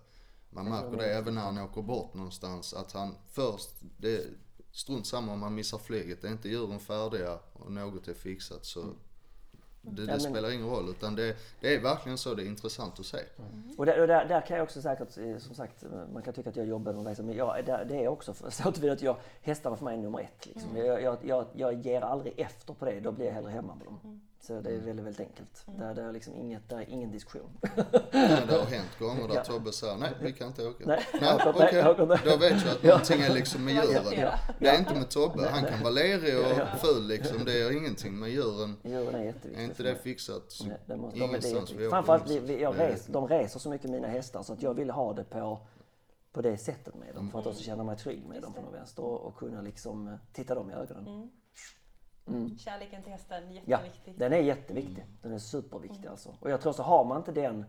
Man 0.51 0.69
märker 0.69 0.97
det 0.97 1.15
även 1.15 1.35
när 1.35 1.43
han 1.43 1.59
åker 1.59 1.83
bort 1.83 2.15
någonstans 2.15 2.75
att 2.75 2.93
han 2.93 3.15
först, 3.31 3.71
det 3.99 4.17
är 4.17 4.25
strunt 4.73 5.07
samma 5.07 5.33
om 5.33 5.41
man 5.41 5.55
missar 5.55 5.79
flyget. 5.79 6.23
Det 6.23 6.29
är 6.29 6.33
inte 6.33 6.49
djuren 6.49 6.79
färdiga 6.81 7.39
och 7.53 7.73
något 7.73 8.09
är 8.09 8.15
fixat 8.15 8.65
så 8.65 8.85
det, 9.91 9.91
det 9.91 10.03
Ja, 10.03 10.07
men- 10.07 10.21
spelar 10.21 10.51
ingen 10.51 10.69
roll 10.69 10.89
utan 10.89 11.15
det, 11.15 11.37
det 11.61 11.75
är 11.75 11.81
verkligen 11.81 12.19
så 12.19 12.35
det 12.35 12.43
är 12.43 12.47
intressant 12.47 13.01
att 13.01 13.07
se. 13.07 13.19
Och, 13.79 13.87
där, 13.87 14.01
och 14.01 14.07
där, 14.07 14.29
där 14.29 14.41
kan 14.47 14.57
jag 14.57 14.65
också 14.65 14.83
säkert, 14.83 15.19
eh, 15.19 15.39
som 15.39 15.55
sagt, 15.55 15.85
man 16.13 16.23
kan 16.23 16.35
tycka 16.35 16.51
att 16.51 16.57
jag 16.57 16.67
jobbar 16.67 16.93
med 16.93 17.17
det, 17.17 17.23
men 17.23 17.37
jag, 17.37 17.65
där, 17.67 17.85
det 17.85 18.05
är 18.05 18.09
också 18.09 18.35
för, 18.35 18.51
så 18.63 18.73
tillvida 18.73 18.93
att 18.93 19.03
jag, 19.03 19.17
hästarna 19.41 19.77
för 19.77 19.85
mig 19.85 19.95
är 19.99 20.03
nummer 20.03 20.21
ett. 20.21 20.47
Liksom. 20.47 20.77
Jag, 20.77 21.03
jag, 21.03 21.19
jag, 21.23 21.47
jag 21.53 21.75
ger 21.87 22.01
aldrig 22.01 22.39
efter 22.39 22.75
på 22.75 22.85
det, 22.85 23.01
då 23.01 23.13
blir 23.13 23.27
jag 23.27 23.33
hellre 23.33 23.51
hemma 23.51 23.75
med 23.75 23.87
dem. 23.87 24.21
Så 24.41 24.61
det 24.61 24.71
är 24.71 24.79
väldigt, 24.81 25.05
väldigt 25.07 25.21
enkelt. 25.21 25.65
Där, 25.79 25.95
där, 25.95 26.03
är 26.09 26.13
liksom 26.13 26.35
inget, 26.35 26.69
där 26.69 26.77
är 26.79 26.89
ingen 26.91 27.11
diskussion. 27.11 27.51
Men 28.13 28.47
det 28.47 28.57
har 28.59 28.65
hänt 28.67 28.99
gånger 28.99 29.29
där 29.29 29.35
Ja. 29.35 29.45
Tobbe 29.45 29.73
säger 29.73 29.97
nej 29.97 30.11
vi 30.21 30.33
kan 30.33 30.47
inte 30.49 30.67
åka. 30.67 30.85
Nej, 30.87 31.07
nej 31.21 31.39
okej, 31.47 31.83
gått- 31.83 32.25
då 32.25 32.37
vet 32.37 32.65
jag 32.65 32.73
att 32.75 32.83
någonting 32.83 33.21
är 33.21 33.35
liksom 33.35 33.65
med 33.65 33.75
djuren. 33.75 34.05
Ja. 34.17 34.33
Det 34.59 34.69
är 34.69 34.79
inte 34.79 34.95
med 34.95 35.09
Tobbe, 35.11 35.49
han 35.49 35.65
kan 35.65 35.81
vara 35.83 35.91
lerig 35.93 36.39
och 36.39 36.79
ful 36.81 37.07
liksom. 37.07 37.45
Det 37.45 37.53
är 37.63 37.77
ingenting 37.77 38.19
med 38.19 38.31
djuren. 38.31 38.77
Djuren 38.83 39.15
är 39.15 39.25
jätteviktiga. 39.25 39.61
Är 39.61 39.65
inte 39.69 39.83
det 39.83 39.95
fixat 39.97 40.43
så 40.49 40.65
Nej, 40.67 40.77
det 40.87 40.97
måste, 40.97 41.19
de, 41.19 41.25
är- 41.25 41.29
det 41.29 41.47
är 41.49 41.51
ingenstans 41.51 41.71
vi 41.81 41.89
Framförallt, 41.91 42.31
vi, 42.31 42.35
någonstans. 42.35 42.51
vi, 42.59 42.63
jag 42.63 42.75
Det 42.77 42.83
är- 42.85 42.89
res, 42.89 43.07
de 43.07 43.29
reser 43.29 43.59
så 43.61 43.71
mycket 43.71 43.91
mina 43.91 44.09
hästar 44.09 44.43
så 44.43 44.53
att 44.53 44.63
jag 44.63 44.75
vill 44.75 44.91
ha 44.91 45.13
det 45.13 45.25
på, 45.25 45.59
på 46.33 46.43
det 46.43 46.59
sättet 46.59 46.95
med 46.95 47.15
dem. 47.15 47.31
För 47.31 47.39
att 47.39 47.47
också 47.47 47.63
känna 47.63 47.85
mig 47.85 47.97
trygg 47.97 48.25
med 48.29 48.43
dem 48.43 48.53
på 48.53 48.61
något 48.63 48.75
vänster 48.75 49.03
och, 49.05 49.21
och 49.27 49.37
kunna 49.37 49.63
liksom 49.63 50.09
eh, 50.09 50.15
titta 50.33 50.55
dem 50.55 50.71
i 50.71 50.75
ögonen. 50.75 51.31
Kärleken 52.59 53.03
till 53.03 53.13
hästen, 53.13 53.53
Ja, 53.55 53.61
jätteviktig. 53.67 54.15
den 54.19 54.33
är 54.33 54.41
jätteviktig. 54.41 55.07
Den 55.23 55.33
är 55.33 55.39
superviktig 55.39 56.07
alltså. 56.09 56.35
Och 56.41 56.51
jag 56.51 56.61
tror 56.61 56.73
så 56.73 56.83
har 56.83 57.05
man 57.05 57.17
inte 57.17 57.33
den 57.33 57.65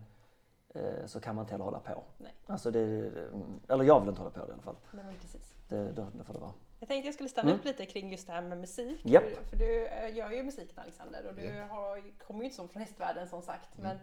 eh, 0.76 1.06
så 1.06 1.20
kan 1.20 1.36
man 1.36 1.44
inte 1.44 1.54
heller 1.54 1.66
hålla 1.66 1.80
på. 1.80 2.04
Nej. 2.18 2.34
Alltså 2.46 2.72
det, 2.72 2.80
mm, 2.82 3.60
eller 3.70 3.84
jag 3.84 4.00
vill 4.00 4.10
inte 4.10 4.22
hålla 4.22 4.32
på 4.32 4.40
det 4.46 4.50
i 4.50 4.54
alla 4.54 4.62
fall. 4.62 4.76
Nej, 4.92 5.18
precis. 5.22 5.54
Det, 5.70 5.92
då, 5.92 6.08
då 6.14 6.24
får 6.24 6.34
det 6.34 6.40
vara. 6.40 6.54
Jag 6.80 6.90
tänkte 6.90 7.08
jag 7.08 7.14
skulle 7.14 7.30
stanna 7.30 7.54
upp 7.54 7.66
lite 7.66 7.86
kring 7.86 8.12
just 8.12 8.28
det 8.28 8.34
här 8.34 8.42
med 8.42 8.58
musik. 8.58 9.00
Japp. 9.04 9.24
För, 9.24 9.44
för 9.44 9.58
du 9.58 9.88
eh, 9.88 10.16
gör 10.16 10.32
ju 10.32 10.44
musiken 10.44 10.80
Alexander 10.80 11.28
och 11.30 11.36
du 11.36 11.62
har, 11.70 12.18
kommer 12.28 12.40
ju 12.40 12.46
inte 12.46 12.56
som 12.56 12.70
från 12.70 12.82
hästvärlden 12.82 13.28
som 13.28 13.42
sagt. 13.42 13.78
Men, 13.78 13.98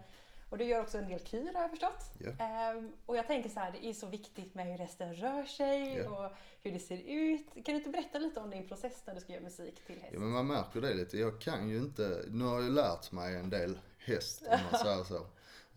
och 0.55 0.59
du 0.59 0.64
gör 0.64 0.80
också 0.82 0.98
en 0.98 1.09
del 1.09 1.20
kyr 1.26 1.52
har 1.55 1.61
jag 1.62 1.70
förstått. 1.70 2.05
Ja. 2.18 2.44
Ehm, 2.44 2.92
och 3.07 3.16
jag 3.16 3.26
tänker 3.26 3.50
så 3.50 3.61
här, 3.61 3.72
det 3.72 3.86
är 3.86 3.92
så 3.92 4.07
viktigt 4.07 4.55
med 4.55 4.66
hur 4.66 4.78
hästen 4.78 5.14
rör 5.14 5.44
sig 5.44 5.94
Ja. 5.96 6.26
och 6.26 6.32
hur 6.62 6.72
det 6.72 6.78
ser 6.78 6.96
ut. 7.07 7.46
Kan 7.55 7.62
du 7.64 7.74
inte 7.74 7.90
berätta 7.90 8.18
lite 8.18 8.40
om 8.40 8.50
din 8.50 8.68
process 8.68 9.02
när 9.07 9.14
du 9.14 9.20
ska 9.20 9.32
göra 9.32 9.42
musik 9.42 9.86
till 9.86 9.94
häst? 10.00 10.11
Ja 10.14 10.20
men 10.20 10.28
man 10.28 10.46
märker 10.46 10.80
det 10.80 10.94
lite. 10.94 11.18
Jag 11.18 11.40
kan 11.40 11.68
ju 11.68 11.78
inte, 11.78 12.24
nu 12.30 12.44
har 12.44 12.61
jag 12.62 12.72
lärt 12.72 13.12
mig 13.12 13.34
en 13.36 13.50
del 13.50 13.78
häst 13.98 14.42
om 14.50 14.59
man 14.72 14.80
säger 14.80 15.05
så. 15.05 15.16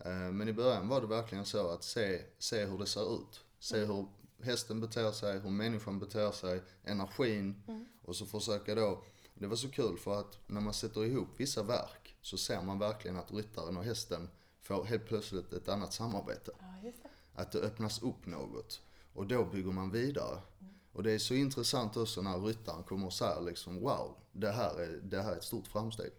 Eh, 0.04 0.10
Men 0.32 0.48
i 0.48 0.52
början 0.52 0.88
var 0.88 1.00
det 1.00 1.06
verkligen 1.06 1.44
så 1.46 1.70
att 1.70 1.84
se, 1.84 2.22
se 2.38 2.64
hur 2.64 2.78
det 2.78 2.86
ser 2.86 3.14
ut. 3.14 3.44
Se 3.58 3.78
hur 3.84 4.06
hästen 4.42 4.80
beter 4.80 5.12
sig, 5.12 5.38
hur 5.38 5.50
människan 5.50 5.98
beter 5.98 6.30
sig, 6.30 6.60
energin. 6.84 7.62
Och 8.04 8.16
så 8.16 8.26
försöka 8.26 8.74
då, 8.74 9.04
det 9.34 9.46
var 9.46 9.56
så 9.56 9.70
kul 9.70 9.98
för 9.98 10.20
att 10.20 10.38
när 10.46 10.60
man 10.60 10.74
sätter 10.74 11.04
ihop 11.04 11.28
vissa 11.36 11.62
verk 11.62 12.16
så 12.22 12.38
ser 12.38 12.62
man 12.62 12.78
verkligen 12.78 13.16
att 13.16 13.32
ryttaren 13.32 13.76
och 13.76 13.84
hästen 13.84 14.28
får 14.68 14.84
helt 14.84 15.06
plötsligt 15.06 15.52
ett 15.52 15.68
annat 15.68 15.92
samarbete. 15.92 16.50
Ja. 16.58 16.90
Att 17.34 17.52
det 17.52 17.58
öppnas 17.58 18.02
upp 18.02 18.26
något. 18.26 18.80
Och 19.14 19.26
då 19.26 19.44
bygger 19.44 19.72
man 19.72 19.90
vidare. 19.90 20.40
Och 20.92 21.02
det 21.02 21.12
är 21.12 21.18
så 21.18 21.34
intressant 21.34 21.96
också 21.96 22.22
när 22.22 22.38
ryttaren 22.38 22.82
kommer 22.82 23.06
och 23.06 23.12
säger 23.12 23.40
liksom 23.40 23.80
wow, 23.80 24.16
det 24.32 24.50
här 24.50 24.80
är, 24.80 25.00
det 25.02 25.22
här 25.22 25.32
är 25.32 25.36
ett 25.36 25.44
stort 25.44 25.66
framsteg. 25.66 26.10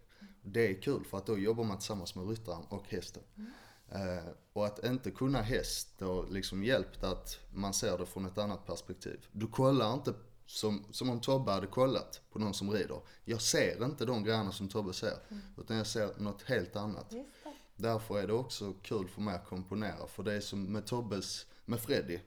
Det 0.42 0.68
är 0.68 0.82
kul 0.82 1.04
för 1.04 1.18
att 1.18 1.26
då 1.26 1.38
jobbar 1.38 1.64
man 1.64 1.78
tillsammans 1.78 2.14
med 2.14 2.28
ryttaren 2.28 2.64
och 2.68 2.88
hästen. 2.88 3.22
Eh, 3.88 4.32
och 4.52 4.66
att 4.66 4.84
inte 4.84 5.10
kunna 5.10 5.42
häst 5.42 5.88
då 5.98 6.22
liksom 6.22 6.64
hjälpt 6.64 7.04
att 7.04 7.38
man 7.54 7.74
ser 7.74 7.98
det 7.98 8.06
från 8.06 8.26
ett 8.26 8.38
annat 8.38 8.66
perspektiv. 8.66 9.26
Du 9.32 9.46
kollar 9.46 9.94
inte 9.94 10.14
som, 10.46 10.84
som 10.90 11.10
om 11.10 11.20
Tobbe 11.20 11.52
hade 11.52 11.66
kollat 11.66 12.20
på 12.30 12.38
någon 12.38 12.54
som 12.54 12.70
rider. 12.70 13.00
Jag 13.24 13.40
ser 13.40 13.84
inte 13.84 14.04
de 14.04 14.24
grejerna 14.24 14.52
som 14.52 14.68
Tobbe 14.68 14.92
ser. 14.92 15.14
Utan 15.58 15.76
jag 15.76 15.86
ser 15.86 16.10
något 16.18 16.42
helt 16.42 16.76
annat. 16.76 17.10
Det. 17.10 17.24
Därför 17.80 18.18
är 18.18 18.26
det 18.26 18.32
också 18.32 18.74
kul 18.82 19.08
för 19.08 19.20
mig 19.20 19.34
att 19.34 19.48
komponera. 19.48 20.06
För 20.06 20.22
det 20.22 20.32
är 20.32 20.40
som 20.40 20.64
med 20.64 20.86
Tobbes, 20.86 21.46
med 21.64 21.80
Freddy. 21.80 22.18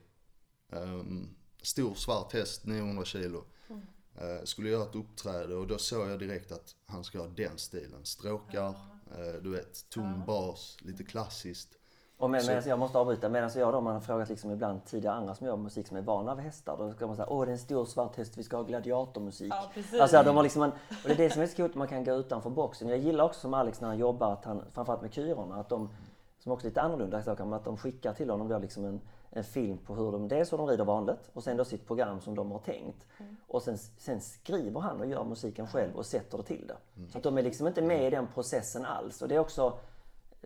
Um, 0.70 1.36
stor 1.62 1.94
svart 1.94 2.32
häst, 2.32 2.66
900 2.66 3.04
kilo. 3.04 3.44
Eh, 4.16 4.44
skulle 4.44 4.68
göra 4.68 4.82
ett 4.82 4.94
uppträde 4.94 5.54
och 5.54 5.66
då 5.66 5.78
såg 5.78 6.08
jag 6.08 6.18
direkt 6.18 6.52
att 6.52 6.76
han 6.86 7.04
ska 7.04 7.18
ha 7.18 7.28
den 7.28 7.58
stilen. 7.58 8.04
Stråkar, 8.04 8.68
eh, 9.18 9.42
du 9.42 9.50
vet, 9.50 9.88
tung 9.90 10.26
bas, 10.26 10.76
lite 10.80 11.04
klassiskt. 11.04 11.78
Och 12.24 12.30
med, 12.30 12.46
medan 12.46 12.62
jag 12.66 12.78
måste 12.78 12.98
avbryta, 12.98 13.28
medan 13.28 13.50
jag 13.54 13.72
då, 13.72 13.80
man 13.80 13.94
har 13.94 14.00
frågat 14.00 14.28
liksom 14.28 14.50
ibland 14.50 14.84
tidigare 14.84 15.14
andra 15.14 15.34
som 15.34 15.46
gör 15.46 15.56
musik 15.56 15.86
som 15.86 15.96
är 15.96 16.02
vana 16.02 16.34
vid 16.34 16.44
hästar. 16.44 16.76
Då 16.78 16.92
ska 16.92 17.06
man 17.06 17.16
säga, 17.16 17.28
åh 17.30 17.44
det 17.44 17.50
är 17.50 17.52
en 17.52 17.58
stor 17.58 17.84
svart 17.84 18.16
häst, 18.16 18.38
vi 18.38 18.42
ska 18.42 18.56
ha 18.56 18.64
gladiatormusik. 18.64 19.52
Ja, 19.52 19.70
precis. 19.74 20.00
Alltså 20.00 20.22
de 20.22 20.36
har 20.36 20.42
liksom 20.42 20.62
en, 20.62 20.70
och 20.70 20.76
det 21.04 21.12
är 21.12 21.16
det 21.16 21.30
som 21.30 21.42
är 21.42 21.46
så 21.46 21.56
coolt, 21.56 21.74
man 21.74 21.88
kan 21.88 22.04
gå 22.04 22.12
utanför 22.12 22.50
boxen. 22.50 22.88
Jag 22.88 22.98
gillar 22.98 23.24
också 23.24 23.40
som 23.40 23.54
Alex 23.54 23.80
när 23.80 23.88
han 23.88 23.98
jobbar, 23.98 24.32
att 24.32 24.44
han, 24.44 24.62
framförallt 24.72 25.02
med 25.02 25.12
kyrorna, 25.12 25.54
att 25.54 25.68
de, 25.68 25.88
som 26.38 26.52
också 26.52 26.66
är 26.66 26.70
lite 26.70 26.80
annorlunda 26.80 27.22
saker, 27.22 27.44
men 27.44 27.52
att 27.52 27.64
de 27.64 27.76
skickar 27.76 28.12
till 28.12 28.30
honom 28.30 28.48
då 28.48 28.58
liksom 28.58 28.84
en, 28.84 29.00
en 29.30 29.44
film 29.44 29.78
på 29.78 29.94
hur 29.94 30.12
de, 30.12 30.28
dels 30.28 30.52
hur 30.52 30.58
de 30.58 30.66
rider 30.66 30.84
vanligt 30.84 31.30
och 31.32 31.44
sen 31.44 31.56
då 31.56 31.64
sitt 31.64 31.86
program 31.86 32.20
som 32.20 32.34
de 32.34 32.50
har 32.50 32.58
tänkt. 32.58 33.06
Och 33.48 33.62
sen, 33.62 33.78
sen 33.78 34.20
skriver 34.20 34.80
han 34.80 35.00
och 35.00 35.06
gör 35.06 35.24
musiken 35.24 35.66
själv 35.66 35.96
och 35.96 36.06
sätter 36.06 36.38
det 36.38 36.44
till 36.44 36.66
det. 36.66 36.76
Så 37.12 37.18
att 37.18 37.24
de 37.24 37.38
är 37.38 37.42
liksom 37.42 37.66
inte 37.66 37.82
med 37.82 38.06
i 38.06 38.10
den 38.10 38.26
processen 38.34 38.84
alls. 38.84 39.22
Och 39.22 39.28
det 39.28 39.34
är 39.34 39.38
också, 39.38 39.78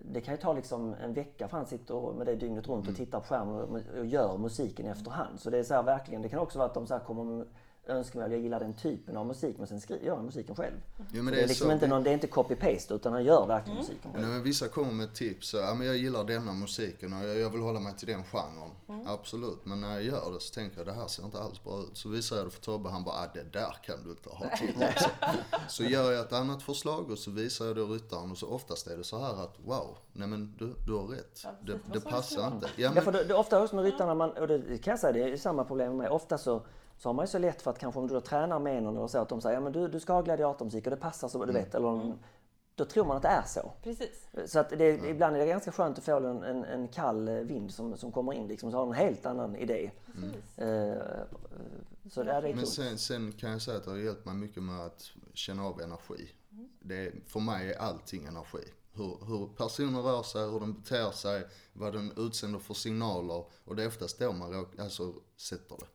det 0.03 0.21
kan 0.21 0.35
ju 0.35 0.41
ta 0.41 0.53
liksom 0.53 0.95
en 0.95 1.15
vecka 1.15 1.49
för 1.49 1.57
han 1.57 1.67
sitter 1.67 2.13
med 2.13 2.27
det 2.27 2.37
dygnet 2.37 2.69
runt 2.69 2.89
och 2.89 2.97
tittar 2.97 3.21
på 3.21 3.27
skärmen 3.27 3.55
och, 3.55 4.07
gör 4.07 4.39
musiken 4.39 4.87
i 4.87 4.89
efterhand. 4.89 5.41
Så 5.41 5.51
det 5.51 5.59
är 5.59 5.63
så 5.63 5.75
här 5.75 5.83
verkligen, 5.83 6.23
det 6.23 6.29
kan 6.29 6.39
också 6.39 6.59
vara 6.59 6.69
att 6.69 6.75
de 6.75 6.87
så 6.87 6.95
här 6.95 7.01
kommer 7.01 7.25
med 7.25 7.47
önskemål, 7.89 8.33
jag 8.33 8.41
gillar 8.41 8.61
den 8.61 8.75
typen 8.75 9.17
av 9.17 9.27
musik 9.27 9.59
men 9.59 9.67
sen 9.67 9.81
skriver 9.81 10.07
jag 10.07 10.25
musiken 10.25 10.57
själv. 10.57 10.75
Ja, 10.97 11.05
Så 11.11 11.17
men 11.23 11.35
det, 11.35 11.43
är 11.43 11.49
liksom 11.49 11.67
så. 11.67 11.73
inte 11.73 11.87
någon, 11.87 12.03
det 12.03 12.11
är 12.11 12.15
inte 12.15 12.27
copy-paste 12.27 12.95
utan 12.95 13.13
han 13.13 13.25
gör 13.25 13.47
verkligen 13.47 13.79
musiken 13.79 14.13
själv. 14.13 14.25
Nej, 14.25 14.33
men 14.33 14.43
vissa 14.43 14.69
kommer 14.69 14.93
med 14.93 15.15
tips. 15.15 15.49
Så, 15.49 15.57
ja, 15.57 15.75
men 15.75 15.87
jag 15.87 15.97
gillar 15.97 16.25
denna 16.25 16.53
musiken 16.53 17.13
och 17.13 17.25
jag, 17.25 17.39
jag 17.39 17.51
vill 17.51 17.61
hålla 17.61 17.81
mig 17.81 17.93
till 17.97 18.09
den 18.09 18.25
genren. 18.25 19.07
Absolut, 19.07 19.65
men 19.65 19.81
när 19.81 19.93
jag 19.95 20.03
gör 20.03 20.33
det 20.35 20.41
så 20.41 20.55
tänker 20.55 20.79
jag 20.79 20.87
det 20.87 20.93
här 20.93 21.07
ser 21.07 21.25
inte 21.25 21.39
alls 21.41 21.65
bra 21.65 21.79
ut. 21.81 21.97
Så 21.97 22.09
visar 22.09 22.37
jag 22.37 22.47
det 22.47 22.51
för 22.51 22.61
Tobbe, 22.61 22.89
han 22.89 23.05
bara, 23.05 23.15
ah, 23.15 23.27
det 23.35 23.53
där 23.53 23.77
kan 23.83 24.05
du 24.05 24.11
inte 24.11 24.29
ha 24.31 24.47
till. 24.57 24.85
Så 25.69 25.85
gör 25.85 26.13
jag 26.13 26.21
ett 26.21 26.33
annat 26.33 26.63
förslag 26.63 27.11
och 27.11 27.19
så 27.19 27.31
visar 27.31 27.67
jag 27.67 27.77
det 27.77 27.83
ryttaren 27.83 28.31
och 28.31 28.39
så 28.39 28.49
oftast 28.49 28.87
är 28.87 28.97
det 28.97 29.05
så 29.05 29.19
här 29.19 29.43
att 29.45 29.57
wow, 29.65 29.99
nej 30.13 30.29
men 30.29 30.55
du, 30.59 30.75
du 30.87 30.93
har 30.93 31.07
rätt. 31.07 31.41
Ja, 31.45 31.51
Det, 31.67 31.73
det 31.73 31.79
det 31.93 32.01
passar 32.01 32.47
inte. 32.47 32.67
Ja, 32.77 32.89
Ja, 32.89 32.91
men, 32.95 33.03
för 33.03 33.13
det, 33.13 33.25
det, 33.25 33.35
ofta 33.35 33.63
också 33.63 33.75
med 33.77 33.85
ryttarna, 33.85 34.15
man, 34.15 34.31
och 34.31 34.49
det 34.49 34.79
kan 34.79 34.91
jag 34.91 34.99
säga, 35.01 35.13
det 35.13 35.33
är 35.33 35.37
samma 35.37 35.65
problem 35.65 35.89
med 35.89 35.97
mig. 35.97 36.09
Ofta 36.09 36.39
så, 36.39 36.63
så 36.99 37.09
har 37.09 37.15
man 37.15 37.23
ju 37.23 37.27
så 37.29 37.39
lätt 37.39 37.63
för 37.63 37.71
att 37.71 37.79
kanske 37.79 38.01
om 38.01 38.07
du 38.07 38.15
då 38.15 38.21
tränar 38.21 38.59
med 38.59 38.83
någon 38.83 38.97
eller 38.97 39.07
så 39.07 39.19
att 39.19 39.29
de 39.29 39.41
säger 39.41 39.57
ja 39.57 39.61
men 39.61 39.73
du, 39.73 39.89
du 39.89 40.01
ska 40.01 40.13
ha 40.13 40.23
gladiatormusik 40.23 40.85
och 40.87 40.91
det 40.91 40.97
passar 40.97 41.29
så, 41.29 41.45
du 41.45 41.53
vet. 41.53 41.75
Eller, 41.75 41.89
om- 41.89 42.19
Då 42.75 42.85
tror 42.85 43.05
man 43.05 43.17
att 43.17 43.23
det 43.23 43.29
är 43.29 43.43
så. 43.47 43.73
Precis. 43.83 44.27
Så 44.47 44.59
att 44.59 44.71
det, 44.71 45.09
ibland 45.09 45.37
är 45.37 45.41
det 45.41 45.47
ganska 45.47 45.73
skönt 45.73 45.99
att 45.99 46.05
få 46.05 46.17
en, 46.17 46.43
en, 46.43 46.65
en 46.65 46.89
kall 46.89 47.29
eh, 47.29 47.35
vind 47.35 47.75
som, 47.75 47.97
som 47.97 48.13
kommer 48.13 48.33
in 48.33 48.49
liksom, 48.49 48.71
så 48.71 48.77
har 48.77 48.85
de 48.85 48.93
en 48.93 48.99
helt 48.99 49.27
annan 49.27 49.57
idé. 49.57 49.91
Eh, 50.57 51.03
så 52.11 52.23
det 52.23 52.33
är 52.33 52.43
det 52.43 52.55
men 52.55 52.67
sen, 52.67 52.99
sen 52.99 53.33
kan 53.33 53.51
jag 53.51 53.63
säga 53.63 53.77
att 53.77 53.85
det 53.85 53.91
har 53.91 53.99
hjälpt 53.99 54.25
mig 54.25 54.35
mycket 54.35 54.63
med 54.63 54.81
att 54.87 55.03
känna 55.35 55.65
av 55.67 55.81
energi. 55.81 56.31
Det 56.81 57.07
är, 57.07 57.13
för 57.27 57.41
mig 57.41 57.73
är 57.73 57.79
allting 57.79 58.25
energi. 58.25 58.65
hur, 58.95 59.27
hur 59.27 59.47
personer 59.57 60.03
rör 60.03 60.23
sig, 60.23 60.51
hur 60.51 60.61
de 60.61 60.73
beter 60.75 61.11
sig, 61.11 61.47
vad 61.73 61.93
den 61.93 62.13
utsänder 62.17 62.59
för 62.59 62.75
signaler. 62.75 63.45
Och 63.65 63.77
det 63.77 63.83
är 63.83 63.87
oftast 63.89 64.19
då 64.19 64.33
man 64.33 64.53
råk, 64.53 64.79
alltså, 64.79 65.15
sätter 65.37 65.77
det. 65.77 65.87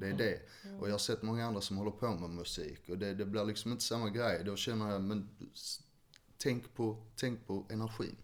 Det 0.00 0.08
är 0.08 0.12
det. 0.12 0.40
Och 0.80 0.88
jag 0.88 0.92
har 0.92 0.98
sett 0.98 1.22
många 1.22 1.46
andra 1.46 1.60
som 1.60 1.76
håller 1.76 1.90
på 1.90 2.14
med 2.14 2.30
musik 2.30 2.88
och 2.88 2.98
det, 2.98 3.14
det 3.14 3.24
blir 3.24 3.44
liksom 3.44 3.72
inte 3.72 3.84
samma 3.84 4.10
grej. 4.10 4.44
Då 4.44 4.56
känner 4.56 4.90
jag, 4.90 5.02
men 5.02 5.28
tänk 6.38 6.74
på, 6.74 6.96
tänk 7.16 7.46
på 7.46 7.66
energin. 7.70 8.16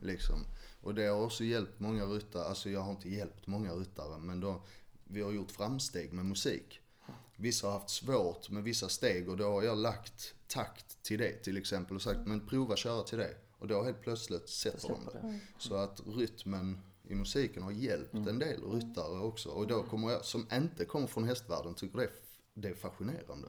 Liksom. 0.00 0.44
Och 0.80 0.94
det 0.94 1.06
har 1.06 1.24
också 1.24 1.44
hjälpt 1.44 1.80
många 1.80 2.04
ryttare, 2.04 2.44
alltså 2.44 2.70
jag 2.70 2.80
har 2.80 2.90
inte 2.90 3.08
hjälpt 3.10 3.46
många 3.46 3.72
ryttare 3.72 4.18
men 4.18 4.40
då, 4.40 4.62
vi 5.04 5.22
har 5.22 5.32
gjort 5.32 5.50
framsteg 5.50 6.12
med 6.12 6.24
musik. 6.24 6.80
Vissa 7.36 7.66
har 7.66 7.72
haft 7.72 7.90
svårt 7.90 8.50
med 8.50 8.62
vissa 8.62 8.88
steg 8.88 9.28
och 9.28 9.36
då 9.36 9.44
har 9.44 9.62
jag 9.62 9.78
lagt 9.78 10.34
takt 10.46 11.02
till 11.02 11.18
det 11.18 11.32
till 11.32 11.56
exempel 11.56 11.96
och 11.96 12.02
sagt 12.02 12.20
men 12.26 12.46
prova 12.46 12.76
köra 12.76 13.02
till 13.02 13.18
det. 13.18 13.34
Och 13.58 13.68
då 13.68 13.82
helt 13.82 14.00
plötsligt 14.00 14.48
sätter 14.48 14.88
de 14.88 15.04
det. 15.04 15.40
Så 15.58 15.74
att 15.74 16.00
rytmen 16.06 16.80
i 17.10 17.14
musiken 17.14 17.62
har 17.62 17.70
hjälpt 17.70 18.14
en 18.14 18.38
del 18.38 18.62
ryttare 18.72 19.20
också. 19.20 19.48
Och 19.48 19.66
då 19.66 19.82
kommer 19.82 20.10
jag, 20.10 20.24
som 20.24 20.46
inte 20.52 20.84
kommer 20.84 21.06
från 21.06 21.24
hästvärlden, 21.24 21.74
tycker 21.74 21.98
det 21.98 22.04
är, 22.04 22.10
det 22.54 22.68
är 22.68 22.74
fascinerande. 22.74 23.48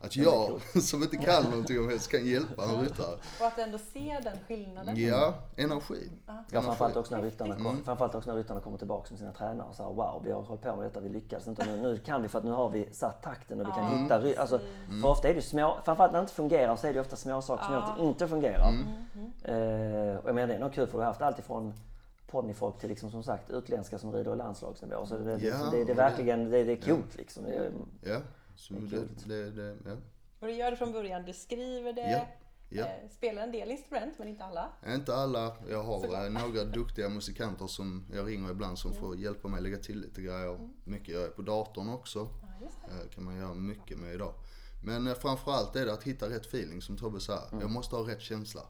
Att 0.00 0.16
jag, 0.16 0.60
som 0.82 1.02
inte 1.02 1.16
kan 1.16 1.44
någonting 1.44 1.78
om 1.80 1.88
häst, 1.88 2.10
kan 2.10 2.26
hjälpa 2.26 2.64
en 2.64 2.80
ryttare. 2.80 3.16
Och 3.40 3.46
att 3.46 3.58
ändå 3.58 3.78
se 3.78 4.20
den 4.24 4.36
skillnaden. 4.48 4.96
Ja, 4.96 5.34
energi. 5.56 6.10
Ja, 6.50 6.62
framförallt 6.62 6.96
också 6.96 7.16
när 7.16 7.22
ryttarna, 7.22 7.54
kom, 7.56 7.84
framförallt 7.84 8.14
också 8.14 8.30
när 8.30 8.36
ryttarna 8.36 8.60
kommer 8.60 8.78
tillbaka 8.78 9.06
med 9.10 9.18
sina 9.18 9.32
tränare 9.32 9.68
och 9.68 9.74
säger 9.74 9.90
wow, 9.90 10.22
vi 10.24 10.32
har 10.32 10.42
hållit 10.42 10.62
på 10.62 10.76
med 10.76 10.84
detta, 10.86 11.00
vi 11.00 11.08
lyckades 11.08 11.46
inte. 11.46 11.66
Nu, 11.66 11.76
nu 11.82 11.98
kan 11.98 12.22
vi 12.22 12.28
för 12.28 12.38
att 12.38 12.44
nu 12.44 12.50
har 12.50 12.68
vi 12.68 12.88
satt 12.92 13.22
takten 13.22 13.60
och 13.60 13.66
vi 13.66 13.72
kan 13.72 13.98
hitta 14.02 14.20
ry- 14.20 14.36
alltså, 14.38 14.60
För 15.02 15.08
ofta 15.08 15.28
är 15.28 15.34
det 15.34 15.42
små, 15.42 15.78
framförallt 15.84 16.12
när 16.12 16.18
det 16.20 16.22
inte 16.24 16.34
fungerar 16.34 16.76
så 16.76 16.86
är 16.86 16.94
det 16.94 17.00
ofta 17.00 17.16
små 17.16 17.42
saker 17.42 17.64
som 17.64 17.74
gör 17.74 17.80
att 17.80 17.96
det 17.98 18.04
inte 18.04 18.28
fungerar. 18.28 18.72
Eh, 19.44 20.16
och 20.16 20.28
jag 20.28 20.34
menar 20.34 20.46
det 20.48 20.54
är 20.54 20.58
nog 20.60 20.72
kul 20.74 20.86
för 20.86 20.92
du 20.92 20.98
har 20.98 21.04
haft 21.06 21.22
allt 21.22 21.38
ifrån 21.38 21.72
ponnyfolk 22.32 22.78
till 22.78 22.88
liksom, 22.88 23.10
som 23.10 23.22
sagt 23.22 23.50
utländska 23.50 23.98
som 23.98 24.12
rider 24.12 24.36
landslagsnivå. 24.36 25.06
Så 25.06 25.18
det, 25.18 25.36
det, 25.36 25.46
Ja, 25.46 25.70
det, 25.70 25.84
det, 25.84 25.92
är 25.92 25.96
verkligen, 25.96 26.50
det, 26.50 26.64
det 26.64 26.72
är 26.72 26.76
coolt 26.76 27.16
liksom. 27.16 27.44
Det 27.44 27.72
Ja, 28.02 28.20
så 28.56 28.74
det, 28.74 29.08
det, 29.24 29.50
det, 29.50 29.76
ja. 29.84 29.96
Och 30.40 30.46
du 30.46 30.52
gör 30.52 30.70
det 30.70 30.76
från 30.76 30.92
början, 30.92 31.24
du 31.24 31.32
skriver 31.32 31.92
det, 31.92 32.10
Ja, 32.10 32.26
ja. 32.68 32.84
Eh, 32.84 33.08
spelar 33.10 33.42
en 33.42 33.52
del 33.52 33.70
instrument 33.70 34.14
men 34.18 34.28
inte 34.28 34.44
alla. 34.44 34.72
Inte 34.86 35.14
alla. 35.14 35.56
Jag 35.70 35.82
har 35.82 36.24
eh, 36.24 36.30
några 36.30 36.64
duktiga 36.64 37.08
musikanter 37.08 37.66
som 37.66 38.06
jag 38.14 38.28
ringer 38.28 38.50
ibland 38.50 38.78
som 38.78 38.92
får 38.92 39.16
hjälpa 39.16 39.48
mig 39.48 39.62
lägga 39.62 39.78
till 39.78 40.00
lite 40.00 40.22
grejer. 40.22 40.58
Mycket 40.84 41.08
gör 41.08 41.22
jag 41.22 41.36
på 41.36 41.42
datorn 41.42 41.88
också. 41.88 42.28
Eh, 42.88 43.08
kan 43.14 43.24
man 43.24 43.36
göra 43.36 43.54
mycket 43.54 43.98
med 43.98 44.14
idag. 44.14 44.34
Men 44.84 45.06
eh, 45.06 45.14
framförallt 45.14 45.76
är 45.76 45.86
det 45.86 45.92
att 45.92 46.02
hitta 46.02 46.26
rätt 46.30 46.46
feeling 46.46 46.82
som 46.82 46.96
Tobbe 46.96 47.20
sa. 47.20 47.38
Jag 47.60 47.70
måste 47.70 47.96
ha 47.96 48.08
rätt 48.08 48.20
känsla. 48.20 48.60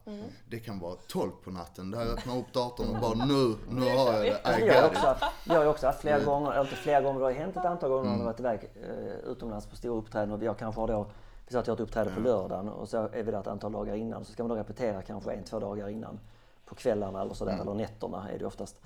Det 0.49 0.59
kan 0.59 0.79
vara 0.79 0.95
12 1.07 1.31
på 1.43 1.51
natten 1.51 1.91
där 1.91 1.99
jag 1.99 2.09
öppnar 2.09 2.37
upp 2.37 2.53
datorn 2.53 2.95
och 2.95 3.01
bara 3.01 3.25
nu, 3.25 3.55
nu 3.69 3.81
har 3.81 4.13
jag 4.13 4.21
det. 4.21 4.59
I 4.59 4.67
jag 4.67 4.81
har 4.81 4.87
också 4.89 5.07
haft, 5.07 5.23
jag 5.43 5.59
har 5.59 5.65
också 5.65 5.85
haft 5.85 6.01
flera 6.01 6.19
gånger, 6.19 6.51
eller 6.51 6.61
inte 6.61 6.75
flera 6.75 7.01
gånger, 7.01 7.19
det 7.19 7.25
har 7.25 7.31
hänt 7.31 7.57
ett 7.57 7.65
antal 7.65 7.89
gånger 7.89 8.09
när 8.09 8.17
jag 8.17 8.25
varit 8.25 8.39
iväg 8.39 8.71
eh, 8.83 9.31
utomlands 9.31 9.67
på 9.67 9.75
stora 9.75 9.97
uppträden 9.99 10.31
och 10.31 10.43
jag 10.43 10.57
kanske 10.57 10.81
har 10.81 10.87
då, 10.87 11.07
vi 11.45 11.51
säger 11.51 11.61
att 11.61 11.67
jag 11.67 11.71
har 11.71 11.77
ett 11.77 11.87
uppträde 11.89 12.11
på 12.15 12.19
lördagen 12.21 12.69
och 12.69 12.89
så 12.89 12.97
är 12.97 13.23
vi 13.23 13.31
där 13.31 13.39
ett 13.39 13.47
antal 13.47 13.71
dagar 13.71 13.95
innan 13.95 14.25
så 14.25 14.31
ska 14.31 14.43
man 14.43 14.49
då 14.49 14.55
repetera 14.55 15.01
kanske 15.01 15.31
en, 15.31 15.43
två 15.43 15.59
dagar 15.59 15.89
innan 15.89 16.19
på 16.65 16.75
kvällarna 16.75 17.21
eller 17.21 17.33
sådär, 17.33 17.57
eller 17.61 17.73
nätterna 17.73 18.29
är 18.29 18.39
det 18.39 18.45
oftast. 18.45 18.79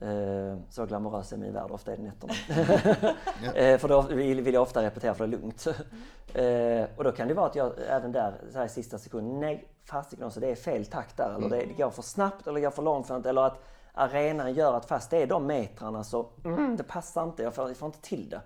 Eh, 0.00 0.58
så 0.70 0.86
glamorös 0.86 1.32
är 1.32 1.36
min 1.36 1.52
värld, 1.52 1.70
ofta 1.70 1.92
är 1.92 1.96
det 1.96 2.02
nätterna. 2.02 2.34
eh, 3.54 3.78
för 3.78 3.88
då 3.88 4.00
vill, 4.02 4.54
jag 4.54 4.62
ofta 4.62 4.82
repetera 4.82 5.14
för 5.14 5.26
det 5.26 5.36
är 5.36 5.40
lugnt. 5.40 5.66
eh, 6.34 6.96
och 6.96 7.04
då 7.04 7.12
kan 7.12 7.28
det 7.28 7.34
vara 7.34 7.46
att 7.46 7.56
jag 7.56 7.72
även 7.88 8.12
där, 8.12 8.34
så 8.52 8.58
här 8.58 8.66
i 8.66 8.68
sista 8.68 8.98
sekunden, 8.98 9.40
nej 9.40 9.68
fasiken 9.84 10.26
också, 10.26 10.40
det 10.40 10.50
är 10.50 10.54
fel 10.54 10.86
takt 10.86 11.16
där. 11.16 11.34
Eller 11.34 11.48
det, 11.48 11.56
det 11.56 11.82
går 11.82 11.90
för 11.90 12.02
snabbt 12.02 12.46
eller 12.46 12.54
det 12.54 12.60
går 12.60 12.70
för 12.70 12.82
långsamt. 12.82 13.26
Eller 13.26 13.42
att 13.42 13.62
arenan 13.92 14.54
gör 14.54 14.74
att 14.74 14.84
fast 14.84 15.10
det 15.10 15.22
är 15.22 15.26
de 15.26 15.46
metrarna 15.46 16.04
så 16.04 16.26
mm, 16.44 16.76
det 16.76 16.82
passar 16.82 17.24
inte, 17.24 17.42
jag 17.42 17.54
får, 17.54 17.68
jag 17.68 17.76
får 17.76 17.86
inte 17.86 18.00
till 18.00 18.28
det. 18.28 18.40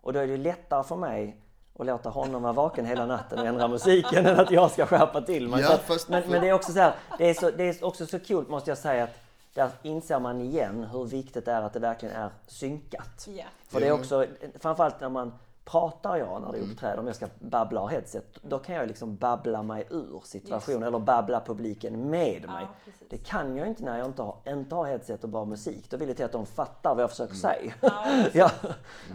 Och 0.00 0.12
då 0.12 0.18
är 0.18 0.26
det 0.26 0.36
lättare 0.36 0.82
för 0.84 0.96
mig 0.96 1.36
att 1.78 1.86
låta 1.86 2.08
honom 2.08 2.42
vara 2.42 2.52
vaken 2.52 2.86
hela 2.86 3.06
natten 3.06 3.38
och 3.38 3.46
ändra 3.46 3.68
musiken 3.68 4.26
än 4.26 4.40
att 4.40 4.50
jag 4.50 4.70
ska 4.70 4.86
skärpa 4.86 5.20
till 5.20 5.48
mig. 5.48 5.62
Ja, 5.62 5.78
men, 6.08 6.22
men 6.28 6.40
det 6.40 6.48
är 6.48 6.52
också 6.52 6.72
så 6.72 6.78
här, 6.78 6.94
det 7.18 7.30
är, 7.30 7.34
så, 7.34 7.50
det 7.50 7.64
är 7.64 7.84
också 7.84 8.06
så 8.06 8.18
kul 8.18 8.48
måste 8.48 8.70
jag 8.70 8.78
säga 8.78 9.04
att 9.04 9.10
där 9.54 9.70
inser 9.82 10.20
man 10.20 10.40
igen 10.40 10.84
hur 10.84 11.04
viktigt 11.04 11.44
det 11.44 11.52
är 11.52 11.62
att 11.62 11.72
det 11.72 11.80
verkligen 11.80 12.14
är 12.14 12.30
synkat. 12.46 13.26
Ja. 13.28 13.44
För 13.68 13.80
det 13.80 13.86
är 13.86 13.90
Ja. 13.90 13.94
också, 13.94 14.26
framförallt 14.58 15.00
när 15.00 15.08
man 15.08 15.32
pratar 15.64 16.16
jag 16.16 16.42
när 16.42 16.52
det 16.52 16.58
uppträder, 16.58 16.98
om 16.98 17.06
jag 17.06 17.16
ska 17.16 17.28
babbla 17.38 17.80
och 17.80 17.90
headset, 17.90 18.38
då 18.42 18.58
kan 18.58 18.74
jag 18.74 18.88
liksom 18.88 19.16
babbla 19.16 19.62
mig 19.62 19.86
ur 19.90 20.22
situationen 20.24 20.82
eller 20.82 20.98
babbla 20.98 21.40
publiken 21.46 22.10
med 22.10 22.46
mig. 22.46 22.66
precis. 22.84 23.08
det 23.10 23.16
kan 23.18 23.56
jag 23.56 23.68
inte 23.68 23.84
när 23.84 23.98
jag 23.98 24.06
inte 24.06 24.22
har, 24.22 24.36
inte 24.46 24.74
har 24.74 24.86
headset 24.86 25.24
och 25.24 25.30
bara 25.30 25.44
musik. 25.44 25.90
Då 25.90 25.96
vill 25.96 26.08
jag 26.08 26.16
till 26.16 26.24
att 26.26 26.32
de 26.32 26.46
fattar 26.46 26.94
vad 26.94 27.02
jag 27.02 27.10
försöker 27.10 27.34
säga. 27.34 27.72
ja, 28.32 28.50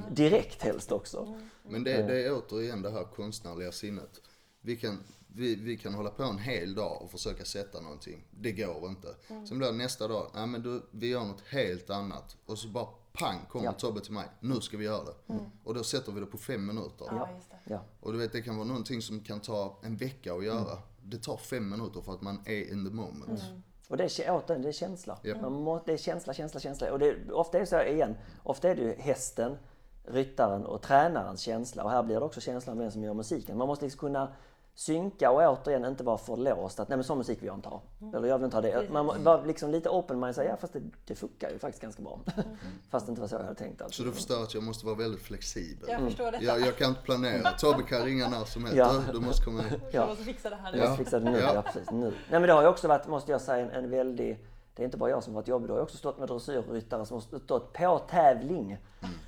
direkt 0.10 0.64
helst 0.64 0.92
också. 0.92 1.40
Men 1.64 1.84
det, 1.84 2.04
det 2.04 2.26
är 2.26 2.34
återigen 2.34 2.82
det 2.82 2.92
här 2.92 3.04
konstnärliga 3.04 3.72
sinnet. 3.72 4.22
Vi 4.62 4.76
kan, 4.76 5.04
vi, 5.36 5.56
vi 5.56 5.78
kan 5.78 5.94
hålla 5.94 6.10
på 6.10 6.24
en 6.24 6.38
hel 6.38 6.76
dag 6.76 7.02
och 7.02 7.12
försöka 7.12 7.46
sätta 7.46 7.82
någonting. 7.82 8.24
Det 8.32 8.52
går 8.52 8.90
inte. 8.90 9.08
Sen 9.48 9.58
blir 9.58 9.68
det 9.68 9.78
nästa 9.78 10.08
dag, 10.08 10.32
nej 10.36 10.48
men 10.48 10.62
du, 10.62 10.82
vi 10.92 11.08
gör 11.08 11.26
något 11.26 11.42
helt 11.42 11.90
annat. 11.90 12.38
Och 12.46 12.58
så 12.58 12.68
bara 12.68 12.88
pang 13.14 13.40
kommer 13.50 13.66
Ja. 13.66 13.72
Tobbe 13.72 14.02
till 14.02 14.14
mig. 14.14 14.26
Nu 14.40 14.62
ska 14.62 14.78
vi 14.78 14.86
göra 14.86 15.04
det. 15.04 15.40
Och 15.64 15.74
då 15.74 15.84
sätter 15.84 16.12
vi 16.12 16.20
det 16.20 16.26
på 16.26 16.38
fem 16.38 16.66
minuter. 16.66 17.06
Ja, 17.12 17.30
just 17.36 17.50
det. 17.50 17.58
Ja. 17.74 17.80
Och 18.00 18.12
du 18.14 18.18
vet 18.18 18.32
det 18.32 18.42
kan 18.42 18.56
vara 18.58 18.68
någonting 18.68 19.02
som 19.02 19.20
kan 19.20 19.40
ta 19.40 19.80
en 19.84 19.98
vecka 19.98 20.34
att 20.34 20.46
göra. 20.46 20.78
Det 21.04 21.18
tar 21.18 21.38
fem 21.38 21.70
minuter 21.70 22.02
för 22.02 22.14
att 22.14 22.22
man 22.22 22.42
är 22.46 22.72
in 22.72 22.86
the 22.86 22.92
moment. 22.92 23.44
Och 23.90 23.98
det 23.98 24.04
är, 24.04 24.32
återigen, 24.32 24.62
det 24.62 24.68
är 24.68 24.74
känsla. 24.74 25.20
Man 25.42 25.54
må, 25.54 25.84
det 25.86 25.94
är 25.94 25.98
känsla, 25.98 26.34
känsla, 26.34 26.60
känsla. 26.60 26.92
Och 26.92 27.00
det, 27.00 27.32
ofta 27.32 27.58
är 27.58 27.62
det 27.62 27.68
så 27.68 27.82
igen, 27.82 28.16
ofta 28.44 28.70
är 28.70 28.76
det 28.76 28.82
ju 28.82 28.94
hästen, 28.94 29.58
ryttaren 30.04 30.66
och 30.66 30.82
tränarens 30.82 31.42
känsla. 31.42 31.84
Och 31.84 31.92
här 31.92 32.04
blir 32.04 32.20
det 32.20 32.26
också 32.26 32.42
känslan 32.42 32.78
med 32.78 32.84
vem 32.84 32.92
som 32.92 33.04
gör 33.04 33.14
musiken. 33.14 33.58
Man 33.58 33.68
måste 33.68 33.86
liksom 33.86 34.00
kunna 34.00 34.34
synka 34.76 35.32
och 35.32 35.42
återigen 35.42 35.86
inte 35.86 36.04
vara 36.04 36.18
för 36.18 36.38
låst 36.38 36.80
att 36.80 36.90
nej 36.90 36.98
men 36.98 37.04
sån 37.04 37.18
musik 37.18 37.42
vill 37.42 37.48
jag 37.48 37.56
inte 37.56 37.70
ha. 37.70 37.82
Eller 38.14 38.28
jag 38.28 38.38
vill 38.38 38.46
inte 38.46 38.58
ha 38.58 38.62
det. 38.62 38.90
Man 38.90 39.24
vara 39.24 39.44
liksom 39.44 39.72
lite 39.72 39.90
open 39.90 40.20
mind 40.20 40.30
och 40.30 40.36
säga 40.36 40.50
ja 40.50 40.58
fast 40.58 40.74
det, 40.74 40.82
det 41.06 41.16
funkar 41.16 41.50
ju 41.50 41.60
faktiskt 41.60 41.82
ganska 41.82 42.02
bra. 42.02 42.20
fast 42.90 43.06
det 43.06 43.10
inte 43.10 43.22
var 43.22 43.28
så 43.28 43.36
jag 43.36 43.44
hade 43.44 43.56
tänkt. 43.56 43.82
Alltså. 43.82 44.04
Så 44.04 44.10
du 44.10 44.16
förstår 44.16 44.44
att 44.44 44.54
jag 44.54 44.64
måste 44.64 44.86
vara 44.86 44.96
väldigt 44.96 45.22
flexibel. 45.22 45.90
Jag 45.90 46.02
förstår 46.02 46.32
detta. 46.32 46.44
Jag, 46.44 46.62
jag 46.62 46.78
kan 46.78 46.90
inte 46.90 47.02
planera. 47.02 47.52
Tobbe 47.58 47.84
kan 47.84 48.02
ringa 48.02 48.30
när 48.30 48.46
som 48.46 48.64
helst. 48.64 48.78
Ja. 48.78 49.04
Du, 49.14 49.20
måste 49.20 49.46
komma 49.46 49.62
hit. 49.62 49.82
Jag 49.92 50.08
måste 50.08 50.24
fixa 50.24 50.50
det 50.50 50.56
här 50.56 50.72
nu. 50.72 50.78
Jag 50.78 50.90
måste 50.90 51.04
fixa 51.04 51.20
det 51.20 51.32
nu, 51.32 51.40
Ja. 51.40 51.52
ja. 51.56 51.62
precis. 51.62 51.92
Nu. 51.92 52.06
Nej 52.06 52.14
men 52.30 52.42
det 52.42 52.54
har 52.54 52.62
ju 52.62 52.68
också 52.68 52.88
varit, 52.88 53.08
måste 53.08 53.32
jag 53.32 53.42
säga, 53.42 53.66
en, 53.66 53.84
en 53.84 53.90
väldig... 53.90 54.40
Det 54.76 54.84
är 54.84 54.86
inte 54.86 54.98
bara 54.98 55.10
jag 55.10 55.24
som 55.24 55.34
har 55.34 55.42
varit 55.42 55.48
jobbig, 55.48 55.70
det 55.70 55.74
har 55.74 55.80
ju 55.80 55.84
också 55.84 55.98
stått 55.98 56.20
med 56.20 56.28
dressyrryttare 56.28 57.06
som 57.06 57.16
har 57.16 57.40
stått 57.40 57.74
på 57.74 58.00
tävling. 58.00 58.78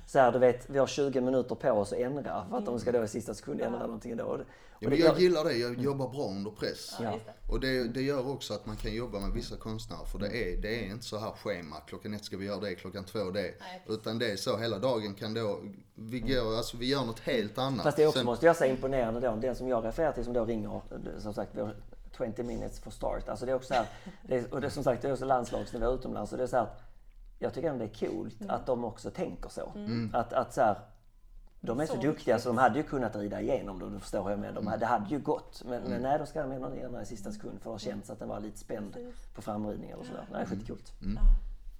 Så 0.06 0.18
här, 0.18 0.32
du 0.32 0.38
vet, 0.38 0.70
vi 0.70 0.78
har 0.78 0.86
20 0.86 1.20
minuter 1.20 1.54
på 1.54 1.70
oss 1.70 1.92
att 1.92 1.98
ändra 1.98 2.46
för 2.50 2.58
att 2.58 2.66
de 2.66 2.80
ska 2.80 2.92
då 2.92 3.04
i 3.04 3.08
sista 3.08 3.34
sekund 3.34 3.60
ändra 3.60 3.78
någonting 3.78 4.16
då. 4.16 4.24
Och 4.24 4.38
Ja, 4.80 4.88
men 4.88 4.98
jag 4.98 5.20
gillar 5.20 5.44
det. 5.44 5.52
Jag 5.52 5.78
jobbar 5.78 6.08
bra 6.08 6.28
under 6.28 6.50
press. 6.50 6.96
Ja. 7.02 7.18
Och 7.48 7.60
det, 7.60 7.84
det 7.84 8.02
gör 8.02 8.30
också 8.30 8.54
att 8.54 8.66
man 8.66 8.76
kan 8.76 8.94
jobba 8.94 9.20
med 9.20 9.30
vissa 9.32 9.56
konstnärer. 9.56 10.04
För 10.04 10.18
det 10.18 10.26
är, 10.26 10.56
det 10.56 10.84
är 10.84 10.90
inte 10.90 11.04
så 11.04 11.18
här 11.18 11.30
schema. 11.30 11.76
Klockan 11.86 12.14
ett 12.14 12.24
ska 12.24 12.36
vi 12.36 12.46
göra 12.46 12.60
det, 12.60 12.74
klockan 12.74 13.04
två 13.04 13.30
det. 13.30 13.54
Nej. 13.60 13.84
Utan 13.88 14.18
det 14.18 14.30
är 14.30 14.36
så 14.36 14.56
hela 14.56 14.78
dagen 14.78 15.14
kan 15.14 15.34
då, 15.34 15.60
vi 15.94 16.20
går, 16.20 16.56
alltså 16.56 16.76
vi 16.76 16.86
gör 16.86 17.04
något 17.04 17.20
helt 17.20 17.58
annat. 17.58 17.82
Fast 17.82 17.96
det 17.96 18.02
är 18.02 18.06
också, 18.06 18.18
Sen- 18.18 18.26
måste 18.26 18.46
jag 18.46 18.56
säga, 18.56 18.70
imponerande 18.72 19.20
då. 19.20 19.36
Den 19.36 19.56
som 19.56 19.68
jag 19.68 19.84
refererar 19.84 20.12
till 20.12 20.24
som 20.24 20.32
då 20.32 20.44
ringer, 20.44 20.80
som 21.18 21.34
sagt, 21.34 21.50
vi 21.54 21.60
har 21.60 21.74
20 22.16 22.42
minutes 22.42 22.80
for 22.80 22.90
start. 22.90 23.28
Alltså 23.28 23.46
det 23.46 23.52
är 23.52 23.56
också 23.56 23.68
så 23.68 23.74
här, 23.74 23.86
det 24.22 24.36
är, 24.38 24.54
och 24.54 24.60
det 24.60 24.66
är 24.66 24.70
som 24.70 24.84
sagt, 24.84 25.02
det 25.02 25.08
är 25.08 25.12
också 25.12 25.24
landslagsnivå 25.24 25.94
utomlands. 25.94 26.32
Och 26.32 26.38
det 26.38 26.44
är 26.44 26.48
så 26.48 26.56
här, 26.56 26.62
att 26.64 26.82
jag 27.38 27.54
tycker 27.54 27.70
ändå 27.70 27.84
det 27.86 28.02
är 28.02 28.08
coolt 28.08 28.36
att 28.48 28.66
de 28.66 28.84
också 28.84 29.10
tänker 29.10 29.48
så. 29.48 29.72
Att, 30.12 30.32
att 30.32 30.54
så 30.54 30.60
här, 30.60 30.78
de 31.60 31.80
är 31.80 31.86
så, 31.86 31.94
Så 31.94 32.00
duktiga 32.00 32.38
så 32.38 32.48
de 32.48 32.58
hade 32.58 32.78
ju 32.78 32.82
kunnat 32.82 33.16
rida 33.16 33.40
igenom 33.40 33.78
det, 33.78 33.84
om 33.84 33.92
du 33.92 33.98
förstår 34.00 34.22
hur 34.22 34.30
jag 34.30 34.38
menar. 34.38 34.54
De 34.54 34.66
hade, 34.66 34.78
det 34.78 34.86
hade 34.86 35.08
ju 35.10 35.18
gått. 35.18 35.62
Men, 35.64 35.78
Mm. 35.78 35.90
men 35.90 36.02
nej, 36.02 36.18
då 36.18 36.26
ska 36.26 36.42
de 36.42 36.52
ändå 36.52 36.68
ändra 36.68 37.02
i 37.02 37.06
sista 37.06 37.32
sekund 37.32 37.60
för 37.62 37.74
att 37.74 37.80
det 37.80 37.84
känns 37.84 38.10
att 38.10 38.18
den 38.18 38.28
var 38.28 38.40
lite 38.40 38.58
spänd 38.58 38.96
på 39.34 39.42
framridning 39.42 39.90
eller 39.90 40.04
sådär. 40.04 40.24
Nej, 40.32 40.46
skitcoolt. 40.46 40.92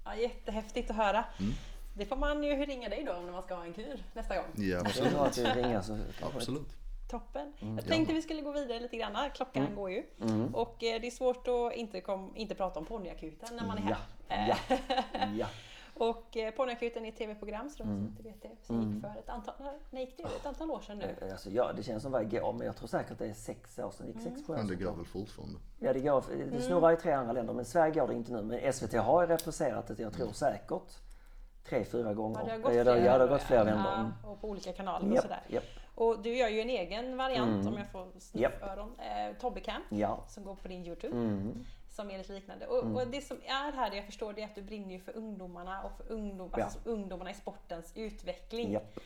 Ja, 0.04 0.14
jättehäftigt 0.14 0.90
att 0.90 0.96
höra. 0.96 1.24
Det 1.94 2.06
får 2.06 2.16
man 2.16 2.42
ju 2.44 2.66
ringa 2.66 2.88
dig 2.88 3.04
då 3.04 3.12
om 3.12 3.32
man 3.32 3.42
ska 3.42 3.54
ha 3.54 3.64
en 3.64 3.72
kur 3.72 4.04
nästa 4.14 4.36
gång. 4.36 4.44
Ja, 4.54 4.80
absolut. 4.80 5.12
tror 5.12 5.26
att 5.26 5.38
vi 5.38 5.44
ringer 5.44 5.80
så 5.80 5.98
absolut. 6.36 6.68
Toppen. 7.08 7.52
Jag 7.76 7.86
tänkte 7.86 8.14
vi 8.14 8.22
skulle 8.22 8.42
gå 8.42 8.52
vidare 8.52 8.80
lite 8.80 8.96
grann. 8.96 9.30
Klockan 9.34 9.74
går 9.74 9.90
ju. 9.90 10.04
Och 10.52 10.84
eh, 10.84 11.00
det 11.00 11.06
är 11.06 11.10
svårt 11.10 11.48
att 11.48 11.72
inte, 11.76 12.00
kom, 12.00 12.36
inte 12.36 12.54
prata 12.54 12.80
om 12.80 12.86
ponnyakuten 12.86 13.56
när 13.56 13.66
man 13.66 13.78
är 13.78 13.90
Ja, 13.90 13.96
här. 14.28 14.48
ja, 14.48 15.26
ja. 15.38 15.46
Och 15.94 16.36
eh, 16.36 16.50
ponnyakuten 16.54 17.04
är 17.04 17.08
ett 17.08 17.16
tv-program 17.16 17.70
så 17.70 17.78
de 17.78 17.84
som 17.84 18.06
inte 18.06 18.22
vet 18.22 18.42
det. 18.42 18.50
Som 18.62 18.82
gick 18.92 19.02
för 19.02 19.18
ett 19.18 19.28
antal, 19.28 19.54
när, 19.90 20.00
gick 20.00 20.16
det? 20.16 20.22
Ett 20.22 20.46
antal 20.46 20.70
år 20.70 20.80
sedan 20.80 20.98
nu. 20.98 21.30
Alltså, 21.30 21.50
ja, 21.50 21.72
det 21.72 21.82
känns 21.82 22.02
som 22.02 22.12
varje 22.12 22.40
går, 22.40 22.52
men 22.52 22.66
jag 22.66 22.76
tror 22.76 22.88
säkert 22.88 23.18
det 23.18 23.26
är 23.26 23.34
sex 23.34 23.78
år 23.78 23.90
sedan. 23.90 24.06
Det 24.06 24.12
gick 24.12 24.22
sex, 24.22 24.46
sju 24.46 24.52
år 24.52 24.56
Men 24.56 24.66
det 24.66 24.76
sedan. 24.76 24.84
går 24.86 24.92
väl 24.96 25.04
fortfarande. 25.06 25.58
Ja, 25.78 25.92
det, 25.92 26.00
går, 26.00 26.24
det 26.50 26.62
snurrar 26.62 26.92
i 26.92 26.96
tre 26.96 27.12
andra 27.12 27.32
länder, 27.32 27.54
men 27.54 27.64
Sverige 27.64 27.92
går 27.94 28.08
det 28.08 28.14
inte 28.14 28.32
nu. 28.32 28.42
Men 28.42 28.72
SVT 28.72 28.92
har 28.94 29.22
ju 29.22 29.28
represserat 29.28 29.86
det, 29.86 29.98
jag 30.02 30.12
tror 30.12 30.32
säkert, 30.32 30.98
tre, 31.68 31.84
fyra 31.84 32.14
gånger. 32.14 32.38
Ja, 32.40 32.44
det 32.44 32.50
har 32.50 32.58
gått 32.58 32.74
ja, 32.74 32.82
flera, 32.84 32.98
ja, 32.98 33.18
det 33.18 33.24
har 33.24 33.28
gått 33.28 33.42
flera 33.42 33.64
vändor. 33.64 33.84
Ja, 33.92 33.98
Mm. 33.98 34.12
och 34.24 34.40
på 34.40 34.48
olika 34.48 34.72
kanaler 34.72 35.08
och 35.08 35.14
Japp, 35.14 35.22
sådär. 35.22 35.42
japp. 35.48 35.64
Och 36.00 36.22
du 36.22 36.36
gör 36.36 36.48
ju 36.48 36.60
en 36.60 36.70
egen 36.70 37.16
variant 37.16 37.66
om 37.66 37.74
jag 37.78 37.90
får 37.92 38.20
snufföron. 38.20 38.92
Eh, 38.98 39.36
Tobbecam. 39.40 39.82
Ja. 39.88 40.24
Som 40.28 40.44
går 40.44 40.54
på 40.54 40.68
din 40.68 40.86
Youtube. 40.86 41.16
Mm. 41.16 41.64
som 41.90 42.10
är 42.10 42.18
lite 42.18 42.32
liknande. 42.32 42.66
Och, 42.66 42.82
Mm. 42.82 42.96
och 42.96 43.06
det 43.06 43.20
som 43.20 43.36
är 43.44 43.72
här, 43.72 43.90
det 43.90 43.96
jag 43.96 44.04
förstår, 44.06 44.32
det 44.32 44.42
är 44.42 44.44
att 44.44 44.54
du 44.54 44.62
brinner 44.62 44.98
för 44.98 45.16
ungdomarna 45.16 45.82
och 45.82 45.92
för 45.96 46.12
ungdom, 46.12 46.50
Ja. 46.56 46.64
alltså 46.64 46.78
ungdomarna 46.84 47.30
i 47.30 47.34
sportens 47.34 47.92
utveckling. 47.96 48.72
Japp. 48.72 48.98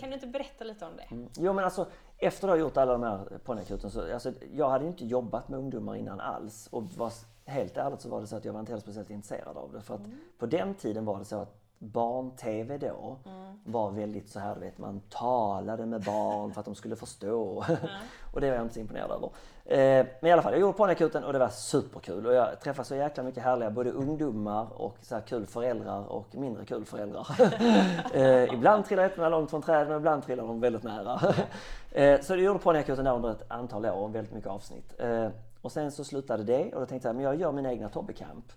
Kan 0.00 0.08
du 0.08 0.14
inte 0.14 0.26
berätta 0.26 0.64
lite 0.64 0.84
om 0.86 0.96
det? 0.96 1.02
Mm. 1.14 1.28
Jo 1.36 1.52
men 1.52 1.64
alltså 1.64 1.86
efter 2.18 2.48
att 2.48 2.52
ha 2.54 2.58
gjort 2.58 2.76
alla 2.76 2.92
de 2.92 3.02
här 3.02 3.38
ponnyakuten 3.44 3.90
så 3.90 4.12
alltså, 4.14 4.32
jag 4.52 4.68
hade 4.70 4.84
ju 4.84 4.90
inte 4.90 5.04
jobbat 5.04 5.48
med 5.48 5.58
ungdomar 5.58 5.96
innan 5.96 6.20
alls 6.20 6.66
och 6.72 6.82
var, 6.82 7.12
helt 7.44 7.76
ärligt 7.76 8.00
så 8.00 8.08
var 8.08 8.20
det 8.20 8.26
så 8.26 8.36
att 8.36 8.44
jag 8.44 8.52
var 8.52 8.60
inte 8.60 8.72
heller 8.72 8.82
speciellt 8.82 9.10
intresserad 9.10 9.56
av 9.56 9.72
det. 9.72 9.80
För 9.80 9.94
att 9.94 10.00
på 10.38 10.46
den 10.46 10.74
tiden 10.74 11.04
var 11.04 11.18
det 11.18 11.24
så 11.24 11.36
att 11.36 11.63
barn-tv 11.84 12.78
då 12.78 13.18
var 13.64 13.90
väldigt 13.90 14.28
så 14.28 14.40
här, 14.40 14.54
vet 14.54 14.78
man 14.78 15.00
talade 15.00 15.86
med 15.86 16.02
barn 16.02 16.52
för 16.52 16.60
att 16.60 16.64
de 16.64 16.74
skulle 16.74 16.96
förstå. 16.96 17.64
och 18.32 18.40
det 18.40 18.48
var 18.48 18.56
jag 18.56 18.64
inte 18.64 18.74
så 18.74 18.80
imponerad 18.80 19.10
över. 19.10 19.30
Eh, 19.64 20.06
men 20.20 20.30
i 20.30 20.32
alla 20.32 20.42
fall, 20.42 20.52
jag 20.52 20.60
gjorde 20.60 20.78
ponnyakuten 20.78 21.24
och 21.24 21.32
det 21.32 21.38
var 21.38 21.48
superkul. 21.48 22.26
Och 22.26 22.34
jag 22.34 22.60
träffade 22.60 22.88
så 22.88 22.94
jäkla 22.94 23.22
mycket 23.22 23.42
härliga 23.42 23.70
både 23.70 23.90
ungdomar 23.90 24.82
och 24.82 24.96
så 25.02 25.14
här 25.14 25.22
kul 25.22 25.46
föräldrar 25.46 26.04
och 26.04 26.34
mindre 26.34 26.64
kul 26.64 26.84
föräldrar. 26.84 27.26
eh, 28.14 28.54
ibland 28.54 28.84
trillar 28.84 29.04
äpplena 29.04 29.28
långt 29.28 29.50
från 29.50 29.62
träden 29.62 29.92
och 29.92 29.98
ibland 29.98 30.24
trillar 30.24 30.46
de 30.46 30.60
väldigt 30.60 30.82
nära. 30.82 31.20
eh, 31.92 32.20
så 32.20 32.32
jag 32.32 32.40
gjorde 32.40 32.58
ponnyakuten 32.58 33.06
under 33.06 33.30
ett 33.30 33.50
antal 33.50 33.86
år, 33.86 34.08
väldigt 34.08 34.34
mycket 34.34 34.50
avsnitt. 34.50 34.94
Eh, 34.98 35.28
och 35.62 35.72
sen 35.72 35.90
så 35.90 36.04
slutade 36.04 36.42
det 36.42 36.74
och 36.74 36.80
då 36.80 36.86
tänkte 36.86 37.08
jag, 37.08 37.16
men 37.16 37.24
jag 37.24 37.36
gör 37.36 37.52
min 37.52 37.66
egna 37.66 37.88
Tobbecamp. 37.88 38.52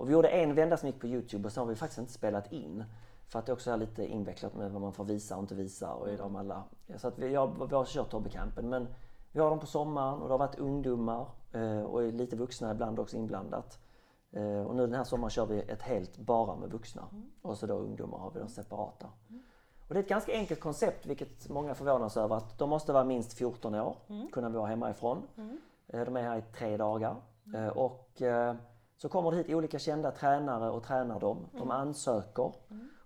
Och 0.00 0.08
vi 0.08 0.12
gjorde 0.12 0.28
en 0.28 0.54
vända 0.54 0.76
som 0.76 0.86
gick 0.88 1.00
på 1.00 1.06
Youtube 1.06 1.46
och 1.46 1.52
sen 1.52 1.60
har 1.60 1.68
vi 1.68 1.74
faktiskt 1.76 1.98
inte 1.98 2.12
spelat 2.12 2.52
in. 2.52 2.84
För 3.28 3.38
att 3.38 3.46
det 3.46 3.52
också 3.52 3.70
är 3.70 3.76
lite 3.76 4.06
invecklat 4.06 4.54
med 4.54 4.70
vad 4.70 4.82
man 4.82 4.92
får 4.92 5.04
visa 5.04 5.36
och 5.36 5.42
inte 5.42 5.54
visa 5.54 5.94
och 5.94 6.16
de 6.16 6.36
alla. 6.36 6.62
Så 6.96 7.08
att 7.08 7.18
vi, 7.18 7.32
jag, 7.32 7.66
vi 7.68 7.74
har 7.74 7.84
kört 7.84 8.10
Tobbecampen 8.10 8.68
men 8.68 8.88
vi 9.32 9.40
har 9.40 9.50
dem 9.50 9.58
på 9.60 9.66
sommaren 9.66 10.14
och 10.14 10.28
det 10.28 10.32
har 10.34 10.38
varit 10.38 10.58
ungdomar 10.58 11.26
eh, 11.52 11.80
och 11.82 12.02
lite 12.12 12.36
vuxna 12.36 12.70
ibland 12.70 12.98
också 12.98 13.16
inblandat. 13.16 13.78
Eh, 14.32 14.62
och 14.62 14.76
nu 14.76 14.86
den 14.86 14.94
här 14.94 15.04
sommaren 15.04 15.30
kör 15.30 15.46
vi 15.46 15.60
ett 15.60 15.82
helt 15.82 16.18
bara 16.18 16.56
med 16.56 16.70
vuxna. 16.70 17.02
Och 17.42 17.58
så 17.58 17.66
då 17.66 17.74
ungdomar 17.74 18.18
har 18.18 18.30
vi 18.30 18.40
då 18.40 18.46
separata. 18.48 19.06
Och 19.88 19.94
det 19.94 20.00
är 20.00 20.02
ett 20.02 20.08
ganska 20.08 20.32
enkelt 20.32 20.60
koncept 20.60 21.06
vilket 21.06 21.48
många 21.48 21.74
förvånas 21.74 22.16
över 22.16 22.36
att 22.36 22.58
de 22.58 22.70
måste 22.70 22.92
vara 22.92 23.04
minst 23.04 23.32
14 23.32 23.74
år, 23.74 23.96
kunna 24.32 24.48
vara 24.48 24.66
hemifrån. 24.66 25.22
Eh, 25.88 26.04
De 26.04 26.16
är 26.16 26.22
här 26.22 26.36
i 26.38 26.42
tre 26.42 26.76
dagar. 26.76 27.16
Eh, 27.54 27.68
Och 27.68 28.22
så 29.02 29.08
kommer 29.08 29.30
det 29.30 29.36
hit 29.36 29.48
olika 29.48 29.78
kända 29.78 30.10
tränare 30.10 30.70
och 30.70 30.82
tränar 30.82 31.20
dem. 31.20 31.46
De 31.52 31.70
ansöker. 31.70 32.52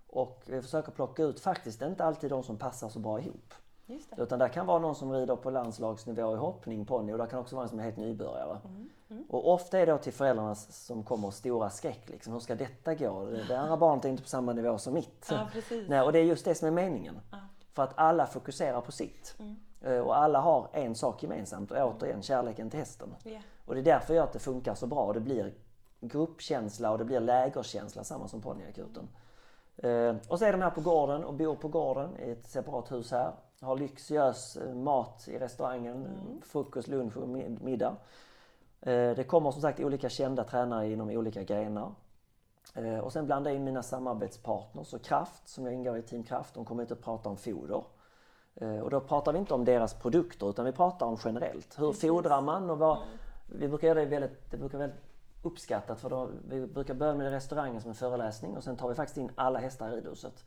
Och 0.07 0.43
vi 0.45 0.61
försöker 0.61 0.91
plocka 0.91 1.23
ut 1.23 1.39
faktiskt 1.39 1.81
inte 1.81 2.05
alltid 2.05 2.29
de 2.29 2.43
som 2.43 2.57
passar 2.57 2.89
så 2.89 2.99
bra 2.99 3.19
ihop. 3.19 3.53
Just 3.85 4.15
det. 4.15 4.21
Utan 4.23 4.39
där 4.39 4.47
kan 4.47 4.65
vara 4.65 4.79
någon 4.79 4.95
som 4.95 5.11
rider 5.11 5.35
på 5.35 5.49
landslagsnivå 5.49 6.33
i 6.33 6.37
hoppning, 6.37 6.85
ponny 6.85 7.13
och 7.13 7.17
där 7.17 7.25
kan 7.25 7.39
också 7.39 7.55
vara 7.55 7.63
en 7.63 7.69
som 7.69 7.79
är 7.79 7.83
helt 7.83 7.97
nybörjare. 7.97 8.57
Och 9.29 9.53
ofta 9.53 9.79
är 9.79 9.85
det 9.85 9.91
då 9.91 9.97
till 9.97 10.13
föräldrarna 10.13 10.55
som 10.55 11.03
kommer 11.03 11.31
stora 11.31 11.69
skräck. 11.69 12.09
Liksom. 12.09 12.33
Hur 12.33 12.39
ska 12.39 12.55
detta 12.55 12.95
gå? 12.95 13.25
Det 13.25 13.59
andra 13.59 13.77
barnet 13.77 14.05
är 14.05 14.09
inte 14.09 14.23
på 14.23 14.29
samma 14.29 14.53
nivå 14.53 14.77
som 14.77 14.93
mitt. 14.93 15.27
Ja. 15.31 15.47
Nej, 15.87 16.01
och 16.01 16.11
det 16.11 16.19
är 16.19 16.23
just 16.23 16.45
det 16.45 16.55
som 16.55 16.67
är 16.67 16.71
meningen. 16.71 17.19
För 17.73 17.83
att 17.83 17.93
alla 17.95 18.25
fokuserar 18.25 18.81
på 18.81 18.91
sitt. 18.91 19.35
Eh, 19.81 19.99
Och 19.99 20.17
alla 20.17 20.39
har 20.39 20.67
en 20.73 20.95
sak 20.95 21.23
gemensamt 21.23 21.71
och 21.71 21.77
återigen 21.77 22.21
kärleken 22.21 22.69
till 22.69 22.79
hästen. 22.79 23.15
Ja. 23.23 23.39
Och 23.65 23.73
det 23.73 23.79
är 23.79 23.83
därför 23.83 24.13
jag 24.13 24.23
att 24.23 24.33
det 24.33 24.39
funkar 24.39 24.75
så 24.75 24.87
bra. 24.87 25.13
Det 25.13 25.19
blir 25.19 25.53
gruppkänsla 26.07 26.91
och 26.91 26.97
det 26.97 27.05
blir 27.05 27.19
lägerkänsla, 27.19 28.03
samma 28.03 28.27
som 28.27 28.41
ponnyakuten. 28.41 29.07
Eh, 29.77 30.15
och 30.29 30.39
så 30.39 30.45
är 30.45 30.51
de 30.51 30.61
här 30.61 30.69
på 30.69 30.81
gården 30.81 31.23
och 31.23 31.33
bor 31.33 31.55
på 31.55 31.67
gården 31.67 32.09
i 32.19 32.31
ett 32.31 32.47
separat 32.47 32.91
hus 32.91 33.11
här. 33.11 33.31
Har 33.61 33.77
lyxiös 33.77 34.57
eh, 34.57 34.73
mat 34.75 35.27
i 35.27 35.37
restaurangen, 35.39 36.07
frukost, 36.45 36.87
lunch 36.87 37.17
och 37.17 37.27
mi- 37.27 37.63
middag. 37.63 37.95
Eh, 38.81 39.15
det 39.15 39.27
kommer 39.27 39.51
som 39.51 39.61
sagt 39.61 39.79
olika 39.79 40.09
kända 40.09 40.43
tränare 40.43 40.91
inom 40.91 41.09
olika 41.09 41.43
grenar. 41.43 41.91
Eh, 42.73 42.99
och 42.99 43.13
sen 43.13 43.25
blandar 43.25 43.51
jag 43.51 43.55
in 43.55 43.63
mina 43.63 43.83
samarbetspartners 43.83 44.93
och 44.93 45.01
Kraft 45.01 45.47
som 45.49 45.65
jag 45.65 45.73
ingår 45.73 45.97
i 45.97 46.01
Team 46.01 46.23
Kraft. 46.23 46.53
De 46.53 46.65
kommer 46.65 46.83
hit 46.83 46.91
och 46.91 47.01
pratar 47.01 47.29
om 47.29 47.37
foder. 47.37 47.83
Eh, 48.55 48.79
Och 48.79 48.89
då 48.89 48.99
pratar 48.99 49.33
vi 49.33 49.39
inte 49.39 49.53
om 49.53 49.65
deras 49.65 49.93
produkter 49.93 50.49
utan 50.49 50.65
vi 50.65 50.71
pratar 50.71 51.05
om 51.05 51.17
generellt. 51.25 51.79
Hur 51.79 51.91
fodrar 51.93 52.41
man 52.41 52.69
och 52.69 52.77
vad... 52.77 52.97
Vi 53.59 53.67
brukar 53.67 53.87
göra 53.87 53.99
det 53.99 54.05
väldigt, 54.05 54.51
det 54.51 54.57
brukar 54.57 54.77
väldigt 54.77 55.04
uppskattat 55.45 55.99
för 55.99 56.09
då, 56.09 56.29
vi 56.47 56.67
brukar 56.67 56.93
börja 56.93 57.13
med 57.13 57.29
restaurangen 57.29 57.81
som 57.81 57.89
en 57.89 57.95
föreläsning 57.95 58.57
och 58.57 58.63
sen 58.63 58.77
tar 58.77 58.89
vi 58.89 58.95
faktiskt 58.95 59.17
in 59.17 59.31
alla 59.35 59.59
hästar 59.59 59.89
i 59.89 59.95
ridhuset. 59.95 60.43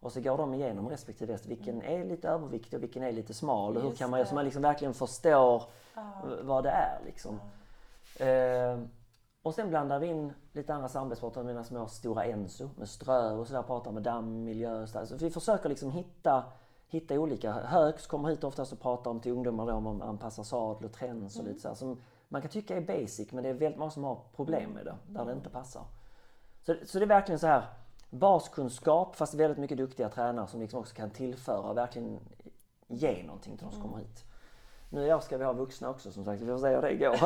Och 0.00 0.12
så 0.12 0.20
går 0.20 0.38
de 0.38 0.54
igenom 0.54 0.88
respektive 0.88 1.32
häst. 1.32 1.46
Vilken 1.46 1.82
är 1.82 2.04
lite 2.04 2.28
överviktig 2.28 2.76
och 2.76 2.82
vilken 2.82 3.02
är 3.02 3.12
lite 3.12 3.34
smal 3.34 3.76
och 3.76 3.82
hur 3.82 3.92
kan 3.92 4.10
man 4.10 4.20
det. 4.20 4.26
så 4.26 4.34
man 4.34 4.44
liksom 4.44 4.62
verkligen 4.62 4.94
förstår 4.94 5.62
vad 6.42 6.64
det 6.64 6.70
är 6.70 7.00
liksom. 7.04 7.40
Eh, 8.20 8.78
och 9.42 9.54
sen 9.54 9.68
blandar 9.68 9.98
vi 9.98 10.06
in 10.06 10.32
lite 10.52 10.74
andra 10.74 10.88
samarbetspartner, 10.88 11.42
mina 11.42 11.64
små 11.64 11.86
Stora 11.86 12.24
Enso 12.24 12.70
med 12.76 12.88
strö 12.88 13.30
och 13.30 13.46
sådär, 13.46 13.62
pratar 13.62 13.92
med 13.92 14.02
damm, 14.02 14.44
miljö 14.44 14.86
så, 14.86 15.06
så 15.06 15.16
vi 15.16 15.30
försöker 15.30 15.68
liksom 15.68 15.90
hitta, 15.90 16.44
hitta 16.88 17.14
olika. 17.14 17.52
Högs 17.52 18.06
kommer 18.06 18.28
hit 18.28 18.44
oftast 18.44 18.72
och 18.72 18.80
pratar 18.80 19.10
om 19.10 19.20
till 19.20 19.32
ungdomar 19.32 19.66
då, 19.66 19.72
om 19.72 19.86
att 19.86 20.08
anpassa 20.08 20.44
sadel 20.44 20.84
och 20.84 20.92
träns 20.92 21.38
och 21.38 21.44
lite 21.44 21.60
så 21.60 21.68
här, 21.68 21.74
som 21.74 22.00
man 22.28 22.42
kan 22.42 22.50
tycka 22.50 22.76
är 22.76 22.80
basic 22.80 23.32
men 23.32 23.44
det 23.44 23.50
är 23.50 23.54
väldigt 23.54 23.78
många 23.78 23.90
som 23.90 24.04
har 24.04 24.20
problem 24.36 24.70
med 24.70 24.84
det, 24.84 24.96
där 25.06 25.24
det 25.24 25.32
inte 25.32 25.50
passar. 25.50 25.82
Så, 26.62 26.74
så 26.84 26.98
det 26.98 27.04
är 27.04 27.08
verkligen 27.08 27.38
så 27.38 27.46
här 27.46 27.64
baskunskap 28.10 29.16
fast 29.16 29.34
väldigt 29.34 29.58
mycket 29.58 29.78
duktiga 29.78 30.08
tränare 30.08 30.46
som 30.46 30.60
liksom 30.60 30.80
också 30.80 30.94
kan 30.94 31.10
tillföra 31.10 31.58
och 31.58 31.76
verkligen 31.76 32.20
ge 32.88 33.22
någonting 33.22 33.56
till 33.56 33.66
de 33.66 33.72
som 33.72 33.82
kommer 33.82 33.98
hit. 33.98 34.24
Nu 34.90 35.06
i 35.06 35.14
år 35.14 35.20
ska 35.20 35.38
vi 35.38 35.44
ha 35.44 35.52
vuxna 35.52 35.90
också 35.90 36.12
som 36.12 36.24
sagt, 36.24 36.42
vi 36.42 36.46
får 36.46 36.58
se 36.58 36.68
hur 36.68 36.82
det 36.82 36.96
går. 36.96 37.16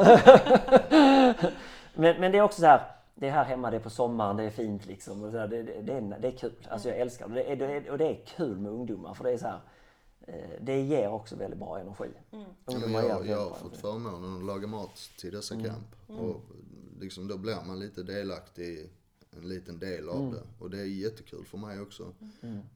men, 2.00 2.20
men 2.20 2.32
det 2.32 2.38
är 2.38 2.42
också 2.42 2.60
så 2.60 2.66
här, 2.66 2.80
det 3.14 3.28
är 3.28 3.32
här 3.32 3.44
hemma, 3.44 3.70
det 3.70 3.76
är 3.76 3.80
på 3.80 3.90
sommaren, 3.90 4.36
det 4.36 4.44
är 4.44 4.50
fint 4.50 4.86
liksom. 4.86 5.24
Och 5.24 5.30
så 5.30 5.38
här, 5.38 5.48
det, 5.48 5.62
det, 5.62 5.82
det, 5.82 5.92
är, 5.92 6.18
det 6.20 6.28
är 6.28 6.32
kul, 6.32 6.52
alltså 6.70 6.88
jag 6.88 6.98
älskar 6.98 7.28
det. 7.28 7.34
Det 7.34 7.52
är, 7.52 7.56
det 7.56 7.66
är, 7.66 7.90
och 7.90 7.98
det 7.98 8.08
är 8.08 8.24
kul 8.26 8.58
med 8.58 8.72
ungdomar 8.72 9.14
för 9.14 9.24
det 9.24 9.30
är 9.30 9.38
så 9.38 9.46
här, 9.46 9.60
det 10.60 10.80
ger 10.80 11.08
också 11.08 11.36
väldigt 11.36 11.58
bra 11.60 11.78
energi. 11.80 12.08
Ja, 12.30 12.44
Ungdomar 12.64 13.02
ger 13.02 13.08
jag, 13.08 13.26
jag 13.26 13.36
har 13.38 13.44
bra 13.48 13.54
fått 13.58 13.76
förmånen 13.76 14.36
att 14.36 14.44
laga 14.44 14.66
mat 14.66 14.96
till 15.18 15.32
dessa 15.32 15.54
camp. 15.54 15.96
Och 16.20 16.40
liksom 17.00 17.28
då 17.28 17.38
blir 17.38 17.58
man 17.66 17.78
lite 17.78 18.02
delaktig 18.02 18.64
i 18.64 18.90
en 19.36 19.48
liten 19.48 19.78
del 19.78 20.08
av 20.08 20.32
det. 20.32 20.42
Och 20.64 20.70
det 20.70 20.78
är 20.80 20.84
jättekul 20.84 21.44
för 21.44 21.58
mig 21.58 21.80
också. 21.80 22.12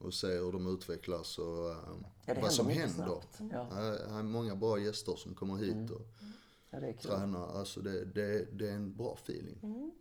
Att 0.07 0.13
se 0.13 0.27
hur 0.27 0.51
de 0.51 0.67
utvecklas 0.73 1.37
och 1.37 1.69
eh, 1.69 1.77
Ja, 2.25 2.33
vad 2.41 2.51
som 2.51 2.67
händer. 2.69 3.17
Ja, 3.51 3.67
här 3.73 4.19
är 4.19 4.23
många 4.23 4.55
bra 4.55 4.79
gäster 4.79 5.15
som 5.15 5.33
kommer 5.35 5.55
hit 5.55 5.91
och 5.91 6.01
ja, 6.69 6.79
det 6.79 6.93
tränar. 6.93 7.59
Alltså 7.59 7.79
det, 7.81 8.05
det, 8.05 8.45
det 8.59 8.69
är 8.69 8.73
en 8.73 8.95
bra 8.95 9.17
feeling. 9.23 9.57
Mm, 9.63 9.91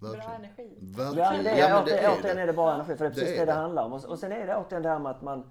Bra 0.00 0.10
verkligen. 0.10 0.34
energi. 0.44 0.78
Verkligen. 0.80 1.18
Ja, 1.36 1.42
det 1.42 1.50
är, 1.50 1.58
Ja, 1.68 1.74
men 1.76 1.84
det 1.84 1.92
återigen, 2.08 2.24
är 2.24 2.34
det. 2.34 2.42
är 2.42 2.46
det 2.46 2.52
bara 2.52 2.74
energi, 2.74 2.96
för 2.96 3.04
det 3.04 3.10
är 3.10 3.14
Det 3.14 3.20
precis 3.20 3.28
är 3.34 3.38
det 3.40 3.40
det 3.40 3.52
det. 3.52 3.58
handlar 3.58 3.84
om. 3.84 3.92
Och, 3.92 4.04
och 4.04 4.18
sen 4.18 4.32
är 4.32 4.46
det 4.46 4.56
återigen 4.56 4.82
det 4.82 4.88
här 4.88 4.98
med 4.98 5.10
att 5.10 5.22
man 5.22 5.38
eh, 5.38 5.44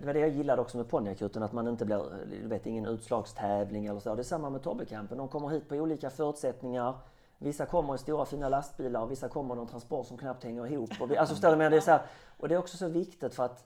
det 0.00 0.06
var 0.06 0.14
det 0.14 0.20
jag 0.20 0.28
gillade 0.30 0.62
också 0.62 0.76
med 0.76 0.88
ponnyakuten, 0.88 1.42
att 1.42 1.52
man 1.52 1.68
inte 1.68 1.84
blir, 1.84 2.26
du 2.30 2.48
vet, 2.48 2.66
ingen 2.66 2.86
utslagstävling 2.86 3.86
eller 3.86 4.00
så. 4.00 4.14
Det 4.14 4.22
är 4.22 4.24
samma 4.24 4.50
med 4.50 4.62
Tobbecampen. 4.62 5.18
De 5.18 5.28
kommer 5.28 5.48
hit 5.48 5.68
på 5.68 5.74
olika 5.74 6.10
förutsättningar. 6.10 6.94
Vissa 7.38 7.66
kommer 7.66 7.94
i 7.94 7.98
stora 7.98 8.24
fina 8.24 8.48
lastbilar 8.48 9.00
och 9.00 9.10
vissa 9.10 9.28
kommer 9.28 9.54
i 9.54 9.56
någon 9.58 9.66
transport 9.66 10.06
som 10.06 10.18
knappt 10.18 10.44
hänger 10.44 10.66
ihop. 10.66 10.90
Och 11.00 11.10
vi, 11.10 11.16
alltså 11.16 11.34
förstår 11.34 11.50
du? 11.50 11.56
Men 11.56 11.70
det 11.70 11.76
är 11.76 11.80
så 11.80 11.90
här, 11.90 12.02
och 12.38 12.48
det 12.48 12.54
är 12.54 12.58
också 12.58 12.76
så 12.76 12.88
viktigt 12.88 13.34
för 13.34 13.44
att 13.44 13.64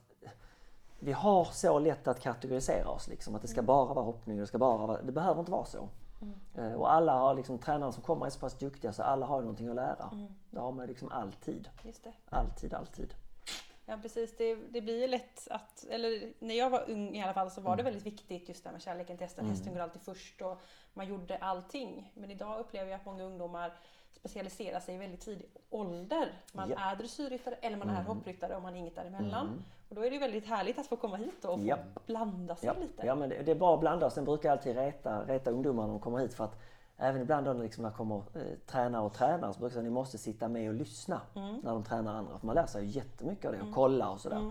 vi 1.01 1.13
har 1.13 1.45
så 1.45 1.79
lätt 1.79 2.09
att 2.09 2.21
kategorisera 2.21 2.89
oss. 2.89 3.09
Liksom, 3.09 3.35
att 3.35 3.43
det 3.43 3.49
ska 3.49 3.63
bara 3.63 3.95
vara 3.95 4.05
hoppning, 4.05 4.39
det 4.39 4.47
ska 4.47 4.59
bara 4.59 4.87
vara... 4.87 5.03
Det 5.03 5.13
behöver 5.13 5.41
inte 5.41 5.53
vara 5.53 5.65
så. 5.65 5.89
Eh, 6.55 6.73
Och 6.73 6.93
alla 6.93 7.13
har 7.19 7.35
liksom, 7.35 7.59
tränarna 7.59 7.93
som 7.93 8.03
kommer 8.03 8.27
är 8.27 8.31
så 8.31 8.41
pass 8.41 8.55
duktiga 8.59 8.93
så 8.93 9.03
alla 9.03 9.27
har 9.27 9.41
någonting 9.41 9.69
att 9.69 9.75
lära. 9.75 10.11
Det 10.51 10.61
har 10.61 10.73
man 10.73 10.87
liksom 10.87 11.09
alltid. 11.13 11.69
Alltid, 12.31 12.75
alltid. 12.75 13.15
Ja 13.91 13.99
precis, 14.03 14.37
det, 14.37 14.55
det 14.55 14.81
blir 14.81 15.01
ju 15.01 15.07
lätt 15.07 15.49
att, 15.51 15.85
eller 15.91 16.33
när 16.39 16.55
jag 16.55 16.71
var 16.71 16.91
ung 16.91 17.17
i 17.17 17.23
alla 17.23 17.33
fall 17.35 17.51
så 17.51 17.61
var 17.61 17.71
Mm. 17.73 17.77
det 17.77 17.83
väldigt 17.83 18.07
viktigt 18.07 18.49
just 18.49 18.63
det 18.65 18.69
här 18.69 18.73
med 18.73 18.83
kärleken 18.83 19.17
till 19.17 19.25
hästen. 19.27 19.47
Hästen 19.47 19.75
går 19.75 19.81
alltid 19.81 20.03
först 20.03 20.43
och 20.43 20.61
man 20.95 21.07
gjorde 21.09 21.37
allting. 21.37 22.13
Men 22.15 22.31
idag 22.31 22.61
upplever 22.61 22.91
jag 22.91 22.99
att 23.01 23.07
många 23.07 23.25
ungdomar 23.25 23.73
specialiserar 24.13 24.81
sig 24.81 24.95
i 24.95 24.99
väldigt 24.99 25.21
tidig 25.21 25.47
ålder. 25.71 26.33
Man 26.53 26.69
Japp. 26.71 26.79
är 26.83 26.97
dressyrryttare 26.97 27.55
eller 27.55 27.77
man 27.77 27.91
är 27.91 28.03
hoppryttare 28.03 28.57
och 28.57 28.63
man 28.63 28.75
är 28.75 28.79
inget 28.79 28.95
däremellan. 28.97 29.65
Och 29.89 29.95
då 29.95 30.05
är 30.07 30.11
det 30.11 30.19
väldigt 30.19 30.47
härligt 30.47 30.79
att 30.79 30.87
få 30.87 30.97
komma 30.97 31.17
hit 31.17 31.45
och 31.45 31.61
få 31.61 31.77
blanda 32.07 32.57
sig 32.57 32.67
Ja, 32.67 32.75
lite. 32.81 33.07
ja 33.07 33.15
men 33.15 33.29
det, 33.29 33.43
det 33.43 33.51
är 33.51 33.55
bra 33.55 33.75
att 33.75 33.81
blanda. 33.81 34.11
Sen 34.11 34.25
brukar 34.25 34.49
jag 34.49 34.57
alltid 34.59 34.77
reta, 34.77 35.25
reta 35.25 35.51
ungdomar 35.51 35.83
när 35.83 35.91
de 35.91 36.01
kommer 36.01 36.19
hit 36.19 36.35
för 36.35 36.45
att 36.45 36.61
även 36.99 37.23
ibland 37.23 37.47
då 37.47 37.53
liksom 37.53 37.83
när 37.83 37.91
kommer 37.91 38.17
eh, 38.17 38.43
tränare 38.67 39.03
och 39.03 39.13
tränare 39.13 39.53
så 39.53 39.59
brukar 39.59 39.65
jag 39.65 39.73
säga 39.73 39.81
att 39.81 39.85
ni 39.85 39.91
måste 39.91 40.19
sitta 40.19 40.49
med 40.49 40.69
och 40.69 40.75
lyssna 40.75 41.21
när 41.35 41.73
de 41.73 41.85
tränar 41.85 42.15
andra. 42.15 42.39
För 42.39 42.47
man 42.47 42.55
lär 42.55 42.67
sig 42.67 42.85
ju 42.85 42.91
jättemycket 42.91 43.45
av 43.45 43.53
det 43.53 43.61
och 43.63 43.75
kolla 43.75 44.11
och 44.11 44.21
sådär. 44.21 44.51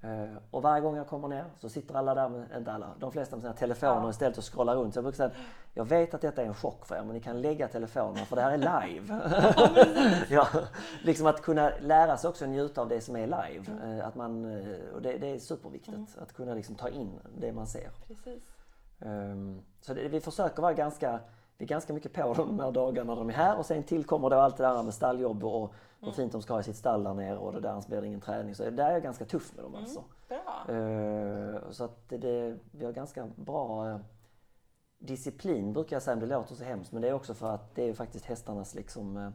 Eh, 0.00 0.36
och 0.50 0.62
varje 0.62 0.80
gång 0.80 0.96
jag 0.96 1.06
kommer 1.06 1.28
ner 1.28 1.44
så 1.58 1.68
sitter 1.68 1.94
alla 1.94 2.14
där, 2.14 2.28
med, 2.28 2.46
inte 2.56 2.72
alla, 2.72 2.94
de 2.98 3.12
flesta 3.12 3.36
med 3.36 3.42
sina 3.42 3.52
telefoner 3.52 4.10
istället 4.10 4.38
och 4.38 4.52
scrollar 4.52 4.76
runt. 4.76 4.94
Så 4.94 4.98
jag 4.98 5.04
brukar 5.04 5.16
säga 5.16 5.30
jag 5.74 5.84
vet 5.84 6.14
att 6.14 6.20
detta 6.20 6.42
är 6.42 6.46
en 6.46 6.54
chock 6.54 6.86
för 6.86 6.96
er 6.96 7.02
men 7.02 7.14
ni 7.14 7.20
kan 7.20 7.40
lägga 7.40 7.68
telefonerna 7.68 8.26
för 8.26 8.36
det 8.36 8.42
här 8.42 8.52
är 8.52 8.58
live. 8.58 9.20
ja, 10.30 10.48
liksom 11.02 11.26
att 11.26 11.42
kunna 11.42 11.72
lära 11.80 12.16
sig 12.16 12.30
också 12.30 12.46
njuta 12.46 12.80
av 12.80 12.88
det 12.88 13.00
som 13.00 13.16
är 13.16 13.26
live. 13.26 13.64
Eh, 13.84 14.06
att 14.06 14.14
man, 14.14 14.44
eh, 14.44 14.94
och 14.94 15.02
det, 15.02 15.18
det 15.18 15.26
är 15.26 15.38
superviktigt 15.38 16.18
att 16.18 16.32
kunna 16.32 16.54
liksom 16.54 16.74
ta 16.74 16.88
in 16.88 17.18
det 17.38 17.52
man 17.52 17.66
ser. 17.66 17.90
Precis. 18.06 18.42
Ehm, 19.00 19.62
Så 19.80 19.94
det, 19.94 20.08
vi 20.08 20.20
försöker 20.20 20.62
vara 20.62 20.72
ganska 20.72 21.20
vi 21.58 21.64
är 21.64 21.68
ganska 21.68 21.92
mycket 21.92 22.12
på 22.12 22.34
dem 22.34 22.56
de 22.56 22.60
här 22.60 22.72
dagarna 22.72 23.14
de 23.14 23.28
är 23.28 23.34
här 23.34 23.58
och 23.58 23.66
sen 23.66 23.82
tillkommer 23.82 24.30
då 24.30 24.36
allt 24.36 24.56
det 24.56 24.62
där 24.64 24.82
med 24.82 24.94
stalljobb 24.94 25.44
och 25.44 25.74
hur 26.00 26.12
fint 26.12 26.32
de 26.32 26.42
ska 26.42 26.52
ha 26.54 26.60
i 26.60 26.64
sitt 26.64 26.76
stall 26.76 27.04
där 27.04 27.14
nere 27.14 27.36
och 27.38 27.52
det 27.52 27.60
där, 27.60 27.68
annars 27.70 27.86
blir 27.86 28.00
det 28.00 28.06
ingen 28.06 28.20
träning. 28.20 28.54
Så 28.54 28.70
där 28.70 28.88
är 28.88 28.92
jag 28.92 29.02
ganska 29.02 29.24
tuff 29.24 29.54
med 29.54 29.64
dem 29.64 29.74
alltså. 29.74 30.04
Bra. 30.28 30.74
Eh, 30.76 31.70
så 31.70 31.84
att 31.84 32.08
det- 32.08 32.18
det, 32.18 32.58
vi 32.70 32.84
har 32.84 32.92
ganska 32.92 33.26
bra 33.36 33.90
eh, 33.90 33.98
disciplin 34.98 35.72
brukar 35.72 35.96
jag 35.96 36.02
säga, 36.02 36.16
det 36.16 36.26
låter 36.26 36.54
så 36.54 36.64
hemskt. 36.64 36.92
Men 36.92 37.02
det 37.02 37.08
är 37.08 37.12
också 37.12 37.34
för 37.34 37.50
att 37.54 37.74
det 37.74 37.88
är 37.88 37.94
faktiskt 37.94 38.24
hästarnas 38.24 38.74
liksom, 38.74 39.16
eh, 39.16 39.30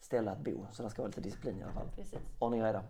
ställe 0.00 0.30
att 0.30 0.38
bo. 0.40 0.66
Så 0.72 0.82
det 0.82 0.90
ska 0.90 1.02
vara 1.02 1.08
lite 1.08 1.20
disciplin 1.20 1.58
i 1.60 1.62
alla 1.62 1.72
fall. 1.72 1.86
Precis. 1.96 2.18
Ordning 2.38 2.60
och 2.60 2.66
reda. 2.66 2.82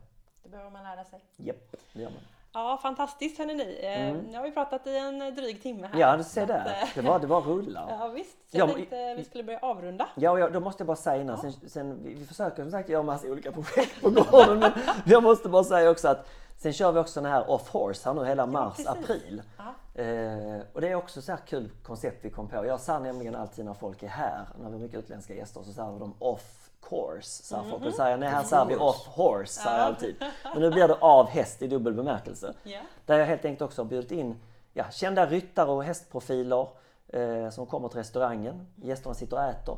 Det 0.42 0.48
behöver 0.48 0.70
man 0.70 0.82
lära 0.82 1.04
sig. 1.04 1.24
Japp, 1.36 1.76
det 1.92 2.02
gör 2.02 2.10
man. 2.10 2.20
Ja, 2.54 2.78
fantastiskt 2.82 3.38
hörni 3.38 3.54
ni. 3.54 3.78
Eh, 3.82 4.30
Nu 4.30 4.36
har 4.38 4.44
vi 4.44 4.50
pratat 4.52 4.86
i 4.86 4.96
en 4.96 5.18
dryg 5.34 5.62
timme 5.62 5.80
här. 5.86 5.88
Mm. 5.88 6.00
Ja, 6.00 6.16
du 6.16 6.24
ser 6.24 6.46
där. 6.46 6.66
eh, 6.82 6.88
Det 6.94 7.02
bara, 7.02 7.18
det 7.18 7.26
bara 7.26 7.40
rullar. 7.40 7.86
Ja 8.00 8.08
visst, 8.08 8.50
så 8.50 8.56
Ja, 8.56 8.58
jag 8.58 8.66
men- 8.66 8.76
tänkte 8.76 9.14
vi 9.14 9.24
skulle 9.24 9.44
börja 9.44 9.58
avrunda. 9.58 10.08
Ja, 10.14 10.38
jag, 10.38 10.52
då 10.52 10.60
måste 10.60 10.80
jag 10.82 10.86
bara 10.86 10.96
säga 10.96 11.22
innan, 11.22 11.38
sen, 11.38 11.52
sen, 11.52 12.02
vi, 12.04 12.14
vi 12.14 12.24
försöker 12.26 12.62
som 12.62 12.70
sagt 12.70 12.88
göra 12.88 13.02
massa 13.02 13.26
olika 13.28 13.52
projekt 13.52 14.00
på 14.02 14.10
gården, 14.10 14.58
men 14.58 14.72
jag 15.06 15.22
måste 15.22 15.48
bara 15.48 15.64
säga 15.64 15.90
också 15.90 16.08
att 16.08 16.28
sen 16.58 16.72
kör 16.72 16.92
vi 16.92 17.00
också 17.00 17.20
den 17.20 17.32
här 17.32 17.44
off-horse 17.50 18.04
här 18.06 18.14
nu 18.14 18.24
hela 18.24 18.46
mars, 18.46 18.76
precis. 18.76 18.86
april. 18.92 19.42
Ja. 19.58 20.02
Eh, 20.02 20.60
och 20.72 20.80
det 20.80 20.88
är 20.88 20.94
också 20.94 21.22
så 21.22 21.32
här 21.32 21.38
kul 21.46 21.70
koncept 21.82 22.24
vi 22.24 22.30
kom 22.30 22.48
på. 22.48 22.66
Jag 22.66 22.80
sa 22.80 22.98
nämligen 22.98 23.34
alltid 23.36 23.64
när 23.64 23.74
folk 23.74 24.02
är 24.02 24.08
här, 24.08 24.40
när 24.60 24.66
vi 24.68 24.72
har 24.72 24.80
mycket 24.80 24.98
utländska 24.98 25.34
gäster, 25.34 25.62
så 25.62 25.72
säger 25.72 25.98
de 25.98 26.14
off 26.18 26.61
course. 26.88 27.42
Så 27.42 27.56
här 27.56 27.70
folk. 27.70 27.82
Då 27.82 27.92
säger 27.92 28.16
nej 28.16 28.28
här 28.28 28.42
säger 28.42 28.64
vi 28.64 28.76
off 28.76 29.06
horse, 29.06 29.52
säger 29.52 29.78
jag 29.78 29.86
alltid. 29.86 30.16
Men 30.52 30.62
nu 30.62 30.70
blir 30.70 30.88
det 30.88 30.94
av 31.00 31.28
häst 31.28 31.62
i 31.62 31.66
dubbel 31.66 31.94
bemärkelse. 31.94 32.54
Ja. 32.62 32.80
Där 33.06 33.18
jag 33.18 33.26
helt 33.26 33.44
enkelt 33.44 33.62
också 33.62 33.82
har 33.82 33.86
bjudit 33.86 34.10
in 34.12 34.40
ja, 34.72 34.84
kända 34.90 35.26
ryttare 35.26 35.70
och 35.70 35.84
hästprofiler 35.84 36.68
eh, 37.08 37.50
som 37.50 37.66
kommer 37.66 37.88
till 37.88 37.98
restaurangen. 37.98 38.66
Gästerna 38.76 39.14
sitter 39.14 39.36
och 39.36 39.42
äter. 39.42 39.76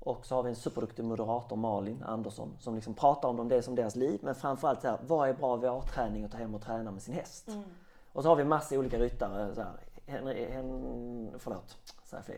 Och 0.00 0.26
så 0.26 0.34
har 0.34 0.42
vi 0.42 0.48
en 0.50 0.56
superduktig 0.56 1.04
moderator, 1.04 1.56
Malin 1.56 2.02
Andersson, 2.06 2.56
som 2.60 2.74
liksom 2.74 2.94
pratar 2.94 3.28
om 3.28 3.36
dem, 3.36 3.48
det 3.48 3.62
som 3.62 3.74
deras 3.74 3.96
liv. 3.96 4.20
Men 4.22 4.34
framförallt 4.34 4.80
så 4.80 4.88
här, 4.88 4.98
vad 5.06 5.28
är 5.28 5.32
bra 5.32 5.56
vårträning 5.56 6.24
att 6.24 6.32
ta 6.32 6.38
hem 6.38 6.54
och 6.54 6.62
träna 6.62 6.90
med 6.90 7.02
sin 7.02 7.14
häst? 7.14 7.48
Och 8.12 8.22
så 8.22 8.28
har 8.28 8.36
vi 8.36 8.44
massa 8.44 8.78
olika 8.78 8.98
ryttare. 8.98 9.54
Så 9.54 9.60
här, 9.60 9.72
Henry, 10.06 10.50
Hen, 10.50 11.30
förlåt. 11.38 11.76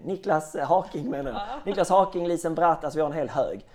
Niklas 0.03 0.57
Haking 0.57 1.11
menar 1.11 1.31
jag. 1.31 1.67
Niklas 1.67 1.89
Haking, 1.89 2.29
Lisen 2.29 2.55
Bratt, 2.55 2.85
alltså 2.85 2.99
vi 2.99 3.03
har 3.03 3.11
en 3.11 3.17
hel 3.17 3.29
hög. 3.29 3.67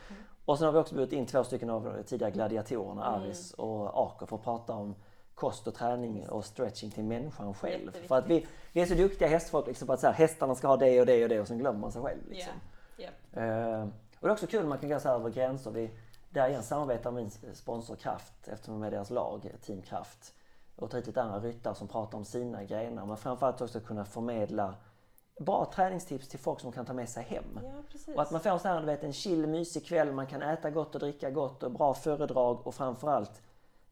Och 0.51 0.57
sen 0.57 0.65
har 0.65 0.73
vi 0.73 0.79
också 0.79 0.95
bjudit 0.95 1.13
in 1.13 1.25
två 1.25 1.43
stycken 1.43 1.69
av 1.69 1.83
de 1.83 2.03
tidigare 2.03 2.31
gladiatorerna, 2.31 3.03
Aris 3.03 3.53
och 3.53 4.03
Aker, 4.03 4.25
för 4.25 4.35
att 4.35 4.43
prata 4.43 4.73
om 4.73 4.95
kost 5.35 5.67
och 5.67 5.75
träning 5.75 6.29
och 6.29 6.45
stretching 6.45 6.91
till 6.91 7.03
människan 7.03 7.53
själv. 7.53 7.91
För 8.07 8.15
att 8.15 8.27
vi, 8.27 8.47
vi 8.73 8.81
är 8.81 8.85
så 8.85 8.93
duktiga 8.93 9.27
hästfolk 9.27 9.67
liksom 9.67 9.87
på 9.87 9.93
att 9.93 9.99
så 9.99 10.07
här, 10.07 10.13
hästarna 10.13 10.55
ska 10.55 10.67
ha 10.67 10.77
det 10.77 10.99
och 10.99 11.05
det 11.05 11.23
och 11.23 11.29
det 11.29 11.39
och 11.39 11.47
sen 11.47 11.57
glömmer 11.57 11.79
man 11.79 11.91
sig 11.91 12.01
själv. 12.01 12.19
Liksom. 12.29 12.53
Ja. 12.97 13.09
Eh, 13.41 13.81
och 14.19 14.27
det 14.27 14.27
är 14.27 14.31
också 14.31 14.47
kul, 14.47 14.65
man 14.65 14.77
kan 14.77 14.89
gå 14.89 14.99
så 14.99 15.07
här 15.07 15.15
över 15.15 15.29
gränser. 15.29 15.71
Vi, 15.71 15.91
där 16.29 16.49
igen 16.49 16.63
samarbetar 16.63 17.11
min 17.11 17.31
sponsor 17.53 17.95
Kraft, 17.95 18.47
eftersom 18.47 18.83
är 18.83 18.91
deras 18.91 19.09
lag, 19.09 19.51
Team 19.61 19.81
Kraft. 19.81 20.33
Och 20.75 20.89
ta 20.89 20.97
hit 20.97 21.07
lite 21.07 21.21
andra 21.21 21.39
ryttare 21.39 21.75
som 21.75 21.87
pratar 21.87 22.17
om 22.17 22.25
sina 22.25 22.63
grenar. 22.63 23.05
Men 23.05 23.17
framförallt 23.17 23.61
också 23.61 23.79
kunna 23.79 24.05
förmedla 24.05 24.75
bra 25.41 25.71
träningstips 25.75 26.27
till 26.27 26.39
folk 26.39 26.59
som 26.59 26.71
kan 26.71 26.85
ta 26.85 26.93
med 26.93 27.09
sig 27.09 27.23
hem. 27.23 27.59
ja. 27.63 28.13
Och 28.15 28.21
att 28.21 28.31
man 28.31 28.41
får 28.41 28.57
så 28.57 28.67
här, 28.67 28.79
du 28.79 28.85
vet, 28.85 29.03
en 29.03 29.13
chill, 29.13 29.47
mysig 29.47 29.85
kväll, 29.85 30.11
man 30.11 30.27
kan 30.27 30.41
äta 30.41 30.69
gott 30.69 30.95
och 30.95 31.01
dricka 31.01 31.29
gott 31.29 31.63
och 31.63 31.71
bra 31.71 31.93
föredrag 31.93 32.67
och 32.67 32.75
framförallt 32.75 33.41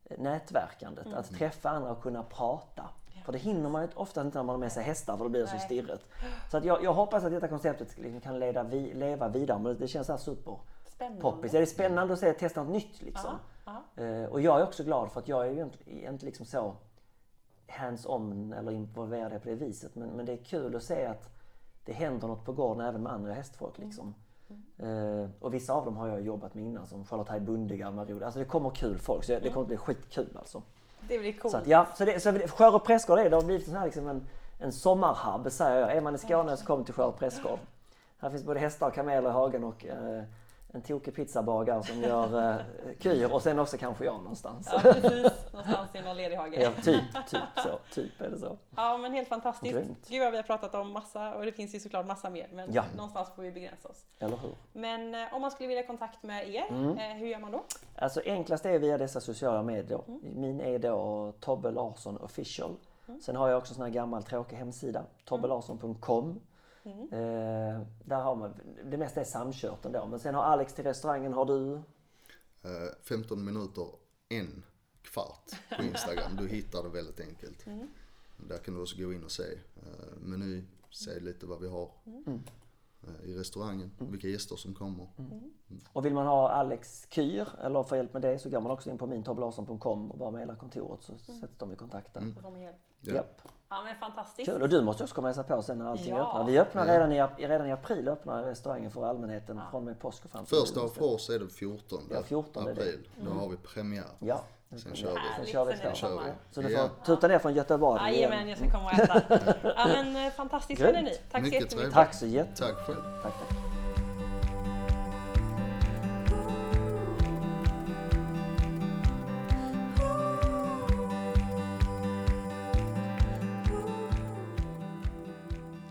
eh, 0.05 0.19
nätverkandet. 0.19 1.05
Mm. 1.05 1.17
Att 1.17 1.29
träffa 1.31 1.69
andra 1.69 1.91
och 1.91 2.01
kunna 2.01 2.23
prata. 2.23 2.89
För 3.25 3.31
det 3.31 3.39
hinner 3.39 3.69
man 3.69 3.81
ju 3.81 3.87
ofta 3.95 4.21
inte 4.21 4.37
när 4.37 4.43
man 4.43 4.53
har 4.53 4.59
med 4.59 4.71
sig 4.71 4.83
hästar 4.83 5.17
för 5.17 5.23
då 5.23 5.29
blir 5.29 5.41
det 5.41 5.47
så 5.47 5.57
stirrigt. 5.57 6.05
Så 6.51 6.57
att 6.57 6.65
jag, 6.65 6.83
jag 6.83 6.93
hoppas 6.93 7.23
att 7.23 7.31
detta 7.31 7.47
konceptet 7.47 7.97
liksom 7.97 8.21
kan 8.21 8.39
leda 8.39 8.63
vi, 8.63 8.93
leva 8.93 9.27
vidare 9.27 9.59
men 9.59 9.77
det 9.77 9.87
känns 9.87 10.07
så 10.07 10.13
här 10.13 10.19
super. 10.19 10.55
Det 11.51 11.57
är 11.57 11.65
spännande 11.65 12.13
att 12.13 12.19
se, 12.19 12.33
testa 12.33 12.63
något 12.63 12.71
nytt 12.71 13.01
liksom. 13.01 13.31
Ja, 13.65 13.83
ja. 13.95 14.03
Eh, 14.03 14.25
och 14.25 14.41
jag 14.41 14.59
är 14.59 14.63
också 14.63 14.83
glad 14.83 15.11
för 15.11 15.19
att 15.19 15.27
jag 15.27 15.47
är 15.47 15.51
ju 15.51 15.61
inte, 15.61 15.91
inte 15.91 16.25
liksom 16.25 16.45
så 16.45 16.75
hands-on 17.67 18.53
eller 18.53 18.71
involverad 18.71 19.43
på 19.43 19.49
det 19.49 19.55
viset. 19.55 19.95
Men, 19.95 20.09
men 20.09 20.25
det 20.25 20.31
är 20.31 20.37
kul 20.37 20.75
att 20.75 20.83
se 20.83 21.05
att 21.05 21.29
det 21.89 21.95
händer 21.95 22.27
något 22.27 22.45
på 22.45 22.51
gården 22.51 22.85
även 22.85 23.03
med 23.03 23.13
andra 23.13 23.33
hästfolk. 23.33 23.77
Liksom. 23.77 24.15
Eh, 24.77 25.29
och 25.39 25.53
vissa 25.53 25.73
av 25.73 25.85
dem 25.85 25.97
har 25.97 26.07
jag 26.07 26.21
jobbat 26.21 26.53
med 26.53 26.63
innan 26.63 26.87
som 26.87 27.05
Charlotte 27.05 27.41
Bundiga, 27.41 27.91
Marie 27.91 28.25
Alltså 28.25 28.39
det 28.39 28.45
kommer 28.45 28.69
kul 28.69 28.97
folk 28.97 29.23
så 29.23 29.31
det 29.31 29.49
kommer 29.49 29.61
att 29.61 29.67
bli 29.67 29.77
skitkul 29.77 30.37
alltså. 30.39 30.61
Det 31.07 31.19
blir 31.19 31.33
coolt. 31.33 31.51
Så 31.51 31.57
att, 31.57 31.67
ja, 31.67 31.87
så 31.95 32.05
det, 32.05 32.19
så 32.19 32.33
Skör 32.33 32.79
Prästgård 32.79 33.19
är, 33.19 33.29
det 33.29 33.35
har 33.35 33.43
blivit 33.43 33.65
sån 33.65 33.75
här 33.75 33.85
liksom 33.85 34.07
en, 34.07 34.27
en 34.59 34.71
sommarhub 34.71 35.51
säger 35.51 35.81
jag. 35.81 35.95
Är 35.95 36.01
man 36.01 36.15
i 36.15 36.17
Skåne 36.17 36.57
så 36.57 36.65
kom 36.65 36.83
till 36.83 36.93
Skör 36.93 37.11
Prästgård. 37.11 37.59
Här 38.17 38.29
finns 38.29 38.43
både 38.43 38.59
hästar 38.59 38.87
och 38.87 38.93
kameler 38.93 39.29
i 39.29 39.33
hagen 39.33 39.63
och 39.63 39.85
eh, 39.85 40.23
en 40.73 40.81
tokig 40.81 41.15
pizzabagare 41.15 41.83
som 41.83 42.01
gör 42.01 42.49
eh, 42.51 42.55
kyr 42.99 43.33
och 43.33 43.41
sen 43.41 43.59
också 43.59 43.77
kanske 43.77 44.05
jag 44.05 44.17
någonstans. 44.21 44.69
Ja, 44.71 44.79
precis. 44.79 45.31
Någonstans 45.53 45.95
i 45.95 46.01
någon 46.01 46.17
ledig 46.17 46.35
hage. 46.35 46.61
Ja, 46.61 46.71
typ, 46.83 47.03
typ 47.29 47.41
så. 47.63 47.79
Typ 47.93 48.21
är 48.21 48.29
det 48.29 48.37
så. 48.37 48.57
Ja 48.75 48.97
men 48.97 49.13
helt 49.13 49.27
fantastiskt. 49.27 49.73
Grymt. 49.73 50.07
Gud 50.09 50.21
vad 50.21 50.31
vi 50.31 50.37
har 50.37 50.43
pratat 50.43 50.75
om 50.75 50.91
massa 50.91 51.33
och 51.35 51.45
det 51.45 51.51
finns 51.51 51.75
ju 51.75 51.79
såklart 51.79 52.05
massa 52.05 52.29
mer 52.29 52.47
men 52.53 52.73
Ja. 52.73 52.83
någonstans 52.95 53.29
får 53.35 53.41
vi 53.41 53.51
begränsa 53.51 53.89
oss. 53.89 54.05
Eller 54.19 54.37
hur? 54.37 54.51
Men 54.73 55.15
eh, 55.15 55.33
om 55.33 55.41
man 55.41 55.51
skulle 55.51 55.67
vilja 55.67 55.81
ha 55.83 55.87
kontakt 55.87 56.23
med 56.23 56.49
er, 56.49 56.63
Mm. 56.69 56.97
eh, 56.97 57.17
hur 57.17 57.27
gör 57.27 57.39
man 57.39 57.51
då? 57.51 57.63
Alltså 57.95 58.21
enklast 58.25 58.65
är 58.65 58.79
via 58.79 58.97
dessa 58.97 59.21
sociala 59.21 59.63
medier. 59.63 60.01
Min 60.21 60.61
är 60.61 60.79
då 60.79 61.33
Tobbe 61.39 61.71
Larsson 61.71 62.17
official. 62.17 62.75
Sen 63.21 63.35
har 63.35 63.49
jag 63.49 63.57
också 63.57 63.71
en 63.71 63.75
sån 63.75 63.83
här 63.83 63.91
gammal 63.91 64.23
tråkig 64.23 64.55
hemsida, 64.55 65.03
tobbelarsson.com. 65.25 66.39
Eh, 67.11 67.81
där 68.03 68.21
har 68.21 68.35
man, 68.35 68.53
det 68.83 68.97
mesta 68.97 69.21
är 69.21 69.25
samkört 69.25 69.85
ändå. 69.85 70.05
Men 70.07 70.19
sen 70.19 70.35
har 70.35 70.43
Alex 70.43 70.73
till 70.73 70.83
restaurangen, 70.83 71.33
har 71.33 71.45
du? 71.45 71.73
Eh, 72.61 72.93
15 73.03 73.45
minuter, 73.45 73.87
en 74.29 74.63
kvart 75.01 75.51
på 75.77 75.83
Instagram. 75.83 76.35
Du 76.35 76.47
hittar 76.47 76.83
det 76.83 76.89
väldigt 76.89 77.19
enkelt. 77.19 77.65
Där 78.37 78.57
kan 78.57 78.73
du 78.73 78.81
också 78.81 78.97
gå 78.97 79.13
in 79.13 79.23
och 79.23 79.31
se 79.31 79.43
eh, 79.75 80.19
meny, 80.19 80.63
se 80.91 81.19
lite 81.19 81.45
vad 81.45 81.61
vi 81.61 81.69
har 81.69 81.91
eh, 82.05 82.33
i 83.23 83.33
restaurangen, 83.33 83.91
vilka 83.99 84.27
gäster 84.27 84.55
som 84.55 84.73
kommer. 84.75 85.07
Och 85.93 86.05
vill 86.05 86.13
man 86.13 86.27
ha 86.27 86.49
Alex 86.49 87.07
Kyr 87.09 87.47
eller 87.63 87.83
få 87.83 87.95
hjälp 87.95 88.13
med 88.13 88.21
det 88.21 88.39
så 88.39 88.49
går 88.49 88.61
man 88.61 88.71
också 88.71 88.89
in 88.89 88.97
på 88.97 89.07
min 89.07 89.23
tobbelarsson.com 89.23 90.11
och 90.11 90.17
bara 90.17 90.31
mejlar 90.31 90.55
kontoret 90.55 91.03
så 91.03 91.17
sätts 91.17 91.57
de 91.57 91.71
i 91.71 91.75
kontakt 91.75 92.13
där. 92.13 92.33
De 92.43 92.61
hjälp? 92.61 92.75
Ja. 93.01 93.13
Japp. 93.13 93.41
Ja 93.69 93.83
men 93.83 93.95
fantastiskt. 93.95 94.49
Kul, 94.51 94.61
och 94.61 94.69
du 94.69 94.81
måste 94.81 95.03
också 95.03 95.15
komma 95.15 95.29
och 95.29 95.35
hälsa 95.35 95.55
på 95.55 95.61
sen 95.61 95.77
när 95.77 95.85
allting 95.85 96.09
Ja. 96.15 96.27
öppnar. 96.29 96.45
Vi 96.45 96.59
öppnar 96.59 96.85
Ja. 96.87 96.93
redan, 96.93 97.11
i, 97.11 97.47
redan 97.47 97.67
i 97.67 97.71
april 97.71 98.07
öppnar 98.07 98.43
restaurangen 98.43 98.91
för 98.91 99.05
allmänheten 99.05 99.61
från 99.71 99.79
och 99.81 99.85
med 99.85 99.99
påsk 99.99 100.25
och 100.25 100.31
fram 100.31 100.45
till 100.45 100.57
Första 100.57 100.79
av 100.81 101.03
oss 101.13 101.29
är 101.29 101.39
den 101.39 101.49
14, 101.49 101.99
Ja, 102.11 102.23
14 102.23 102.67
är 102.67 102.73
det. 102.75 102.81
april. 102.81 103.09
Då 103.25 103.31
har 103.31 103.49
vi 103.49 103.57
premiär. 103.57 104.05
Ja, 104.19 104.41
Sen 104.75 104.95
kör 104.95 105.13
vi. 105.13 105.19
sen 105.35 105.45
kör 105.45 105.65
vi 105.65 105.77
två. 105.77 105.95
sommar. 105.95 106.35
Så 106.51 106.61
du 106.61 106.77
får 106.77 107.05
tuta 107.05 107.27
ner 107.27 107.39
från 107.39 107.53
Göteborg 107.53 108.01
Jajamän, 108.13 108.49
jag 108.49 108.57
ska 108.57 108.71
komma 108.71 108.85
och 108.85 108.93
äta. 108.93 109.21
ja 109.75 109.87
men 109.87 110.25
eh, 110.25 110.31
fantastiskt 110.31 110.81
hörni. 110.81 111.13
Tack 111.31 111.41
så 111.41 111.45
Mycket 111.45 111.61
jättemycket. 111.61 111.93
Tack 111.93 112.13
så 112.13 112.25
jättemycket. 112.25 112.77
Tack 112.77 112.85
själv. 112.87 113.03
Tack, 113.23 113.33
tack. 113.39 113.68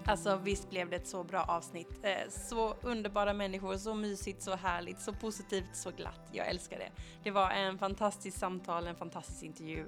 Alltså 0.08 0.36
visst 0.36 0.70
blev 0.70 0.90
det 0.90 0.96
ett 0.96 1.06
så 1.06 1.24
bra 1.24 1.42
avsnitt. 1.42 1.88
Eh, 2.02 2.30
så 2.30 2.74
underbara 2.82 3.32
människor, 3.32 3.76
så 3.76 3.94
mysigt, 3.94 4.42
så 4.42 4.56
härligt, 4.56 5.00
så 5.00 5.12
positivt, 5.12 5.76
så 5.76 5.90
glatt. 5.90 6.20
Jag 6.32 6.48
älskar 6.48 6.78
det. 6.78 6.90
Det 7.22 7.30
var 7.30 7.50
en 7.50 7.78
fantastisk 7.78 8.38
samtal, 8.38 8.86
en 8.86 8.96
fantastisk 8.96 9.42
intervju. 9.42 9.84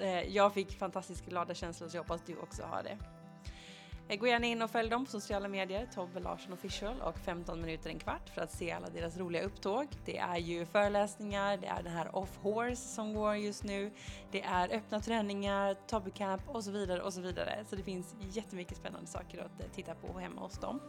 Eh, 0.00 0.22
jag 0.22 0.54
fick 0.54 0.78
fantastiskt 0.78 1.26
glada 1.26 1.54
känslor 1.54 1.88
så 1.88 1.96
jag 1.96 2.02
hoppas 2.02 2.22
du 2.26 2.36
också 2.36 2.62
har 2.62 2.82
det. 2.82 2.98
Eh, 4.08 4.18
gå 4.18 4.26
gärna 4.26 4.46
in 4.46 4.62
och 4.62 4.70
följ 4.70 4.90
dem 4.90 5.04
på 5.04 5.10
sociala 5.10 5.48
medier, 5.48 5.88
Tobbe 5.94 6.20
Larsson 6.20 6.52
official 6.52 7.00
och 7.00 7.18
15 7.18 7.60
minuter 7.60 7.90
en 7.90 7.98
kvart 7.98 8.28
för 8.28 8.42
att 8.42 8.52
se 8.52 8.72
alla 8.72 8.88
deras 8.88 9.16
roliga 9.16 9.42
upptåg. 9.42 9.86
Det 10.04 10.18
är 10.18 10.36
ju 10.36 10.66
föreläsningar, 10.66 11.56
det 11.56 11.66
är 11.66 11.82
den 11.82 11.92
här 11.92 12.16
off 12.16 12.38
horse 12.42 12.82
som 12.88 13.14
går 13.14 13.36
just 13.36 13.64
nu, 13.64 13.90
det 14.30 14.42
är 14.42 14.76
öppna 14.76 15.00
träningar, 15.00 15.76
Tobbe 15.86 16.10
Camp 16.10 16.42
och 16.48 16.64
så 16.64 16.70
vidare 16.70 17.02
och 17.02 17.12
så 17.12 17.20
vidare. 17.20 17.64
Så 17.68 17.76
det 17.76 17.82
finns 17.82 18.14
jättemycket 18.20 18.76
spännande 18.76 19.06
saker 19.06 19.38
att 19.38 19.60
eh, 19.60 19.66
titta 19.74 19.94
på 19.94 20.18
hemma 20.18 20.40
hos 20.40 20.58
dem. 20.58 20.80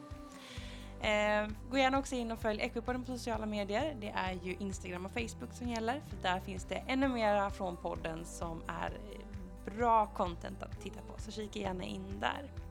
Eh, 1.02 1.48
gå 1.72 1.78
gärna 1.78 2.00
också 2.00 2.16
in 2.16 2.32
och 2.32 2.40
följ 2.40 2.62
Equipodden 2.62 3.04
på 3.04 3.12
sociala 3.12 3.46
medier. 3.46 3.98
Det 4.02 4.10
är 4.10 4.34
ju 4.44 4.56
Instagram 4.60 5.06
och 5.06 5.12
Facebook 5.12 5.54
som 5.54 5.70
gäller 5.70 6.02
för 6.08 6.18
där 6.22 6.40
finns 6.40 6.66
det 6.66 6.84
ännu 6.88 7.08
mera 7.08 7.50
från 7.50 7.78
podden 7.78 8.26
som 8.26 8.64
är 8.68 8.92
eh, 8.92 9.76
bra 9.76 10.06
content 10.06 10.64
att 10.64 10.82
titta 10.82 11.02
på. 11.02 11.22
Så 11.22 11.32
kika 11.32 11.60
gärna 11.60 11.84
in 11.84 12.20
där. 12.20 12.65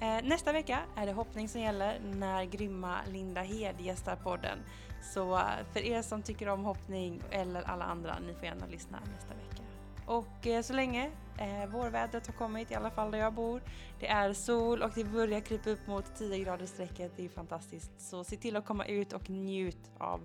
Eh, 0.00 0.24
nästa 0.24 0.52
vecka 0.52 0.80
är 0.96 1.06
det 1.06 1.12
hoppning 1.12 1.48
som 1.48 1.60
gäller 1.60 2.00
när 2.14 2.44
grymma 2.44 2.98
Linda 3.12 3.42
Hed 3.42 3.80
gästar 3.80 4.16
podden. 4.16 4.58
Så 5.02 5.34
eh, 5.34 5.42
för 5.72 5.80
er 5.80 6.02
som 6.02 6.22
tycker 6.22 6.48
om 6.48 6.64
hoppning 6.64 7.22
eller 7.30 7.62
alla 7.62 7.84
andra, 7.84 8.18
ni 8.26 8.34
får 8.34 8.44
gärna 8.44 8.66
lyssna 8.66 8.98
nästa 9.14 9.34
vecka. 9.34 9.62
Och 10.06 10.46
eh, 10.46 10.62
så 10.62 10.72
länge, 10.72 11.10
Eh, 11.38 11.66
vårvädret 11.66 12.26
har 12.26 12.34
kommit, 12.34 12.70
i 12.70 12.74
alla 12.74 12.90
fall 12.90 13.10
där 13.10 13.18
jag 13.18 13.34
bor. 13.34 13.62
Det 14.00 14.08
är 14.08 14.32
sol 14.32 14.82
och 14.82 14.90
det 14.94 15.04
börjar 15.04 15.40
krypa 15.40 15.70
upp 15.70 15.86
mot 15.86 16.14
10 16.16 16.44
grader 16.44 16.66
strecket. 16.66 17.12
Det 17.16 17.24
är 17.24 17.28
fantastiskt. 17.28 17.90
Så 17.98 18.24
se 18.24 18.36
till 18.36 18.56
att 18.56 18.66
komma 18.66 18.84
ut 18.86 19.12
och 19.12 19.30
njut 19.30 19.90
av 19.98 20.20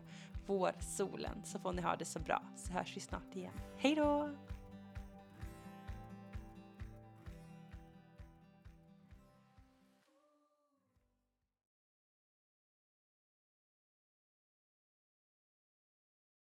vårsolen 0.46 1.42
så 1.44 1.60
får 1.60 1.74
ni 1.74 1.82
ha 1.82 1.96
det 1.96 2.06
så 2.06 2.20
bra. 2.20 2.42
Så 2.56 2.74
hörs 2.74 2.98
vi 2.98 3.02
snart 3.02 3.36
igen. 3.36 3.54
Hej 3.78 3.96
då! 3.96 4.30